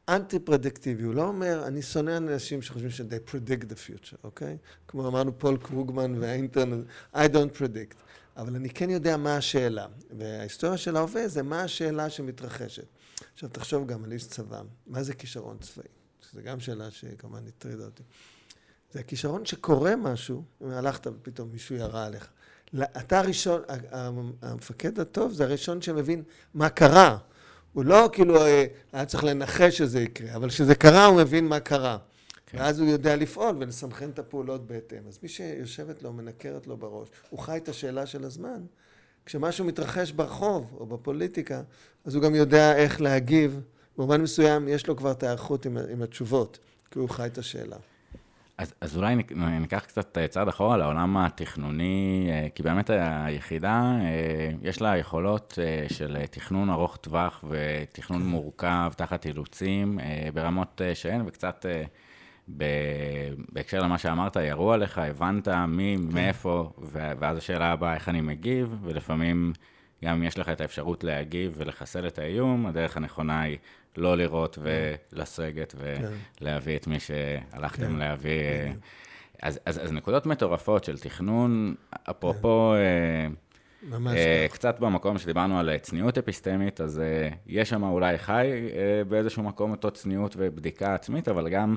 אנטי 0.09 0.39
פרדקטיבי. 0.39 1.03
הוא 1.03 1.13
לא 1.13 1.27
אומר, 1.27 1.63
אני 1.67 1.81
שונא 1.81 2.17
אנשים 2.17 2.61
שחושבים 2.61 2.89
ש- 2.89 3.01
they 3.01 3.31
predict 3.31 3.63
the 3.63 3.75
future, 3.75 4.15
אוקיי? 4.23 4.57
Okay? 4.61 4.87
כמו 4.87 5.07
אמרנו 5.07 5.39
פול 5.39 5.57
קרוגמן 5.57 6.15
והאינטרנט, 6.19 6.85
I 7.15 7.17
don't 7.17 7.57
predict. 7.59 7.95
אבל 8.37 8.55
אני 8.55 8.69
כן 8.69 8.89
יודע 8.89 9.17
מה 9.17 9.37
השאלה. 9.37 9.87
וההיסטוריה 10.17 10.77
של 10.77 10.95
ההווה 10.95 11.27
זה 11.27 11.43
מה 11.43 11.61
השאלה 11.61 12.09
שמתרחשת. 12.09 12.85
עכשיו 13.33 13.49
תחשוב 13.49 13.87
גם 13.87 14.03
על 14.03 14.11
איש 14.11 14.27
צבא, 14.27 14.61
מה 14.87 15.03
זה 15.03 15.13
כישרון 15.13 15.57
צבאי? 15.57 15.85
שזו 16.21 16.41
גם 16.43 16.59
שאלה 16.59 16.91
שכמובן 16.91 17.47
הטרידה 17.47 17.85
אותי. 17.85 18.03
זה 18.91 18.99
הכישרון 18.99 19.45
שקורה 19.45 19.95
משהו, 19.95 20.43
אם 20.61 20.69
הלכת 20.69 21.07
ופתאום 21.07 21.49
מישהו 21.51 21.75
ירה 21.75 22.05
עליך. 22.05 22.27
אתה 22.81 23.19
הראשון, 23.19 23.61
המפקד 24.41 24.99
הטוב 24.99 25.31
זה 25.31 25.43
הראשון 25.43 25.81
שמבין 25.81 26.23
מה 26.53 26.69
קרה. 26.69 27.17
הוא 27.73 27.85
לא 27.85 28.09
כאילו 28.13 28.41
אה, 28.45 28.65
היה 28.93 29.05
צריך 29.05 29.23
לנחש 29.23 29.77
שזה 29.77 30.01
יקרה, 30.01 30.35
אבל 30.35 30.49
כשזה 30.49 30.75
קרה 30.75 31.05
הוא 31.05 31.17
מבין 31.17 31.47
מה 31.47 31.59
קרה. 31.59 31.97
כן. 32.45 32.57
ואז 32.57 32.79
הוא 32.79 32.89
יודע 32.89 33.15
לפעול 33.15 33.55
ולסנכרן 33.59 34.09
את 34.09 34.19
הפעולות 34.19 34.67
בהתאם. 34.67 35.07
אז 35.07 35.19
מי 35.23 35.29
שיושבת 35.29 36.03
לו, 36.03 36.13
מנקרת 36.13 36.67
לו 36.67 36.77
בראש, 36.77 37.07
הוא 37.29 37.39
חי 37.39 37.57
את 37.57 37.69
השאלה 37.69 38.05
של 38.05 38.23
הזמן. 38.23 38.61
כשמשהו 39.25 39.65
מתרחש 39.65 40.11
ברחוב 40.11 40.77
או 40.79 40.85
בפוליטיקה, 40.85 41.61
אז 42.05 42.15
הוא 42.15 42.23
גם 42.23 42.35
יודע 42.35 42.75
איך 42.75 43.01
להגיב 43.01 43.61
במובן 43.97 44.21
מסוים 44.21 44.67
יש 44.67 44.87
לו 44.87 44.97
כבר 44.97 45.11
את 45.11 45.23
ההיערכות 45.23 45.65
עם, 45.65 45.77
עם 45.77 46.01
התשובות, 46.01 46.59
כי 46.91 46.99
הוא 46.99 47.09
חי 47.09 47.25
את 47.25 47.37
השאלה. 47.37 47.77
אז, 48.57 48.73
אז 48.81 48.97
אולי 48.97 49.15
ניקח 49.35 49.83
קצת 49.87 50.17
צעד 50.29 50.47
אחורה 50.47 50.77
לעולם 50.77 51.17
התכנוני, 51.17 52.27
אה, 52.29 52.47
כי 52.55 52.63
באמת 52.63 52.89
היחידה, 52.89 53.95
אה, 54.01 54.51
יש 54.61 54.81
לה 54.81 54.97
יכולות 54.97 55.59
אה, 55.61 55.85
של 55.89 56.17
תכנון 56.31 56.69
ארוך 56.69 56.97
טווח 56.97 57.43
ותכנון. 57.49 58.23
מורכב 58.23 58.91
תחת 58.97 59.25
אילוצים 59.25 59.99
ברמות 60.33 60.81
שאין, 60.93 61.23
וקצת 61.25 61.65
בהקשר 62.47 63.81
למה 63.81 63.97
שאמרת, 63.97 64.35
ירו 64.35 64.71
עליך, 64.71 64.97
הבנת 64.97 65.47
מי, 65.47 65.95
כן. 65.97 66.15
מאיפה, 66.15 66.71
ואז 67.19 67.37
השאלה 67.37 67.71
הבאה, 67.71 67.93
איך 67.95 68.09
אני 68.09 68.21
מגיב, 68.21 68.75
ולפעמים 68.81 69.53
גם 70.03 70.15
אם 70.15 70.23
יש 70.23 70.37
לך 70.37 70.49
את 70.49 70.61
האפשרות 70.61 71.03
להגיב 71.03 71.53
ולחסל 71.57 72.07
את 72.07 72.19
האיום, 72.19 72.65
הדרך 72.65 72.97
הנכונה 72.97 73.41
היא 73.41 73.57
לא 73.97 74.17
לראות 74.17 74.57
ולסגת 74.61 75.75
ולהביא 76.41 76.75
את 76.75 76.87
מי 76.87 76.99
שהלכתם 76.99 77.87
כן. 77.87 77.95
להביא. 77.95 78.33
אז, 79.41 79.59
אז, 79.65 79.83
אז 79.83 79.91
נקודות 79.91 80.25
מטורפות 80.25 80.83
של 80.83 80.97
תכנון, 80.97 81.75
אפרופו... 82.09 82.73
ממש 83.89 84.17
uh, 84.17 84.53
קצת 84.53 84.79
במקום 84.79 85.17
שדיברנו 85.17 85.59
על 85.59 85.77
צניעות 85.77 86.17
אפיסטמית, 86.17 86.81
אז 86.81 87.01
uh, 87.01 87.35
יש 87.47 87.69
שם 87.69 87.83
אולי 87.83 88.17
חי 88.17 88.47
uh, 88.69 89.09
באיזשהו 89.09 89.43
מקום 89.43 89.71
אותו 89.71 89.91
צניעות 89.91 90.35
ובדיקה 90.37 90.95
עצמית, 90.95 91.27
אבל 91.27 91.49
גם 91.49 91.75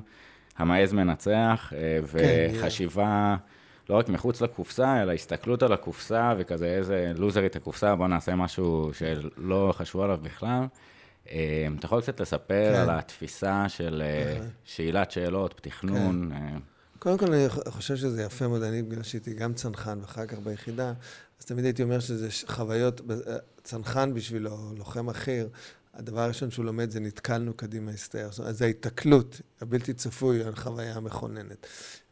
המעז 0.56 0.92
מנצח, 0.92 1.72
uh, 1.72 2.06
וחשיבה 2.12 3.36
כן, 3.38 3.92
לא 3.92 3.98
רק 3.98 4.08
מחוץ 4.08 4.40
לקופסה, 4.40 5.02
אלא 5.02 5.12
הסתכלות 5.12 5.62
על 5.62 5.72
הקופסה, 5.72 6.34
וכזה 6.38 6.66
איזה 6.66 7.12
לוזרית 7.16 7.56
הקופסה, 7.56 7.94
בואו 7.94 8.08
נעשה 8.08 8.34
משהו 8.34 8.90
שלא 8.92 9.72
חשבו 9.76 10.02
עליו 10.02 10.18
בכלל. 10.22 10.64
אמ, 11.30 11.76
אתה 11.78 11.86
יכול 11.86 12.02
קצת 12.02 12.20
לספר 12.20 12.72
כן. 12.74 12.80
על 12.80 12.90
התפיסה 12.90 13.68
של 13.68 14.02
אה, 14.04 14.46
שאלת 14.64 15.10
שאלות, 15.10 15.60
תכנון? 15.62 16.30
כן. 16.34 16.58
קודם 16.98 17.18
כל, 17.18 17.32
אני 17.32 17.48
חושב 17.68 17.96
שזה 17.96 18.22
יפה 18.22 18.48
מאוד. 18.48 18.62
אני, 18.62 18.82
בגלל 18.82 19.02
שהייתי 19.02 19.34
גם 19.34 19.54
צנחן 19.54 19.98
ואחר 20.00 20.26
כך 20.26 20.38
ביחידה, 20.38 20.92
אז 21.40 21.44
תמיד 21.44 21.64
הייתי 21.64 21.82
אומר 21.82 22.00
שזה 22.00 22.28
חוויות, 22.46 23.00
צנחן 23.62 24.14
בשבילו, 24.14 24.72
לוחם 24.76 25.08
אחיר, 25.08 25.48
הדבר 25.94 26.20
הראשון 26.20 26.50
שהוא 26.50 26.64
לומד 26.64 26.90
זה 26.90 27.00
נתקלנו 27.00 27.54
קדימה 27.54 27.90
הסתער. 27.90 28.30
זאת 28.30 28.38
אומרת, 28.38 28.56
זה 28.56 28.64
ההיתקלות 28.64 29.40
הבלתי 29.60 29.94
צפוי 29.94 30.44
על 30.44 30.54
חוויה 30.54 30.94
המכוננת. 30.94 31.66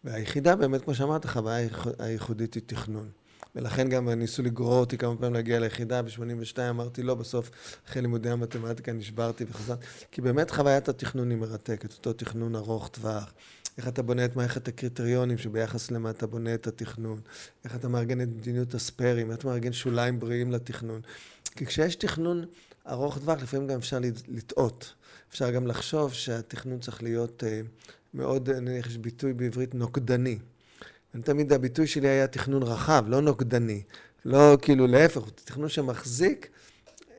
והיחידה, 0.04 0.56
באמת, 0.56 0.84
כמו 0.84 0.94
שאמרת, 0.94 1.24
החוויה 1.24 1.68
הייחודית 1.98 2.54
היא 2.54 2.62
תכנון. 2.66 3.08
ולכן 3.56 3.88
גם 3.88 4.08
ניסו 4.08 4.42
לגרור 4.42 4.80
אותי 4.80 4.98
כמה 4.98 5.16
פעמים 5.16 5.34
להגיע 5.34 5.60
ליחידה, 5.60 6.02
ב-82 6.02 6.58
אמרתי 6.70 7.02
לא, 7.02 7.14
בסוף 7.14 7.50
אחרי 7.88 8.02
לימודי 8.02 8.30
המתמטיקה 8.30 8.92
נשברתי 8.92 9.44
וחזרתי. 9.50 9.86
כי 10.10 10.20
באמת 10.20 10.50
חוויית 10.50 10.88
התכנון 10.88 11.30
היא 11.30 11.38
מרתקת, 11.38 11.92
אותו 11.92 12.12
תכנון 12.12 12.56
ארוך 12.56 12.88
טווח. 12.88 13.32
איך 13.78 13.88
אתה 13.88 14.02
בונה 14.02 14.24
את 14.24 14.36
מערכת 14.36 14.68
הקריטריונים 14.68 15.38
שביחס 15.38 15.90
למה 15.90 16.10
אתה 16.10 16.26
בונה 16.26 16.54
את 16.54 16.66
התכנון, 16.66 17.20
איך 17.64 17.74
אתה 17.74 17.88
מארגן 17.88 18.20
את 18.20 18.28
מדיניות 18.28 18.74
הספיירים, 18.74 19.30
איך 19.30 19.38
אתה 19.38 19.46
מארגן 19.46 19.72
שוליים 19.72 20.20
בריאים 20.20 20.52
לתכנון. 20.52 21.00
כי 21.56 21.66
כשיש 21.66 21.96
תכנון 21.96 22.44
ארוך 22.88 23.18
טווח, 23.18 23.42
לפעמים 23.42 23.66
גם 23.66 23.78
אפשר 23.78 23.98
לטעות. 24.28 24.94
אפשר 25.30 25.50
גם 25.50 25.66
לחשוב 25.66 26.12
שהתכנון 26.12 26.78
צריך 26.78 27.02
להיות 27.02 27.44
אה, 27.44 27.60
מאוד, 28.14 28.50
נניח 28.50 28.86
יש 28.86 28.98
ביטוי 28.98 29.32
בעברית 29.32 29.74
נוקדני. 29.74 30.38
תמיד 31.22 31.52
הביטוי 31.52 31.86
שלי 31.86 32.08
היה 32.08 32.26
תכנון 32.26 32.62
רחב, 32.62 33.04
לא 33.08 33.20
נוקדני. 33.20 33.82
לא 34.24 34.58
כאילו 34.62 34.86
להפך, 34.86 35.20
הוא 35.20 35.30
תכנון 35.44 35.68
שמחזיק 35.68 36.48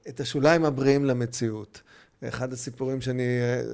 את 0.10 0.20
השוליים 0.20 0.66
הבריאים 0.66 1.06
למציאות. 1.06 1.82
אחד 2.24 2.54
הסיפורים 2.54 3.02
שאני, 3.02 3.24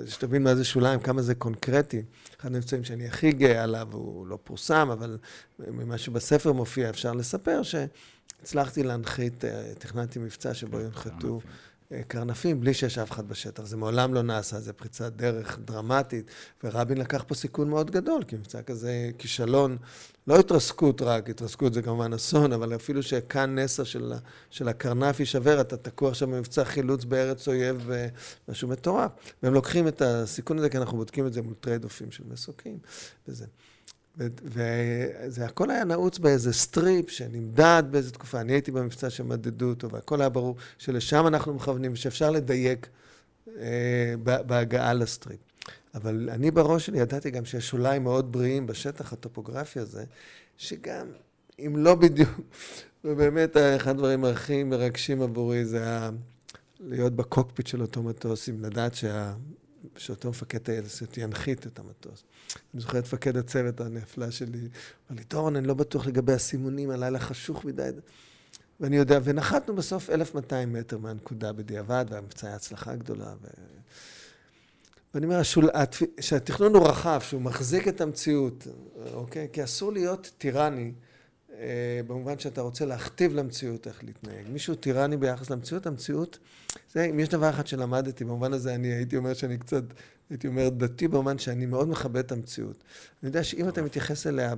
שתבין 0.07 0.43
מה 0.43 0.55
זה 0.55 0.63
שוליים, 0.63 0.99
כמה 0.99 1.22
זה 1.22 1.36
קונקרטי. 1.36 2.03
אחד 2.39 2.55
המבצעים 2.55 2.84
שאני 2.84 3.07
הכי 3.07 3.32
גאה 3.32 3.63
עליו, 3.63 3.88
הוא 3.91 4.28
לא 4.28 4.38
פורסם, 4.43 4.89
אבל 4.91 5.17
ממה 5.59 5.97
שבספר 5.97 6.51
מופיע 6.51 6.89
אפשר 6.89 7.13
לספר, 7.13 7.61
שהצלחתי 7.63 8.84
להנחית, 8.84 9.45
אה, 9.45 9.74
תכננתי 9.80 10.19
מבצע 10.19 10.53
שבו 10.53 10.80
יונחתו 10.80 11.39
קרנפים 12.08 12.60
בלי 12.60 12.74
שיש 12.74 12.98
אף 12.98 13.12
אחד 13.12 13.28
בשטח. 13.28 13.64
זה 13.64 13.78
מעולם 13.78 14.14
לא 14.14 14.22
נעשה, 14.22 14.60
זה 14.60 14.74
פריצת 14.74 15.14
דרך 15.14 15.60
דרמטית, 15.66 16.32
ורבין 16.64 16.98
לקח 16.98 17.24
פה 17.28 17.36
סיכון 17.36 17.70
מאוד 17.70 17.92
גדול, 17.92 18.24
כי 18.24 18.36
מבצע 18.36 18.62
כזה 18.62 19.10
כישלון, 19.18 19.78
לא 20.28 20.39
התרסקות 20.39 21.02
רק, 21.02 21.30
התרסקות 21.30 21.74
זה 21.74 21.82
כמובן 21.82 22.14
אסון, 22.14 22.54
אבל 22.54 22.76
אפילו 22.76 23.04
שכן 23.03 23.59
נסע 23.60 23.86
של, 23.86 24.14
של 24.50 24.68
הקרנף 24.68 25.20
יישבר, 25.20 25.62
אתה 25.62 25.78
תקוע 25.78 26.10
עכשיו 26.10 26.28
במבצע 26.28 26.64
חילוץ 26.64 27.04
בארץ 27.04 27.48
אויב, 27.48 27.89
משהו 28.48 28.68
מטורף. 28.68 29.12
והם 29.44 29.54
לוקחים 29.54 29.88
את 29.88 30.02
הסיכון 30.02 30.58
הזה, 30.58 30.70
כי 30.70 30.78
אנחנו 30.78 30.98
בודקים 30.98 31.28
את 31.28 31.34
זה 31.34 31.42
מול 31.42 31.54
trade-off 31.53 31.84
ים 31.84 32.12
של 32.12 32.24
מסוקים, 32.28 32.78
וזה. 33.28 33.46
וזה 34.18 35.45
הכל 35.45 35.72
היה 35.72 35.84
נעוץ 35.84 36.18
באיזה 36.20 36.53
strip 36.53 37.09
שנמדד 37.09 37.84
באיזה 37.91 38.12
תקופה. 38.12 38.41
אני 38.41 38.53
הייתי 38.53 38.72
במבצע 38.72 39.09
שמדדו 39.09 39.70
אותו, 39.70 39.89
והכל 39.89 40.22
היה 40.22 40.30
ברור 40.30 40.55
שלשם 40.78 41.28
אנחנו 41.28 41.53
מכוונים, 41.53 41.95
שאפשר 41.95 42.32
לדייק 42.32 42.88
אה, 43.57 44.14
בהגעה 44.24 44.93
ל 44.93 45.00
strip. 45.00 45.39
אבל 45.95 46.30
אני 46.32 46.51
בראש 46.51 46.86
שלי 46.86 46.99
ידעתי 46.99 47.32
גם 47.32 47.45
שיש 47.45 47.68
שוליים 47.68 48.03
מאוד 48.03 48.32
בריאים 48.32 48.68
בשטח 48.68 49.14
הטופוגרפי 49.14 49.80
הזה, 49.80 50.03
שגם 50.57 51.07
אם 51.59 51.74
לא 51.78 51.95
בדיוק, 51.95 52.39
ובאמת 53.03 53.57
אחד 53.57 53.91
הדברים 53.91 54.26
הכי 54.26 54.64
מרגשים 54.64 55.22
עבורי 55.22 55.66
זה 55.66 55.78
היה 55.78 56.09
להיות 56.80 57.16
בקוקפיט 57.16 57.68
של 57.68 57.82
אותו 57.82 58.03
מטוס, 58.03 58.49
עם 58.49 58.66
לדעת 58.66 58.95
שה... 58.95 59.34
שאותו 59.97 60.29
מפקד 60.29 60.57
טייסת 60.57 61.17
ינחית 61.17 61.67
את 61.67 61.79
המטוס. 61.79 62.23
אני 62.73 62.82
זוכר 62.82 62.99
את 62.99 63.03
מפקד 63.03 63.38
הצוות 63.38 63.82
הנפלא 63.82 64.32
שלי, 64.32 64.59
אמר 64.59 65.17
לי, 65.17 65.23
דורון, 65.29 65.55
אני 65.55 65.67
לא 65.67 65.73
בטוח 65.73 66.07
לגבי 66.07 66.34
הסימונים, 66.34 66.89
הלילה 66.89 67.19
חשוך 67.19 67.65
מדי. 67.65 67.89
ואני 68.79 68.97
יודע, 68.97 69.19
ונחתנו 69.23 69.75
בסוף 69.75 70.09
1,200 70.09 70.73
מטר 70.73 70.97
מהנקודה 70.97 71.53
בדיעבד, 71.53 72.05
והמבצע 72.09 72.47
היה 72.47 72.55
הצלחה 72.55 72.95
גדולה. 72.95 73.34
ו... 73.41 73.47
ואני 75.13 75.25
אומר, 75.25 75.39
השול... 75.39 75.69
שהתכנון 76.19 76.75
הוא 76.75 76.88
רחב, 76.88 77.21
שהוא 77.23 77.41
מחזיק 77.41 77.88
את 77.88 78.01
המציאות, 78.01 78.67
אוקיי? 79.13 79.47
כי 79.53 79.63
אסור 79.63 79.93
להיות 79.93 80.32
טירני. 80.38 80.91
אה, 81.60 82.02
במובן 82.08 82.39
שאתה 82.39 82.62
רוצה 82.62 82.86
להכתיב 82.86 83.36
למציאות 83.36 83.88
איך 83.88 84.04
להתנהג. 84.04 84.49
מישהו 84.49 84.76
טירני 84.76 85.18
ביחס 85.18 85.49
למציאות, 85.49 85.88
המציאות, 85.88 86.39
זה, 86.93 87.06
אם 87.06 87.20
יש 87.20 87.30
דבר 87.30 87.49
אחד 87.49 87.68
שלמדתי, 87.68 88.24
במובן 88.24 88.54
הזה 88.54 88.76
אני 88.76 88.88
הייתי 88.88 89.18
אומר 89.18 89.34
שאני 89.34 89.58
קצת, 89.58 89.84
הייתי 90.30 90.47
אומר 90.47 90.70
דתי 90.70 91.08
במובן 91.08 91.38
שאני 91.38 91.66
מאוד 91.66 91.88
מכבד 91.88 92.18
את 92.18 92.32
המציאות. 92.32 92.84
אני 93.24 93.30
יודע 93.30 93.43
שאם 93.43 93.70
אתה 93.70 93.82
מתייחס 93.82 94.28
אליה 94.28 94.54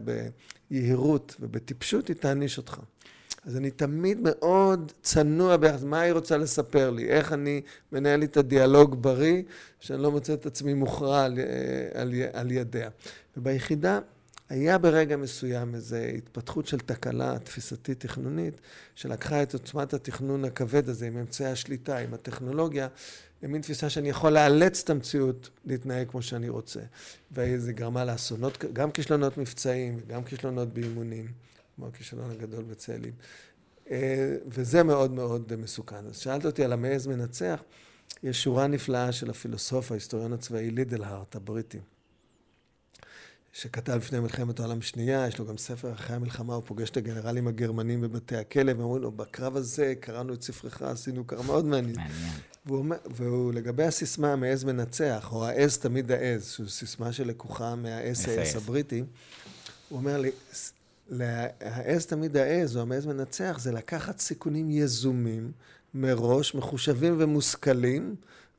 ביהירות 0.70 1.36
ובטיפשות, 1.40 2.08
היא 2.08 2.16
תעניש 2.16 2.58
אותך. 2.58 2.80
אז 3.46 3.58
אני 3.58 3.72
תמיד 3.72 4.18
מאוד 4.22 4.92
צנוע 5.02 5.58
ביחס, 5.58 5.84
מה 5.84 6.02
היא 6.02 6.14
רוצה 6.14 6.38
לספר 6.38 6.90
לי, 6.90 7.10
איך 7.10 7.34
אני 7.34 7.62
מנהל 7.92 8.20
לי 8.20 8.26
את 8.26 8.38
הדיאלוג 8.38 9.02
בריא, 9.02 9.42
שאני 9.80 10.02
לא 10.02 10.12
מוצא 10.12 10.34
את 10.34 10.46
עצמי 10.46 10.74
מוכרע 10.74 11.24
על, 11.24 11.40
אה, 11.40 12.02
על, 12.02 12.14
על 12.34 12.52
ידיה. 12.52 12.90
וביחידה 13.38 14.00
היה 14.54 14.78
ברגע 14.78 15.18
מסוים 15.18 15.76
איזו 15.76 15.96
התפתחות 15.96 16.68
של 16.68 16.80
תקלה 16.80 17.40
תפיסתית 17.40 18.00
תכנונית, 18.00 18.62
שלקחה 18.96 19.44
את 19.44 19.54
עוצמת 19.54 19.94
התכנון 19.94 20.46
הכבד 20.46 20.90
הזה 20.90 21.08
עם 21.08 21.18
אמצעי 21.18 21.48
השליטה, 21.48 21.98
עם 21.98 22.14
הטכנולוגיה, 22.14 22.88
למין 23.44 23.62
תפיסה 23.62 23.90
שאני 23.90 24.10
יכול 24.10 24.32
לאלץ 24.32 24.82
את 24.84 24.90
המציאות 24.90 25.50
להתנהג 25.66 26.10
כמו 26.10 26.22
שאני 26.22 26.50
רוצה. 26.50 26.80
וזה 27.32 27.74
גרמה 27.74 28.06
לאסונות, 28.06 28.64
גם 28.74 28.92
כישלונות 28.92 29.38
מבצעיים, 29.38 30.00
גם 30.08 30.24
כישלונות 30.24 30.74
באימונים, 30.74 31.28
כמו 31.76 31.88
הכישלון 31.88 32.32
הגדול 32.32 32.64
בצאלים. 32.64 33.14
אה, 33.92 34.36
וזה 34.48 34.84
מאוד 34.84 35.12
מאוד 35.12 35.56
מסוכן. 35.56 36.06
אז 36.10 36.18
שאלת 36.18 36.46
אותי 36.46 36.64
על 36.64 36.74
המעז 36.74 37.08
מנצח, 37.08 37.64
יש 38.24 38.44
שורה 38.44 38.68
נפלאה 38.68 39.12
של 39.12 39.30
הפילוסוף, 39.30 39.92
ההיסטוריון 39.92 40.34
הצבאי 40.34 40.72
לידלהארט, 40.72 41.36
הבריטי. 41.36 41.80
שכתב 43.54 43.94
לפני 43.94 44.20
מלחמת 44.20 44.60
העולם 44.60 44.80
השנייה, 44.80 45.28
יש 45.28 45.40
לו 45.40 45.46
גם 45.46 45.58
ספר 45.58 45.94
אחרי 45.94 46.16
המלחמה, 46.16 46.56
הוא 46.56 46.64
פוגש 46.66 46.90
את 46.90 46.98
הגנרלים 46.98 47.48
הגרמנים 47.48 48.02
בבתי 48.02 48.38
הכלא, 48.38 48.72
ואומרים 48.78 49.02
לו, 49.02 49.12
בקרב 49.12 49.56
הזה 49.56 49.94
קראנו 50.00 50.34
את 50.34 50.42
ספרך, 50.42 50.82
עשינו 50.82 51.24
קרב 51.24 51.46
מאוד 51.46 51.66
מעניין. 51.66 51.96
והוא, 52.66 52.86
והוא 53.16 53.54
לגבי 53.54 53.84
הסיסמה 53.84 54.34
המעז 54.34 54.64
מנצח, 54.64 55.30
או 55.32 55.46
העז 55.46 55.78
תמיד 55.78 56.12
העז, 56.12 56.46
שזו 56.46 56.70
סיסמה 56.70 57.14
שלקוחה 57.14 57.76
מה-SAS 57.76 58.58
הבריטי, 58.58 59.04
הוא 59.90 60.00
אומר 60.00 60.18
לי, 60.18 60.32
העז 61.62 62.06
תמיד 62.06 62.38
העז, 62.38 62.78
או 62.78 62.82
המעז 62.82 63.06
מנצח, 63.06 63.58
זה 63.60 63.72
לקחת 63.72 64.20
סיכונים 64.20 64.72
יזומים, 64.72 65.52
מראש, 65.94 66.56
מחושבים 66.56 67.16
ומושכלים, 67.20 68.16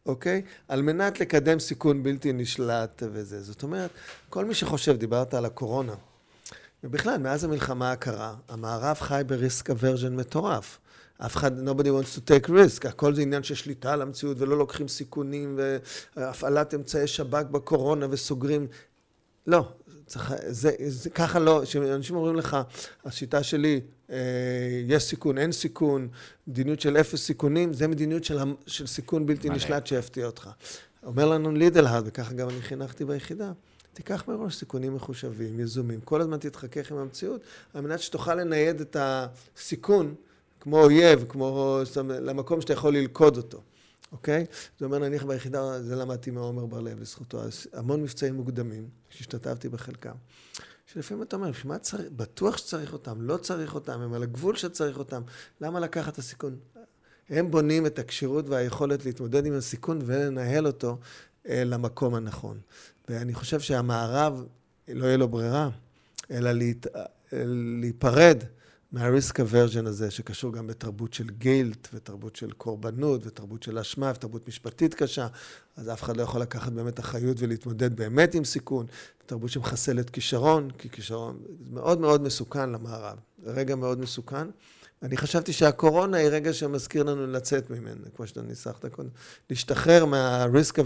אוקיי? 0.06 0.42
על 0.68 0.82
מנת 0.82 1.20
לקדם 1.20 1.58
סיכון 1.58 2.02
בלתי 2.02 2.32
נשלט 2.32 3.02
וזה. 3.12 3.42
זאת 3.42 3.62
אומרת, 3.62 3.90
כל 4.28 4.44
מי 4.44 4.54
שחושב, 4.54 4.96
דיברת 4.96 5.34
על 5.34 5.44
הקורונה, 5.44 5.94
ובכלל, 6.84 7.18
מאז 7.18 7.44
המלחמה 7.44 7.92
הקרה, 7.92 8.34
המערב 8.48 8.96
חי 9.00 9.22
בריסק 9.26 9.70
אברז'ן 9.70 10.16
מטורף. 10.16 10.78
אף 11.18 11.36
אחד, 11.36 11.68
nobody 11.68 11.86
wants 11.86 12.16
to 12.16 12.20
take 12.20 12.48
risk, 12.48 12.88
הכל 12.88 13.14
זה 13.14 13.22
עניין 13.22 13.42
של 13.42 13.54
שליטה 13.54 13.92
על 13.92 14.02
המציאות 14.02 14.40
ולא 14.40 14.58
לוקחים 14.58 14.88
סיכונים 14.88 15.58
והפעלת 16.16 16.74
אמצעי 16.74 17.06
שב"כ 17.06 17.44
בקורונה 17.50 18.06
וסוגרים. 18.10 18.66
לא, 19.46 19.68
צריך, 20.06 20.34
זה, 20.46 20.70
זה 20.86 21.10
ככה 21.10 21.38
לא, 21.38 21.60
כשאנשים 21.64 22.16
אומרים 22.16 22.36
לך, 22.36 22.56
השיטה 23.04 23.42
שלי, 23.42 23.80
אה, 24.10 24.16
יש 24.86 25.02
סיכון, 25.02 25.38
אין 25.38 25.52
סיכון, 25.52 26.08
מדיניות 26.46 26.80
של 26.80 26.96
אפס 26.96 27.26
סיכונים, 27.26 27.72
זה 27.72 27.88
מדיניות 27.88 28.24
של, 28.24 28.38
של 28.66 28.86
סיכון 28.86 29.26
בלתי 29.26 29.48
מלא. 29.48 29.56
נשלט 29.56 29.86
שיפתיע 29.86 30.26
אותך. 30.26 30.50
אומר 31.06 31.26
לנו 31.26 31.52
לידלהרד, 31.52 32.02
וככה 32.06 32.34
גם 32.34 32.48
אני 32.48 32.60
חינכתי 32.60 33.04
ביחידה, 33.04 33.52
תיקח 33.92 34.24
מראש 34.28 34.56
סיכונים 34.56 34.94
מחושבים, 34.94 35.60
יזומים, 35.60 36.00
כל 36.00 36.20
הזמן 36.20 36.38
תתחכך 36.38 36.90
עם 36.92 36.98
המציאות, 36.98 37.40
על 37.74 37.80
מנת 37.80 38.00
שתוכל 38.00 38.34
לנייד 38.34 38.80
את 38.80 38.96
הסיכון 39.00 40.14
כמו 40.60 40.82
אויב, 40.82 41.24
כמו 41.28 41.78
למקום 41.96 42.60
שאתה 42.60 42.72
יכול 42.72 42.96
ללכוד 42.96 43.36
אותו. 43.36 43.60
אוקיי? 44.14 44.46
זה 44.78 44.84
אומר, 44.84 44.98
נניח 44.98 45.24
ביחידה, 45.24 45.82
זה 45.82 45.96
למדתי 45.96 46.30
מעומר 46.30 46.66
בר-לב, 46.66 47.00
לזכותו, 47.00 47.40
המון 47.72 48.02
מבצעים 48.02 48.34
מוקדמים, 48.34 48.88
שהשתתפתי 49.10 49.68
בחלקם, 49.68 50.14
שלפעמים 50.86 51.22
אתה 51.22 51.36
אומר, 51.36 51.50
מה 51.64 51.78
צריך, 51.78 52.08
בטוח 52.16 52.56
שצריך 52.56 52.92
אותם, 52.92 53.22
לא 53.22 53.36
צריך 53.36 53.74
אותם, 53.74 54.00
הם 54.00 54.12
על 54.12 54.22
הגבול 54.22 54.56
שצריך 54.56 54.98
אותם, 54.98 55.22
למה 55.60 55.80
לקחת 55.80 56.12
את 56.12 56.18
הסיכון? 56.18 56.56
הם 57.30 57.50
בונים 57.50 57.86
את 57.86 57.98
הכשירות 57.98 58.48
והיכולת 58.48 59.04
להתמודד 59.04 59.46
עם 59.46 59.52
הסיכון 59.52 59.98
ולנהל 60.04 60.66
אותו 60.66 60.98
אה, 61.48 61.64
למקום 61.64 62.14
הנכון. 62.14 62.58
ואני 63.08 63.34
חושב 63.34 63.60
שהמערב, 63.60 64.44
לא 64.88 65.06
יהיה 65.06 65.16
לו 65.16 65.28
ברירה, 65.28 65.68
אלא 66.30 66.52
להת, 66.52 66.86
אה, 66.86 67.02
להיפרד 67.80 68.44
מה-risk 68.94 69.34
aversion 69.34 69.88
הזה, 69.88 70.10
שקשור 70.10 70.52
גם 70.52 70.66
בתרבות 70.66 71.14
של 71.14 71.30
גילט, 71.30 71.88
ותרבות 71.94 72.36
של 72.36 72.50
קורבנות, 72.50 73.26
ותרבות 73.26 73.62
של 73.62 73.78
אשמה, 73.78 74.12
ותרבות 74.14 74.48
משפטית 74.48 74.94
קשה, 74.94 75.26
אז 75.76 75.88
אף 75.88 76.02
אחד 76.02 76.16
לא 76.16 76.22
יכול 76.22 76.40
לקחת 76.40 76.72
באמת 76.72 77.00
אחריות 77.00 77.36
ולהתמודד 77.40 77.96
באמת 77.96 78.34
עם 78.34 78.44
סיכון. 78.44 78.86
תרבות 79.26 79.50
שמחסלת 79.50 80.10
כישרון, 80.10 80.70
כי 80.78 80.90
כישרון 80.90 81.38
מאוד 81.70 82.00
מאוד 82.00 82.22
מסוכן 82.22 82.70
למערב. 82.70 83.18
רגע 83.44 83.76
מאוד 83.76 84.00
מסוכן. 84.00 84.46
אני 85.02 85.16
חשבתי 85.16 85.52
שהקורונה 85.52 86.16
היא 86.16 86.28
רגע 86.28 86.52
שמזכיר 86.52 87.02
לנו 87.02 87.26
לצאת 87.26 87.70
ממנו, 87.70 88.04
כמו 88.16 88.26
שאתה 88.26 88.42
ניסחת 88.42 88.86
קודם. 88.86 89.08
להשתחרר 89.50 90.04
מה-risk 90.04 90.80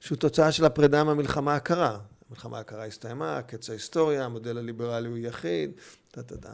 שהוא 0.00 0.18
תוצאה 0.18 0.52
של 0.52 0.64
הפרידה 0.64 1.04
מהמלחמה 1.04 1.54
הקרה. 1.54 1.98
המלחמה 2.30 2.58
הקרה 2.58 2.84
הסתיימה, 2.84 3.42
קץ 3.42 3.70
ההיסטוריה, 3.70 4.24
המודל 4.24 4.58
הליברלי 4.58 5.08
הוא 5.08 5.18
יחיד. 5.18 5.70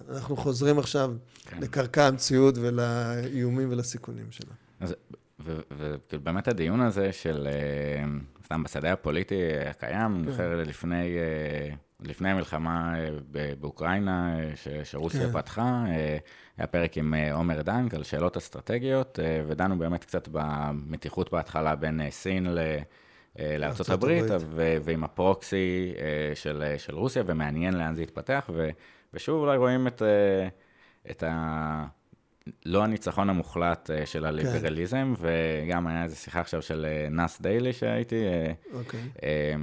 אנחנו 0.09 0.37
חוזרים 0.37 0.79
עכשיו 0.79 1.13
כן. 1.45 1.61
לקרקע 1.61 2.07
המציאות 2.07 2.55
ולאיומים 2.59 3.73
ולסיכונים 3.73 4.27
שלה. 4.31 4.55
ובאמת 6.11 6.49
הדיון 6.49 6.81
הזה 6.81 7.13
של, 7.13 7.49
אה, 7.51 8.05
סתם 8.45 8.63
בשדה 8.63 8.93
הפוליטי 8.93 9.41
הקיים, 9.71 10.17
אני 10.17 10.25
כן. 10.25 10.31
זוכר 10.31 10.63
לפני... 10.67 11.19
אה, 11.19 11.75
לפני 12.01 12.31
המלחמה 12.31 12.95
אה, 12.99 13.11
באוקראינה, 13.61 14.37
שרוסיה 14.85 15.27
כן. 15.27 15.33
פתחה, 15.33 15.85
היה 16.59 16.67
פרק 16.67 16.99
עם 16.99 17.15
עומר 17.33 17.63
דנק 17.63 17.95
על 17.95 18.03
שאלות 18.03 18.37
אסטרטגיות, 18.37 19.19
ודנו 19.47 19.79
באמת 19.79 20.05
קצת 20.05 20.29
במתיחות 20.33 21.33
בהתחלה 21.33 21.77
בין 21.77 22.01
סין 22.11 22.47
ל... 22.47 22.59
לארצות 23.59 23.89
הברית, 23.89 24.25
ועם 24.85 25.05
הפרוקסי 25.05 25.95
של, 26.35 26.75
של 26.79 26.95
רוסיה, 26.95 27.23
ומעניין 27.27 27.75
לאן 27.75 27.95
זה 27.95 28.03
יתפתח, 28.03 28.51
ו, 28.55 28.69
ושוב 29.17 29.41
אולי 29.41 29.57
רואים 29.57 29.87
את, 29.87 30.03
את 31.11 31.23
ה... 31.23 31.87
לא 32.67 32.85
הניצחון 32.85 33.31
המוחלט 33.31 33.91
אה, 33.91 34.07
של 34.07 34.25
הליברליזם, 34.25 35.14
כן. 35.17 35.29
וגם 35.67 35.87
היה 35.87 36.05
איזו 36.05 36.17
שיחה 36.17 36.41
עכשיו 36.41 36.62
של 36.62 36.87
אה, 36.89 37.09
נאס 37.11 37.41
דיילי 37.41 37.73
שהייתי, 37.73 38.25
אה, 38.25 38.53
אוקיי. 38.73 39.01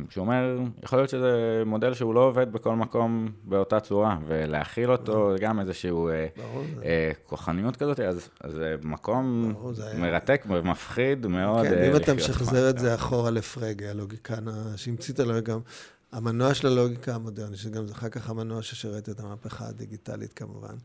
שהוא 0.10 0.22
אומר, 0.22 0.60
יכול 0.84 0.99
להיות 0.99 1.10
שזה 1.10 1.64
מודל 1.66 1.93
שהוא 1.93 2.14
לא 2.16 2.20
עובד 2.20 2.51
בכל 2.51 2.76
מקום 2.76 3.28
באותה 3.43 3.80
צורה, 3.80 4.18
ולהכיל 4.28 4.91
אותו, 4.91 5.14
ברור. 5.14 5.38
גם 5.38 5.60
איזשהו 5.60 6.10
כוחניות 7.26 7.76
כזאת, 7.76 7.99
אז 7.99 8.30
זה 8.47 8.76
מקום 8.84 9.54
ברור, 9.54 9.74
זה 9.74 9.93
מרתק 9.97 10.41
היה... 10.49 10.60
ומפחיד 10.60 11.28
מאוד. 11.28 11.66
כן, 11.66 11.84
אם 11.84 11.95
אתה 11.95 12.14
משחזר 12.14 12.70
את 12.70 12.80
זה 12.80 12.95
אחורה 12.95 13.32
לפרגה, 13.32 13.89
הלוגיקן 13.89 14.45
שהמציא 14.76 15.14
את 15.14 15.20
הלוגיקה, 15.20 15.58
המנוע 16.14 16.53
של 16.53 16.68
הלוגיקה 16.68 17.16
המודרנית, 17.16 17.59
שגם 17.59 17.88
זה 17.88 17.93
אחר 17.93 18.09
כך 18.09 18.30
המנוע 18.30 18.61
ששירת 18.61 19.09
את 19.09 19.20
המהפכה 19.20 19.68
הדיגיטלית 19.68 20.34
כמובן, 20.34 20.76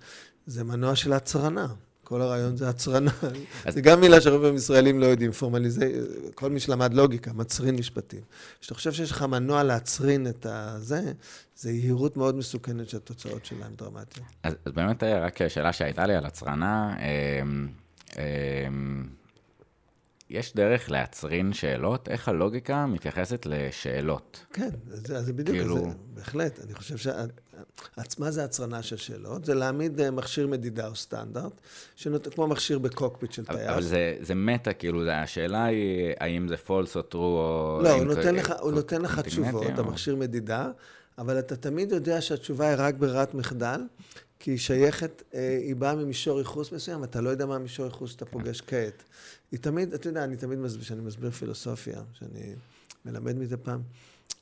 זה 0.46 0.64
מנוע 0.64 0.96
של 0.96 1.12
הצרנה. 1.12 1.66
כל 2.04 2.22
הרעיון 2.22 2.56
זה 2.56 2.68
הצרנה. 2.68 3.10
זה 3.68 3.80
גם 3.80 4.00
מילה 4.00 4.20
שהרבה 4.20 4.38
פעמים 4.38 4.56
ישראלים 4.56 5.00
לא 5.00 5.06
יודעים, 5.06 5.32
פורמליזי... 5.32 5.92
כל 6.34 6.50
מי 6.50 6.60
שלמד 6.60 6.94
לוגיקה, 6.94 7.32
מצרין 7.32 7.76
משפטים. 7.76 8.20
כשאתה 8.60 8.74
חושב 8.74 8.92
שיש 8.92 9.10
לך 9.10 9.22
מנוע 9.22 9.62
להצרין 9.62 10.26
את 10.26 10.46
הזה, 10.50 11.12
זה 11.56 11.70
יהירות 11.70 12.16
מאוד 12.16 12.36
מסוכנת 12.36 12.88
שהתוצאות 12.88 13.44
שלה 13.44 13.66
הן 13.66 13.72
דרמטיות. 13.76 14.26
אז, 14.42 14.54
אז 14.64 14.72
באמת 14.72 15.02
אה, 15.02 15.20
רק 15.20 15.48
שאלה 15.48 15.72
שהייתה 15.72 16.06
לי 16.06 16.14
על 16.14 16.26
הצרנה, 16.26 16.96
אמ, 16.98 17.68
אמ, 18.16 19.08
יש 20.30 20.54
דרך 20.54 20.90
להצרין 20.90 21.52
שאלות? 21.52 22.08
איך 22.08 22.28
הלוגיקה 22.28 22.86
מתייחסת 22.86 23.46
לשאלות? 23.46 24.44
כן, 24.52 24.70
זה, 24.88 25.22
זה 25.22 25.32
בדיוק, 25.32 25.58
כאילו... 25.58 25.76
זה, 25.76 25.86
בהחלט. 26.14 26.60
אני 26.64 26.74
חושב 26.74 27.12
שעצמה 27.96 28.30
זה 28.30 28.44
הצרנה 28.44 28.82
של 28.82 28.96
שאלות, 28.96 29.44
זה 29.44 29.54
להעמיד 29.54 30.00
אה, 30.00 30.10
מכשיר 30.10 30.46
מדידה 30.46 30.88
או 30.88 30.96
סטנדרט, 30.96 31.52
שנות... 31.96 32.34
כמו 32.34 32.46
מכשיר 32.46 32.78
בקוקפיט 32.78 33.32
של 33.32 33.44
טייס. 33.44 33.68
אבל 33.68 33.82
זה, 33.82 34.16
זה 34.20 34.34
מטה, 34.34 34.72
כאילו, 34.72 35.10
השאלה 35.10 35.64
היא 35.64 36.12
האם 36.20 36.48
זה 36.48 36.54
false 36.66 36.96
או 36.96 37.00
true 37.12 37.14
או... 37.14 37.80
לא, 37.82 37.90
הוא 37.90 38.04
נותן, 38.04 38.34
לך, 38.34 38.54
הוא 38.60 38.72
נותן 38.72 39.02
לך 39.02 39.20
תשובות, 39.20 39.78
או... 39.78 39.80
המכשיר 39.80 40.16
מדידה, 40.16 40.70
אבל 41.18 41.38
אתה 41.38 41.56
תמיד 41.56 41.92
יודע 41.92 42.20
שהתשובה 42.20 42.68
היא 42.68 42.76
רק 42.78 42.94
ברירת 42.94 43.34
מחדל, 43.34 43.80
כי 44.38 44.50
היא 44.50 44.58
שייכת, 44.58 45.22
אה, 45.34 45.58
היא 45.62 45.76
באה 45.76 45.94
ממישור 45.94 46.38
ייחוס 46.38 46.72
מסוים, 46.72 47.04
אתה 47.04 47.20
לא 47.20 47.30
יודע 47.30 47.46
מה 47.46 47.54
המישור 47.54 47.86
ייחוס 47.86 48.10
שאתה 48.10 48.24
פוגש 48.24 48.60
כעת. 48.60 49.04
היא 49.52 49.60
תמיד, 49.60 49.94
אתה 49.94 50.08
יודע, 50.08 50.24
אני 50.24 50.36
תמיד 50.36 50.58
כשאני 50.80 51.00
מסביר 51.00 51.30
פילוסופיה, 51.30 52.02
שאני 52.12 52.54
מלמד 53.04 53.36
מדי 53.36 53.56
פעם, 53.62 53.82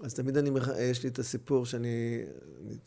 אז 0.01 0.15
תמיד 0.15 0.37
אני, 0.37 0.51
יש 0.79 1.03
לי 1.03 1.09
את 1.09 1.19
הסיפור 1.19 1.67
שאני 1.67 2.25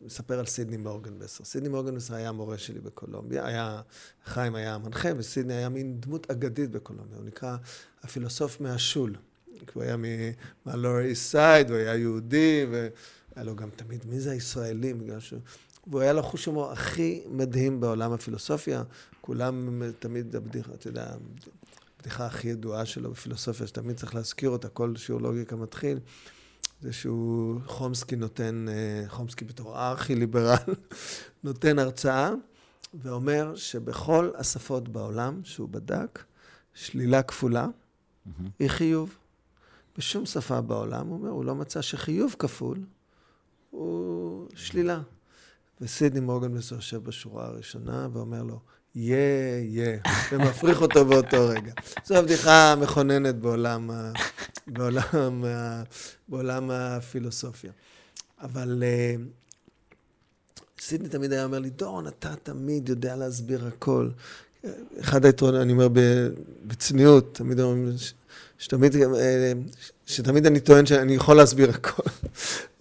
מספר 0.01 0.39
על 0.39 0.45
סידני 0.45 0.77
מורגנבסר. 0.77 1.43
סידני 1.43 1.69
מורגנבסר 1.69 2.15
היה 2.15 2.29
המורה 2.29 2.57
שלי 2.57 2.79
בקולומביה, 2.79 3.45
היה, 3.45 3.81
חיים 4.25 4.55
היה 4.55 4.75
המנחה, 4.75 5.09
וסידני 5.17 5.53
היה 5.53 5.69
מין 5.69 5.99
דמות 5.99 6.31
אגדית 6.31 6.71
בקולומביה, 6.71 7.17
הוא 7.17 7.25
נקרא 7.25 7.57
הפילוסוף 8.03 8.61
מהשול. 8.61 9.15
כי 9.67 9.71
הוא 9.73 9.83
היה 9.83 9.95
מהלור 10.65 10.99
איסט 10.99 11.31
סייד, 11.31 11.69
הוא 11.69 11.77
היה 11.77 11.95
יהודי, 11.95 12.65
והיה 12.71 13.43
לו 13.45 13.55
גם 13.55 13.69
תמיד, 13.75 14.05
מי 14.05 14.19
זה 14.19 14.31
הישראלים? 14.31 14.99
בגלל 14.99 15.19
שהוא... 15.19 15.39
והוא 15.87 16.01
היה 16.01 16.13
לו 16.13 16.23
חוש 16.23 16.45
הומור 16.45 16.71
הכי 16.71 17.23
מדהים 17.29 17.79
בעולם 17.79 18.11
הפילוסופיה. 18.11 18.83
כולם 19.21 19.81
תמיד, 19.99 20.35
הבדיחה, 20.35 20.73
אתה 20.73 20.87
יודע, 20.87 21.07
הבדיחה 22.09 22.25
הכי 22.25 22.47
ידועה 22.47 22.85
שלו 22.85 23.11
בפילוסופיה, 23.11 23.67
שתמיד 23.67 23.97
צריך 23.97 24.15
להזכיר 24.15 24.49
אותה, 24.49 24.69
כל 24.69 24.95
שיעור 24.95 25.21
לוגיקה 25.21 25.55
מתחיל, 25.55 25.99
זה 26.81 26.93
שהוא, 26.93 27.61
חומסקי 27.65 28.15
נותן, 28.15 28.65
אה, 28.69 29.09
חומסקי 29.09 29.45
בתור 29.45 29.79
ארכי-ליברל, 29.79 30.55
נותן 31.43 31.79
הרצאה 31.79 32.31
ואומר 32.93 33.55
שבכל 33.55 34.31
השפות 34.37 34.89
בעולם 34.89 35.41
שהוא 35.43 35.69
בדק, 35.69 36.23
שלילה 36.73 37.23
כפולה 37.23 37.67
mm-hmm. 37.67 38.43
היא 38.59 38.69
חיוב. 38.69 39.17
בשום 39.97 40.25
שפה 40.25 40.61
בעולם, 40.61 41.07
הוא 41.07 41.17
אומר, 41.17 41.29
הוא 41.29 41.45
לא 41.45 41.55
מצא 41.55 41.81
שחיוב 41.81 42.35
כפול 42.39 42.77
הוא 43.69 44.47
שלילה. 44.55 45.01
וסידני 45.81 46.19
מורגן 46.19 46.55
יושב 46.55 47.03
בשורה 47.03 47.45
הראשונה 47.45 48.07
ואומר 48.13 48.43
לו, 48.43 48.59
יא, 48.95 49.15
יא, 49.61 49.97
ומפריך 50.31 50.81
אותו 50.81 51.05
באותו 51.05 51.47
רגע. 51.47 51.71
זו 52.05 52.15
הבדיחה 52.15 52.71
המכוננת 52.71 53.35
בעולם, 53.35 53.89
בעולם, 54.67 55.43
בעולם 56.27 56.71
הפילוסופיה. 56.71 57.71
אבל 58.41 58.83
אה, 58.85 59.15
סידני 60.79 61.09
תמיד 61.09 61.33
היה 61.33 61.43
אומר 61.43 61.59
לי, 61.59 61.69
דורון, 61.69 62.07
אתה 62.07 62.33
תמיד 62.43 62.89
יודע 62.89 63.15
להסביר 63.15 63.67
הכל. 63.67 64.09
אחד 64.99 65.25
היתרונות, 65.25 65.61
אני 65.61 65.71
אומר 65.71 65.87
בצניעות, 66.63 67.35
תמיד 67.35 67.59
אומרים, 67.59 67.95
שתמיד, 68.57 68.95
אה, 68.95 69.51
שתמיד 70.05 70.45
אני 70.45 70.59
טוען 70.59 70.85
שאני 70.85 71.15
יכול 71.15 71.37
להסביר 71.37 71.69
הכל, 71.69 72.09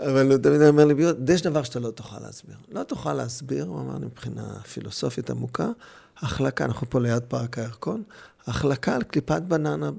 אבל 0.01 0.33
הוא 0.33 0.39
תמיד 0.39 0.63
אומר 0.63 0.85
לי, 0.85 0.95
יש 1.29 1.43
דבר 1.43 1.63
שאתה 1.63 1.81
לא 1.81 1.91
תוכל 1.91 2.19
להסביר. 2.21 2.57
לא 2.69 2.83
תוכל 2.83 3.13
להסביר, 3.15 3.65
הוא 3.65 3.81
אמר 3.81 3.99
לי 3.99 4.07
מבחינה 4.07 4.61
פילוסופית 4.73 5.31
עמוקה, 5.31 5.69
החלקה, 6.17 6.65
אנחנו 6.65 6.91
פה 6.91 7.01
ליד 7.01 7.23
פארק 7.23 7.59
הירקון, 7.59 8.03
החלקה 8.47 8.95
על 8.95 9.03
קליפת 9.03 9.43
בננה 9.43 9.91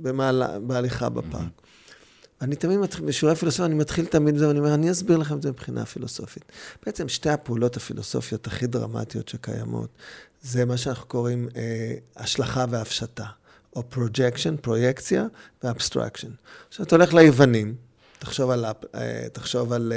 במעלה, 0.00 0.58
בהליכה 0.58 1.08
בפארק. 1.08 1.62
אני 2.40 2.56
תמיד 2.56 2.78
מתחיל, 2.78 3.04
בשיעורי 3.04 3.36
פילוסופיה 3.36 3.66
אני 3.66 3.74
מתחיל 3.74 4.06
תמיד 4.06 4.34
בזה, 4.34 4.48
ואני 4.48 4.58
אומר, 4.58 4.74
אני 4.74 4.90
אסביר 4.90 5.16
לכם 5.16 5.36
את 5.36 5.42
זה 5.42 5.50
מבחינה 5.50 5.86
פילוסופית. 5.86 6.44
בעצם 6.86 7.08
שתי 7.08 7.30
הפעולות 7.30 7.76
הפילוסופיות 7.76 8.46
הכי 8.46 8.66
דרמטיות 8.66 9.28
שקיימות, 9.28 9.88
זה 10.42 10.64
מה 10.64 10.76
שאנחנו 10.76 11.06
קוראים 11.06 11.48
אה, 11.56 11.94
השלכה 12.16 12.64
והפשטה. 12.70 13.26
או 13.76 13.90
projection, 13.90 14.56
פרויקציה 14.56 15.26
ו 15.64 15.69
abstraction. 15.69 16.30
עכשיו 16.68 16.86
אתה 16.86 16.96
הולך 16.96 17.14
ליוונים, 17.14 17.74
תחשוב 18.22 18.50
על, 18.50 18.64
אה, 18.94 19.26
תחשוב 19.32 19.72
על 19.72 19.92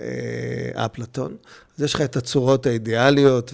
אה, 0.00 0.84
אפלטון, 0.86 1.36
אז 1.76 1.82
יש 1.84 1.94
לך 1.94 2.00
את 2.00 2.16
הצורות 2.16 2.66
האידיאליות 2.66 3.52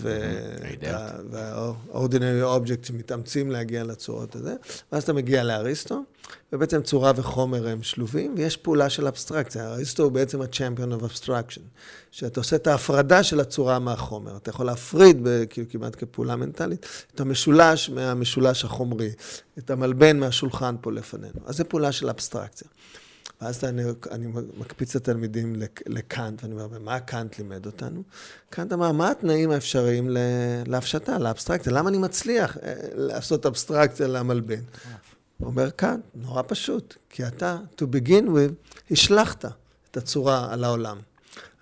וה-ordinary 1.31 2.45
object 2.59 2.87
שמתאמצים 2.87 3.51
להגיע 3.51 3.85
לצורות 3.85 4.37
הזה, 4.37 4.55
ואז 4.93 5.03
אתה 5.03 5.13
מגיע 5.13 5.45
לאריסטו, 5.45 6.03
ובעצם 6.53 6.83
צורה 6.83 7.13
וחומר 7.17 7.69
הם 7.69 7.83
שלובים, 7.83 8.35
ויש 8.37 8.57
פעולה 8.57 8.91
של 8.91 9.07
אבסטרקציה. 9.07 9.73
אריסטו 9.73 10.03
הוא 10.03 10.13
בעצם 10.13 10.43
ה-champion 10.43 11.01
of 11.01 11.05
abstraction, 11.05 11.63
שאתה 12.11 12.41
עושה 12.41 12.57
את 12.57 12.67
ההפרדה 12.67 13.23
של 13.23 13.41
הצורה 13.41 13.79
מהחומר. 13.79 14.37
אתה 14.37 14.51
יכול 14.51 14.67
להפריד, 14.67 15.27
כאילו 15.51 15.67
כמעט 15.71 15.97
כפעולה 15.99 16.37
מנטלית, 16.37 16.87
את 17.15 17.21
המשולש 17.21 17.91
מהמשולש 17.91 18.65
החומרי, 18.65 19.11
את 19.59 19.71
המלבן 19.71 20.19
מהשולחן 20.19 20.77
פה 20.81 20.93
לפנינו. 20.93 21.41
אז 21.47 21.57
זו 21.57 21.65
פעולה 21.69 21.93
של 21.93 22.09
אבסטרקציה. 22.09 22.69
ואז 23.43 23.65
אני, 23.65 23.83
אני 24.11 24.27
מקפיץ 24.59 24.97
את 24.97 25.03
התלמידים 25.03 25.57
לקאנט, 25.87 26.43
ואני 26.43 26.55
אומר, 26.55 26.79
מה 26.79 27.01
קאנט 27.01 27.39
לימד 27.39 27.67
אותנו? 27.67 28.03
קאנט 28.51 28.73
אמר, 28.73 28.93
מה 28.93 29.11
התנאים 29.11 29.51
האפשריים 29.51 30.09
להפשטה, 30.67 31.19
לאבסטרקציה? 31.19 31.73
למה 31.73 31.89
אני 31.89 31.99
מצליח 31.99 32.57
אה, 32.57 32.75
לעשות 32.95 33.47
אבסטרקציה 33.47 34.07
למלבן? 34.07 34.61
הוא 35.39 35.47
אומר, 35.47 35.71
קאנט, 35.71 36.05
נורא 36.15 36.43
פשוט, 36.47 36.97
כי 37.11 37.27
אתה, 37.27 37.59
to 37.81 37.85
begin 37.85 38.25
with, 38.25 38.73
השלכת 38.91 39.45
את 39.91 39.97
הצורה 39.97 40.53
על 40.53 40.65
העולם. 40.65 40.99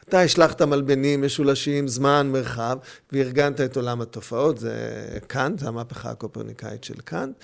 אתה 0.08 0.20
השלכת 0.20 0.62
מלבנים 0.62 1.22
משולשים, 1.22 1.88
זמן, 1.88 2.30
מרחב, 2.32 2.78
וארגנת 3.12 3.60
את 3.60 3.76
עולם 3.76 4.00
התופעות, 4.00 4.58
זה 4.58 4.74
קאנט, 5.26 5.58
זה 5.58 5.68
המהפכה 5.68 6.10
הקופרניקאית 6.10 6.84
של 6.84 7.00
קאנט, 7.04 7.36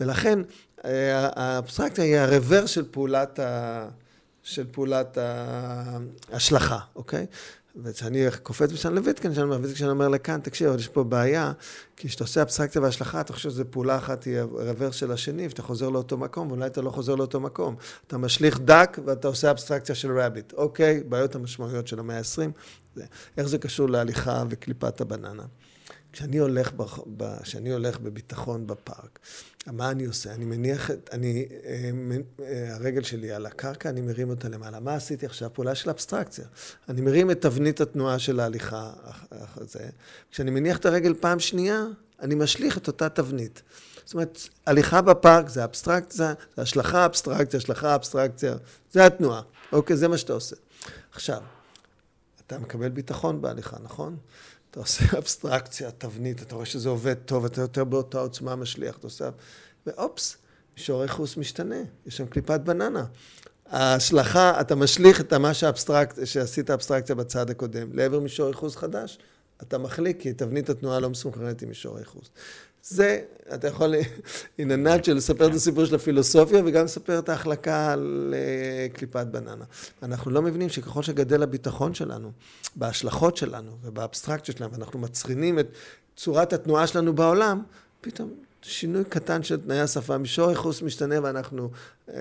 ולכן 0.00 0.38
אה, 0.38 0.44
האבסטרקציה 0.84 2.04
היא 2.04 2.16
הרוור 2.16 2.66
של 2.66 2.84
פעולת 2.90 3.38
ה... 3.38 3.88
של 4.42 4.64
פעולת 4.70 5.18
ההשלכה, 6.32 6.78
אוקיי? 6.96 7.26
וכשאני 7.76 8.26
קופץ 8.42 8.72
משם 8.72 8.94
לויטקנשטיין, 8.94 9.48
וויטקנשטיין 9.48 9.90
אומר 9.90 10.08
לכאן, 10.08 10.40
תקשיב, 10.40 10.74
יש 10.78 10.88
פה 10.88 11.04
בעיה, 11.04 11.52
כי 11.96 12.08
כשאתה 12.08 12.24
עושה 12.24 12.42
אבסטרקציה 12.42 12.82
והשלכה, 12.82 13.20
אתה 13.20 13.32
חושב 13.32 13.50
שזו 13.50 13.64
פעולה 13.70 13.96
אחת 13.96 14.24
היא 14.24 14.38
הרוורס 14.38 14.94
של 14.94 15.12
השני, 15.12 15.46
ואתה 15.46 15.62
חוזר 15.62 15.88
לאותו 15.88 16.16
מקום, 16.16 16.48
ואולי 16.48 16.66
אתה 16.66 16.82
לא 16.82 16.90
חוזר 16.90 17.14
לאותו 17.14 17.40
מקום. 17.40 17.76
אתה 18.06 18.18
משליך 18.18 18.60
דק 18.60 18.98
ואתה 19.04 19.28
עושה 19.28 19.50
אבסטרקציה 19.50 19.94
של 19.94 20.20
רביט. 20.20 20.52
אוקיי, 20.52 21.02
בעיות 21.08 21.34
המשמעויות 21.34 21.88
של 21.88 21.98
המאה 21.98 22.18
ה-20, 22.18 23.00
איך 23.36 23.46
זה 23.46 23.58
קשור 23.58 23.88
להליכה 23.88 24.44
וקליפת 24.50 25.00
הבננה. 25.00 25.44
כשאני 26.12 26.38
הולך, 26.38 26.72
ב, 27.16 27.42
כשאני 27.42 27.72
הולך 27.72 28.00
בביטחון 28.00 28.66
בפארק, 28.66 29.18
מה 29.66 29.90
אני 29.90 30.04
עושה? 30.04 30.34
אני 30.34 30.44
מניח, 30.44 30.90
אני, 31.12 31.48
אה, 31.64 31.90
אה, 32.44 32.74
הרגל 32.74 33.02
שלי 33.02 33.32
על 33.32 33.46
הקרקע, 33.46 33.88
אני 33.88 34.00
מרים 34.00 34.30
אותה 34.30 34.48
למעלה. 34.48 34.80
מה 34.80 34.94
עשיתי 34.94 35.26
עכשיו? 35.26 35.50
פעולה 35.52 35.74
של 35.74 35.90
אבסטרקציה. 35.90 36.44
אני 36.88 37.00
מרים 37.00 37.30
את 37.30 37.40
תבנית 37.40 37.80
התנועה 37.80 38.18
של 38.18 38.40
ההליכה 38.40 38.92
הזה. 39.30 39.88
כשאני 40.30 40.50
מניח 40.50 40.76
את 40.76 40.86
הרגל 40.86 41.14
פעם 41.20 41.40
שנייה, 41.40 41.84
אני 42.20 42.34
משליך 42.34 42.78
את 42.78 42.86
אותה 42.86 43.08
תבנית. 43.08 43.62
זאת 44.04 44.14
אומרת, 44.14 44.38
הליכה 44.66 45.00
בפארק 45.00 45.48
זה 45.48 45.64
אבסטרקציה, 45.64 46.34
זה 46.56 46.62
השלכה 46.62 47.06
אבסטרקציה, 47.06 47.58
השלכה 47.58 47.94
אבסטרקציה, 47.94 48.54
זה 48.92 49.06
התנועה. 49.06 49.42
אוקיי, 49.72 49.96
זה 49.96 50.08
מה 50.08 50.18
שאתה 50.18 50.32
עושה. 50.32 50.56
עכשיו, 51.12 51.40
אתה 52.46 52.58
מקבל 52.58 52.88
ביטחון 52.88 53.40
בהליכה, 53.42 53.76
נכון? 53.82 54.16
אתה 54.72 54.80
עושה 54.80 55.04
אבסטרקציה, 55.18 55.90
תבנית, 55.90 56.42
אתה 56.42 56.54
רואה 56.54 56.66
שזה 56.66 56.88
עובד 56.88 57.14
טוב, 57.14 57.44
אתה 57.44 57.60
יותר 57.60 57.84
באותה 57.84 58.18
עוצמה 58.18 58.56
משליח, 58.56 58.96
אתה 58.96 59.06
עושה... 59.06 59.30
ואופס, 59.86 60.36
מישור 60.76 61.00
הייחוס 61.00 61.36
משתנה, 61.36 61.76
יש 62.06 62.16
שם 62.16 62.26
קליפת 62.26 62.60
בננה. 62.60 63.04
ההשלכה, 63.66 64.60
אתה 64.60 64.74
משליך 64.74 65.20
את 65.20 65.32
מה 65.32 65.54
שהאבסטרקט, 65.54 66.26
שעשית 66.26 66.70
אבסטרקציה 66.70 67.14
בצד 67.14 67.50
הקודם, 67.50 67.92
לעבר 67.92 68.20
מישור 68.20 68.48
ייחוס 68.48 68.76
חדש, 68.76 69.18
אתה 69.62 69.78
מחליק, 69.78 70.20
כי 70.20 70.32
תבנית 70.32 70.70
התנועה 70.70 71.00
לא 71.00 71.10
מסונכרנת 71.10 71.62
עם 71.62 71.68
מישור 71.68 71.96
הייחוס. 71.96 72.30
זה, 72.84 73.20
אתה 73.54 73.68
יכול, 73.68 73.94
in 74.58 74.64
a 74.64 74.86
nutshell, 74.86 75.12
לספר 75.14 75.46
את 75.46 75.54
הסיפור 75.54 75.84
של 75.84 75.94
הפילוסופיה 75.94 76.62
וגם 76.64 76.84
לספר 76.84 77.18
את 77.18 77.28
ההחלקה 77.28 77.92
על 77.92 78.34
uh, 78.34 78.96
קליפת 78.96 79.26
בננה. 79.26 79.64
אנחנו 80.02 80.30
לא 80.30 80.42
מבינים 80.42 80.68
שככל 80.68 81.02
שגדל 81.02 81.42
הביטחון 81.42 81.94
שלנו, 81.94 82.32
בהשלכות 82.76 83.36
שלנו 83.36 83.70
ובאבסטרקציות 83.82 84.56
שלנו, 84.56 84.72
ואנחנו 84.72 84.98
מצרינים 84.98 85.58
את 85.58 85.68
צורת 86.16 86.52
התנועה 86.52 86.86
שלנו 86.86 87.12
בעולם, 87.14 87.62
פתאום 88.00 88.30
שינוי 88.62 89.04
קטן 89.08 89.42
של 89.42 89.60
תנאי 89.60 89.80
השפה, 89.80 90.18
מישור 90.18 90.50
ייחוס 90.50 90.82
משתנה 90.82 91.14
ואנחנו 91.22 91.70
uh, 92.08 92.12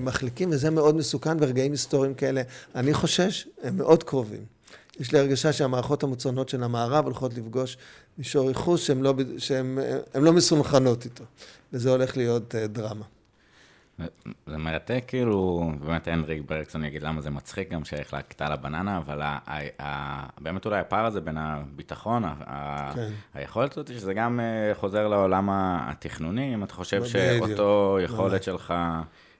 מחליקים, 0.00 0.50
וזה 0.50 0.70
מאוד 0.70 0.96
מסוכן 0.96 1.40
ברגעים 1.40 1.72
היסטוריים 1.72 2.14
כאלה. 2.14 2.42
אני 2.74 2.94
חושש, 2.94 3.48
הם 3.62 3.76
מאוד 3.76 4.02
קרובים. 4.02 4.44
יש 5.00 5.12
לי 5.12 5.18
הרגשה 5.18 5.52
שהמערכות 5.52 6.02
המוצרנות 6.02 6.48
של 6.48 6.62
המערב 6.62 7.04
הולכות 7.04 7.34
לפגוש 7.34 7.76
מישור 8.18 8.48
ייחוס 8.48 8.86
שהן 8.86 9.02
לא, 9.02 9.14
שהן, 9.38 9.78
לא 10.14 10.32
מסונכרנות 10.32 11.04
איתו, 11.04 11.24
וזה 11.72 11.90
הולך 11.90 12.16
להיות 12.16 12.54
uh, 12.54 12.68
דרמה. 12.68 13.04
זה 14.46 14.56
מרתק, 14.56 15.04
כאילו, 15.06 15.70
באמת 15.86 16.08
הנדריק 16.08 16.42
ברקסון 16.48 16.84
יגיד 16.84 17.02
למה 17.02 17.20
זה 17.20 17.30
מצחיק 17.30 17.70
גם 17.70 17.84
שהחלקת 17.84 18.42
על 18.42 18.52
הבננה, 18.52 18.98
אבל 18.98 19.22
ה, 19.22 19.38
ה, 19.46 19.60
ה, 19.82 20.26
באמת 20.40 20.66
אולי 20.66 20.78
הפער 20.78 21.06
הזה 21.06 21.20
בין 21.20 21.36
הביטחון, 21.38 22.24
ה, 22.24 22.92
כן. 22.94 23.10
היכולת 23.34 23.72
הזאת, 23.72 23.88
שזה 23.88 24.14
גם 24.14 24.40
uh, 24.40 24.78
חוזר 24.78 25.08
לעולם 25.08 25.48
התכנוני, 25.52 26.54
אם 26.54 26.64
אתה 26.64 26.74
חושב 26.74 27.04
שאותו 27.04 27.98
יכולת 28.02 28.42
שלך... 28.42 28.74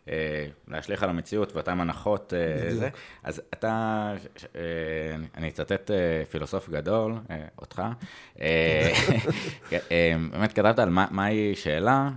אה, 0.08 0.46
להשליך 0.68 1.02
על 1.02 1.10
המציאות 1.10 1.52
ואותן 1.52 1.80
הנחות 1.80 2.32
אה, 2.36 2.74
זה. 2.74 2.88
אז 3.22 3.42
אתה, 3.54 4.12
אה, 4.56 4.60
אני 5.36 5.48
אצטט 5.48 5.90
פילוסוף 6.30 6.68
גדול, 6.68 7.14
אותך, 7.58 7.82
באמת 10.32 10.52
כתבת 10.52 10.78
על 10.78 10.88
מהי 11.10 11.54
שאלה, 11.54 12.10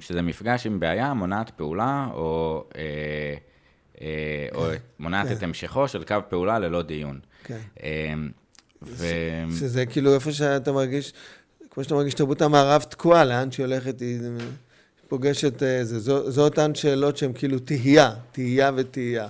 שזה 0.00 0.22
מפגש 0.22 0.66
עם 0.66 0.80
בעיה 0.80 1.14
מונעת 1.14 1.50
פעולה, 1.50 2.08
או... 2.12 2.64
או 4.54 4.66
כן. 4.70 4.76
מונעת 4.98 5.28
כן. 5.28 5.32
את 5.32 5.42
המשכו 5.42 5.88
של 5.88 6.04
קו 6.04 6.16
פעולה 6.28 6.58
ללא 6.58 6.82
דיון. 6.82 7.20
כן. 7.44 7.58
שזה 9.58 9.86
כאילו 9.86 10.14
איפה 10.14 10.32
שאתה 10.32 10.72
מרגיש, 10.72 11.12
כמו 11.70 11.84
שאתה 11.84 11.94
מרגיש, 11.94 12.14
תרבות 12.14 12.42
המערב 12.42 12.82
תקועה, 12.82 13.24
לאן 13.24 13.50
שהיא 13.50 13.66
הולכת, 13.66 14.00
היא... 14.00 14.20
פוגשת 15.10 15.62
אה, 15.62 15.84
זה. 15.84 15.98
זו, 15.98 16.30
זו 16.30 16.44
אותן 16.44 16.74
שאלות 16.74 17.16
שהן 17.16 17.32
כאילו 17.34 17.58
תהייה, 17.58 18.14
תהייה 18.32 18.70
ותהייה. 18.76 19.28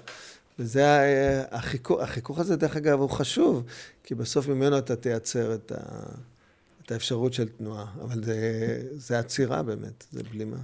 וזה 0.58 0.84
אה, 0.84 1.42
החיכוך, 1.50 2.00
החיכוך 2.00 2.38
הזה, 2.38 2.56
דרך 2.56 2.76
אגב, 2.76 3.00
הוא 3.00 3.10
חשוב, 3.10 3.64
כי 4.04 4.14
בסוף 4.14 4.48
ממנו 4.48 4.78
אתה 4.78 4.96
תייצר 4.96 5.54
את, 5.54 5.72
ה, 5.72 5.76
את 6.84 6.92
האפשרות 6.92 7.32
של 7.32 7.48
תנועה. 7.48 7.86
אבל 8.02 8.24
זה, 8.24 8.36
זה 8.92 9.18
עצירה 9.18 9.62
באמת, 9.62 10.04
זה 10.12 10.22
בלימה. 10.22 10.56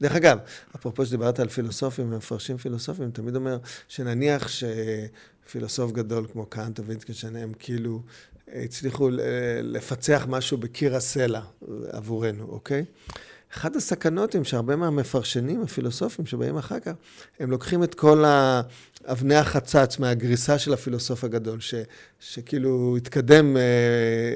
דרך 0.00 0.12
אגב, 0.12 0.38
אפרופו 0.76 1.06
שדיברת 1.06 1.40
על 1.40 1.48
פילוסופים 1.48 2.12
ומפרשים 2.12 2.56
פילוסופים, 2.56 3.10
תמיד 3.10 3.36
אומר 3.36 3.58
שנניח 3.88 4.48
שפילוסוף 4.48 5.92
גדול 5.92 6.26
כמו 6.32 6.46
קאנט 6.46 6.78
או 6.78 6.84
ויטקנשטיין 6.84 7.36
הם 7.36 7.52
כאילו 7.58 8.02
הצליחו 8.48 9.10
לפצח 9.62 10.26
משהו 10.28 10.58
בקיר 10.58 10.96
הסלע 10.96 11.40
עבורנו, 11.90 12.44
אוקיי? 12.48 12.84
אחת 13.56 13.76
הסכנות 13.76 14.34
הם 14.34 14.44
שהרבה 14.44 14.76
מהמפרשנים 14.76 15.62
הפילוסופים 15.62 16.26
שבאים 16.26 16.56
אחר 16.56 16.80
כך, 16.80 16.92
הם 17.40 17.50
לוקחים 17.50 17.84
את 17.84 17.94
כל 17.94 18.24
אבני 19.04 19.34
החצץ 19.34 19.98
מהגריסה 19.98 20.58
של 20.58 20.72
הפילוסוף 20.72 21.24
הגדול, 21.24 21.60
ש, 21.60 21.74
שכאילו 22.20 22.94
התקדם, 22.96 23.56
אה, 23.56 23.62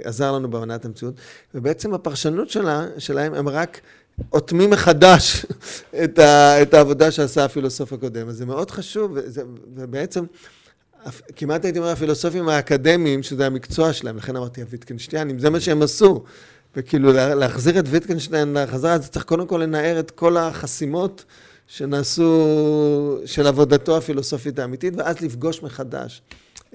עזר 0.04 0.32
לנו 0.32 0.50
בהבנת 0.50 0.84
המציאות, 0.84 1.14
ובעצם 1.54 1.94
הפרשנות 1.94 2.50
שלה, 2.50 2.86
שלהם 2.98 3.34
הם 3.34 3.48
רק 3.48 3.80
אוטמים 4.32 4.70
מחדש 4.70 5.46
את, 6.04 6.18
ה, 6.18 6.62
את 6.62 6.74
העבודה 6.74 7.10
שעשה 7.10 7.44
הפילוסוף 7.44 7.92
הקודם. 7.92 8.28
אז 8.28 8.36
זה 8.36 8.46
מאוד 8.46 8.70
חשוב, 8.70 9.12
וזה, 9.14 9.42
ובעצם... 9.74 10.24
כמעט 11.36 11.64
הייתי 11.64 11.78
אומר 11.78 11.90
הפילוסופים 11.90 12.48
האקדמיים, 12.48 13.22
שזה 13.22 13.46
המקצוע 13.46 13.92
שלהם, 13.92 14.16
לכן 14.16 14.36
אמרתי 14.36 14.60
הוויטקנשטיינים, 14.60 15.38
זה 15.38 15.50
מה 15.50 15.60
שהם 15.60 15.82
עשו. 15.82 16.24
וכאילו 16.76 17.12
להחזיר 17.12 17.78
את 17.78 17.84
ויטקנשטיין 17.88 18.56
לחזרה, 18.56 18.92
אז 18.92 19.10
צריך 19.10 19.24
קודם 19.24 19.46
כל 19.46 19.58
לנער 19.58 20.00
את 20.00 20.10
כל 20.10 20.36
החסימות 20.36 21.24
שנעשו, 21.66 23.18
של 23.26 23.46
עבודתו 23.46 23.96
הפילוסופית 23.96 24.58
האמיתית, 24.58 24.94
ואז 24.96 25.20
לפגוש 25.20 25.62
מחדש 25.62 26.22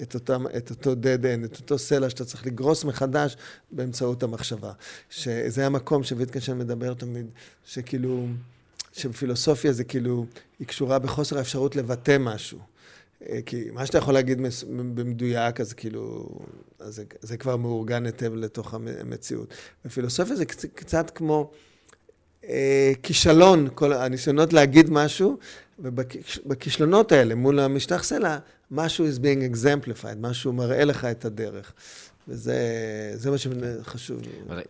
את, 0.02 0.14
אותם, 0.14 0.44
את 0.56 0.70
אותו 0.70 0.92
dead 0.92 1.22
end, 1.22 1.44
את 1.44 1.56
אותו 1.60 1.78
סלע 1.78 2.10
שאתה 2.10 2.24
צריך 2.24 2.46
לגרוס 2.46 2.84
מחדש 2.84 3.36
באמצעות 3.70 4.22
המחשבה. 4.22 4.72
שזה 5.10 5.66
המקום 5.66 6.04
שוויטקנשטיין 6.04 6.58
מדבר 6.58 6.94
תמיד, 6.94 7.26
שכאילו, 7.64 8.26
שפילוסופיה 8.92 9.72
זה 9.72 9.84
כאילו, 9.84 10.26
היא 10.58 10.66
קשורה 10.66 10.98
בחוסר 10.98 11.38
האפשרות 11.38 11.76
לבטא 11.76 12.16
משהו. 12.20 12.58
אה, 13.28 13.38
כי 13.46 13.70
מה 13.72 13.86
שאתה 13.86 13.98
יכול 13.98 14.14
להגיד 14.14 14.40
במדויק, 14.68 15.60
אז 15.60 15.72
כאילו, 15.72 16.28
אז 16.80 16.94
זה, 16.94 17.04
זה 17.20 17.36
כבר 17.36 17.56
מאורגן 17.56 18.06
היטב 18.06 18.34
לתוך 18.34 18.74
המציאות. 18.74 19.54
בפילוסופיה 19.84 20.36
זה 20.36 20.44
קצת, 20.44 20.68
קצת 20.74 21.10
כמו 21.10 21.50
אה, 22.44 22.92
כישלון, 23.02 23.68
כל 23.74 23.92
הניסיונות 23.92 24.52
להגיד 24.52 24.90
משהו, 24.90 25.38
ובכישלונות 25.78 27.12
האלה, 27.12 27.34
מול 27.34 27.60
המשטח 27.60 28.02
סלע, 28.02 28.38
משהו 28.70 29.06
is 29.06 29.18
being 29.18 29.54
exemplified, 29.54 30.16
משהו 30.20 30.52
מראה 30.52 30.84
לך 30.84 31.04
את 31.04 31.24
הדרך. 31.24 31.72
וזה 32.28 33.30
מה 33.30 33.38
שחשוב 33.38 34.20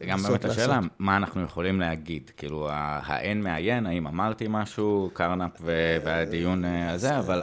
גם 0.09 0.23
באמת 0.23 0.45
השאלה, 0.45 0.81
מה 0.99 1.17
אנחנו 1.17 1.43
יכולים 1.43 1.81
להגיד? 1.81 2.31
כאילו, 2.37 2.69
האין 2.71 3.43
מעיין, 3.43 3.87
האם 3.87 4.07
אמרתי 4.07 4.47
משהו, 4.49 5.11
קרנפ 5.13 5.53
והדיון 6.05 6.65
אה, 6.65 6.91
הזה, 6.91 7.19
אבל... 7.19 7.43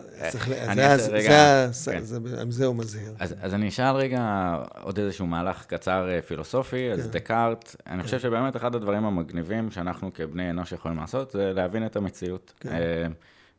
זה 2.50 2.66
הוא 2.66 2.76
מזהיר. 2.76 3.14
אז 3.20 3.54
אני 3.54 3.68
אשאל 3.68 3.96
רגע 3.96 4.56
עוד 4.82 5.00
איזשהו 5.00 5.28
מהלך 5.28 5.66
קצר 5.66 6.10
אה, 6.10 6.22
פילוסופי, 6.22 6.92
אז 6.92 7.04
כן. 7.04 7.12
דקארט, 7.12 7.76
אני 7.88 8.04
חושב 8.04 8.18
כן. 8.18 8.24
שבאמת 8.24 8.56
אחד 8.56 8.76
הדברים 8.76 9.06
המגניבים 9.06 9.72
שאנחנו 9.72 10.14
כבני 10.14 10.50
אנוש 10.50 10.72
יכולים 10.72 10.98
לעשות, 10.98 11.32
זה 11.32 11.54
להבין 11.54 11.86
את 11.86 11.96
המציאות. 11.96 12.54
כן. 12.60 12.70
אה, 12.70 13.08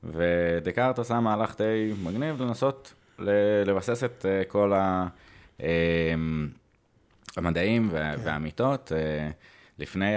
ודקארט 0.05 0.98
עשה 0.98 1.20
מהלך 1.20 1.55
די 1.59 1.93
מגניב 2.02 2.43
לנסות 2.43 2.93
לבסס 3.66 4.05
את 4.05 4.27
כל 4.48 4.72
ה... 4.72 5.06
אמ, 5.61 6.49
המדעים 7.37 7.89
והאמיתות. 7.93 8.93
אה, 8.93 9.31
לפני 9.78 10.15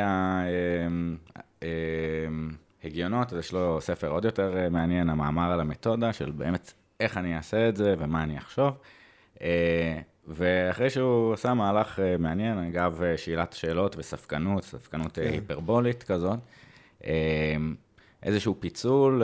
ההגיונות, 2.84 3.34
אמ, 3.34 3.38
אז 3.38 3.46
יש 3.46 3.54
לו 3.54 3.82
ספר 3.82 4.08
עוד 4.08 4.26
יותר 4.26 4.58
אה, 4.58 4.70
מעניין, 4.70 5.10
המאמר 5.10 5.52
על 5.52 5.60
המתודה, 5.60 6.14
של 6.14 6.32
באמת 6.32 6.74
איך 7.00 7.18
אני 7.18 7.38
אעשה 7.38 7.70
את 7.70 7.76
זה 7.76 7.96
ומה 8.00 8.24
אני 8.24 8.38
אחשוב. 8.38 8.74
ואחרי 10.28 10.90
שהוא 10.90 11.34
עשה 11.34 11.54
מהלך 11.54 12.00
מעניין, 12.20 12.58
אגב, 12.58 13.02
שאלת 13.18 13.54
שאלות 13.54 13.96
וספקנות, 13.98 14.64
ספקנות 14.64 15.16
כן. 15.16 15.22
היפרבולית 15.22 16.04
כזאת, 16.04 16.40
איזשהו 18.24 18.56
פיצול 18.60 19.24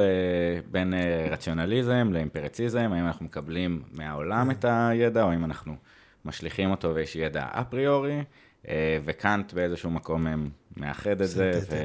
בין 0.71 0.93
רציונליזם 1.31 2.09
לאימפרציזם, 2.13 2.93
האם 2.93 3.05
אנחנו 3.05 3.25
מקבלים 3.25 3.83
מהעולם 3.91 4.45
כן. 4.45 4.51
את 4.51 4.65
הידע, 4.67 5.23
או 5.23 5.31
האם 5.31 5.45
אנחנו 5.45 5.75
משליכים 6.25 6.71
אותו 6.71 6.95
ויש 6.95 7.15
ידע 7.15 7.47
אפריורי. 7.51 8.23
אה, 8.67 8.99
וקאנט 9.05 9.53
באיזשהו 9.53 9.89
מקום 9.89 10.27
מאחד 10.77 11.21
את 11.21 11.29
זה. 11.29 11.51
ו... 11.69 11.75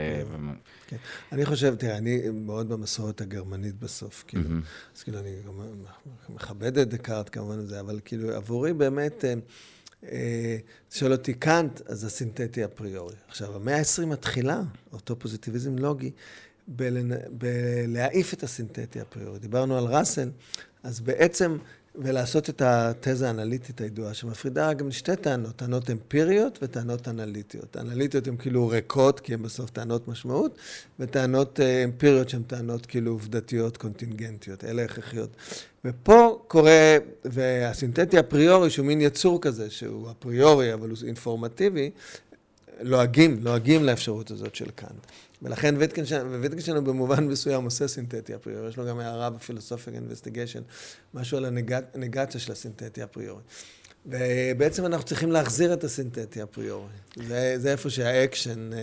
כן. 0.86 0.96
אני 1.32 1.44
חושב, 1.44 1.74
תראה, 1.74 1.96
אני 1.96 2.22
מאוד 2.32 2.68
במסורת 2.68 3.20
הגרמנית 3.20 3.78
בסוף, 3.78 4.24
כאילו, 4.26 4.50
אז 4.96 5.02
כאילו, 5.02 5.18
אני 5.18 5.30
מכבד 6.28 6.78
את 6.78 6.88
דקארט 6.88 7.28
כמובן 7.32 7.58
וזה, 7.58 7.80
אבל 7.80 8.00
כאילו, 8.04 8.34
עבורי 8.34 8.72
באמת, 8.72 9.24
אה, 9.24 9.34
אה, 10.04 10.56
שואל 10.90 11.12
אותי 11.12 11.34
קאנט, 11.34 11.80
אז 11.86 12.04
הסינתטי 12.04 12.64
אפריורי. 12.64 13.14
עכשיו, 13.28 13.56
המאה 13.56 13.78
ה-20 13.78 14.06
מתחילה, 14.06 14.62
אותו 14.92 15.18
פוזיטיביזם 15.18 15.78
לוגי, 15.78 16.10
בלהעיף 17.30 18.34
את 18.34 18.42
הסינתטי 18.42 19.02
אפריורי. 19.02 19.38
דיברנו 19.38 19.78
על 19.78 19.84
ראסל, 19.84 20.30
אז 20.82 21.00
בעצם 21.00 21.56
ולעשות 21.96 22.50
את 22.50 22.62
התזה 22.64 23.26
האנליטית 23.26 23.80
הידועה, 23.80 24.14
שמפרידה 24.14 24.72
גם 24.72 24.88
לשתי 24.88 25.16
טענות, 25.16 25.56
טענות 25.56 25.90
אמפיריות 25.90 26.58
וטענות 26.62 27.08
אנליטיות. 27.08 27.76
אנליטיות 27.76 28.26
הן 28.26 28.36
כאילו 28.36 28.68
ריקות, 28.68 29.20
כי 29.20 29.34
הן 29.34 29.42
בסוף 29.42 29.70
טענות 29.70 30.08
משמעות, 30.08 30.58
וטענות 31.00 31.60
אה, 31.60 31.84
אמפיריות 31.84 32.28
שהן 32.28 32.42
טענות 32.42 32.86
כאילו 32.86 33.10
עובדתיות, 33.10 33.76
קונטינגנטיות, 33.76 34.64
אלה 34.64 34.84
הכרחיות. 34.84 35.30
ופה 35.84 36.42
קורה, 36.48 36.96
והסינתטי 37.24 38.20
אפריורי, 38.20 38.70
שהוא 38.70 38.86
מין 38.86 39.00
יצור 39.00 39.40
כזה, 39.40 39.70
שהוא 39.70 40.10
אפריורי, 40.10 40.74
אבל 40.74 40.88
הוא 40.88 40.98
אינפורמטיבי, 41.06 41.90
לועגים, 42.80 43.38
לועגים 43.40 43.84
לאפשרות 43.84 44.30
הזאת 44.30 44.54
של 44.54 44.70
קאנט. 44.70 45.06
ולכן 45.42 45.74
ויטגנשטיין 45.78 46.76
הוא 46.76 46.84
במובן 46.84 47.26
מסוים 47.28 47.64
עושה 47.64 47.88
סינתטי 47.88 48.34
אפריורי, 48.34 48.68
יש 48.68 48.76
לו 48.76 48.86
גם 48.86 48.98
הערה 48.98 49.30
ב 49.30 49.35
Philosophical 49.35 49.92
Investigations, 49.94 50.62
משהו 51.14 51.38
על 51.38 51.44
הנגציה 51.94 52.40
של 52.40 52.52
הסינתטי 52.52 53.04
אפריורי. 53.04 53.42
ובעצם 54.06 54.86
אנחנו 54.86 55.06
צריכים 55.06 55.32
להחזיר 55.32 55.72
את 55.72 55.84
הסינתטי 55.84 56.42
אפריורי. 56.42 56.92
זה, 57.16 57.54
זה 57.58 57.72
איפה 57.72 57.90
שהאקשן 57.90 58.72
אה, 58.72 58.78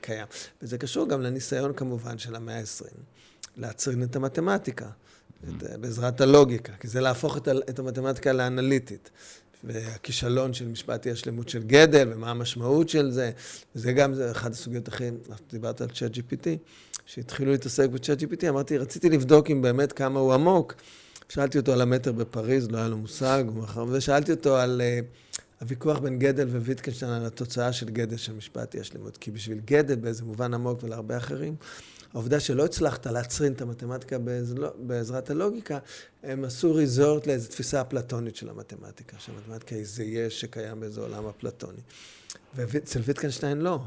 קיים. 0.00 0.26
וזה 0.62 0.78
קשור 0.78 1.08
גם 1.08 1.22
לניסיון 1.22 1.72
כמובן 1.72 2.18
של 2.18 2.34
המאה 2.34 2.58
ה-20, 2.58 2.84
להצרין 3.56 4.02
את 4.02 4.16
המתמטיקה, 4.16 4.88
את, 5.44 5.80
בעזרת 5.80 6.20
הלוגיקה, 6.20 6.72
כי 6.80 6.88
זה 6.88 7.00
להפוך 7.00 7.36
את, 7.36 7.48
את 7.48 7.78
המתמטיקה 7.78 8.32
לאנליטית. 8.32 9.10
והכישלון 9.64 10.54
של 10.54 10.68
משפט 10.68 11.06
אי 11.06 11.12
השלמות 11.12 11.48
של 11.48 11.62
גדל, 11.62 12.08
ומה 12.12 12.30
המשמעות 12.30 12.88
של 12.88 13.10
זה. 13.10 13.30
וזה 13.76 13.92
גם, 13.92 14.14
זה 14.14 14.30
אחת 14.30 14.52
הסוגיות 14.52 14.88
הכי, 14.88 15.04
דיברת 15.50 15.80
על 15.80 15.88
צ'אט 15.88 16.16
GPT, 16.16 16.46
שהתחילו 17.06 17.52
להתעסק 17.52 17.88
בצ'אט 17.88 18.22
GPT, 18.22 18.48
אמרתי, 18.48 18.78
רציתי 18.78 19.08
לבדוק 19.08 19.50
אם 19.50 19.62
באמת 19.62 19.92
כמה 19.92 20.20
הוא 20.20 20.34
עמוק. 20.34 20.74
שאלתי 21.28 21.58
אותו 21.58 21.72
על 21.72 21.80
המטר 21.80 22.12
בפריז, 22.12 22.70
לא 22.70 22.78
היה 22.78 22.88
לו 22.88 22.96
מושג, 22.96 23.44
ושאלתי 23.92 24.32
אותו 24.32 24.56
על 24.56 24.80
uh, 24.80 25.04
הוויכוח 25.60 25.98
בין 25.98 26.18
גדל 26.18 26.48
וויטקנשטיין 26.48 27.12
על 27.12 27.26
התוצאה 27.26 27.72
של 27.72 27.86
גדל 27.86 28.16
של 28.16 28.32
משפט 28.32 28.74
אי 28.74 28.80
השלמות. 28.80 29.16
כי 29.16 29.30
בשביל 29.30 29.60
גדל, 29.64 29.94
באיזה 29.94 30.24
מובן 30.24 30.54
עמוק 30.54 30.82
ולהרבה 30.82 31.16
אחרים, 31.16 31.54
העובדה 32.14 32.40
שלא 32.40 32.64
הצלחת 32.64 33.06
להצרין 33.06 33.52
את 33.52 33.62
המתמטיקה 33.62 34.16
בעזרת 34.76 35.30
הלוגיקה, 35.30 35.78
הם 36.22 36.44
עשו 36.44 36.74
ריזורט 36.74 37.26
לאיזו 37.26 37.48
תפיסה 37.48 37.80
אפלטונית 37.80 38.36
של 38.36 38.48
המתמטיקה, 38.48 39.16
שהמתמטיקה 39.18 39.76
היא 39.76 39.84
זה 39.86 40.04
יש 40.04 40.40
שקיים 40.40 40.80
באיזה 40.80 41.00
עולם 41.00 41.26
אפלטוני. 41.26 41.80
ואצל 42.54 43.00
ויטקנשטיין 43.04 43.60
לא. 43.60 43.80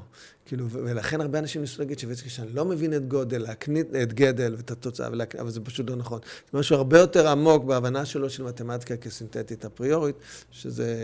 כאילו, 0.45 0.69
ולכן 0.69 1.21
הרבה 1.21 1.39
אנשים 1.39 1.61
ניסו 1.61 1.81
להגיד 1.81 1.99
שוויטקנשטיין 1.99 2.47
לא 2.53 2.65
מבין 2.65 2.93
את 2.93 3.07
גודל, 3.07 3.41
להקנית 3.41 3.87
את 4.03 4.13
גדל 4.13 4.53
ואת 4.57 4.71
התוצאה, 4.71 5.11
ולהק... 5.11 5.35
אבל 5.35 5.49
זה 5.49 5.61
פשוט 5.61 5.89
לא 5.89 5.95
נכון. 5.95 6.19
זה 6.51 6.59
משהו 6.59 6.75
הרבה 6.75 6.99
יותר 6.99 7.27
עמוק 7.27 7.63
בהבנה 7.63 8.05
שלו 8.05 8.29
של 8.29 8.43
מתמטיקה 8.43 8.97
כסינתטית 8.97 9.65
אפריורית, 9.65 10.15
שזה, 10.51 10.95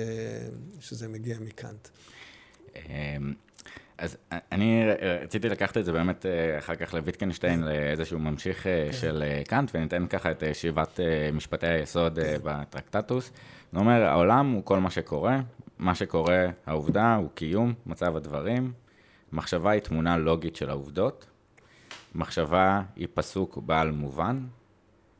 שזה 0.80 1.07
מגיע 1.07 1.38
מקאנט. 1.39 1.88
אז 4.01 4.17
אני 4.51 4.83
רציתי 5.23 5.49
לקחת 5.49 5.77
את 5.77 5.85
זה 5.85 5.91
באמת 5.91 6.25
אה, 6.25 6.57
אחר 6.57 6.75
כך 6.75 6.93
לויטקנשטיין, 6.93 7.63
לאיזשהו 7.63 8.19
ממשיך 8.19 8.67
אה, 8.67 8.85
כן. 8.85 8.93
של 8.97 9.23
אה, 9.25 9.41
קאנט, 9.47 9.71
וניתן 9.73 10.07
ככה 10.07 10.31
את 10.31 10.43
שבעת 10.53 10.99
משפטי 11.33 11.67
היסוד 11.67 12.19
כן. 12.19 12.37
בטרקטטוס. 12.43 13.31
זאת 13.71 13.79
אומרת, 13.79 14.07
העולם 14.07 14.51
הוא 14.51 14.65
כל 14.65 14.79
מה 14.79 14.89
שקורה, 14.89 15.39
מה 15.79 15.95
שקורה, 15.95 16.47
העובדה 16.65 17.15
הוא 17.15 17.29
קיום, 17.35 17.73
מצב 17.85 18.15
הדברים, 18.15 18.71
מחשבה 19.33 19.71
היא 19.71 19.81
תמונה 19.81 20.17
לוגית 20.17 20.55
של 20.55 20.69
העובדות, 20.69 21.25
מחשבה 22.15 22.81
היא 22.95 23.07
פסוק 23.13 23.57
בעל 23.57 23.91
מובן, 23.91 24.39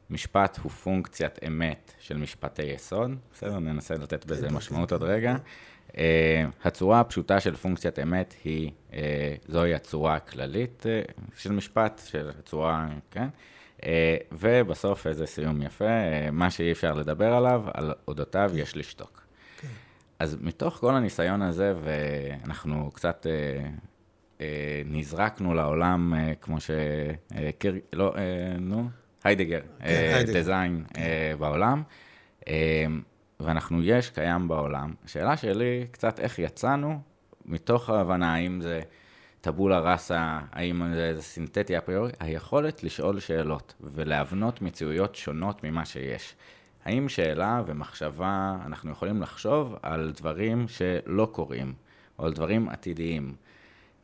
משפט 0.10 0.60
הוא 0.64 0.72
פונקציית 0.72 1.40
אמת 1.48 1.94
של 2.00 2.18
משפטי 2.18 2.64
יסוד, 2.64 3.16
בסדר? 3.34 3.60
ננסה 3.60 3.96
לתת 3.96 4.26
בזה 4.26 4.48
כן, 4.48 4.54
משמעות 4.54 4.92
עוד 4.92 5.04
רגע. 5.04 5.36
Uh, 5.92 5.98
הצורה 6.64 7.00
הפשוטה 7.00 7.40
של 7.40 7.56
פונקציית 7.56 8.00
אמת 8.00 8.36
היא, 8.44 8.72
uh, 8.92 8.94
זוהי 9.48 9.74
הצורה 9.74 10.16
הכללית 10.16 10.84
uh, 10.84 11.12
של 11.38 11.52
משפט, 11.52 12.02
של 12.06 12.30
הצורה, 12.40 12.88
כן? 13.12 13.28
Uh, 13.78 13.84
ובסוף 14.32 15.08
איזה 15.08 15.26
סיום 15.26 15.62
יפה, 15.62 15.86
uh, 15.86 16.32
מה 16.32 16.52
שאי 16.52 16.72
אפשר 16.72 16.94
לדבר 16.94 17.34
עליו, 17.34 17.64
על 17.74 17.94
אודותיו 18.08 18.52
יש 18.56 18.78
לשתוק. 18.78 19.18
Okay. 19.18 19.62
כן. 19.62 19.68
אז 20.20 20.38
מתוך 20.42 20.74
כל 20.74 20.96
הניסיון 20.96 21.42
הזה, 21.42 21.74
ואנחנו 21.84 22.92
קצת 22.94 23.26
uh, 23.26 24.38
uh, 24.38 24.42
נזרקנו 24.86 25.54
לעולם, 25.54 26.14
uh, 26.14 26.36
כמו 26.42 26.60
ש... 26.60 26.72
Uh. 27.32 27.36
לא, 27.94 28.14
uh, 28.14 28.18
נו, 28.60 28.90
היידגר, 29.24 29.62
כן, 29.80 30.24
דיזיין 30.34 30.84
כן. 30.94 31.02
בעולם. 31.40 31.84
Uh, 32.40 32.48
ואנחנו 33.44 33.84
יש, 33.84 34.10
קיים 34.10 34.48
בעולם. 34.48 34.94
השאלה 35.06 35.38
שלי, 35.38 35.88
קצת 35.92 36.20
איך 36.20 36.40
יצאנו 36.40 37.00
מתוך 37.46 37.90
ההבנה, 37.90 38.34
האם 38.34 38.62
זה 38.62 38.82
טבולה 39.42 39.80
ראסה, 39.80 40.40
האם 40.52 40.84
זה 40.94 41.22
סינתטי 41.22 41.78
אפריורי, 41.78 42.12
היכולת 42.20 42.84
לשאול 42.84 43.20
שאלות 43.20 43.74
ולהבנות 43.82 44.62
מציאויות 44.62 45.16
שונות 45.16 45.64
ממה 45.64 45.86
שיש. 45.86 46.36
האם 46.86 47.10
שאלה 47.10 47.62
ומחשבה, 47.66 48.58
אנחנו 48.66 48.92
יכולים 48.92 49.22
לחשוב 49.22 49.76
על 49.82 50.14
דברים 50.18 50.68
שלא 50.68 51.30
קורים, 51.32 51.74
או 52.20 52.26
על 52.26 52.34
דברים 52.34 52.70
עתידיים. 52.70 53.36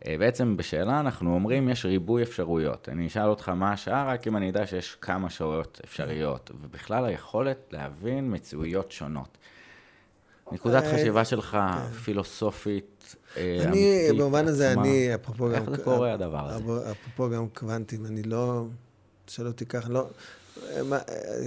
אה, 0.08 0.18
בעצם 0.18 0.58
בשאלה 0.58 1.00
אנחנו 1.00 1.34
אומרים, 1.34 1.70
יש 1.70 1.86
ריבוי 1.86 2.24
אפשרויות. 2.24 2.90
אני 2.90 3.08
אשאל 3.08 3.30
אותך 3.30 3.50
מה 3.50 3.72
השעה, 3.72 4.14
רק 4.14 4.28
אם 4.28 4.38
אני 4.38 4.50
אדע 4.50 4.68
שיש 4.68 4.98
כמה 5.02 5.30
שעות 5.30 5.82
אפשריות, 5.86 6.52
ובכלל 6.62 7.06
היכולת 7.06 7.58
להבין 7.72 8.34
מציאויות 8.34 8.92
שונות. 8.92 9.38
נקודת 10.52 10.84
אה, 10.84 10.94
חשיבה 10.94 11.26
שלך, 11.26 11.52
כן. 11.52 11.94
פילוסופית, 12.04 13.16
אה, 13.38 13.64
אמיתית, 13.66 14.12
אני, 14.12 14.20
במובן 14.20 14.48
הזה, 14.48 14.74
אני, 14.74 15.16
אפרופו 15.16 15.46
גם... 15.46 15.54
איך 15.54 15.70
זה 15.70 15.84
קורה 15.84 16.14
הדבר 16.14 16.50
הזה? 16.50 16.92
אפרופו 16.92 17.30
גם 17.30 17.48
קוונטים, 17.50 18.06
אני 18.06 18.24
לא... 18.24 18.66
תשאל 19.26 19.48
אותי 19.48 19.66
ככה, 19.66 19.90
לא... 19.90 20.08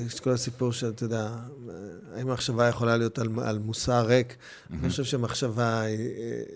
יש 0.06 0.20
כל 0.20 0.30
הסיפור 0.30 0.72
של, 0.72 0.88
אתה 0.88 1.04
יודע, 1.04 1.28
האם 2.14 2.28
המחשבה 2.30 2.68
יכולה 2.68 2.96
להיות 2.96 3.18
על, 3.18 3.28
על 3.42 3.58
מוסר 3.58 4.06
ריק? 4.06 4.28
Mm-hmm. 4.32 4.74
אני 4.80 4.88
חושב 4.90 5.04
שמחשבה 5.04 5.80
היא, 5.80 5.98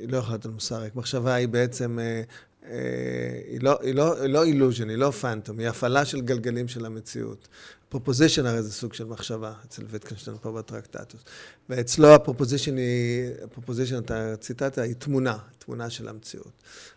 היא 0.01 0.09
לא 0.09 0.17
יכולה 0.17 0.33
להיות 0.33 0.45
על 0.45 0.51
מוסר 0.51 0.77
ריק. 0.77 0.97
מחשבה 0.97 1.35
היא 1.35 1.49
בעצם, 1.49 1.99
אה, 1.99 2.23
אה, 2.71 3.41
היא 3.49 3.61
לא, 3.63 3.79
היא 3.83 3.95
לא, 3.95 4.21
היא 4.21 4.31
לא 4.31 4.45
אילוז'ן, 4.45 4.91
היא 4.91 4.99
לא 4.99 5.11
פנטום, 5.11 5.59
היא 5.59 5.69
הפעלה 5.69 6.05
של 6.05 6.21
גלגלים 6.21 6.69
של 6.69 6.87
המציאות. 6.87 7.49
proposition 7.95 8.47
הרי 8.47 8.63
זה 8.63 8.73
סוג 8.73 8.95
של 8.95 9.05
מחשבה, 9.05 9.53
אצל 9.65 9.83
ויטקנשטיין 9.91 10.37
פה 10.41 10.53
בטרקטטוס. 10.53 11.21
ואצלו 11.69 12.15
ה 12.15 12.20
proposition 12.20 12.77
היא, 12.77 13.31
ה 13.45 13.49
proposition, 13.49 13.99
אתה 13.99 14.37
ציטטת, 14.37 14.79
היא 14.79 14.95
תמונה, 14.95 15.39
תמונה 15.59 15.91
של 15.91 16.09
המציאות. 16.09 16.53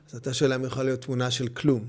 אז 0.10 0.18
אתה 0.18 0.34
שואל 0.34 0.54
אם 0.54 0.66
יכולה 0.66 0.86
להיות 0.86 1.02
תמונה 1.02 1.32
של 1.32 1.48
כלום. 1.48 1.86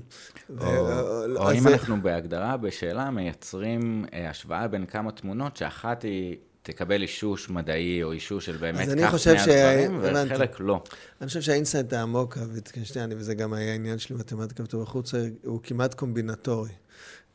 או, 0.49 0.65
ו... 0.65 1.35
או 1.35 1.51
אם 1.51 1.59
זה... 1.59 1.69
אנחנו 1.69 2.01
בהגדרה, 2.01 2.57
בשאלה, 2.57 3.11
מייצרים 3.11 4.05
אה, 4.13 4.29
השוואה 4.29 4.67
בין 4.67 4.85
כמה 4.85 5.11
תמונות, 5.11 5.57
שאחת 5.57 6.03
היא... 6.03 6.37
תקבל 6.61 7.01
אישוש 7.01 7.49
מדעי 7.49 8.03
או 8.03 8.11
אישוש 8.11 8.45
של 8.45 8.57
באמת 8.57 8.87
כך 9.01 9.17
פני 9.17 9.39
הדברים, 9.39 9.99
וחלק 10.01 10.55
לא. 10.59 10.83
אני 11.21 11.27
חושב 11.27 11.41
שה 11.41 11.57
insight 11.57 11.93
העמוק 11.93 12.37
הוויטקנשטייני, 12.37 13.15
וזה 13.15 13.35
גם 13.35 13.53
היה 13.53 13.73
עניין 13.73 13.99
שלי 13.99 14.15
מתמטיקה 14.15 14.63
וטוב 14.63 14.81
החוצה, 14.81 15.27
הוא 15.43 15.59
כמעט 15.63 15.93
קומבינטורי. 15.93 16.71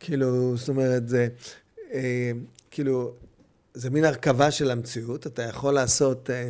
כאילו, 0.01 0.57
זאת 0.57 0.69
אומרת, 0.69 1.09
זה, 1.09 1.29
כאילו, 2.71 3.15
זה 3.75 3.91
מין 3.91 4.05
הרכבה 4.05 4.51
של 4.51 4.71
המציאות. 4.71 5.27
אתה 5.27 5.43
יכול 5.43 5.75
לעשות, 5.75 6.31
אה, 6.31 6.49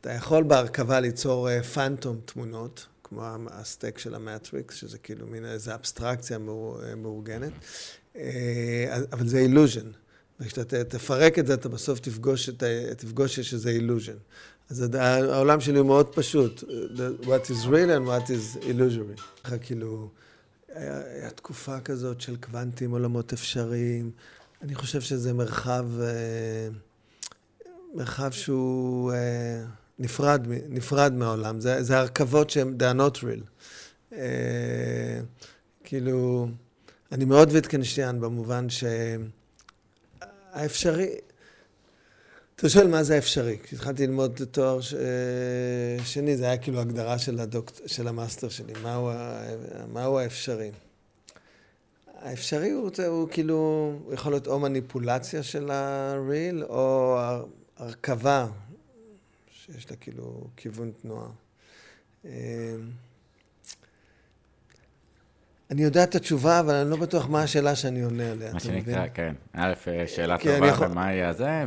אתה 0.00 0.12
יכול 0.12 0.42
בהרכבה 0.42 1.00
ליצור 1.00 1.50
אה, 1.50 1.62
פנטום 1.62 2.20
תמונות, 2.24 2.86
כמו 3.02 3.22
הסטייק 3.50 3.98
של 3.98 4.14
המטריקס, 4.14 4.74
שזה 4.74 4.98
כאילו 4.98 5.26
מין 5.26 5.44
איזו 5.44 5.74
אבסטרקציה 5.74 6.38
מאורגנת, 6.96 7.52
אבל 9.12 9.28
זה 9.28 9.38
אילוז'ן. 9.38 9.90
וכשאתה 10.40 10.84
תפרק 10.84 11.38
את 11.38 11.46
זה, 11.46 11.54
אתה 11.54 11.68
בסוף 11.68 12.00
תפגוש, 12.00 12.48
את, 12.48 12.62
תפגוש 12.96 13.34
שיש 13.34 13.54
איזה 13.54 13.70
אילוז'ן. 13.70 14.16
אז 14.70 14.86
העולם 14.94 15.60
שלי 15.60 15.78
הוא 15.78 15.86
מאוד 15.86 16.14
פשוט. 16.14 16.64
What 17.22 17.50
is 17.50 17.66
real 17.66 17.90
and 17.90 18.06
what 18.06 18.28
is 18.28 18.64
illusory. 18.64 19.50
כאילו, 19.60 20.10
היה, 20.74 21.00
היה 21.14 21.30
תקופה 21.30 21.80
כזאת 21.80 22.20
של 22.20 22.36
קוונטים, 22.36 22.90
עולמות 22.90 23.32
אפשריים. 23.32 24.10
אני 24.66 24.74
חושב 24.74 25.00
שזה 25.00 25.32
מרחב, 25.32 25.86
אה, 26.00 26.68
מרחב 27.94 28.30
שהוא 28.30 29.12
אה, 29.12 29.64
נפרד, 29.98 30.46
נפרד 30.68 31.12
מהעולם. 31.12 31.60
זה, 31.60 31.82
זה 31.82 31.98
הרכבות 31.98 32.50
שהן, 32.50 32.76
they 32.78 32.82
are 32.82 32.98
not 32.98 33.18
real. 33.18 33.42
אה, 34.12 35.20
כאילו, 35.84 36.48
אני 37.12 37.24
מאוד 37.24 37.48
ויטקנשטיין 37.52 38.20
במובן 38.20 38.66
שהאפשרי, 40.52 41.14
אתה 42.56 42.68
שואל 42.68 42.86
מה 42.86 43.02
זה 43.02 43.14
האפשרי. 43.14 43.58
כשהתחלתי 43.62 44.06
ללמוד 44.06 44.40
תואר 44.50 44.80
ש... 44.80 44.94
שני, 46.04 46.36
זה 46.36 46.44
היה 46.44 46.56
כאילו 46.56 46.80
הגדרה 46.80 47.18
של, 47.18 47.40
הדוקט... 47.40 47.80
של 47.86 48.08
המאסטר 48.08 48.48
שלי, 48.48 48.72
מהו, 48.82 49.10
ה... 49.10 49.44
מהו 49.92 50.18
האפשרי. 50.18 50.70
האפשרי 52.26 52.70
הוא, 52.70 52.90
הוא 53.06 53.28
כאילו, 53.30 53.54
הוא 54.04 54.14
יכול 54.14 54.32
להיות 54.32 54.46
או 54.46 54.60
מניפולציה 54.60 55.42
של 55.42 55.70
הריל, 55.70 56.64
או 56.64 57.18
הרכבה, 57.76 58.46
שיש 59.50 59.90
לה 59.90 59.96
כאילו 59.96 60.46
כיוון 60.56 60.92
תנועה. 61.02 61.28
אמ, 62.24 62.30
אני 65.70 65.82
יודע 65.82 66.04
את 66.04 66.14
התשובה, 66.14 66.60
אבל 66.60 66.74
אני 66.74 66.90
לא 66.90 66.96
בטוח 66.96 67.28
מה 67.28 67.42
השאלה 67.42 67.76
שאני 67.76 68.02
עונה 68.02 68.30
עליה. 68.30 68.52
מה 68.52 68.60
שנקרא, 68.60 69.06
כן. 69.14 69.34
א', 69.52 69.72
שאלה 70.06 70.38
טובה, 70.38 70.66
יכול... 70.66 70.86
ומה 70.86 71.12
יהיה 71.12 71.32
זה, 71.32 71.64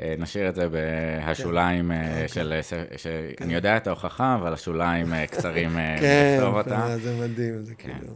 ונשאיר 0.00 0.48
את 0.48 0.54
זה 0.54 0.68
בהשוליים 0.68 1.92
אה, 1.92 2.12
אוקיי. 2.12 2.28
של... 2.28 2.60
כן. 3.36 3.44
אני 3.44 3.54
יודע 3.54 3.76
את 3.76 3.86
ההוכחה, 3.86 4.34
אבל 4.34 4.52
השוליים 4.52 5.14
אה, 5.14 5.26
קצרים, 5.26 5.78
אה, 5.78 5.96
כן, 6.00 6.38
אותה. 6.42 6.98
זה 6.98 7.16
מדהים, 7.20 7.62
זה 7.62 7.74
כן, 7.74 7.92
כאילו... 7.98 8.14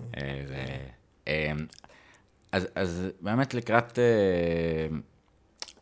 אז, 2.53 2.67
אז 2.75 3.07
באמת 3.21 3.55
לקראת, 3.55 3.99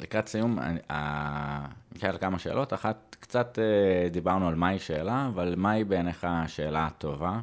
לקראת 0.00 0.28
סיום, 0.28 0.58
אני 0.58 0.80
אשאל 1.96 2.18
כמה 2.18 2.38
שאלות. 2.38 2.72
אחת, 2.72 3.16
קצת 3.20 3.58
דיברנו 4.10 4.48
על 4.48 4.54
מהי 4.54 4.78
שאלה, 4.78 5.28
אבל 5.34 5.54
מהי 5.56 5.84
בעיניך 5.84 6.26
שאלה 6.46 6.88
טובה? 6.98 7.40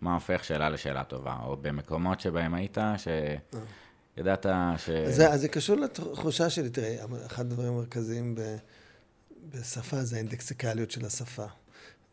מה 0.00 0.14
הופך 0.14 0.44
שאלה 0.44 0.68
לשאלה 0.68 1.04
טובה, 1.04 1.36
או 1.44 1.56
במקומות 1.56 2.20
שבהם 2.20 2.54
היית, 2.54 2.78
שידעת 4.16 4.46
ש... 4.76 4.90
זה, 4.90 5.30
אז 5.30 5.40
זה 5.40 5.48
קשור 5.48 5.76
לתחושה 5.76 6.50
שלי, 6.50 6.70
תראה, 6.70 7.04
אחד 7.26 7.46
הדברים 7.46 7.72
המרכזיים 7.72 8.34
ב, 8.34 8.56
בשפה 9.50 10.04
זה 10.04 10.16
האינדקסיקליות 10.16 10.90
של 10.90 11.06
השפה. 11.06 11.46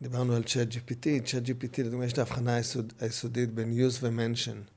דיברנו 0.02 0.34
על 0.36 0.42
צ'אט 0.42 0.68
GPT, 0.68 1.24
צ'אט 1.24 1.42
GPT, 1.42 1.82
לדוגמה, 1.82 2.04
יש 2.04 2.12
את 2.12 2.18
ההבחנה 2.18 2.54
היסוד, 2.54 2.92
היסודית 3.00 3.54
בין 3.54 3.72
use 3.72 3.96
ו-mention. 4.00 4.71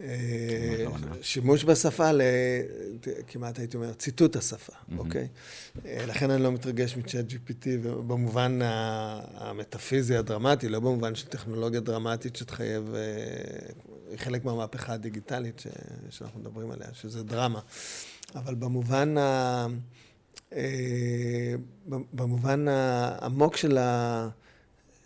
אה, 0.00 0.84
שימוש 1.22 1.64
בשפה, 1.64 2.10
כמעט 3.26 3.58
הייתי 3.58 3.76
אומר, 3.76 3.92
ציטוט 3.92 4.36
השפה, 4.36 4.72
אוקיי? 4.98 5.28
אה, 5.86 6.06
לכן 6.06 6.30
אני 6.30 6.42
לא 6.42 6.52
מתרגש 6.52 6.96
מצ'אט 6.96 7.24
GPT 7.30 7.66
במובן 7.82 8.58
המטאפיזי 9.34 10.16
הדרמטי, 10.16 10.68
לא 10.68 10.80
במובן 10.80 11.14
של 11.14 11.26
טכנולוגיה 11.26 11.80
דרמטית 11.80 12.36
שתחייב, 12.36 12.94
אה, 12.94 13.00
היא 14.10 14.18
חלק 14.18 14.44
מהמהפכה 14.44 14.92
הדיגיטלית 14.92 15.62
שאנחנו 16.10 16.40
מדברים 16.40 16.70
עליה, 16.70 16.88
שזה 16.92 17.22
דרמה. 17.22 17.60
אבל 18.34 18.54
במובן 18.54 19.18
ה... 19.18 19.66
במובן 22.12 22.68
העמוק 22.68 23.56
של 23.56 23.78
ה... 23.78 24.28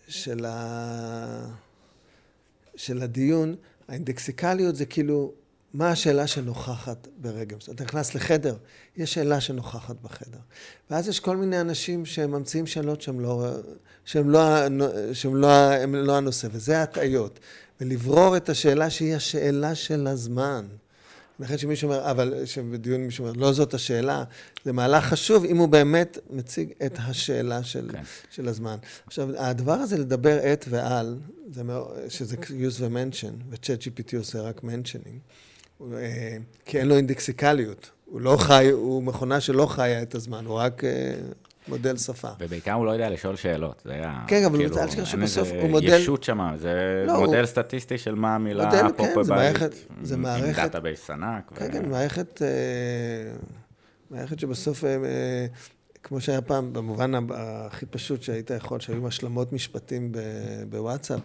של 0.07 0.45
ה... 0.45 1.45
של 2.75 3.01
הדיון, 3.01 3.55
האינדקסיקליות 3.89 4.75
זה 4.75 4.85
כאילו, 4.85 5.33
מה 5.73 5.91
השאלה 5.91 6.27
שנוכחת 6.27 7.07
ברגע 7.17 7.57
מסוים? 7.57 7.75
אתה 7.75 7.83
נכנס 7.83 8.15
לחדר, 8.15 8.55
יש 8.97 9.13
שאלה 9.13 9.41
שנוכחת 9.41 9.95
בחדר. 10.01 10.39
ואז 10.91 11.07
יש 11.07 11.19
כל 11.19 11.37
מיני 11.37 11.61
אנשים 11.61 12.05
שממציאים 12.05 12.67
שאלות 12.67 13.01
שהם 13.01 13.19
לא, 13.19 13.49
שהם 14.05 14.29
לא, 14.29 14.41
שהם 15.13 15.35
לא, 15.35 15.71
הם 15.71 15.95
לא 15.95 16.17
הנושא, 16.17 16.47
וזה 16.51 16.81
הטעיות. 16.81 17.39
ולברור 17.81 18.37
את 18.37 18.49
השאלה 18.49 18.89
שהיא 18.89 19.15
השאלה 19.15 19.75
של 19.75 20.07
הזמן. 20.07 20.67
לכן 21.39 21.57
שמישהו 21.57 21.89
אומר, 21.89 22.11
אבל 22.11 22.45
שבדיון 22.45 23.01
מישהו 23.01 23.25
אומר, 23.25 23.39
לא 23.39 23.51
זאת 23.53 23.73
השאלה, 23.73 24.23
זה 24.65 24.73
מהלך 24.73 25.05
חשוב 25.05 25.45
אם 25.45 25.57
הוא 25.57 25.67
באמת 25.67 26.17
מציג 26.29 26.71
את 26.85 26.97
השאלה 26.97 27.63
של, 27.63 27.89
כן. 27.91 28.01
של 28.31 28.47
הזמן. 28.47 28.77
עכשיו, 29.07 29.29
הדבר 29.37 29.73
הזה 29.73 29.97
לדבר 29.97 30.53
את 30.53 30.65
ועל, 30.69 31.17
זה 31.53 31.63
מאוד, 31.63 31.97
שזה 32.09 32.35
use 32.35 32.79
ו-mention, 32.79 33.43
ו-chat 33.49 33.81
GPT 33.83 34.17
עושה 34.17 34.41
רק 34.41 34.61
mentioning, 34.63 35.19
אה, 35.93 36.37
כי 36.65 36.79
אין 36.79 36.87
לו 36.87 36.95
אינדקסיקליות. 36.95 37.89
הוא 38.05 38.21
לא 38.21 38.37
חי, 38.37 38.69
הוא 38.71 39.03
מכונה 39.03 39.41
שלא 39.41 39.65
חיה 39.65 40.01
את 40.01 40.15
הזמן, 40.15 40.45
הוא 40.45 40.55
רק 40.55 40.83
אה, 40.83 41.13
מודל 41.69 41.97
שפה. 41.97 42.27
ובעיקר 42.39 42.73
הוא 42.73 42.85
לא 42.85 42.91
יודע 42.91 43.09
לשאול 43.09 43.35
שאלות, 43.35 43.81
זה 43.85 43.93
היה... 43.93 44.23
כן, 44.27 44.45
אבל 44.45 44.57
כאילו, 44.57 44.77
אל 44.77 44.87
תשכח 44.87 45.05
שבסוף 45.05 45.49
הוא 45.61 45.69
מודל... 45.69 45.99
ישות 45.99 46.23
שם, 46.23 46.49
זה 46.55 47.03
לא, 47.07 47.19
מודל 47.19 47.39
הוא... 47.39 47.45
סטטיסטי 47.45 47.97
של 47.97 48.15
מה 48.15 48.35
המילה 48.35 48.65
מודל, 48.65 48.91
פה 48.97 49.03
כן, 49.03 49.13
בבית. 49.15 49.25
זה 49.25 49.33
מערכת... 49.33 49.71
זה 50.01 50.17
מערכת... 50.17 50.59
עם 50.59 50.65
database 50.65 51.09
ענק. 51.09 51.51
כן, 51.55 51.65
ו... 51.65 51.71
כן, 51.71 51.89
מערכת... 51.89 52.41
אה, 52.41 52.47
מערכת 54.11 54.39
שבסוף... 54.39 54.83
אה, 55.99 56.05
אה, 56.05 56.09
כמו 56.09 56.21
שהיה 56.21 56.41
פעם, 56.41 56.73
במובן 56.73 57.11
הכי 57.31 57.85
פשוט 57.85 58.21
שהיית 58.21 58.49
יכול, 58.49 58.79
שהיו 58.79 59.07
השלמות 59.07 59.53
משפטים 59.53 60.11
בוואטסאפ. 60.69 61.19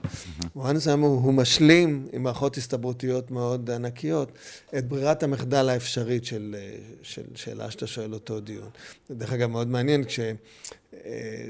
במובן 0.55 0.77
מסוים 0.77 1.01
הוא 1.01 1.35
משלים 1.35 2.09
עם 2.13 2.23
מערכות 2.23 2.57
הסתברותיות 2.57 3.31
מאוד 3.31 3.71
ענקיות 3.71 4.33
את 4.79 4.89
ברירת 4.89 5.23
המחדל 5.23 5.69
האפשרית 5.69 6.25
של, 6.25 6.57
של 7.03 7.23
שאלה 7.35 7.71
שאתה 7.71 7.87
שואל 7.87 8.15
אותו 8.15 8.41
דיון. 8.41 8.71
דרך 9.11 9.33
אגב, 9.33 9.51
מאוד 9.51 9.69
מעניין 9.69 10.05
כש... 10.05 10.21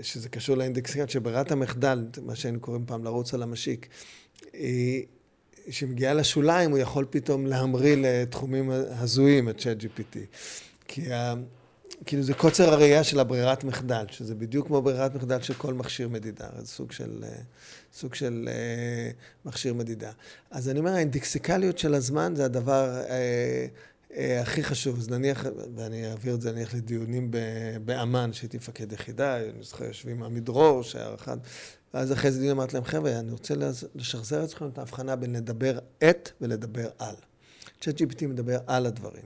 שזה 0.03 0.29
קשור 0.29 0.57
לאינדקסיות, 0.57 1.11
שברירת 1.11 1.53
המחדל, 1.53 2.07
מה 2.23 2.35
שהיינו 2.35 2.61
קוראים 2.61 2.85
פעם 2.87 3.05
לרוץ 3.05 3.35
על 3.35 3.43
המשיק, 3.43 3.89
היא... 4.53 5.05
כשמגיעה 5.69 6.15
לשוליים, 6.15 6.71
הוא 6.71 6.79
יכול 6.79 7.07
פתאום 7.11 7.47
להמריא 7.47 7.97
לתחומים 7.99 8.71
הזויים, 8.71 9.49
את 9.49 9.59
צ'אט 9.59 9.77
GPT. 9.81 10.19
כי 10.89 11.03
כאילו 12.07 12.23
זה 12.23 12.35
קוצר 12.35 12.73
הראייה 12.73 13.05
של 13.05 13.21
הברירת 13.21 13.65
מחדל, 13.65 14.05
שזה 14.11 14.35
בדיוק 14.35 14.67
כמו 14.67 14.83
ברירת 14.83 15.15
מחדל 15.15 15.41
של 15.41 15.55
כל 15.55 15.75
מכשיר 15.75 16.09
מדידה, 16.09 16.47
זה 16.59 16.67
סוג 16.67 16.93
של, 16.93 17.25
אה, 17.27 17.43
סוג 17.93 18.15
של 18.15 18.49
uh, 18.49 19.49
מכשיר 19.49 19.75
מדידה. 19.75 20.11
אז 20.51 20.69
אני 20.69 20.79
אומר, 20.79 20.91
האינדקסיקליות 20.91 21.79
של 21.79 21.95
הזמן 21.95 22.33
זה 22.37 22.45
הדבר 22.45 23.03
uh, 23.03 23.09
uh, 24.11 24.15
הכי 24.43 24.65
חשוב. 24.65 24.99
אז 24.99 25.09
נניח, 25.09 25.45
ואני 25.77 26.11
אעביר 26.11 26.35
את 26.35 26.41
זה 26.41 26.53
נניח 26.53 26.75
לדיונים 26.75 27.31
באמ"ן, 27.85 28.33
שהייתי 28.33 28.57
מפקד 28.57 28.93
יחידה, 28.93 29.37
אני 29.37 29.63
זוכר, 29.63 29.85
יושבים 29.85 30.23
עמידרור, 30.23 30.83
שהיה 30.83 31.15
אחד, 31.15 31.37
ואז 31.95 32.13
אחרי 32.13 32.31
זה 32.31 32.41
דיון 32.41 32.51
אמרתי 32.51 32.75
להם, 32.75 32.85
חבר'ה, 32.85 33.19
אני 33.19 33.33
רוצה 33.33 33.55
לשחזר 33.95 34.45
אצלכם 34.45 34.69
את 34.69 34.79
ההבחנה 34.79 35.17
בין 35.17 35.33
לדבר 35.33 35.79
את 35.99 36.31
ולדבר 36.41 36.89
על. 36.99 37.15
צ'אט 37.85 38.01
GPT 38.01 38.27
מדבר 38.27 38.59
על 38.67 38.87
הדברים. 38.87 39.23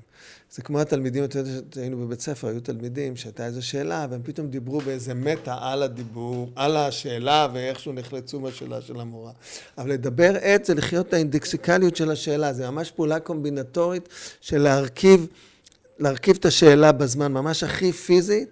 זה 0.51 0.63
כמו 0.63 0.81
התלמידים, 0.81 1.25
אתה 1.25 1.39
יודע 1.39 1.51
שהיינו 1.75 1.97
בבית 1.97 2.21
ספר, 2.21 2.49
היו 2.49 2.61
תלמידים 2.61 3.17
שהייתה 3.17 3.47
איזו 3.47 3.67
שאלה, 3.67 4.07
והם 4.11 4.21
פתאום 4.25 4.49
דיברו 4.49 4.81
באיזה 4.81 5.15
מטה 5.15 5.57
על 5.61 5.83
הדיבור, 5.83 6.51
על 6.57 6.77
השאלה, 6.77 7.49
ואיכשהו 7.53 7.93
נחלצו 7.93 8.41
מהשאלה 8.41 8.81
של 8.81 9.01
המורה. 9.01 9.33
אבל 9.79 9.91
לדבר 9.91 10.33
עת 10.41 10.65
זה 10.65 10.75
לחיות 10.75 11.09
את 11.09 11.15
האינדקסיקליות 11.15 11.97
של 11.97 12.11
השאלה, 12.11 12.53
זה 12.53 12.71
ממש 12.71 12.91
פעולה 12.91 13.21
קומבינטורית 13.21 14.09
של 14.41 14.59
להרכיב, 14.59 15.27
להרכיב 15.99 16.37
את 16.41 16.45
השאלה 16.45 16.93
בזמן, 16.93 17.33
ממש 17.33 17.63
הכי 17.63 17.93
פיזית, 17.93 18.49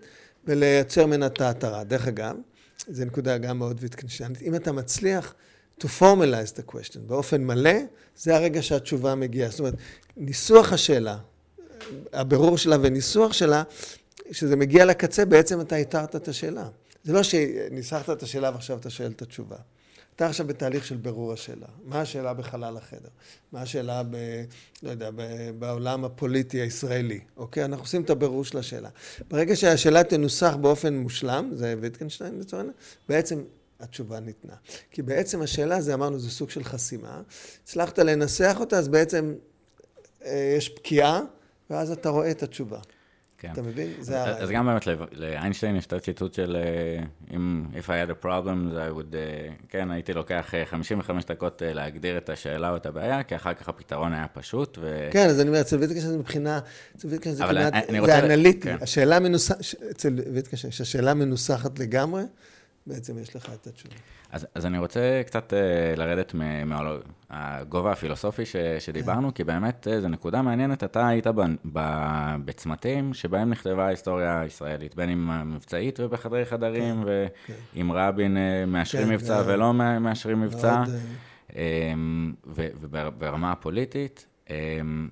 ולייצר 0.47 1.07
ממנה 1.07 1.27
את 1.27 1.41
ההתרה. 1.41 1.85
דרך 1.85 2.09
אגב, 2.09 2.37
זו 2.89 3.05
נקודה 3.05 3.39
גם 3.39 3.59
מאוד 3.59 3.77
ויטקנשטיינית. 3.81 4.43
אם 4.43 4.55
אתה 4.55 4.73
מצליח 4.73 5.35
to 5.81 5.85
formalize 5.85 6.53
the 6.59 6.73
question 6.73 6.99
באופן 7.07 7.45
מלא, 7.45 7.75
זה 8.17 8.37
הרגע 8.37 8.63
שהתשובה 8.63 9.15
מגיעה. 9.15 9.51
זאת 9.51 9.61
אומרת, 9.61 9.75
ניסוח 10.17 10.73
השאלה, 10.73 11.19
הבירור 12.13 12.59
שלה 12.59 12.77
וניסוח 12.83 13.33
שלה, 13.33 13.63
כשזה 14.31 14.57
מגיע 14.57 14.85
לקצה, 14.85 15.25
בעצם 15.25 15.61
אתה 15.61 15.77
התרת 15.77 16.17
את 16.17 16.29
השאלה. 16.29 16.69
זה 17.05 17.13
לא 17.13 17.23
שניסחת 17.23 18.11
את 18.11 18.23
השאלה 18.23 18.51
ועכשיו 18.51 18.79
אתה 18.79 18.91
שואל 18.91 19.11
את 19.11 19.23
התשובה. 19.23 19.57
אתה 20.17 20.27
עכשיו 20.27 20.47
בתהליך 20.47 20.87
של 20.87 20.97
בירור 20.97 21.33
השאלה. 21.33 21.67
מה 21.85 22.01
השאלה 22.01 22.35
בחלל 22.35 22.77
החדר? 22.77 23.09
מה 23.53 23.63
השאלה 23.63 24.03
ב... 24.03 24.17
לא 24.83 24.91
יודע, 24.91 25.11
ב, 25.17 25.51
בעולם 25.59 26.05
הפוליטי 26.05 26.61
הישראלי, 26.61 27.21
אוקיי? 27.37 27.65
אנחנו 27.65 27.85
עושים 27.85 28.03
את 28.03 28.11
הבירור 28.11 28.45
של 28.45 28.59
השאלה. 28.59 28.89
ברגע 29.29 29.57
שהשאלה 29.57 30.05
תנוסח 30.05 30.57
באופן 30.61 30.97
מושלם, 30.97 31.51
זה 31.53 31.75
ויטקנשטיין 31.81 32.39
לצורך 32.39 32.55
העניין, 32.61 32.75
בעצם 33.09 33.43
התשובה 33.81 34.21
ניתנה. 34.21 34.55
כי 34.91 35.03
בעצם 35.03 35.43
השאלה, 35.43 35.81
זה 35.81 35.95
אמרנו, 35.95 36.19
זה 36.19 36.31
סוג 36.31 36.51
של 36.51 36.65
חסימה. 36.65 37.21
הצלחת 37.63 37.99
לנסח 37.99 38.57
אותה, 38.61 38.79
אז 38.79 38.89
בעצם 38.89 39.35
אה, 40.25 40.55
יש 40.59 40.69
פקיעה, 40.69 41.21
ואז 41.71 41.91
אתה 41.91 42.09
רואה 42.09 42.31
את 42.31 42.43
התשובה. 42.43 42.79
כן. 43.39 43.53
אתה 43.53 43.63
מבין? 43.63 43.93
אז, 44.01 44.07
זה 44.07 44.25
אז 44.25 44.51
גם 44.51 44.67
באמת 44.67 44.87
לאיינשטיין 45.13 45.77
יש 45.77 45.87
את 45.87 45.93
הציטוט 45.93 46.35
של 46.35 46.57
אה, 46.57 47.05
אם 47.37 47.65
If 47.73 47.85
I 47.85 48.09
had 48.09 48.23
a 48.23 48.25
problem, 48.25 48.73
I 48.73 48.99
would, 48.99 49.15
אה, 49.17 49.49
כן, 49.69 49.91
הייתי 49.91 50.13
לוקח 50.13 50.55
אה, 50.55 50.65
55 50.67 51.25
דקות 51.25 51.63
אה, 51.63 51.73
להגדיר 51.73 52.19
את 52.19 52.29
השאלה 52.29 52.71
או 52.71 52.77
את 52.77 52.87
הבעיה, 52.87 53.23
כי 53.23 53.37
אחר 53.37 53.55
כך 53.55 53.69
הפתרון 53.69 54.13
היה 54.13 54.27
פשוט, 54.29 54.79
ו... 54.81 55.09
כן, 55.13 55.29
אז 55.29 55.41
אני 55.41 55.49
אומר, 55.49 55.61
אצל 55.61 55.77
ויטקשטיין 55.77 56.13
זה 56.13 56.19
מבחינה, 56.19 56.61
אצל 56.97 57.09
ויטקשטיין 57.09 57.35
זה 57.35 57.45
כמעט, 57.45 57.75
זה 57.91 58.01
רוצה- 58.01 58.19
אנליטי. 58.19 58.61
כן. 58.61 58.77
השאלה 58.81 59.21
מנוסחת, 59.21 59.61
אצל 59.91 60.15
ויטקשטיין, 60.33 60.71
כשהשאלה 60.71 61.15
מנוסחת 61.15 61.79
לגמרי, 61.79 62.23
בעצם 62.87 63.19
יש 63.19 63.37
לך 63.37 63.51
את 63.55 63.67
התשובה. 63.67 63.95
אז, 64.31 64.47
אז 64.55 64.67
אני 64.67 64.79
רוצה 64.79 65.23
קצת 65.27 65.53
אה, 65.55 65.59
לרדת 65.97 66.35
מהגובה 67.31 67.93
הפילוסופי 67.93 68.47
ש, 68.47 68.57
שדיברנו, 68.79 69.35
כי 69.35 69.45
באמת 69.45 69.89
אה, 69.91 70.01
זו 70.01 70.09
נקודה 70.09 70.43
מעניינת. 70.43 70.85
אתה 70.85 71.09
היית 71.09 71.27
ב, 71.27 71.41
ב, 71.73 71.81
בצמתים 72.45 73.15
שבהם 73.15 73.51
נכתבה 73.51 73.87
ההיסטוריה 73.87 74.41
הישראלית, 74.41 74.95
בין 74.95 75.11
אם 75.11 75.53
מבצעית 75.55 76.01
ובחדרי 76.01 76.45
חדרים, 76.45 77.05
כן. 77.47 77.53
ועם 77.75 77.93
רבין 77.93 78.37
אה, 78.37 78.67
מאשרים 78.67 79.07
כן, 79.07 79.13
מבצע 79.15 79.43
ו- 79.45 79.49
ולא 79.49 79.73
מא- 79.75 79.99
מאשרים 79.99 80.41
מבצע, 80.41 80.77
מאוד, 80.77 80.89
אה, 81.57 81.91
אמ, 81.93 82.35
ו- 82.47 82.69
וברמה 82.81 83.53
הפוליטית. 83.53 84.27
אמ, 84.51 85.09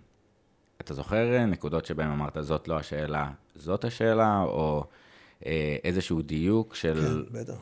אתה 0.81 0.95
זוכר 0.95 1.45
נקודות 1.47 1.87
שבהן 1.87 2.11
אמרת, 2.11 2.37
זאת 2.41 2.69
לא 2.69 2.79
השאלה, 2.79 3.31
זאת 3.55 3.85
השאלה, 3.85 4.43
או 4.43 4.85
איזשהו 5.85 6.23
דיוק 6.23 6.75
של... 6.75 7.25
כן, 7.33 7.39
בטח. 7.39 7.55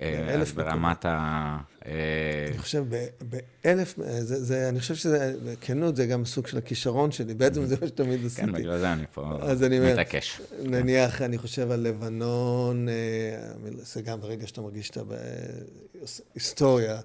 אה, 0.00 0.34
אלף 0.34 0.48
אז 0.48 0.54
ברמת 0.54 1.04
ה... 1.04 1.58
אה, 1.86 1.92
אני 2.48 2.58
חושב 2.58 2.84
באלף, 3.64 3.94
זה, 4.20 4.44
זה, 4.44 4.68
אני 4.68 4.80
חושב 4.80 4.94
שזה, 4.94 5.34
בכנות, 5.44 5.96
זה 5.96 6.06
גם 6.06 6.24
סוג 6.24 6.46
של 6.46 6.58
הכישרון 6.58 7.12
שלי, 7.12 7.34
בעצם 7.34 7.64
זה 7.64 7.76
מה 7.80 7.86
שתמיד 7.86 8.24
עשיתי. 8.26 8.46
כן, 8.46 8.52
בגלל 8.52 8.78
זה 8.78 8.92
אני 8.92 9.06
פה 9.14 9.38
מתעקש. 9.92 10.40
נניח, 10.62 11.22
אני 11.22 11.38
חושב 11.38 11.70
על 11.70 11.80
לבנון, 11.80 12.88
אה, 12.88 12.94
זה 13.82 14.02
גם 14.02 14.20
ברגע 14.20 14.46
שאתה 14.46 14.60
מרגיש 14.60 14.86
שאתה 14.86 15.00
בהיסטוריה, 16.34 17.00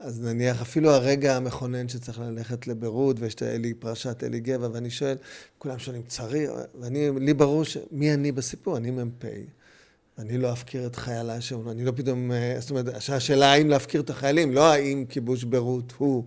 אז 0.00 0.20
נניח 0.20 0.62
אפילו 0.62 0.90
הרגע 0.90 1.36
המכונן 1.36 1.88
שצריך 1.88 2.18
ללכת 2.18 2.66
לביירות, 2.66 3.16
ויש 3.20 3.34
את 3.34 3.42
אלי, 3.42 3.74
פרשת 3.74 4.24
אלי 4.24 4.40
גבע, 4.40 4.68
ואני 4.72 4.90
שואל, 4.90 5.16
כולם 5.58 5.78
שואלים, 5.78 6.02
צריך, 6.06 6.50
ואני, 6.80 7.10
לי 7.20 7.34
ברור. 7.34 7.62
מי 7.92 8.14
אני 8.14 8.32
בסיפור? 8.32 8.76
אני 8.76 8.90
מ"פ. 8.90 9.24
אני 10.18 10.38
לא 10.38 10.52
אפקיר 10.52 10.86
את 10.86 10.96
חייליי 10.96 11.40
שם, 11.40 11.68
אני 11.68 11.84
לא 11.84 11.92
פתאום, 11.96 12.32
אה, 12.32 12.56
זאת 12.60 12.70
אומרת, 12.70 12.86
השאלה 13.08 13.52
האם 13.52 13.68
להפקיר 13.68 14.00
את 14.00 14.10
החיילים, 14.10 14.52
לא 14.52 14.72
האם 14.72 15.04
כיבוש 15.08 15.44
ביירות 15.44 15.92
הוא 15.96 16.24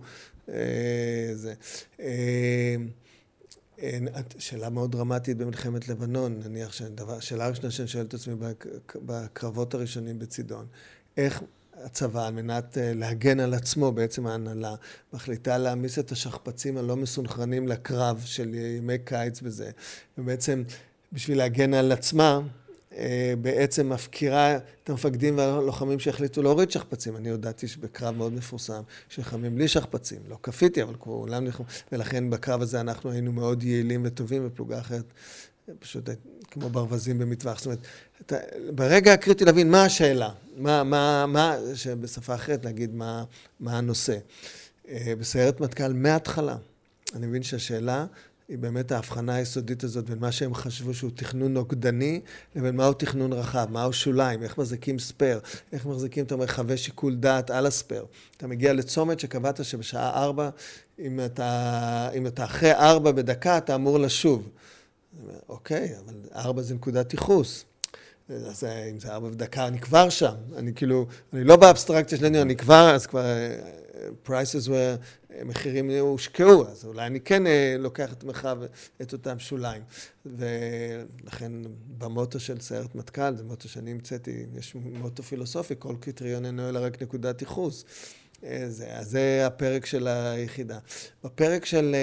אה, 0.48 1.30
זה. 1.34 1.54
אה, 2.00 2.76
שאלה 4.38 4.70
מאוד 4.70 4.92
דרמטית 4.92 5.36
במלחמת 5.36 5.88
לבנון, 5.88 6.40
נניח 6.44 6.72
שאלה 7.20 7.44
הראשונה 7.44 7.70
שאני 7.70 7.88
שואל 7.88 8.04
את 8.04 8.14
עצמי 8.14 8.34
בק- 8.34 8.96
בקרבות 9.06 9.74
הראשונים 9.74 10.18
בצידון, 10.18 10.66
איך 11.16 11.42
הצבא, 11.84 12.26
על 12.26 12.32
מנת 12.32 12.78
להגן 12.80 13.40
על 13.40 13.54
עצמו, 13.54 13.92
בעצם 13.92 14.26
ההנהלה, 14.26 14.74
מחליטה 15.12 15.58
להעמיס 15.58 15.98
את 15.98 16.12
השכפ"צים 16.12 16.76
הלא 16.76 16.96
מסונכרנים 16.96 17.68
לקרב 17.68 18.22
של 18.24 18.54
ימי 18.54 18.98
קיץ 18.98 19.40
וזה, 19.42 19.70
ובעצם 20.18 20.62
בשביל 21.12 21.38
להגן 21.38 21.74
על 21.74 21.92
עצמה, 21.92 22.40
בעצם 23.40 23.88
מפקירה 23.88 24.56
את 24.56 24.90
המפקדים 24.90 25.38
והלוחמים 25.38 25.98
שהחליטו 25.98 26.42
להוריד 26.42 26.70
שכפ"צים. 26.70 27.16
אני 27.16 27.30
הודעתי 27.30 27.68
שבקרב 27.68 28.16
מאוד 28.16 28.32
מפורסם, 28.32 28.82
שלחמים 29.08 29.54
בלי 29.54 29.68
שכפ"צים. 29.68 30.18
לא 30.28 30.36
כפיתי, 30.42 30.82
אבל 30.82 30.94
כולם 30.94 31.44
נלחמו, 31.44 31.66
ולכן 31.92 32.30
בקרב 32.30 32.62
הזה 32.62 32.80
אנחנו 32.80 33.10
היינו 33.10 33.32
מאוד 33.32 33.62
יעילים 33.62 34.02
וטובים, 34.04 34.46
ופלוגה 34.46 34.78
אחרת 34.78 35.04
פשוט 35.78 36.08
כמו 36.50 36.68
ברווזים 36.68 37.18
במטווח. 37.18 37.58
זאת 37.58 37.66
אומרת, 37.66 37.78
אתה, 38.20 38.36
ברגע 38.74 39.12
הקריטי 39.12 39.44
להבין 39.44 39.70
מה 39.70 39.84
השאלה, 39.84 40.30
מה, 40.56 40.84
מה, 40.84 41.26
מה, 41.26 41.56
שבשפה 41.74 42.34
אחרת 42.34 42.64
להגיד 42.64 42.94
מה, 42.94 43.24
מה 43.60 43.78
הנושא. 43.78 44.18
אה, 44.88 45.12
בסיירת 45.18 45.60
מטכ"ל 45.60 45.92
מההתחלה, 45.92 46.56
אני 47.14 47.26
מבין 47.26 47.42
שהשאלה 47.42 48.06
היא 48.48 48.58
באמת 48.58 48.92
ההבחנה 48.92 49.34
היסודית 49.34 49.84
הזאת 49.84 50.10
בין 50.10 50.18
מה 50.18 50.32
שהם 50.32 50.54
חשבו 50.54 50.94
שהוא 50.94 51.10
תכנון 51.14 51.54
נוגדני 51.54 52.20
לבין 52.56 52.76
מהו 52.76 52.92
תכנון 52.92 53.32
רחב, 53.32 53.66
מהו 53.70 53.92
שוליים, 53.92 54.42
איך 54.42 54.58
מחזיקים 54.58 54.98
ספייר, 54.98 55.40
איך 55.72 55.86
מחזיקים 55.86 56.24
את 56.24 56.32
המרחבי 56.32 56.76
שיקול 56.76 57.14
דעת 57.14 57.50
על 57.50 57.66
הספייר. 57.66 58.06
אתה 58.36 58.46
מגיע 58.46 58.72
לצומת 58.72 59.20
שקבעת 59.20 59.64
שבשעה 59.64 60.24
ארבע, 60.24 60.50
אם 60.98 61.20
אתה, 61.24 62.10
אם 62.14 62.26
אתה 62.26 62.44
אחרי 62.44 62.72
ארבע 62.72 63.12
בדקה, 63.12 63.58
אתה 63.58 63.74
אמור 63.74 63.98
לשוב. 63.98 64.48
אוקיי, 65.48 65.94
אבל 66.04 66.14
ארבע 66.34 66.62
זה 66.62 66.74
נקודת 66.74 67.12
ייחוס. 67.12 67.64
אז 68.28 68.64
אם 68.64 69.00
זה 69.00 69.12
ארבע 69.12 69.28
בדקה, 69.28 69.66
אני 69.66 69.78
כבר 69.78 70.08
שם. 70.08 70.34
אני 70.56 70.74
כאילו, 70.74 71.06
אני 71.32 71.44
לא 71.44 71.56
באבסטרקציה 71.56 72.18
שלנו, 72.18 72.42
אני 72.42 72.56
כבר, 72.56 72.94
אז 72.94 73.06
כבר 73.06 73.24
prices 74.26 74.68
were, 74.68 75.34
מחירים 75.44 75.90
הושקעו, 75.90 76.66
אז 76.66 76.84
אולי 76.84 77.06
אני 77.06 77.20
כן 77.20 77.42
לוקח 77.78 78.12
את 78.12 78.24
מרחב, 78.24 78.58
את 79.02 79.12
אותם 79.12 79.38
שוליים. 79.38 79.82
ולכן 80.26 81.52
במוטו 81.98 82.40
של 82.40 82.60
סיירת 82.60 82.94
מטכ"ל, 82.94 83.36
זה 83.36 83.44
מוטו 83.44 83.68
שאני 83.68 83.90
המצאתי, 83.90 84.46
יש 84.58 84.74
מוטו 84.74 85.22
פילוסופי, 85.22 85.74
כל 85.78 85.94
קריטריון 86.00 86.46
אינו 86.46 86.68
אלא 86.68 86.78
רק 86.82 87.02
נקודת 87.02 87.40
ייחוס. 87.40 87.84
זה, 88.68 88.86
אז 88.92 89.10
זה 89.10 89.46
הפרק 89.46 89.86
של 89.86 90.08
היחידה. 90.08 90.78
בפרק 91.24 91.64
של... 91.64 91.96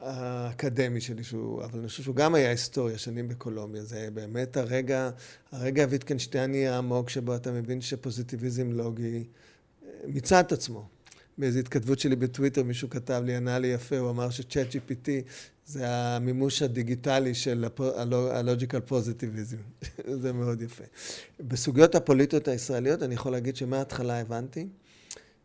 האקדמי 0.00 1.00
שלי, 1.00 1.24
שהוא, 1.24 1.64
אבל 1.64 1.78
אני 1.78 1.88
חושב 1.88 2.02
שהוא 2.02 2.14
גם 2.14 2.34
היה 2.34 2.50
היסטוריה, 2.50 2.98
שנים 2.98 3.28
בקולומביה. 3.28 3.84
זה 3.84 4.08
באמת 4.14 4.56
הרגע, 4.56 5.10
הרגע 5.52 5.82
הוויטקנשטייני 5.82 6.68
העמוק, 6.68 7.10
שבו 7.10 7.36
אתה 7.36 7.52
מבין 7.52 7.80
שפוזיטיביזם 7.80 8.72
לוגי 8.72 9.24
מיצה 10.06 10.40
את 10.40 10.52
עצמו. 10.52 10.88
באיזו 11.38 11.58
התכתבות 11.58 11.98
שלי 11.98 12.16
בטוויטר, 12.16 12.62
מישהו 12.62 12.90
כתב 12.90 13.22
לי, 13.24 13.36
ענה 13.36 13.58
לי 13.58 13.66
יפה, 13.66 13.98
הוא 13.98 14.10
אמר 14.10 14.30
שצ'אט 14.30 14.66
GPT 14.74 15.08
זה 15.66 15.88
המימוש 15.88 16.62
הדיגיטלי 16.62 17.34
של 17.34 17.64
הלוג'יקל 18.30 18.80
פוזיטיביזם. 18.80 19.56
זה 20.22 20.32
מאוד 20.32 20.62
יפה. 20.62 20.84
בסוגיות 21.40 21.94
הפוליטיות 21.94 22.48
הישראליות, 22.48 23.02
אני 23.02 23.14
יכול 23.14 23.32
להגיד 23.32 23.56
שמההתחלה 23.56 24.20
הבנתי 24.20 24.68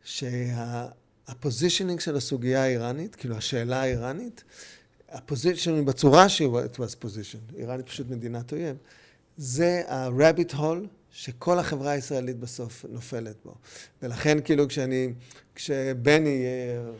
שה... 0.04 0.88
ה 1.28 1.34
positioning 1.34 2.00
של 2.00 2.16
הסוגיה 2.16 2.64
האיראנית, 2.64 3.16
כאילו 3.16 3.36
השאלה 3.36 3.82
האיראנית, 3.82 4.44
ה 5.10 5.16
positioning 5.16 5.88
בצורה 5.88 6.30
שהוא, 6.30 6.60
it 6.62 6.76
was 6.76 7.06
positioned, 7.06 7.56
איראן 7.58 7.82
פשוט 7.82 8.10
מדינת 8.10 8.52
אויב, 8.54 8.78
זה 9.38 9.82
ה-rabbit 9.88 10.54
hole 10.54 10.88
שכל 11.12 11.60
החברה 11.60 11.92
הישראלית 11.92 12.40
בסוף 12.40 12.86
נופלת 12.90 13.36
בו. 13.46 13.56
ולכן 14.02 14.38
כאילו 14.44 14.68
כשאני, 14.68 15.14
כשבני, 15.56 16.46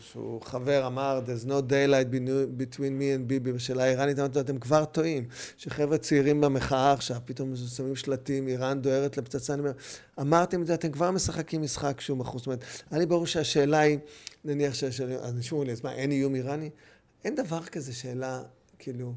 שהוא 0.00 0.42
חבר, 0.42 0.86
אמר, 0.86 1.20
there's 1.26 1.46
no 1.46 1.70
daylight 1.70 2.14
between 2.58 2.78
me 2.78 3.18
and 3.18 3.22
ביבי 3.26 3.52
בשאלה 3.52 3.84
האיראנית, 3.84 4.18
אמרתי 4.18 4.34
לו, 4.34 4.40
אתם 4.40 4.58
כבר 4.58 4.84
טועים. 4.84 5.24
שחבר'ה 5.56 5.98
צעירים 5.98 6.40
במחאה 6.40 6.92
עכשיו, 6.92 7.16
פתאום 7.24 7.56
שמים 7.76 7.96
שלטים, 7.96 8.48
איראן 8.48 8.82
דוהרת 8.82 9.16
לפצצה, 9.16 9.54
אני 9.54 9.60
אומר, 9.60 9.72
אמרתם 10.20 10.62
את 10.62 10.66
זה, 10.66 10.74
אתם 10.74 10.90
כבר 10.92 11.10
משחקים 11.10 11.62
משחק 11.62 12.00
שהוא 12.00 12.18
מחוץ. 12.18 12.40
זאת 12.40 12.46
אומרת, 12.46 12.64
היה 12.90 12.98
לי 12.98 13.06
ברור 13.06 13.26
שהשאלה 13.26 13.78
היא, 13.78 13.98
נניח 14.44 14.74
שהשאלה, 14.74 15.14
אז 15.14 15.34
נשמעו 15.34 15.64
לי, 15.64 15.72
אז 15.72 15.80
מה, 15.84 15.94
אין 15.94 16.10
איום 16.10 16.34
איראני? 16.34 16.70
אין 17.24 17.34
דבר 17.34 17.62
כזה 17.62 17.92
שאלה, 17.92 18.42
כאילו, 18.78 19.12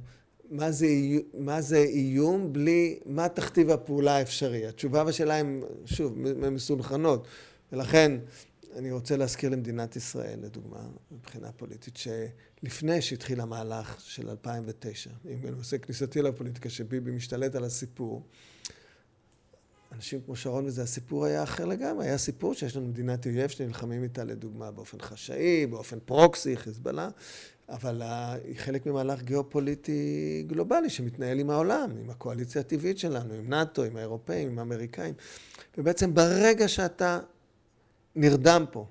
מה 0.49 0.71
זה, 0.71 0.87
מה 1.33 1.61
זה 1.61 1.77
איום 1.77 2.53
בלי, 2.53 2.99
מה 3.05 3.29
תכתיב 3.29 3.69
הפעולה 3.69 4.17
האפשרי. 4.17 4.67
התשובה 4.67 5.03
והשאלה 5.05 5.35
הן, 5.35 5.61
שוב, 5.85 6.13
מסונכרנות. 6.49 7.27
ולכן, 7.73 8.11
אני 8.75 8.91
רוצה 8.91 9.17
להזכיר 9.17 9.49
למדינת 9.49 9.95
ישראל, 9.95 10.39
לדוגמה, 10.41 10.79
מבחינה 11.11 11.51
פוליטית, 11.51 11.97
שלפני 11.97 13.01
שהתחיל 13.01 13.41
המהלך 13.41 14.01
של 14.01 14.29
2009, 14.29 15.09
אם 15.25 15.41
בנושא 15.41 15.77
כניסתי 15.77 16.21
לפוליטיקה, 16.21 16.69
שביבי 16.69 17.11
משתלט 17.11 17.55
על 17.55 17.63
הסיפור, 17.63 18.23
אנשים 19.95 20.21
כמו 20.21 20.35
שרון 20.35 20.65
וזה, 20.65 20.83
הסיפור 20.83 21.25
היה 21.25 21.43
אחר 21.43 21.65
לגמרי, 21.65 22.05
היה 22.05 22.17
סיפור 22.17 22.53
שיש 22.53 22.75
לנו 22.77 22.87
מדינת 22.87 23.25
אויב 23.25 23.49
שנלחמים 23.49 24.03
איתה 24.03 24.23
לדוגמה 24.23 24.71
באופן 24.71 24.99
חשאי, 25.01 25.65
באופן 25.65 25.97
פרוקסי, 26.05 26.57
חיזבאללה, 26.57 27.09
אבל 27.69 28.01
היא 28.43 28.55
חלק 28.57 28.85
ממהלך 28.85 29.21
גיאופוליטי 29.21 30.43
גלובלי 30.47 30.89
שמתנהל 30.89 31.39
עם 31.39 31.49
העולם, 31.49 31.91
עם 32.01 32.09
הקואליציה 32.09 32.61
הטבעית 32.61 32.97
שלנו, 32.97 33.33
עם 33.33 33.49
נאט"ו, 33.49 33.83
עם 33.83 33.97
האירופאים, 33.97 34.49
עם 34.49 34.59
האמריקאים. 34.59 35.13
ובעצם 35.77 36.13
ברגע 36.13 36.67
שאתה 36.67 37.19
נרדם 38.17 38.65
פה, 38.71 38.85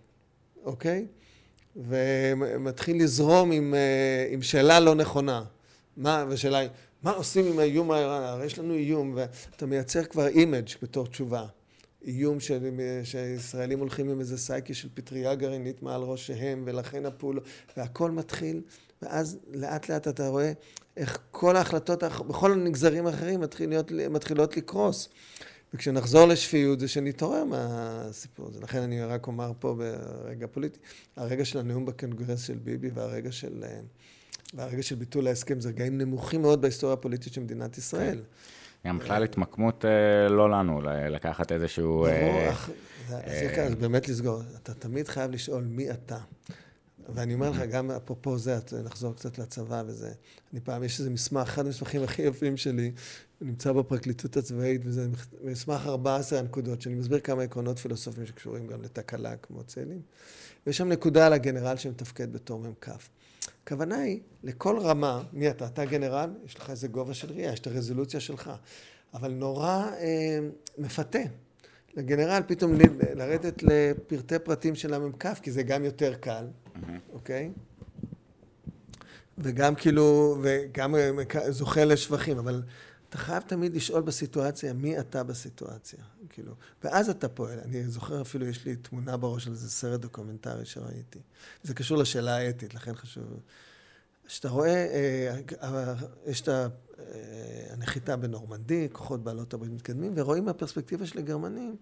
אוקיי? 0.64 1.06
ומתחיל 1.76 3.02
לזרום 3.02 3.52
עם, 3.52 3.74
עם 4.30 4.42
שאלה 4.42 4.80
לא 4.80 4.94
נכונה. 4.94 5.44
מה, 5.96 6.24
ושאלה 6.28 6.58
היא, 6.58 6.68
מה 7.02 7.10
עושים 7.10 7.46
עם 7.46 7.58
האיום 7.58 7.90
האיראני? 7.90 8.26
הרי 8.26 8.46
יש 8.46 8.58
לנו 8.58 8.74
איום, 8.74 9.12
ואתה 9.16 9.66
מייצר 9.66 10.04
כבר 10.04 10.26
image 10.26 10.68
בתור 10.82 11.06
תשובה. 11.06 11.46
איום 12.04 12.40
של, 12.40 12.80
שישראלים 13.04 13.78
הולכים 13.78 14.10
עם 14.10 14.20
איזה 14.20 14.38
סייקי 14.38 14.74
של 14.74 14.88
פטריה 14.94 15.34
גרעינית 15.34 15.82
מעל 15.82 16.02
ראשיהם, 16.02 16.62
ולכן 16.66 17.06
הפעולות, 17.06 17.44
והכל 17.76 18.10
מתחיל, 18.10 18.60
ואז 19.02 19.38
לאט 19.52 19.88
לאט 19.88 20.08
אתה 20.08 20.28
רואה 20.28 20.52
איך 20.96 21.18
כל 21.30 21.56
ההחלטות, 21.56 22.02
בכל 22.02 22.52
הנגזרים 22.52 23.06
האחרים 23.06 23.40
מתחילות, 23.40 23.92
מתחילות 24.10 24.56
לקרוס. 24.56 25.08
וכשנחזור 25.76 26.28
לשפיות 26.28 26.80
זה 26.80 26.88
שנתעורר 26.88 27.44
מהסיפור 27.44 28.48
הזה. 28.48 28.60
לכן 28.60 28.82
אני 28.82 29.02
רק 29.02 29.26
אומר 29.26 29.52
פה 29.58 29.74
ברגע 29.74 30.46
פוליטי, 30.46 30.78
הרגע 31.16 31.44
של 31.44 31.58
הנאום 31.58 31.86
בקונגרס 31.86 32.42
של 32.42 32.58
ביבי 32.64 32.90
והרגע 32.94 33.32
של, 33.32 33.64
והרגע 34.54 34.82
של 34.82 34.94
ביטול 34.94 35.26
ההסכם 35.26 35.60
זה 35.60 35.68
רגעים 35.68 35.98
נמוכים 35.98 36.42
מאוד 36.42 36.60
בהיסטוריה 36.60 36.94
הפוליטית 36.94 37.32
של 37.32 37.40
מדינת 37.40 37.78
ישראל. 37.78 38.22
גם 38.86 38.98
בכלל 38.98 39.24
התמקמות 39.24 39.84
אה, 39.84 40.28
לא 40.28 40.50
לנו, 40.50 40.80
לקחת 41.10 41.52
איזשהו... 41.52 41.92
ברור, 41.92 42.40
אה, 43.10 43.68
זה 43.68 43.74
באמת 43.80 44.08
לסגור. 44.08 44.42
אתה 44.62 44.74
תמיד 44.74 45.08
חייב 45.08 45.30
לשאול 45.30 45.64
מי 45.64 45.90
אתה. 45.90 46.18
ואני 47.14 47.34
אומר 47.34 47.50
לך, 47.50 47.60
גם 47.70 47.90
אפרופו 47.90 48.38
זה, 48.38 48.58
נחזור 48.84 49.14
קצת 49.14 49.38
לצבא 49.38 49.82
וזה. 49.86 50.12
אני 50.52 50.60
פעם, 50.60 50.84
יש 50.84 50.98
איזה 50.98 51.10
מסמך, 51.10 51.48
אחד 51.48 51.66
המסמכים 51.66 52.02
הכי 52.02 52.22
יפים 52.22 52.56
שלי, 52.56 52.92
נמצא 53.40 53.72
בפרקליטות 53.72 54.36
הצבאית, 54.36 54.80
וזה 54.84 55.08
מסמך 55.42 55.86
14 55.86 56.38
הנקודות, 56.38 56.82
שאני 56.82 56.94
מסביר 56.94 57.20
כמה 57.20 57.42
עקרונות 57.42 57.78
פילוסופיים 57.78 58.26
שקשורים 58.26 58.66
גם 58.66 58.82
לתקלה 58.82 59.36
כמו 59.36 59.64
צאלים. 59.64 60.00
ויש 60.66 60.76
שם 60.76 60.88
נקודה 60.88 61.26
על 61.26 61.32
הגנרל 61.32 61.76
שמתפקד 61.76 62.32
בתור 62.32 62.60
מ"כ. 62.60 62.88
הכוונה 63.62 63.98
היא, 63.98 64.20
לכל 64.42 64.78
רמה, 64.78 65.22
מי 65.32 65.50
אתה? 65.50 65.66
אתה 65.66 65.84
גנרל, 65.84 66.30
יש 66.44 66.54
לך 66.54 66.70
איזה 66.70 66.88
גובה 66.88 67.14
של 67.14 67.32
ראייה, 67.32 67.52
יש 67.52 67.60
את 67.60 67.66
הרזולוציה 67.66 68.20
שלך. 68.20 68.50
אבל 69.14 69.30
נורא 69.32 69.90
אה, 70.00 70.38
מפתה. 70.78 71.18
לגנרל 71.94 72.42
פתאום 72.46 72.72
לרדת 73.14 73.62
לפרטי 73.62 74.38
פרטים 74.38 74.74
של 74.74 74.94
המ"כ, 74.94 75.26
כי 75.42 75.50
זה 75.50 75.62
גם 75.62 75.84
יותר 75.84 76.14
קל, 76.14 76.46
אוקיי? 77.12 77.50
וגם 79.38 79.74
כאילו, 79.74 80.36
וגם 80.42 80.94
זוכה 81.48 81.84
לשבחים, 81.84 82.38
אבל 82.38 82.62
אתה 83.16 83.24
חייב 83.24 83.42
תמיד 83.42 83.76
לשאול 83.76 84.02
בסיטואציה, 84.02 84.72
מי 84.72 85.00
אתה 85.00 85.22
בסיטואציה, 85.22 85.98
כאילו, 86.28 86.54
ואז 86.84 87.10
אתה 87.10 87.28
פועל. 87.28 87.58
אני 87.58 87.88
זוכר 87.88 88.20
אפילו, 88.22 88.46
יש 88.46 88.64
לי 88.64 88.76
תמונה 88.76 89.16
בראש 89.16 89.46
על 89.46 89.52
איזה 89.52 89.70
סרט 89.70 90.00
דוקומנטרי 90.00 90.64
שראיתי. 90.64 91.18
זה 91.62 91.74
קשור 91.74 91.98
לשאלה 91.98 92.36
האתית, 92.36 92.74
לכן 92.74 92.94
חשוב. 92.94 93.24
כשאתה 94.26 94.48
רואה, 94.48 94.68
אה, 94.70 95.40
אה, 95.62 95.94
יש 96.26 96.40
את 96.40 96.48
הנחיתה 97.70 98.16
בנורמנדי, 98.16 98.88
כוחות 98.92 99.24
בעלות 99.24 99.54
הברית 99.54 99.72
מתקדמים, 99.72 100.12
ורואים 100.16 100.44
מהפרספקטיבה 100.44 101.06
של 101.06 101.18
הגרמנים, 101.18 101.76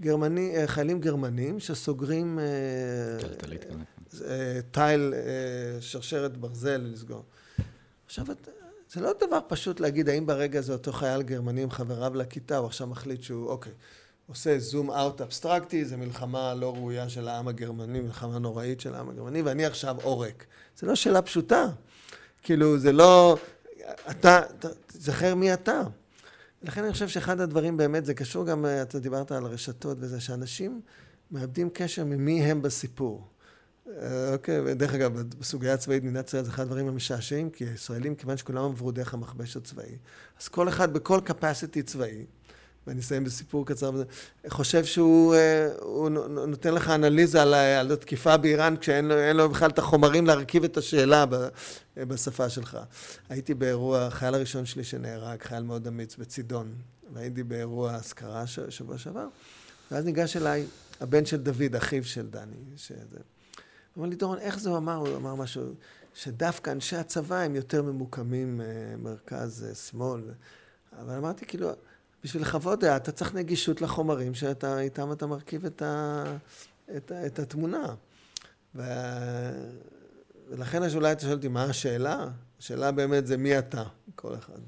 גרמני, 0.00 0.56
אה, 0.56 0.66
חיילים 0.66 1.00
גרמנים 1.00 1.60
שסוגרים 1.60 2.38
תיל, 4.70 5.14
שרשרת 5.80 6.36
ברזל 6.36 6.76
לסגור. 6.76 7.24
עכשיו, 8.06 8.26
זה 8.96 9.02
לא 9.02 9.12
דבר 9.26 9.38
פשוט 9.48 9.80
להגיד 9.80 10.08
האם 10.08 10.26
ברגע 10.26 10.58
הזה 10.58 10.72
אותו 10.72 10.92
חייל 10.92 11.22
גרמני 11.22 11.62
עם 11.62 11.70
חבריו 11.70 12.14
לכיתה, 12.14 12.56
הוא 12.56 12.66
עכשיו 12.66 12.86
מחליט 12.86 13.22
שהוא, 13.22 13.48
אוקיי, 13.48 13.72
עושה 14.26 14.58
זום 14.58 14.90
אאוט 14.90 15.20
אבסטרקטי, 15.20 15.84
זה 15.84 15.96
מלחמה 15.96 16.54
לא 16.54 16.74
ראויה 16.74 17.08
של 17.08 17.28
העם 17.28 17.48
הגרמני, 17.48 18.00
מלחמה 18.00 18.38
נוראית 18.38 18.80
של 18.80 18.94
העם 18.94 19.08
הגרמני, 19.08 19.42
ואני 19.42 19.66
עכשיו 19.66 19.96
עורק. 20.02 20.44
זה 20.78 20.86
לא 20.86 20.94
שאלה 20.94 21.22
פשוטה. 21.22 21.66
כאילו, 22.42 22.78
זה 22.78 22.92
לא... 22.92 23.36
אתה, 24.10 24.40
תזכר 24.86 25.34
מי 25.34 25.54
אתה. 25.54 25.82
לכן 26.62 26.84
אני 26.84 26.92
חושב 26.92 27.08
שאחד 27.08 27.40
הדברים 27.40 27.76
באמת, 27.76 28.04
זה 28.04 28.14
קשור 28.14 28.46
גם, 28.46 28.66
אתה 28.82 28.98
דיברת 28.98 29.32
על 29.32 29.46
הרשתות 29.46 29.96
וזה, 30.00 30.20
שאנשים 30.20 30.80
מאבדים 31.30 31.70
קשר 31.72 32.04
ממי 32.04 32.42
הם 32.42 32.62
בסיפור. 32.62 33.26
אה, 33.88 34.32
אוקיי, 34.32 34.60
ודרך 34.64 34.94
אגב, 34.94 35.20
בסוגיה 35.38 35.74
הצבאית 35.74 36.02
מדינת 36.02 36.28
ישראל 36.28 36.42
זה 36.42 36.50
אחד 36.50 36.62
הדברים 36.62 36.88
המשעשעים, 36.88 37.50
כי 37.50 37.64
הישראלים, 37.64 38.14
כיוון 38.14 38.36
שכולם 38.36 38.64
עברו 38.64 38.92
דרך 38.92 39.14
המכבש 39.14 39.56
הצבאי, 39.56 39.96
אז 40.40 40.48
כל 40.48 40.68
אחד 40.68 40.92
בכל 40.92 41.20
capacity 41.26 41.82
צבאי, 41.84 42.26
ואני 42.86 43.00
אסיים 43.00 43.24
בסיפור 43.24 43.66
קצר, 43.66 44.02
חושב 44.48 44.84
שהוא 44.84 45.34
אה, 45.34 45.68
נותן 46.28 46.74
לך 46.74 46.90
אנליזה 46.90 47.42
על, 47.42 47.92
התקיפה 47.92 48.36
באיראן 48.36 48.76
כשאין 48.76 49.04
לו, 49.08 49.32
לו 49.34 49.48
בכלל 49.48 49.70
את 49.70 49.78
החומרים 49.78 50.26
להרכיב 50.26 50.64
את 50.64 50.76
השאלה 50.76 51.24
בשפה 51.96 52.48
שלך. 52.48 52.78
הייתי 53.28 53.54
באירוע, 53.54 54.02
החייל 54.02 54.34
הראשון 54.34 54.66
שלי 54.66 54.84
שנהרג, 54.84 55.42
חייל 55.42 55.62
מאוד 55.62 55.86
אמיץ 55.86 56.16
בצידון, 56.16 56.74
והייתי 57.12 57.42
באירוע 57.42 57.94
אזכרה 57.94 58.46
שבוע 58.46 58.98
שעבר, 58.98 59.26
ואז 59.90 60.04
ניגש 60.04 60.36
אליי 60.36 60.66
הבן 61.00 61.26
של 61.26 61.36
דוד, 61.36 61.76
אחיו 61.76 62.04
של 62.04 62.26
דני, 62.26 62.56
שזה... 62.76 63.18
אמר 63.98 64.06
לי, 64.06 64.16
דורון, 64.16 64.38
איך 64.38 64.58
זה 64.58 64.70
הוא 64.70 64.78
אמר? 64.78 64.94
הוא 64.94 65.16
אמר 65.16 65.34
משהו, 65.34 65.62
שדווקא 66.14 66.70
אנשי 66.70 66.96
הצבא 66.96 67.40
הם 67.40 67.54
יותר 67.54 67.82
ממוקמים 67.82 68.60
אה, 68.60 68.66
מרכז, 68.98 69.66
אה. 70.00 70.32
אבל 71.00 71.14
אמרתי, 71.14 71.46
כאילו, 71.46 71.70
בשביל 72.24 72.42
לכבוד 72.42 72.80
דעה, 72.80 72.96
אתה 72.96 73.12
צריך 73.12 73.34
נגישות 73.34 73.82
לחומרים 73.82 74.34
שאיתם 74.34 75.12
אתה 75.12 75.26
מרכיב 75.26 75.64
את, 75.66 75.82
ה, 75.82 76.24
את, 76.96 77.12
את 77.26 77.38
התמונה. 77.38 77.94
ו... 78.74 78.82
ולכן 80.48 80.82
אולי 80.94 81.12
אתה 81.12 81.20
שואל 81.20 81.32
אותי, 81.32 81.48
מה 81.48 81.64
השאלה? 81.64 82.28
השאלה 82.58 82.92
באמת 82.92 83.26
זה 83.26 83.36
מי 83.36 83.58
אתה, 83.58 83.84
כל 84.14 84.34
אחד. 84.34 84.58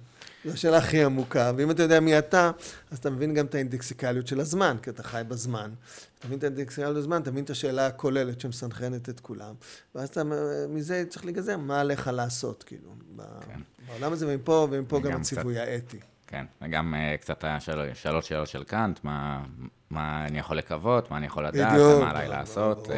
זו 0.44 0.52
השאלה 0.52 0.78
הכי 0.78 1.05
עמוקה, 1.05 1.52
ואם 1.56 1.70
אתה 1.70 1.82
יודע 1.82 2.01
מי 2.01 2.19
אתה, 2.19 2.51
אז 2.90 2.98
אתה 2.98 3.10
מבין 3.10 3.35
גם 3.35 3.47
את 3.47 3.55
האינדקסיקליות 3.55 4.27
של 4.27 4.40
הזמן, 4.40 4.77
כי 4.82 4.90
אתה 4.90 5.02
חי 5.02 5.23
בזמן. 5.28 5.70
אתה 6.19 6.27
מבין 6.27 6.39
את 6.39 6.44
האינדקסיקליות 6.44 6.94
של 6.94 6.98
הזמן, 6.98 7.23
אתה 7.23 7.31
מבין 7.31 7.44
את 7.44 7.51
השאלה 7.51 7.86
הכוללת 7.86 8.40
שמסנכרנת 8.40 9.09
את 9.09 9.20
כולם, 9.20 9.55
ואז 9.94 10.09
אתה, 10.09 10.23
מזה 10.69 11.05
צריך 11.09 11.24
להיגזר, 11.24 11.56
מה 11.56 11.81
עליך 11.81 12.10
לעשות, 12.12 12.62
כאילו, 12.62 12.94
כן. 13.16 13.60
בעולם 13.89 14.12
הזה, 14.12 14.27
ומפה, 14.28 14.69
ומפה 14.70 15.01
גם 15.01 15.20
הציווי 15.20 15.55
קצת... 15.55 15.62
האתי. 15.66 15.98
כן, 16.27 16.44
וגם 16.62 16.94
uh, 16.94 17.20
קצת 17.20 17.44
השלוש 17.44 18.28
שאלות 18.28 18.48
של 18.48 18.65
קאנט, 18.65 19.01
מה, 19.05 19.44
מה 19.90 20.27
אני 20.27 20.39
יכול 20.39 20.59
לקוות, 20.59 21.10
מה 21.10 21.16
אני 21.16 21.27
יכול 21.27 21.47
לדעת, 21.47 21.73
בדיוק, 21.73 22.01
מה 22.01 22.10
עליי 22.10 22.28
לעשות, 22.28 22.86
uh, 22.86 22.90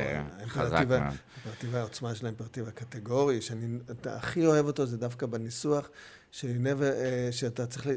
חזק 0.46 0.84
מאוד. 0.88 0.90
האימפרטיב 0.90 1.76
העוצמה 1.76 2.14
של 2.14 2.26
האימפרטיב 2.26 2.68
הקטגורי, 2.68 3.40
שאני 3.40 3.78
הכי 4.04 4.46
אוהב 4.46 4.66
אותו, 4.66 4.86
זה 4.86 4.96
דווקא 4.96 5.26
בניסוח, 5.26 5.88
never, 6.32 6.42
uh, 6.42 7.32
שאתה 7.32 7.66
צריך, 7.66 7.86
uh, 7.86 7.90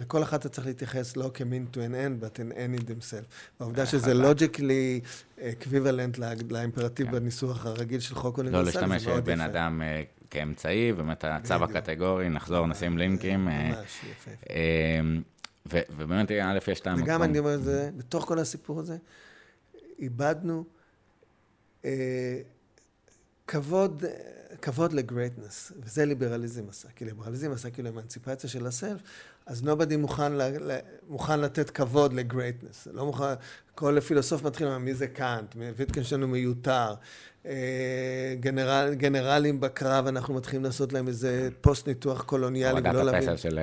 לכל 0.00 0.22
אחד 0.22 0.38
אתה 0.38 0.48
צריך 0.48 0.66
להתייחס 0.66 1.16
לא 1.16 1.30
כ-mean 1.34 1.74
to 1.74 1.76
an 1.76 1.94
end, 1.94 2.24
but 2.24 2.38
an 2.38 2.56
end 2.56 2.80
in 2.80 2.84
themselves. 2.84 3.60
והעובדה 3.60 3.86
שזה 3.86 4.12
logically 4.12 5.04
equivalent 5.38 6.20
לאימפרטיב 6.50 7.06
כן. 7.06 7.12
בניסוח 7.12 7.66
הרגיל 7.66 8.00
של 8.00 8.14
חוק 8.14 8.38
אוניברסלי, 8.38 8.74
לא 8.74 8.88
להשתמש 8.88 9.06
בבן 9.06 9.40
אדם 9.40 9.82
כאמצעי, 10.30 10.92
באמת 10.92 11.24
הצו 11.24 11.54
הקטגורי, 11.54 12.28
נחזור, 12.28 12.66
נשים 12.66 12.98
לינקים. 12.98 13.44
ממש, 13.44 14.00
יפה. 14.10 14.30
אמ, 14.50 15.22
ובאמת, 15.66 16.30
א', 16.30 16.58
יש 16.72 16.80
את 16.80 16.86
המקום. 16.86 17.04
וגם 17.04 17.22
אני 17.22 17.38
אומר 17.38 17.54
את 17.54 17.62
זה, 17.62 17.90
בתוך 17.96 18.24
כל 18.24 18.38
הסיפור 18.38 18.80
הזה, 18.80 18.96
איבדנו 19.98 20.64
אה, 21.84 22.38
כבוד, 23.46 24.04
כבוד 24.62 24.92
לגרייטנס, 24.92 25.72
וזה 25.82 26.04
ליברליזם 26.04 26.68
עשה, 26.68 26.88
כי 26.96 27.04
ליברליזם 27.04 27.52
עשה 27.52 27.70
כאילו 27.70 27.88
אמנציפציה 27.88 28.50
של 28.50 28.66
הסלף, 28.66 29.00
אז 29.46 29.62
nobody 29.62 29.96
מוכן, 29.96 30.32
ל, 30.32 30.76
מוכן 31.08 31.40
לתת 31.40 31.70
כבוד 31.70 32.12
ל 32.12 32.19
greatness, 32.19 32.88
לא 32.92 33.06
מוכן, 33.06 33.34
כל 33.74 34.00
פילוסוף 34.00 34.42
מתחיל 34.42 34.78
מי 34.78 34.94
זה 34.94 35.06
קאנט, 35.06 35.54
ויטקנשטיין 35.76 36.22
הוא 36.22 36.30
מיותר, 36.30 36.94
אה, 37.46 38.34
גנרל, 38.40 38.94
גנרלים 38.94 39.60
בקרב, 39.60 40.06
אנחנו 40.06 40.34
מתחילים 40.34 40.64
לעשות 40.64 40.92
להם 40.92 41.08
איזה 41.08 41.48
פוסט 41.60 41.88
ניתוח 41.88 42.22
קולוניאלי, 42.22 42.80
ולא 42.80 42.92
להבין. 42.92 42.98
הורדת 43.08 43.28
הפסל 43.28 43.36
של 43.36 43.58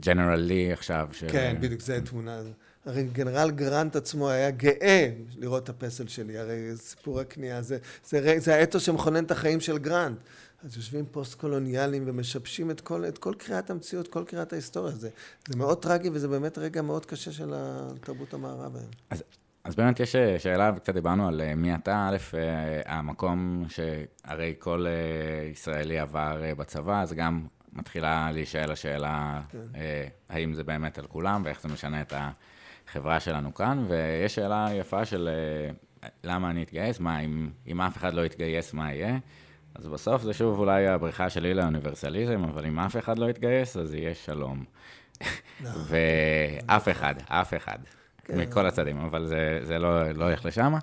general 0.00 0.30
אה, 0.30 0.36
לי 0.36 0.72
עכשיו. 0.72 1.08
של... 1.12 1.26
כן, 1.32 1.56
בדיוק, 1.60 1.80
זו 1.80 1.94
תמונה. 2.04 2.40
הרי 2.86 3.04
גנרל 3.04 3.50
גרנט 3.50 3.96
עצמו 3.96 4.30
היה 4.30 4.50
גאה 4.50 5.10
לראות 5.36 5.64
את 5.64 5.68
הפסל 5.68 6.08
של 6.08 6.23
לי, 6.23 6.38
הרי 6.38 6.70
סיפור 6.76 7.20
הכניעה, 7.20 7.62
זה, 7.62 7.78
זה, 8.04 8.34
זה 8.38 8.54
האתוס 8.54 8.82
שמכונן 8.82 9.24
את 9.24 9.30
החיים 9.30 9.60
של 9.60 9.78
גרנט. 9.78 10.18
אז 10.64 10.76
יושבים 10.76 11.04
פוסט-קולוניאליים 11.10 12.04
ומשבשים 12.06 12.70
את 12.70 12.80
כל, 12.80 13.04
את 13.08 13.18
כל 13.18 13.34
קריאת 13.38 13.70
המציאות, 13.70 14.08
כל 14.08 14.24
קריאת 14.24 14.52
ההיסטוריה. 14.52 14.92
זה, 14.92 15.08
זה 15.48 15.56
מאוד 15.56 15.82
טרגי 15.82 16.10
וזה 16.12 16.28
באמת 16.28 16.58
רגע 16.58 16.82
מאוד 16.82 17.06
קשה 17.06 17.32
של 17.32 17.52
התרבות 17.54 18.34
המערב 18.34 18.76
היום. 18.76 18.90
אז, 19.10 19.22
אז 19.64 19.74
באמת 19.74 20.00
יש 20.00 20.16
אה, 20.16 20.38
שאלה, 20.38 20.72
וקצת 20.76 20.94
דיברנו 20.94 21.28
על 21.28 21.40
אה, 21.40 21.54
מי 21.54 21.74
אתה, 21.74 22.08
א', 22.10 22.36
אה, 22.36 22.98
המקום 22.98 23.64
שהרי 23.68 24.54
כל 24.58 24.86
ישראלי 25.52 25.98
עבר 25.98 26.42
בצבא, 26.56 27.02
אז 27.02 27.12
גם 27.12 27.46
מתחילה 27.72 28.30
להישאל 28.32 28.70
השאלה, 28.70 29.40
כן. 29.50 29.58
האם 30.28 30.54
זה 30.54 30.64
באמת 30.64 30.98
על 30.98 31.06
כולם 31.06 31.42
ואיך 31.44 31.62
זה 31.62 31.68
משנה 31.68 32.00
את 32.00 32.12
החברה 32.90 33.20
שלנו 33.20 33.54
כאן, 33.54 33.86
ויש 33.88 34.34
שאלה 34.34 34.68
יפה 34.72 35.04
של 35.04 35.28
למה 36.24 36.50
אני 36.50 36.62
אתגייס, 36.62 37.00
מה, 37.00 37.20
אם, 37.20 37.50
אם 37.66 37.80
אף 37.80 37.96
אחד 37.96 38.14
לא 38.14 38.26
יתגייס, 38.26 38.74
מה 38.74 38.92
יהיה? 38.92 39.18
אז 39.74 39.86
בסוף 39.86 40.22
זה 40.22 40.32
שוב 40.32 40.58
אולי 40.58 40.86
הבריחה 40.86 41.30
שלי 41.30 41.54
לאוניברסליזם, 41.54 42.44
אבל 42.44 42.66
אם 42.66 42.78
אף 42.78 42.96
אחד 42.96 43.18
לא 43.18 43.30
יתגייס, 43.30 43.76
אז 43.76 43.94
יהיה 43.94 44.14
שלום. 44.14 44.64
לא. 45.60 45.70
ואף 45.86 46.88
אחד, 46.88 47.14
אף 47.28 47.54
אחד. 47.54 47.78
כן. 48.24 48.38
מכל 48.38 48.66
הצדדים, 48.66 48.98
אבל 48.98 49.26
זה, 49.26 49.60
זה 49.62 49.78
לא, 49.78 50.10
לא 50.10 50.24
הולך 50.24 50.44
לשם. 50.44 50.74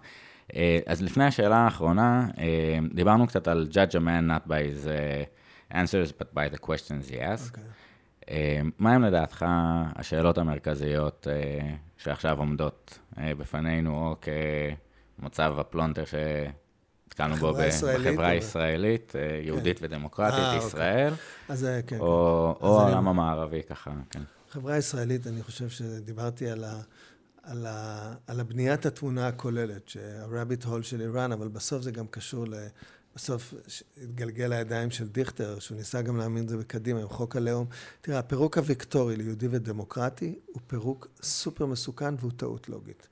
אה, 0.55 0.79
אז 0.85 1.01
לפני 1.01 1.25
השאלה 1.25 1.57
האחרונה, 1.57 2.27
אה, 2.37 2.77
דיברנו 2.93 3.27
קצת 3.27 3.47
על 3.47 3.67
judge 3.71 3.93
a 3.93 3.99
man 3.99 4.29
not 4.29 4.47
by 4.47 4.51
his 4.51 4.87
answers, 5.73 6.11
but 6.11 6.35
by 6.35 6.55
the 6.55 6.59
questions 6.59 7.11
he 7.11 7.15
asks. 7.15 7.49
אוקיי. 7.49 7.63
אה, 8.29 8.61
מה 8.79 8.93
הם 8.93 9.03
לדעתך 9.03 9.45
השאלות 9.95 10.37
המרכזיות 10.37 11.27
אה, 11.31 11.75
שעכשיו 11.97 12.37
עומדות 12.39 12.99
אה, 13.17 13.35
בפנינו, 13.35 13.95
או 13.95 14.15
כמצב 15.19 15.55
הפלונטר 15.59 16.03
שנתקלנו 16.05 17.35
בו 17.35 17.53
בחברה 17.53 18.27
הישראלית, 18.27 19.15
או- 19.15 19.19
אה, 19.19 19.39
יהודית 19.43 19.79
ודמוקרטית, 19.81 20.39
אה, 20.39 20.53
אוקיי. 20.53 20.67
ישראל, 20.67 21.13
אז 21.49 21.67
כן. 21.87 21.99
או 21.99 22.53
אני- 22.61 22.67
העולם 22.91 23.07
המערבי 23.07 23.63
ככה, 23.63 23.91
כן. 24.09 24.21
החברה 24.49 24.73
הישראלית, 24.73 25.27
אני 25.27 25.43
חושב 25.43 25.69
שדיברתי 25.69 26.49
על, 26.49 26.63
ה, 26.63 26.81
על, 27.43 27.65
ה, 27.65 28.13
על 28.27 28.39
הבניית 28.39 28.85
התמונה 28.85 29.27
הכוללת, 29.27 29.89
שה-rabbit 29.89 30.65
hole 30.65 30.83
של 30.83 31.01
איראן, 31.01 31.31
אבל 31.31 31.47
בסוף 31.47 31.81
זה 31.81 31.91
גם 31.91 32.07
קשור 32.07 32.45
ל... 32.47 32.53
בסוף 33.17 33.53
התגלגל 34.03 34.47
לידיים 34.47 34.91
של 34.91 35.07
דיכטר, 35.07 35.59
שהוא 35.59 35.77
ניסה 35.77 36.01
גם 36.01 36.17
להאמין 36.17 36.43
את 36.43 36.49
זה 36.49 36.57
בקדימה, 36.57 37.01
עם 37.01 37.07
חוק 37.07 37.35
הלאום. 37.35 37.65
תראה, 38.01 38.19
הפירוק 38.19 38.57
הוויקטורי 38.57 39.15
ליהודי 39.15 39.47
ודמוקרטי 39.51 40.35
הוא 40.45 40.61
פירוק 40.67 41.07
סופר 41.21 41.65
מסוכן 41.65 42.15
והוא 42.19 42.31
טעות 42.37 42.69
לוגית. 42.69 43.07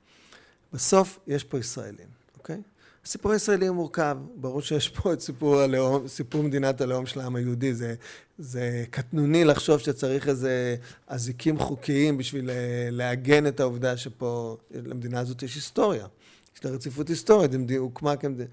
בסוף 0.74 1.20
יש 1.28 1.44
פה 1.44 1.60
ישראלים, 1.60 2.08
אוקיי? 2.38 2.62
הסיפור 3.06 3.32
הישראלי 3.32 3.68
הוא 3.68 3.76
מורכב, 3.76 4.18
ברור 4.36 4.62
שיש 4.62 4.90
פה 4.90 5.14
את 5.14 5.22
סיפור 5.22 5.60
הלאום, 5.60 6.08
סיפור 6.08 6.44
מדינת 6.44 6.82
הלאום 6.82 7.06
של 7.06 7.20
העם 7.20 7.36
היהודי, 7.36 7.74
זה, 7.74 7.96
זה 8.38 8.86
קטנוני 8.90 9.44
לחשוב 9.44 9.80
שצריך 9.80 10.28
איזה 10.28 10.76
אזיקים 11.08 11.60
חוקיים 11.60 12.18
בשביל 12.18 12.50
אה, 12.50 12.88
לעגן 12.92 13.48
את 13.48 13.60
העובדה 13.60 13.98
שפה, 13.98 14.58
למדינה 14.72 15.20
הזאת 15.20 15.44
יש 15.44 15.56
היסטוריה, 15.56 16.08
יש 16.56 16.66
לה 16.66 16.72
רציפות 16.72 17.08
היסטורית, 17.08 17.52
היא 17.70 17.78
הוקמה 17.80 18.16
כמדינה, 18.16 18.50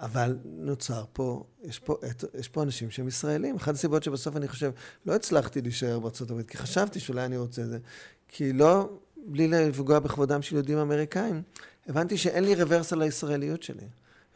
אבל 0.00 0.36
נוצר 0.44 1.04
פה, 1.12 1.44
יש 1.62 1.78
פה, 1.78 1.96
יש 2.38 2.48
פה 2.48 2.62
אנשים 2.62 2.90
שהם 2.90 3.08
ישראלים. 3.08 3.56
אחת 3.56 3.74
הסיבות 3.74 4.02
שבסוף 4.02 4.36
אני 4.36 4.48
חושב, 4.48 4.70
לא 5.06 5.14
הצלחתי 5.14 5.60
להישאר 5.62 5.98
הברית, 6.30 6.50
כי 6.50 6.56
חשבתי 6.58 7.00
שאולי 7.00 7.24
אני 7.24 7.36
רוצה 7.36 7.62
את 7.62 7.68
זה, 7.68 7.78
כי 8.28 8.52
לא, 8.52 8.90
בלי 9.26 9.48
לפגוע 9.48 9.98
בכבודם 9.98 10.42
של 10.42 10.54
יהודים 10.54 10.78
אמריקאים, 10.78 11.42
הבנתי 11.88 12.16
שאין 12.18 12.44
לי 12.44 12.54
רוורס 12.54 12.92
על 12.92 13.02
הישראליות 13.02 13.62
שלי. 13.62 13.86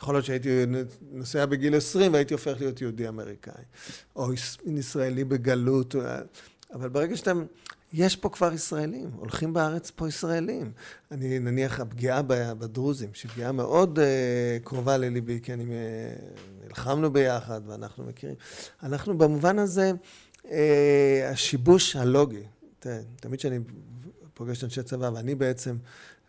יכול 0.00 0.14
להיות 0.14 0.24
שהייתי 0.24 0.64
נוסע 1.12 1.46
בגיל 1.46 1.76
20 1.76 2.12
והייתי 2.12 2.34
הופך 2.34 2.54
להיות 2.60 2.80
יהודי 2.80 3.08
אמריקאי, 3.08 3.62
או 4.16 4.32
יש- 4.32 4.58
ישראלי 4.66 5.24
בגלות, 5.24 5.94
אבל 6.74 6.88
ברגע 6.88 7.16
שאתם... 7.16 7.44
יש 7.96 8.16
פה 8.16 8.28
כבר 8.28 8.52
ישראלים, 8.52 9.10
הולכים 9.16 9.52
בארץ 9.52 9.90
פה 9.90 10.08
ישראלים. 10.08 10.72
אני, 11.10 11.38
נניח, 11.38 11.80
הפגיעה 11.80 12.22
בדרוזים, 12.58 13.10
שהיא 13.12 13.30
פגיעה 13.30 13.52
מאוד 13.52 13.98
uh, 13.98 14.02
קרובה 14.64 14.96
לליבי, 14.96 15.40
כי 15.42 15.52
אני, 15.52 15.64
uh, 15.64 16.66
נלחמנו 16.66 17.12
ביחד 17.12 17.60
ואנחנו 17.66 18.04
מכירים. 18.04 18.36
אנחנו 18.82 19.18
במובן 19.18 19.58
הזה, 19.58 19.92
uh, 20.42 20.48
השיבוש 21.24 21.96
הלוגי, 21.96 22.42
תראה, 22.78 23.00
תמיד 23.16 23.38
כשאני 23.38 23.58
פוגש 24.34 24.64
אנשי 24.64 24.82
צבא, 24.82 25.10
ואני 25.14 25.34
בעצם, 25.34 25.76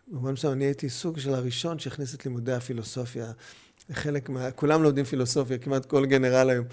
במובן 0.08 0.32
מסוים, 0.32 0.52
אני 0.52 0.64
הייתי 0.64 0.88
סוג 0.88 1.18
של 1.18 1.34
הראשון 1.34 1.78
שהכניס 1.78 2.14
את 2.14 2.26
לימודי 2.26 2.52
הפילוסופיה. 2.52 3.32
חלק 3.92 4.28
מה... 4.28 4.50
כולם 4.50 4.82
לומדים 4.82 5.04
פילוסופיה, 5.04 5.58
כמעט 5.58 5.86
כל 5.86 6.06
גנרל 6.06 6.50
היום. 6.50 6.64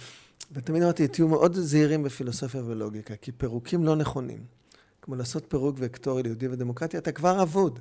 ותמיד 0.52 0.84
אמרתי, 0.84 1.08
תהיו 1.08 1.28
מאוד 1.28 1.56
זהירים 1.56 2.04
בפילוסופיה 2.04 2.62
ולוגיקה, 2.66 3.16
כי 3.16 3.32
פירוקים 3.32 3.84
לא 3.84 3.96
נכונים. 3.96 4.63
כמו 5.04 5.16
לעשות 5.16 5.46
פירוק 5.48 5.76
וקטורי 5.80 6.24
ליהודי 6.24 6.48
ודמוקרטיה, 6.48 7.00
אתה 7.00 7.12
כבר 7.12 7.42
אבוד. 7.42 7.80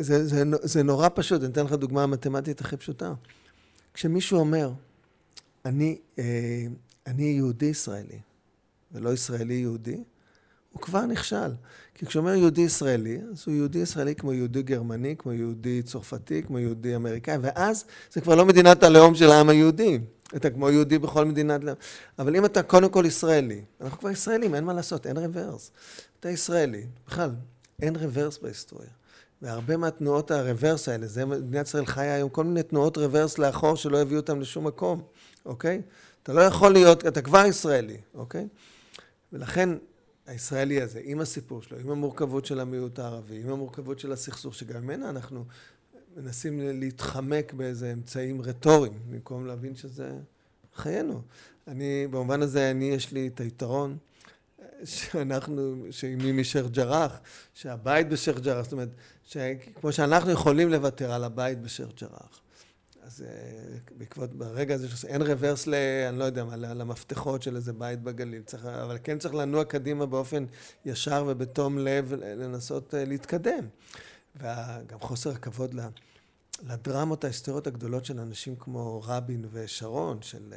זה, 0.00 0.26
זה, 0.26 0.42
זה 0.62 0.82
נורא 0.82 1.08
פשוט, 1.14 1.42
אני 1.42 1.52
אתן 1.52 1.64
לך 1.64 1.72
דוגמה 1.72 2.06
מתמטית 2.06 2.60
הכי 2.60 2.76
פשוטה. 2.76 3.12
כשמישהו 3.94 4.38
אומר, 4.38 4.72
אני, 5.64 5.98
אה, 6.18 6.66
אני 7.06 7.22
יהודי 7.22 7.66
ישראלי, 7.66 8.18
ולא 8.92 9.12
ישראלי 9.12 9.54
יהודי, 9.54 10.02
הוא 10.72 10.82
כבר 10.82 11.06
נכשל. 11.06 11.52
כי 11.94 12.06
כשהוא 12.06 12.20
אומר 12.20 12.34
יהודי 12.34 12.60
ישראלי, 12.60 13.20
אז 13.32 13.44
הוא 13.46 13.54
יהודי 13.54 13.78
ישראלי 13.78 14.14
כמו 14.14 14.32
יהודי 14.32 14.62
גרמני, 14.62 15.14
כמו 15.18 15.32
יהודי 15.32 15.82
צרפתי, 15.82 16.42
כמו 16.42 16.58
יהודי 16.58 16.96
אמריקאי, 16.96 17.36
ואז 17.40 17.84
זה 18.12 18.20
כבר 18.20 18.34
לא 18.34 18.46
מדינת 18.46 18.82
הלאום 18.82 19.14
של 19.14 19.30
העם 19.30 19.48
היהודי. 19.48 19.98
אתה 20.36 20.50
כמו 20.50 20.70
יהודי 20.70 20.98
בכל 20.98 21.24
מדינת. 21.24 21.60
אבל 22.18 22.36
אם 22.36 22.44
אתה 22.44 22.62
קודם 22.62 22.88
כל 22.88 23.04
ישראלי, 23.06 23.62
אנחנו 23.80 23.98
כבר 23.98 24.10
ישראלים, 24.10 24.54
אין 24.54 24.64
מה 24.64 24.72
לעשות, 24.72 25.06
אין 25.06 25.16
רוורס. 25.16 25.70
אתה 26.20 26.30
ישראלי, 26.30 26.86
בכלל, 27.06 27.30
אין 27.82 27.96
רוורס 27.96 28.38
בהיסטוריה. 28.38 28.90
והרבה 29.42 29.76
מהתנועות 29.76 30.30
הרוורס 30.30 30.88
האלה, 30.88 31.06
זה 31.06 31.24
מדינת 31.24 31.66
ישראל 31.66 31.86
חיה 31.86 32.14
היום 32.14 32.28
כל 32.28 32.44
מיני 32.44 32.62
תנועות 32.62 32.96
רוורס 32.98 33.38
לאחור 33.38 33.76
שלא 33.76 33.98
יביאו 33.98 34.20
אותם 34.20 34.40
לשום 34.40 34.66
מקום, 34.66 35.02
אוקיי? 35.46 35.82
אתה 36.22 36.32
לא 36.32 36.40
יכול 36.40 36.72
להיות, 36.72 37.06
אתה 37.06 37.22
כבר 37.22 37.44
ישראלי, 37.46 37.96
אוקיי? 38.14 38.48
ולכן 39.32 39.68
הישראלי 40.26 40.82
הזה, 40.82 41.00
עם 41.04 41.20
הסיפור 41.20 41.62
שלו, 41.62 41.78
עם 41.78 41.90
המורכבות 41.90 42.46
של 42.46 42.60
המיעוט 42.60 42.98
הערבי, 42.98 43.42
עם 43.42 43.50
המורכבות 43.50 43.98
של 43.98 44.12
הסכסוך, 44.12 44.54
שגם 44.54 44.82
ממנה 44.82 45.10
אנחנו 45.10 45.44
מנסים 46.16 46.60
להתחמק 46.62 47.52
באיזה 47.52 47.92
אמצעים 47.92 48.42
רטוריים, 48.42 49.00
במקום 49.10 49.46
להבין 49.46 49.76
שזה 49.76 50.12
חיינו. 50.74 51.22
אני, 51.68 52.06
במובן 52.10 52.42
הזה, 52.42 52.70
אני, 52.70 52.84
יש 52.84 53.12
לי 53.12 53.26
את 53.34 53.40
היתרון 53.40 53.96
שאנחנו, 54.84 55.86
שאימי 55.90 56.32
משייח' 56.32 56.66
ג'ראח, 56.66 57.20
שהבית 57.54 58.08
בשייח' 58.08 58.38
ג'ראח, 58.38 58.64
זאת 58.64 58.72
אומרת, 58.72 58.88
כמו 59.80 59.92
שאנחנו 59.92 60.30
יכולים 60.30 60.68
לוותר 60.68 61.12
על 61.12 61.24
הבית 61.24 61.60
בשייח' 61.60 61.90
ג'ראח. 62.00 62.40
אז 63.10 63.24
בעקבות, 63.98 64.34
ברגע 64.34 64.74
הזה 64.74 64.88
שאין 64.88 65.22
רוורס 65.22 65.66
ל... 65.66 65.74
אני 66.08 66.18
לא 66.18 66.24
יודע 66.24 66.44
מה, 66.44 66.56
למפתחות 66.56 67.42
של 67.42 67.56
איזה 67.56 67.72
בית 67.72 68.02
בגליל, 68.02 68.42
צריך, 68.42 68.64
אבל 68.64 68.98
כן 69.04 69.18
צריך 69.18 69.34
לנוע 69.34 69.64
קדימה 69.64 70.06
באופן 70.06 70.44
ישר 70.84 71.24
ובתום 71.28 71.78
לב 71.78 72.14
לנסות 72.14 72.94
להתקדם. 72.96 73.68
וגם 74.36 75.00
חוסר 75.00 75.30
הכבוד 75.30 75.74
לדרמות 76.62 77.24
ההיסטוריות 77.24 77.66
הגדולות 77.66 78.04
של 78.04 78.20
אנשים 78.20 78.56
כמו 78.56 79.02
רבין 79.04 79.44
ושרון, 79.52 80.22
של, 80.22 80.54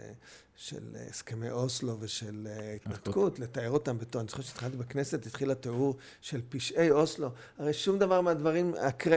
של 0.55 0.95
הסכמי 1.09 1.51
אוסלו 1.51 1.97
ושל 1.99 2.47
התנתקות, 2.75 3.39
לתאר 3.39 3.69
אותם 3.69 3.97
בתור, 3.97 4.21
אני 4.21 4.29
זוכר 4.29 4.41
שהתחלתי 4.41 4.77
בכנסת, 4.77 5.25
התחיל 5.25 5.51
התיאור 5.51 5.95
של 6.21 6.41
פשעי 6.49 6.91
אוסלו. 6.91 7.29
הרי 7.57 7.73
שום 7.73 7.99
דבר 7.99 8.21
מהדברים, 8.21 8.73
הקר... 8.79 9.11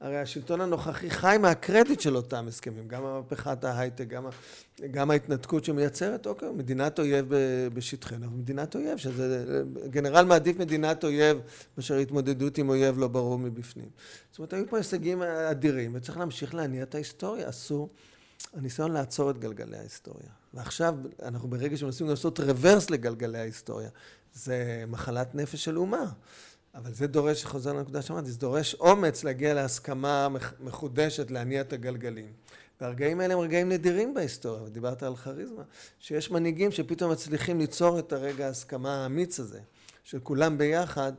הרי 0.00 0.18
השלטון 0.18 0.60
הנוכחי 0.60 1.10
חי 1.10 1.36
מהקרדיט 1.40 2.00
של 2.00 2.16
אותם 2.16 2.48
הסכמים, 2.48 2.88
גם 2.88 3.04
המהפכת 3.04 3.64
ההייטק, 3.64 4.06
גם, 4.08 4.26
גם 4.90 5.10
ההתנתקות 5.10 5.64
שמייצרת, 5.64 6.26
אוקיי, 6.26 6.50
מדינת 6.50 6.98
אויב 6.98 7.26
בשטחנו, 7.74 8.30
מדינת 8.30 8.74
אויב, 8.74 8.98
שזה, 8.98 9.62
גנרל 9.90 10.24
מעדיף 10.24 10.58
מדינת 10.58 11.04
אויב 11.04 11.40
מאשר 11.76 11.94
התמודדות 11.94 12.58
עם 12.58 12.68
אויב 12.68 12.98
לא 12.98 13.08
ברור 13.08 13.38
מבפנים. 13.38 13.88
זאת 14.30 14.38
אומרת, 14.38 14.52
היו 14.52 14.68
פה 14.68 14.76
הישגים 14.76 15.22
אדירים, 15.22 15.94
וצריך 15.94 16.18
להמשיך 16.18 16.54
להניע 16.54 16.82
את 16.82 16.94
ההיסטוריה, 16.94 17.48
אסור. 17.48 17.88
הניסיון 18.54 18.92
לעצור 18.92 19.30
את 19.30 19.38
גלגלי 19.38 19.76
ההיסטוריה. 19.76 20.41
ועכשיו 20.54 20.94
אנחנו 21.22 21.48
ברגע 21.48 21.76
שמנסים 21.76 22.08
לעשות 22.08 22.40
רוורס 22.40 22.90
לגלגלי 22.90 23.38
ההיסטוריה, 23.38 23.88
זה 24.34 24.84
מחלת 24.88 25.34
נפש 25.34 25.64
של 25.64 25.78
אומה. 25.78 26.12
אבל 26.74 26.94
זה 26.94 27.06
דורש, 27.06 27.44
חוזר 27.44 27.72
לנקודה 27.72 28.02
שאמרתי, 28.02 28.30
זה 28.30 28.38
דורש 28.38 28.74
אומץ 28.74 29.24
להגיע 29.24 29.54
להסכמה 29.54 30.28
מחודשת 30.60 31.30
להניע 31.30 31.60
את 31.60 31.72
הגלגלים. 31.72 32.32
והרגעים 32.80 33.20
האלה 33.20 33.34
הם 33.34 33.40
רגעים 33.40 33.68
נדירים 33.68 34.14
בהיסטוריה, 34.14 34.62
ודיברת 34.62 35.02
על 35.02 35.16
כריזמה, 35.16 35.62
שיש 35.98 36.30
מנהיגים 36.30 36.70
שפתאום 36.70 37.12
מצליחים 37.12 37.58
ליצור 37.58 37.98
את 37.98 38.12
הרגע 38.12 38.46
ההסכמה 38.46 39.02
האמיץ 39.02 39.40
הזה, 39.40 39.60
של 40.04 40.20
כולם 40.20 40.58
ביחד, 40.58 41.12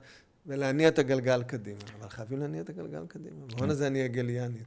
ולהניע 0.45 0.87
את 0.87 0.99
הגלגל 0.99 1.43
קדימה. 1.43 1.79
אבל 1.99 2.09
חייבים 2.09 2.39
להניע 2.39 2.61
את 2.61 2.69
הגלגל 2.69 3.05
קדימה. 3.07 3.35
במובן 3.47 3.69
הזה 3.69 3.87
אני 3.87 4.03
הגליאני. 4.03 4.59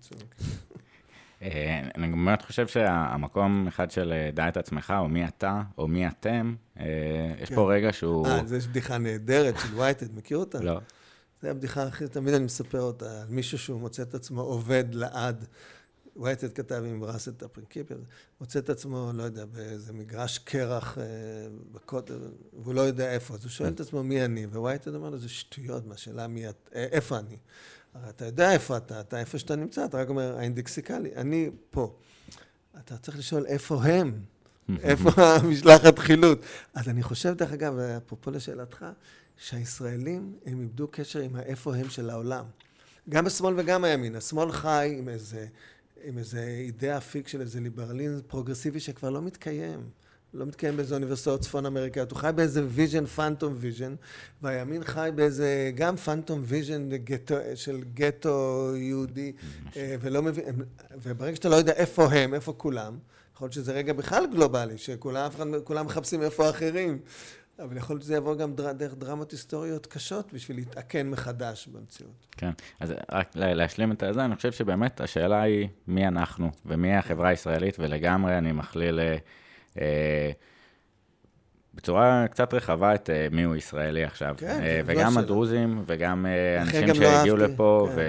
אני 1.43 2.09
באמת 2.11 2.43
חושב 2.43 2.67
שהמקום 2.67 3.67
אחד 3.67 3.91
של 3.91 4.15
דע 4.35 4.49
את 4.49 4.57
עצמך, 4.57 4.95
או 4.99 5.09
מי 5.09 5.29
אתה, 5.29 5.63
או 5.79 5.89
מי 5.89 6.09
אתם, 6.09 6.55
יש 7.41 7.51
פה 7.55 7.73
רגע 7.73 7.93
שהוא... 7.93 8.27
אה, 8.27 8.47
זו 8.47 8.69
בדיחה 8.69 8.99
נהדרת 8.99 9.55
של 9.59 9.75
וייטד, 9.75 10.17
מכיר 10.17 10.39
אותה? 10.39 10.61
לא. 10.61 10.81
זו 11.43 11.49
הבדיחה 11.49 11.83
הכי, 11.83 12.09
תמיד 12.09 12.35
אני 12.35 12.45
מספר 12.45 12.81
אותה, 12.81 13.21
על 13.23 13.27
מישהו 13.29 13.59
שהוא 13.59 13.81
מוצא 13.81 14.03
את 14.03 14.15
עצמו 14.15 14.41
עובד 14.41 14.85
לעד. 14.93 15.45
וייטד 16.21 16.53
כתב 16.53 16.83
עם 16.87 17.05
ראסט 17.05 17.43
הפרינקיפיה, 17.43 17.97
מוצא 18.41 18.59
את 18.59 18.71
עצמו, 18.71 19.11
לא 19.15 19.23
יודע, 19.23 19.45
באיזה 19.45 19.93
מגרש 19.93 20.39
קרח 20.39 20.99
בכותל, 21.73 22.19
והוא 22.53 22.75
לא 22.75 22.81
יודע 22.81 23.13
איפה, 23.13 23.35
אז 23.35 23.45
הוא 23.45 23.51
שואל 23.51 23.69
את 23.69 23.81
עצמו 23.81 24.03
מי 24.03 24.25
אני, 24.25 24.47
ווייטד 24.47 24.95
אומר 24.95 25.11
לו, 25.11 25.19
זה 25.19 25.29
שטויות, 25.29 25.87
מהשאלה 25.87 26.27
מי 26.27 26.49
את, 26.49 26.69
איפה 26.73 27.19
אני. 27.19 27.37
הרי 28.01 28.11
אתה 28.11 28.25
יודע 28.25 28.53
איפה 28.53 28.77
אתה, 28.77 29.01
אתה 29.01 29.21
איפה 29.21 29.39
שאתה 29.39 29.57
נמצא, 29.57 29.85
אתה 29.85 29.99
רק 29.99 30.09
אומר, 30.09 30.39
האינדקסיקלי, 30.39 31.11
אני 31.17 31.51
פה. 31.71 31.97
אתה 32.79 32.97
צריך 32.97 33.19
לשאול 33.19 33.47
איפה 33.47 33.83
הם, 33.85 34.21
איפה 34.83 35.11
המשלחת 35.37 35.99
חילוץ. 35.99 36.39
אז 36.75 36.89
אני 36.89 37.03
חושב, 37.03 37.35
דרך 37.35 37.53
אגב, 37.53 37.79
אפרופו 37.79 38.31
לשאלתך, 38.31 38.87
שהישראלים, 39.37 40.33
הם 40.47 40.61
איבדו 40.61 40.89
קשר 40.91 41.21
עם 41.21 41.37
האיפה 41.37 41.77
הם 41.77 41.91
של 41.91 42.11
העולם. 42.11 42.45
גם 43.09 43.25
בשמאל 43.25 43.55
וגם 43.57 43.85
הימין. 43.85 44.17
השמאל 44.17 44.53
חי 44.53 44.95
עם 44.99 45.09
איזה, 45.09 45.47
עם 46.05 46.19
איזה 46.19 46.41
idée 46.41 47.01
fixe 47.01 47.29
של 47.29 47.41
איזה 47.41 47.61
ליברליזם 47.61 48.21
פרוגרסיבי 48.27 48.81
שכבר 48.81 49.11
לא 49.11 49.23
מתקיים. 49.23 49.91
לא 50.37 50.47
מתקיים 50.47 50.77
באיזה 50.77 50.95
אוניברסיטאות 50.95 51.41
צפון 51.41 51.67
אמריקאיות, 51.67 52.11
הוא 52.11 52.19
חי 52.19 52.31
באיזה 52.35 52.65
vision, 52.69 53.07
phantom 53.07 53.55
vision, 53.57 53.95
והימין 54.43 54.85
חי 54.85 55.11
באיזה 55.15 55.71
גם 55.75 55.97
phantom 55.97 56.43
vision 56.45 56.89
של 57.55 57.81
גטו 57.95 58.73
יהודי, 58.77 59.33
אה, 59.77 59.97
ולא 60.01 60.23
מבין, 60.23 60.45
וברגע 61.03 61.37
שאתה 61.37 61.49
לא 61.49 61.57
יודע 61.57 61.73
איפה 61.73 62.05
הם, 62.13 62.35
איפה 62.35 62.53
כולם, 62.53 62.99
יכול 63.35 63.45
להיות 63.45 63.53
שזה 63.53 63.73
רגע 63.73 63.93
בכלל 63.93 64.25
גלובלי, 64.33 64.79
שכולם 64.79 65.87
מחפשים 65.87 66.23
איפה 66.23 66.47
האחרים. 66.47 66.99
אבל 67.59 67.77
יכול 67.77 67.95
להיות 67.95 68.03
שזה 68.03 68.17
יבוא 68.17 68.35
גם 68.35 68.55
דר, 68.55 68.73
דרך 68.73 68.95
דרמות 68.95 69.31
היסטוריות 69.31 69.87
קשות 69.87 70.33
בשביל 70.33 70.57
להתעקן 70.57 71.11
מחדש 71.11 71.69
במציאות. 71.69 72.27
כן, 72.37 72.51
אז 72.81 72.95
רק 73.13 73.31
להשלים 73.35 73.93
את 73.93 74.03
זה, 74.13 74.25
אני 74.25 74.37
חושב 74.37 74.53
שבאמת 74.53 75.01
השאלה 75.01 75.43
היא 75.43 75.69
מי 75.87 76.07
אנחנו 76.07 76.51
ומי 76.67 76.95
החברה 76.95 77.29
הישראלית, 77.29 77.77
ולגמרי 77.79 78.39
אני 78.39 78.53
מכליל 78.53 79.01
אה, 79.01 79.17
בצורה 81.75 82.27
קצת 82.31 82.55
רחבה 82.55 82.95
את 82.95 83.11
אה, 83.11 83.27
מי 83.31 83.43
הוא 83.43 83.57
ישראלי 83.57 84.05
עכשיו. 84.05 84.35
כן, 84.39 84.61
אה, 84.63 84.81
וגם 84.87 85.15
לא 85.15 85.21
הדרוזים 85.21 85.83
וגם 85.87 86.27
אה, 86.27 86.63
אנשים 86.63 86.95
שהגיעו 86.95 87.37
לא 87.37 87.45
לפה, 87.49 87.89
כן. 87.95 88.01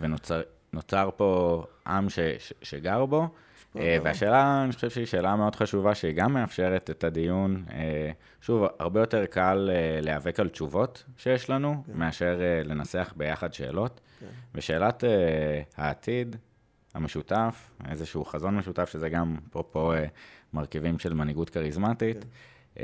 ונוצר 0.00 1.10
פה 1.16 1.64
עם 1.86 2.10
ש, 2.10 2.18
ש, 2.38 2.52
שגר 2.62 3.06
בו. 3.06 3.28
אה, 3.76 3.98
והשאלה, 4.02 4.64
אני 4.64 4.72
חושב 4.72 4.90
שהיא 4.90 5.06
שאלה 5.06 5.36
מאוד 5.36 5.56
חשובה, 5.56 5.94
שהיא 5.94 6.12
גם 6.12 6.32
מאפשרת 6.32 6.90
את 6.90 7.04
הדיון. 7.04 7.64
אה, 7.72 8.10
שוב, 8.40 8.64
הרבה 8.78 9.00
יותר 9.00 9.26
קל 9.26 9.70
אה, 9.72 10.00
להיאבק 10.00 10.40
על 10.40 10.48
תשובות 10.48 11.04
שיש 11.16 11.50
לנו, 11.50 11.82
כן. 11.86 11.92
מאשר 11.94 12.40
לנסח 12.64 13.12
ביחד 13.16 13.52
שאלות. 13.52 14.00
כן. 14.20 14.26
ושאלת 14.54 15.04
העתיד 15.76 16.36
המשותף, 16.94 17.70
איזשהו 17.90 18.24
חזון 18.24 18.56
משותף, 18.56 18.88
שזה 18.88 19.08
גם 19.08 19.36
אפרופו 19.50 19.92
מרכיבים 20.54 20.98
של 20.98 21.14
מנהיגות 21.14 21.50
כריזמטית, 21.50 22.24
כן. 22.74 22.80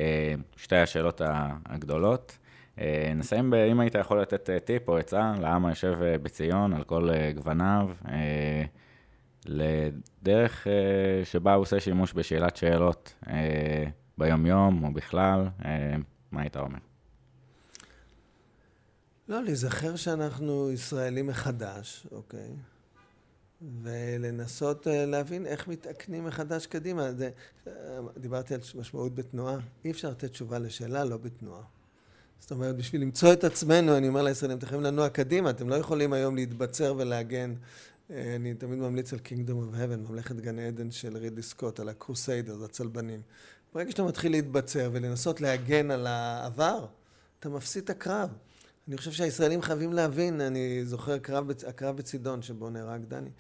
שתי 0.57 0.77
השאלות 0.77 1.21
הגדולות. 1.67 2.39
נסיים, 3.17 3.55
אם 3.55 3.81
היית 3.81 3.95
יכול 3.95 4.21
לתת 4.21 4.51
טיפ 4.65 4.89
או 4.89 4.99
עצה 4.99 5.33
לעם 5.41 5.67
היושב 5.67 5.99
בציון 6.23 6.73
על 6.73 6.85
כל 6.85 7.09
גווניו. 7.35 7.91
לדרך 9.47 10.67
שבה 11.25 11.55
הוא 11.55 11.63
עושה 11.63 11.81
שימוש 11.81 12.13
בשאלת 12.13 12.57
שאלות 12.57 13.25
ביומיום 14.19 14.85
או 14.85 14.93
בכלל, 14.93 15.49
מה 16.33 16.41
היית 16.41 16.57
אומר? 16.57 16.79
לא, 19.29 19.43
להיזכר 19.43 19.97
שאנחנו 19.97 20.71
ישראלים 20.73 21.27
מחדש, 21.27 22.07
אוקיי? 22.13 22.49
ולנסות 23.83 24.87
uh, 24.87 24.91
להבין 24.91 25.47
איך 25.47 25.69
מתעקנים 25.69 26.25
מחדש 26.25 26.67
קדימה. 26.67 27.13
זה, 27.13 27.31
uh, 27.65 27.69
דיברתי 28.17 28.55
על 28.55 28.61
משמעות 28.75 29.15
בתנועה. 29.15 29.57
אי 29.85 29.91
אפשר 29.91 30.11
לתת 30.11 30.31
תשובה 30.31 30.59
לשאלה 30.59 31.05
לא 31.05 31.17
בתנועה. 31.17 31.63
זאת 32.41 32.51
אומרת, 32.51 32.77
בשביל 32.77 33.03
למצוא 33.03 33.33
את 33.33 33.45
עצמנו, 33.45 33.97
אני 33.97 34.09
אומר 34.09 34.23
לישראלים, 34.23 34.59
אתם 34.59 34.67
יכולים 34.67 34.85
לנוע 34.85 35.09
קדימה, 35.09 35.51
אתם 35.51 35.69
לא 35.69 35.75
יכולים 35.75 36.13
היום 36.13 36.37
להתבצר 36.37 36.95
ולהגן 36.99 37.55
אה, 38.11 38.37
אני 38.37 38.55
תמיד 38.55 38.79
ממליץ 38.79 39.13
על 39.13 39.19
Kingdom 39.19 39.51
of 39.51 39.77
Heaven, 39.77 40.11
ממלכת 40.11 40.37
גן 40.37 40.59
עדן 40.59 40.91
של 40.91 41.17
רידלי 41.17 41.43
סקוט, 41.43 41.81
על 41.81 41.89
הקרוסיידר, 41.89 42.65
הצלבנים. 42.65 43.23
ברגע 43.75 43.91
שאתה 43.91 44.03
מתחיל 44.03 44.33
להתבצר 44.33 44.91
ולנסות 44.93 45.41
להגן 45.41 45.91
על 45.91 46.07
העבר, 46.07 46.87
אתה 47.41 47.49
מפסיד 47.49 47.83
את 47.83 47.91
הקרב. 47.91 48.31
אני 48.89 48.97
חושב 48.97 49.13
שהישראלים 49.13 49.63
חייבים 49.63 49.93
להבין, 49.93 50.41
אני 50.41 50.85
זוכר 50.85 51.19
קרב, 51.19 51.51
הקרב 51.67 51.97
בצידון 51.97 52.43
שבו 52.43 52.71
נהרג 52.71 53.05
דני. 53.05 53.31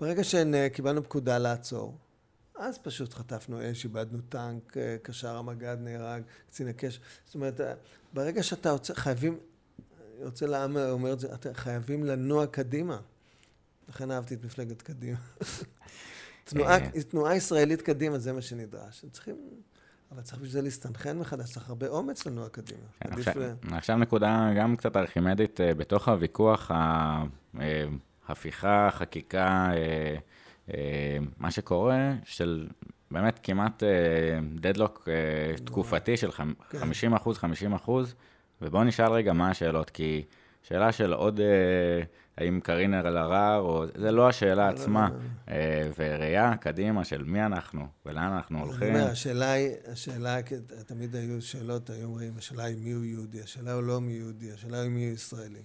ברגע 0.00 0.24
שקיבלנו 0.24 1.02
פקודה 1.04 1.38
לעצור, 1.38 1.98
אז 2.56 2.78
פשוט 2.78 3.14
חטפנו 3.14 3.70
אש, 3.70 3.84
איבדנו 3.84 4.18
טנק, 4.28 4.76
אה, 4.76 4.96
קשר 5.02 5.36
המג"ד 5.36 5.76
נהרג, 5.80 6.22
קצין 6.48 6.68
הקש. 6.68 7.00
זאת 7.24 7.34
אומרת, 7.34 7.60
אה, 7.60 7.74
ברגע 8.12 8.42
שאתה 8.42 8.70
רוצה, 8.70 8.94
חייבים, 8.94 9.38
אני 10.16 10.24
רוצה 10.24 10.46
לעם 10.46 10.76
אומר 10.76 11.12
את 11.12 11.20
זה, 11.20 11.28
חייבים 11.52 12.04
לנוע 12.04 12.46
קדימה. 12.46 13.00
לכן 13.88 14.10
אהבתי 14.10 14.34
את 14.34 14.44
מפלגת 14.44 14.82
קדימה. 14.82 15.18
תנועה, 16.44 16.78
אה. 16.78 17.02
תנועה 17.02 17.36
ישראלית 17.36 17.82
קדימה, 17.82 18.18
זה 18.18 18.32
מה 18.32 18.42
שנדרש. 18.42 19.04
צריכים... 19.12 19.36
אבל 20.14 20.22
צריך 20.22 20.38
בשביל 20.38 20.50
זה 20.50 20.62
להסתנכן 20.62 21.18
מחדש, 21.18 21.50
צריך 21.50 21.68
הרבה 21.68 21.88
אומץ 21.88 22.26
לנוע 22.26 22.48
קדימה. 22.48 22.80
כן, 23.00 23.12
עכשיו, 23.12 23.34
עכשיו 23.72 23.96
נקודה 23.96 24.50
גם 24.56 24.76
קצת 24.76 24.96
ארכימדית 24.96 25.60
אה, 25.60 25.74
בתוך 25.74 26.08
הוויכוח, 26.08 26.70
ההפיכה, 28.28 28.84
אה, 28.86 28.90
חקיקה, 28.90 29.70
מה 31.38 31.50
שקורה, 31.50 32.12
של 32.24 32.68
באמת 33.10 33.40
כמעט 33.42 33.82
דדלוק 34.54 35.08
תקופתי 35.64 36.16
של 36.16 36.32
50 36.32 37.10
כן. 37.10 37.16
אחוז, 37.16 37.38
50 37.38 37.74
אחוז, 37.74 38.14
ובואו 38.62 38.84
נשאל 38.84 39.12
רגע 39.12 39.32
מה 39.32 39.50
השאלות, 39.50 39.90
כי 39.90 40.24
שאלה 40.62 40.92
של 40.92 41.12
עוד... 41.12 41.40
האם 42.38 42.60
קארין 42.60 42.94
אלהרר, 42.94 43.60
או... 43.60 43.84
זה 43.98 44.10
לא 44.10 44.28
השאלה 44.28 44.54
לא, 44.54 44.74
לא, 44.74 44.80
עצמה. 44.80 45.08
לא, 45.10 45.16
אה, 45.48 45.90
וראייה 45.98 46.56
קדימה 46.56 47.04
של 47.04 47.24
מי 47.24 47.46
אנחנו 47.46 47.86
ולאן 48.06 48.32
אנחנו 48.32 48.60
הולכים. 48.60 48.88
אני 48.88 49.00
אומר, 49.00 49.10
השאלה 49.10 49.52
היא, 49.52 49.70
השאלה, 49.86 50.36
תמיד 50.86 51.16
היו 51.16 51.42
שאלות, 51.42 51.90
היו 51.90 52.04
אומרים, 52.04 52.32
השאלה 52.38 52.64
היא 52.64 52.76
מי 52.76 52.92
הוא 52.92 53.04
יהודי, 53.04 53.42
השאלה 53.42 53.72
הוא 53.72 53.82
לא 53.82 54.00
מי 54.00 54.12
יהודי, 54.12 54.52
השאלה 54.52 54.80
היא 54.80 54.90
מי 54.90 55.04
הוא 55.04 55.14
ישראלי. 55.14 55.62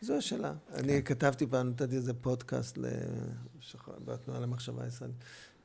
זו 0.00 0.14
השאלה. 0.14 0.52
אני 0.74 0.92
כן. 0.92 1.00
כתבתי 1.04 1.46
פעם, 1.46 1.68
נתתי 1.68 1.96
איזה 1.96 2.14
פודקאסט 2.14 2.78
בתנועה 4.04 4.40
למחשבה 4.40 4.86
ישראלית, 4.86 5.16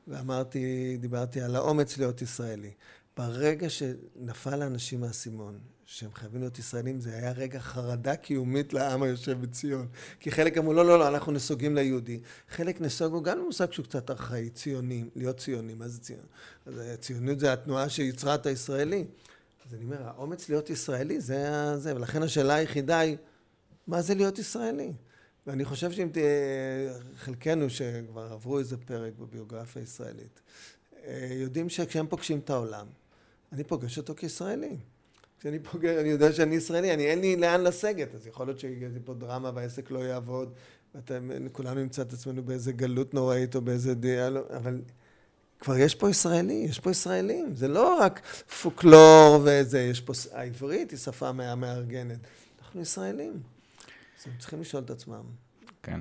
ואמרתי, 0.08 0.96
דיברתי 1.00 1.40
על 1.40 1.56
האומץ 1.56 1.98
להיות 1.98 2.22
ישראלי. 2.22 2.70
ברגע 3.16 3.70
שנפל 3.70 4.56
לאנשים 4.56 5.04
האסימון, 5.04 5.58
שהם 5.86 6.10
חייבים 6.14 6.40
להיות 6.40 6.58
ישראלים, 6.58 7.00
זה 7.00 7.16
היה 7.16 7.32
רגע 7.32 7.60
חרדה 7.60 8.16
קיומית 8.16 8.72
לעם 8.72 9.02
היושב 9.02 9.40
בציון. 9.40 9.88
כי 10.20 10.30
חלק 10.30 10.58
אמרו, 10.58 10.72
לא, 10.72 10.86
לא, 10.86 10.98
לא, 10.98 11.08
אנחנו 11.08 11.32
נסוגים 11.32 11.74
ליהודי. 11.74 12.20
חלק 12.48 12.80
נסוגו 12.80 13.22
גם 13.22 13.38
למושג 13.38 13.72
שהוא 13.72 13.84
קצת 13.84 14.10
ארכאי, 14.10 14.50
ציונים, 14.50 15.10
להיות 15.16 15.36
ציונים. 15.36 15.78
מה 15.78 15.88
זה 15.88 16.00
ציון? 16.00 16.26
אז 16.66 16.80
ציונות 17.00 17.40
זה 17.40 17.52
התנועה 17.52 17.88
שיצרה 17.88 18.34
את 18.34 18.46
הישראלי. 18.46 19.04
אז 19.66 19.74
אני 19.74 19.84
אומר, 19.84 20.02
האומץ 20.02 20.48
להיות 20.48 20.70
ישראלי 20.70 21.20
זה 21.20 21.48
זה, 21.76 21.96
ולכן 21.96 22.22
השאלה 22.22 22.54
היחידה 22.54 22.98
היא, 22.98 23.16
מה 23.86 24.02
זה 24.02 24.14
להיות 24.14 24.38
ישראלי? 24.38 24.92
ואני 25.46 25.64
חושב 25.64 25.92
שאם 25.92 26.08
תהיה, 26.12 26.24
חלקנו 27.16 27.70
שכבר 27.70 28.32
עברו 28.32 28.58
איזה 28.58 28.76
פרק 28.76 29.12
בביוגרפיה 29.18 29.82
הישראלית, 29.82 30.40
אה, 31.04 31.28
יודעים 31.30 31.68
שכשהם 31.68 32.06
פוגשים 32.06 32.38
את 32.38 32.50
העולם, 32.50 32.86
אני 33.52 33.64
פוגש 33.64 33.98
אותו 33.98 34.14
כישראלי. 34.14 34.76
כשאני 35.38 35.58
פוגע, 35.58 36.00
אני 36.00 36.08
יודע 36.08 36.32
שאני 36.32 36.54
ישראלי, 36.54 36.94
אני 36.94 37.06
אין 37.06 37.20
לי 37.20 37.36
לאן 37.36 37.60
לסגת, 37.60 38.14
אז 38.14 38.26
יכול 38.26 38.46
להיות 38.46 38.58
שיהיה 38.58 38.88
פה 39.04 39.14
דרמה 39.14 39.50
והעסק 39.54 39.90
לא 39.90 39.98
יעבוד, 39.98 40.52
וכולנו 40.94 41.80
נמצא 41.80 42.02
את 42.02 42.12
עצמנו 42.12 42.42
באיזה 42.42 42.72
גלות 42.72 43.14
נוראית 43.14 43.56
או 43.56 43.60
באיזה 43.60 43.94
דיאלוג, 43.94 44.44
אבל 44.56 44.80
כבר 45.60 45.76
יש 45.76 45.94
פה 45.94 46.10
ישראלי, 46.10 46.52
יש 46.68 46.80
פה 46.80 46.90
ישראלים, 46.90 47.54
זה 47.54 47.68
לא 47.68 47.98
רק 48.00 48.26
פוקלור 48.62 49.40
וזה, 49.44 49.80
יש 49.80 50.00
פה, 50.00 50.12
העברית 50.32 50.90
היא 50.90 50.98
שפה 50.98 51.32
מארגנת, 51.32 52.18
אנחנו 52.62 52.80
ישראלים, 52.80 53.32
אז 54.18 54.26
הם 54.26 54.32
צריכים 54.38 54.60
לשאול 54.60 54.82
את 54.82 54.90
עצמם. 54.90 55.22
כן, 55.82 56.00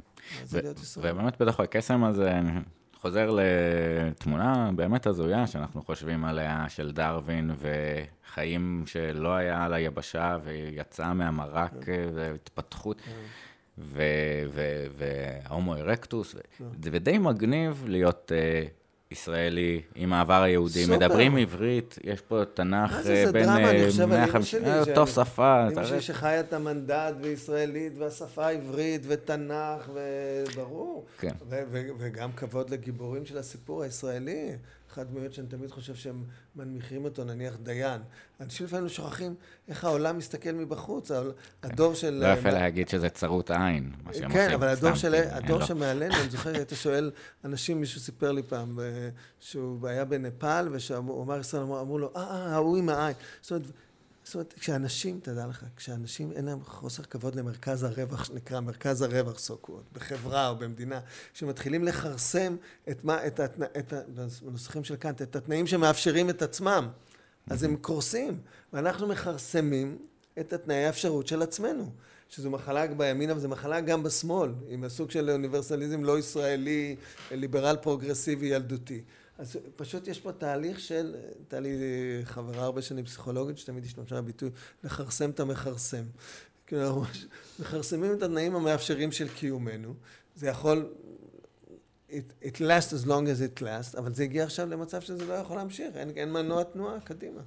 ובאמת 0.97 1.41
בתוך 1.41 1.59
הקסם 1.59 2.03
הזה, 2.03 2.31
חוזר 3.03 3.29
לתמונה 3.31 4.69
באמת 4.75 5.07
הזויה 5.07 5.47
שאנחנו 5.47 5.83
חושבים 5.83 6.25
עליה, 6.25 6.65
של 6.69 6.91
דרווין 6.91 7.51
וחיים 7.57 8.83
שלא 8.85 9.35
היה 9.35 9.65
על 9.65 9.73
היבשה 9.73 10.37
ויצא 10.43 11.13
מהמרק 11.13 11.71
כן. 11.81 12.09
והתפתחות. 12.13 13.01
כן. 13.01 13.11
וההומו 14.97 15.75
ארקטוס, 15.75 16.35
כן. 16.57 16.65
זה 16.83 16.99
די 16.99 17.17
מגניב 17.17 17.83
להיות 17.87 18.31
uh, 18.31 18.82
ישראלי 19.13 19.81
עם 19.95 20.13
העבר 20.13 20.41
היהודי, 20.41 20.83
סופר. 20.83 20.97
מדברים 20.97 21.37
עברית, 21.37 21.99
יש 22.03 22.21
פה 22.21 22.41
תנ"ך 22.53 23.07
אה, 23.07 23.31
בין 23.31 23.49
150, 23.49 24.65
אה, 24.65 24.79
אותו 24.79 25.07
שפה. 25.07 25.67
אמא 25.71 25.85
שלי 25.85 26.01
שחיה 26.01 26.39
את 26.39 26.53
המנדט 26.53 27.13
וישראלית 27.21 27.93
והשפה 27.97 28.45
העברית 28.45 29.01
ותנ"ך, 29.07 29.89
וברור. 29.93 31.05
כן. 31.19 31.31
וגם 31.97 32.31
כבוד 32.31 32.69
לגיבורים 32.69 33.25
של 33.25 33.37
הסיפור 33.37 33.83
הישראלי. 33.83 34.51
אחת 34.93 35.01
הדמויות 35.01 35.33
שאני 35.33 35.47
תמיד 35.47 35.71
חושב 35.71 35.95
שהם 35.95 36.23
מנמיכים 36.55 37.05
אותו, 37.05 37.23
נניח 37.23 37.57
דיין. 37.63 38.01
אנשים 38.41 38.65
לפעמים 38.65 38.89
שוכחים 38.89 39.35
איך 39.67 39.83
העולם 39.83 40.17
מסתכל 40.17 40.51
מבחוץ, 40.51 41.11
כן. 41.11 41.17
הדור 41.63 41.93
של... 41.93 42.13
לא 42.13 42.27
יפה 42.27 42.49
להגיד 42.49 42.89
שזה 42.89 43.09
צרות 43.09 43.51
עין, 43.51 43.91
מה 44.03 44.13
שהם 44.13 44.23
עושים. 44.23 44.29
כן, 44.29 44.53
אבל 44.53 44.67
הדור, 44.67 44.93
של... 44.93 45.13
הדור 45.15 45.65
שמעלינו, 45.65 46.15
אני 46.15 46.29
זוכר, 46.35 46.49
היית 46.49 46.71
שואל 46.75 47.11
אנשים, 47.45 47.79
מישהו 47.79 48.01
סיפר 48.01 48.31
לי 48.31 48.43
פעם, 48.43 48.79
שהוא 49.39 49.87
היה 49.87 50.05
בנפאל, 50.05 50.67
ושהוא 50.71 51.23
אמר 51.23 51.39
ישראל, 51.39 51.61
אמרו 51.61 51.97
לו, 51.97 52.11
אה, 52.15 52.21
אה, 52.21 52.53
ההוא 52.53 52.77
עם 52.77 52.89
העין. 52.89 53.15
זאת 53.41 53.51
אומרת, 53.51 53.67
זאת 54.23 54.35
אומרת, 54.35 54.53
כשאנשים, 54.53 55.19
תדע 55.23 55.47
לך, 55.47 55.65
כשאנשים 55.75 56.31
אין 56.31 56.45
להם 56.45 56.63
חוסר 56.63 57.03
כבוד 57.03 57.35
למרכז 57.35 57.83
הרווח, 57.83 58.23
שנקרא 58.23 58.59
מרכז 58.59 59.01
הרווח 59.01 59.39
סוקווד, 59.39 59.83
בחברה 59.93 60.49
או 60.49 60.55
במדינה, 60.55 60.99
שמתחילים 61.33 61.83
לכרסם 61.83 62.55
את 62.89 63.03
מה, 63.03 63.27
את, 63.27 63.39
התנא, 63.39 63.65
את, 63.79 63.93
בנוסחים 64.41 64.83
של 64.83 64.95
קאנט, 64.95 65.21
את 65.21 65.35
התנאים 65.35 65.67
שמאפשרים 65.67 66.29
את 66.29 66.41
עצמם, 66.41 66.89
אז 67.49 67.63
הם 67.63 67.75
קורסים, 67.75 68.39
ואנחנו 68.73 69.07
מכרסמים 69.07 69.97
את 70.39 70.53
התנאי 70.53 70.85
האפשרות 70.85 71.27
של 71.27 71.41
עצמנו. 71.41 71.91
שזו 72.29 72.49
מחלה 72.49 72.87
בימין, 72.87 73.29
אבל 73.29 73.39
זו 73.39 73.49
מחלה 73.49 73.81
גם 73.81 74.03
בשמאל, 74.03 74.51
עם 74.67 74.83
הסוג 74.83 75.11
של 75.11 75.29
אוניברסליזם 75.29 76.03
לא 76.03 76.19
ישראלי, 76.19 76.95
ליברל 77.31 77.75
פרוגרסיבי 77.81 78.47
ילדותי. 78.47 79.01
אז 79.37 79.57
פשוט 79.75 80.07
יש 80.07 80.19
פה 80.19 80.31
תהליך 80.31 80.79
של, 80.79 81.15
הייתה 81.37 81.59
לי 81.59 81.77
חברה 82.23 82.63
הרבה 82.63 82.81
שנים 82.81 83.05
פסיכולוגית, 83.05 83.57
שתמיד 83.57 83.85
השתמשה 83.85 84.21
בביטוי, 84.21 84.49
לכרסם 84.83 85.29
את 85.29 85.39
המכרסם. 85.39 86.03
כאילו, 86.67 87.03
מכרסמים 87.59 88.13
את 88.13 88.21
התנאים 88.23 88.55
המאפשרים 88.55 89.11
של 89.11 89.27
קיומנו. 89.27 89.93
זה 90.35 90.47
יכול, 90.47 90.93
it, 92.09 92.43
it 92.43 92.57
lasts 92.57 92.93
as 92.93 93.07
long 93.07 93.07
as 93.07 93.59
it 93.59 93.61
lasts, 93.61 93.97
אבל 93.97 94.13
זה 94.13 94.23
הגיע 94.23 94.43
עכשיו 94.43 94.69
למצב 94.69 95.01
שזה 95.01 95.25
לא 95.25 95.33
יכול 95.33 95.57
להמשיך, 95.57 95.95
אין, 95.95 96.09
אין 96.09 96.33
מנוע 96.33 96.63
תנועה, 96.63 96.99
קדימה. 96.99 97.41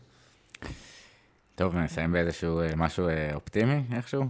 טוב, 1.55 1.77
נסיים 1.77 2.13
באיזשהו 2.13 2.61
אה, 2.61 2.77
משהו 2.77 3.09
אה, 3.09 3.35
אופטימי 3.35 3.83
איכשהו? 3.93 4.25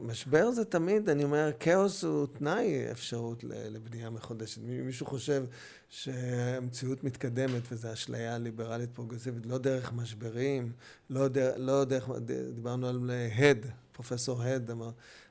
משבר 0.00 0.50
זה 0.50 0.64
תמיד, 0.64 1.08
אני 1.08 1.24
אומר, 1.24 1.50
כאוס 1.60 2.04
הוא 2.04 2.26
תנאי 2.26 2.90
אפשרות 2.90 3.44
לבנייה 3.44 4.10
מחודשת. 4.10 4.60
מישהו 4.62 5.06
חושב 5.06 5.44
שהמציאות 5.88 7.04
מתקדמת 7.04 7.62
וזו 7.72 7.92
אשליה 7.92 8.38
ליברלית 8.38 8.90
פרוגרסיבית, 8.92 9.46
לא 9.46 9.58
דרך 9.58 9.92
משברים, 9.92 10.72
לא 11.10 11.28
דרך, 11.28 11.54
לא 11.58 11.84
דרך 11.84 12.08
דיברנו 12.54 12.88
על 12.88 13.10
הד, 13.34 13.66
פרופסור 13.92 14.42
הד 14.42 14.70
אמר, 14.70 14.90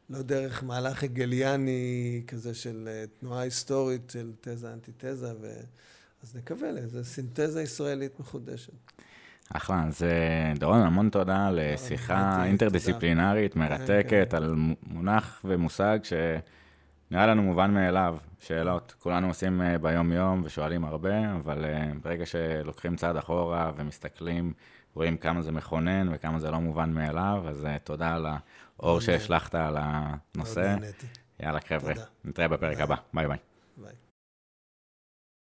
לא 0.10 0.22
דרך 0.22 0.64
מהלך 0.64 1.04
הגליאני 1.04 2.24
כזה 2.28 2.54
של 2.54 2.90
אה, 2.92 3.06
תנועה 3.20 3.42
היסטורית 3.42 4.10
של 4.10 4.32
תזה 4.42 4.74
אנטיתזה, 4.74 5.34
ו... 5.42 5.60
אז 6.24 6.36
נקווה 6.36 6.72
לאיזו 6.72 7.04
סינתזה 7.04 7.62
ישראלית 7.62 8.20
מחודשת. 8.20 8.74
אחלה, 9.54 9.84
אז 9.88 10.04
אה, 10.04 10.54
דורון, 10.60 10.82
המון 10.82 11.10
תודה 11.10 11.48
על 11.48 11.60
שיחה 11.78 12.46
אינטרדיסציפלינרית, 12.46 13.56
מרתקת, 13.56 14.28
כן. 14.30 14.38
על 14.38 14.56
מונח 14.88 15.42
ומושג 15.46 16.00
שנראה 16.04 17.28
לנו 17.28 17.44
מובן 17.44 17.74
מאליו, 17.74 18.18
שאלות. 18.40 18.96
כולנו 19.00 19.28
עושים 19.28 19.62
אה, 19.62 19.78
ביום-יום 19.78 20.42
ושואלים 20.46 20.86
הרבה, 20.86 21.32
אבל 21.36 21.66
אה, 21.66 21.92
ברגע 22.04 22.26
שלוקחים 22.26 22.96
צעד 22.96 23.18
אחורה 23.18 23.72
ומסתכלים, 23.76 24.54
רואים 24.94 25.18
כמה 25.18 25.42
זה 25.42 25.52
מכונן 25.52 26.10
וכמה 26.12 26.40
זה 26.40 26.52
לא 26.52 26.60
מובן 26.60 26.92
מאליו, 26.92 27.44
אז 27.48 27.68
תודה 27.84 28.16
על 28.16 28.26
האור 28.80 29.02
שהשלכת 29.02 29.56
על 29.56 29.78
הנושא. 29.80 30.76
יאללה, 31.40 31.60
חבר'ה, 31.68 31.94
נתראה 32.26 32.48
בפרק 32.48 32.80
הבא. 32.80 32.96
ביי. 33.14 33.28
ביי. 33.28 34.05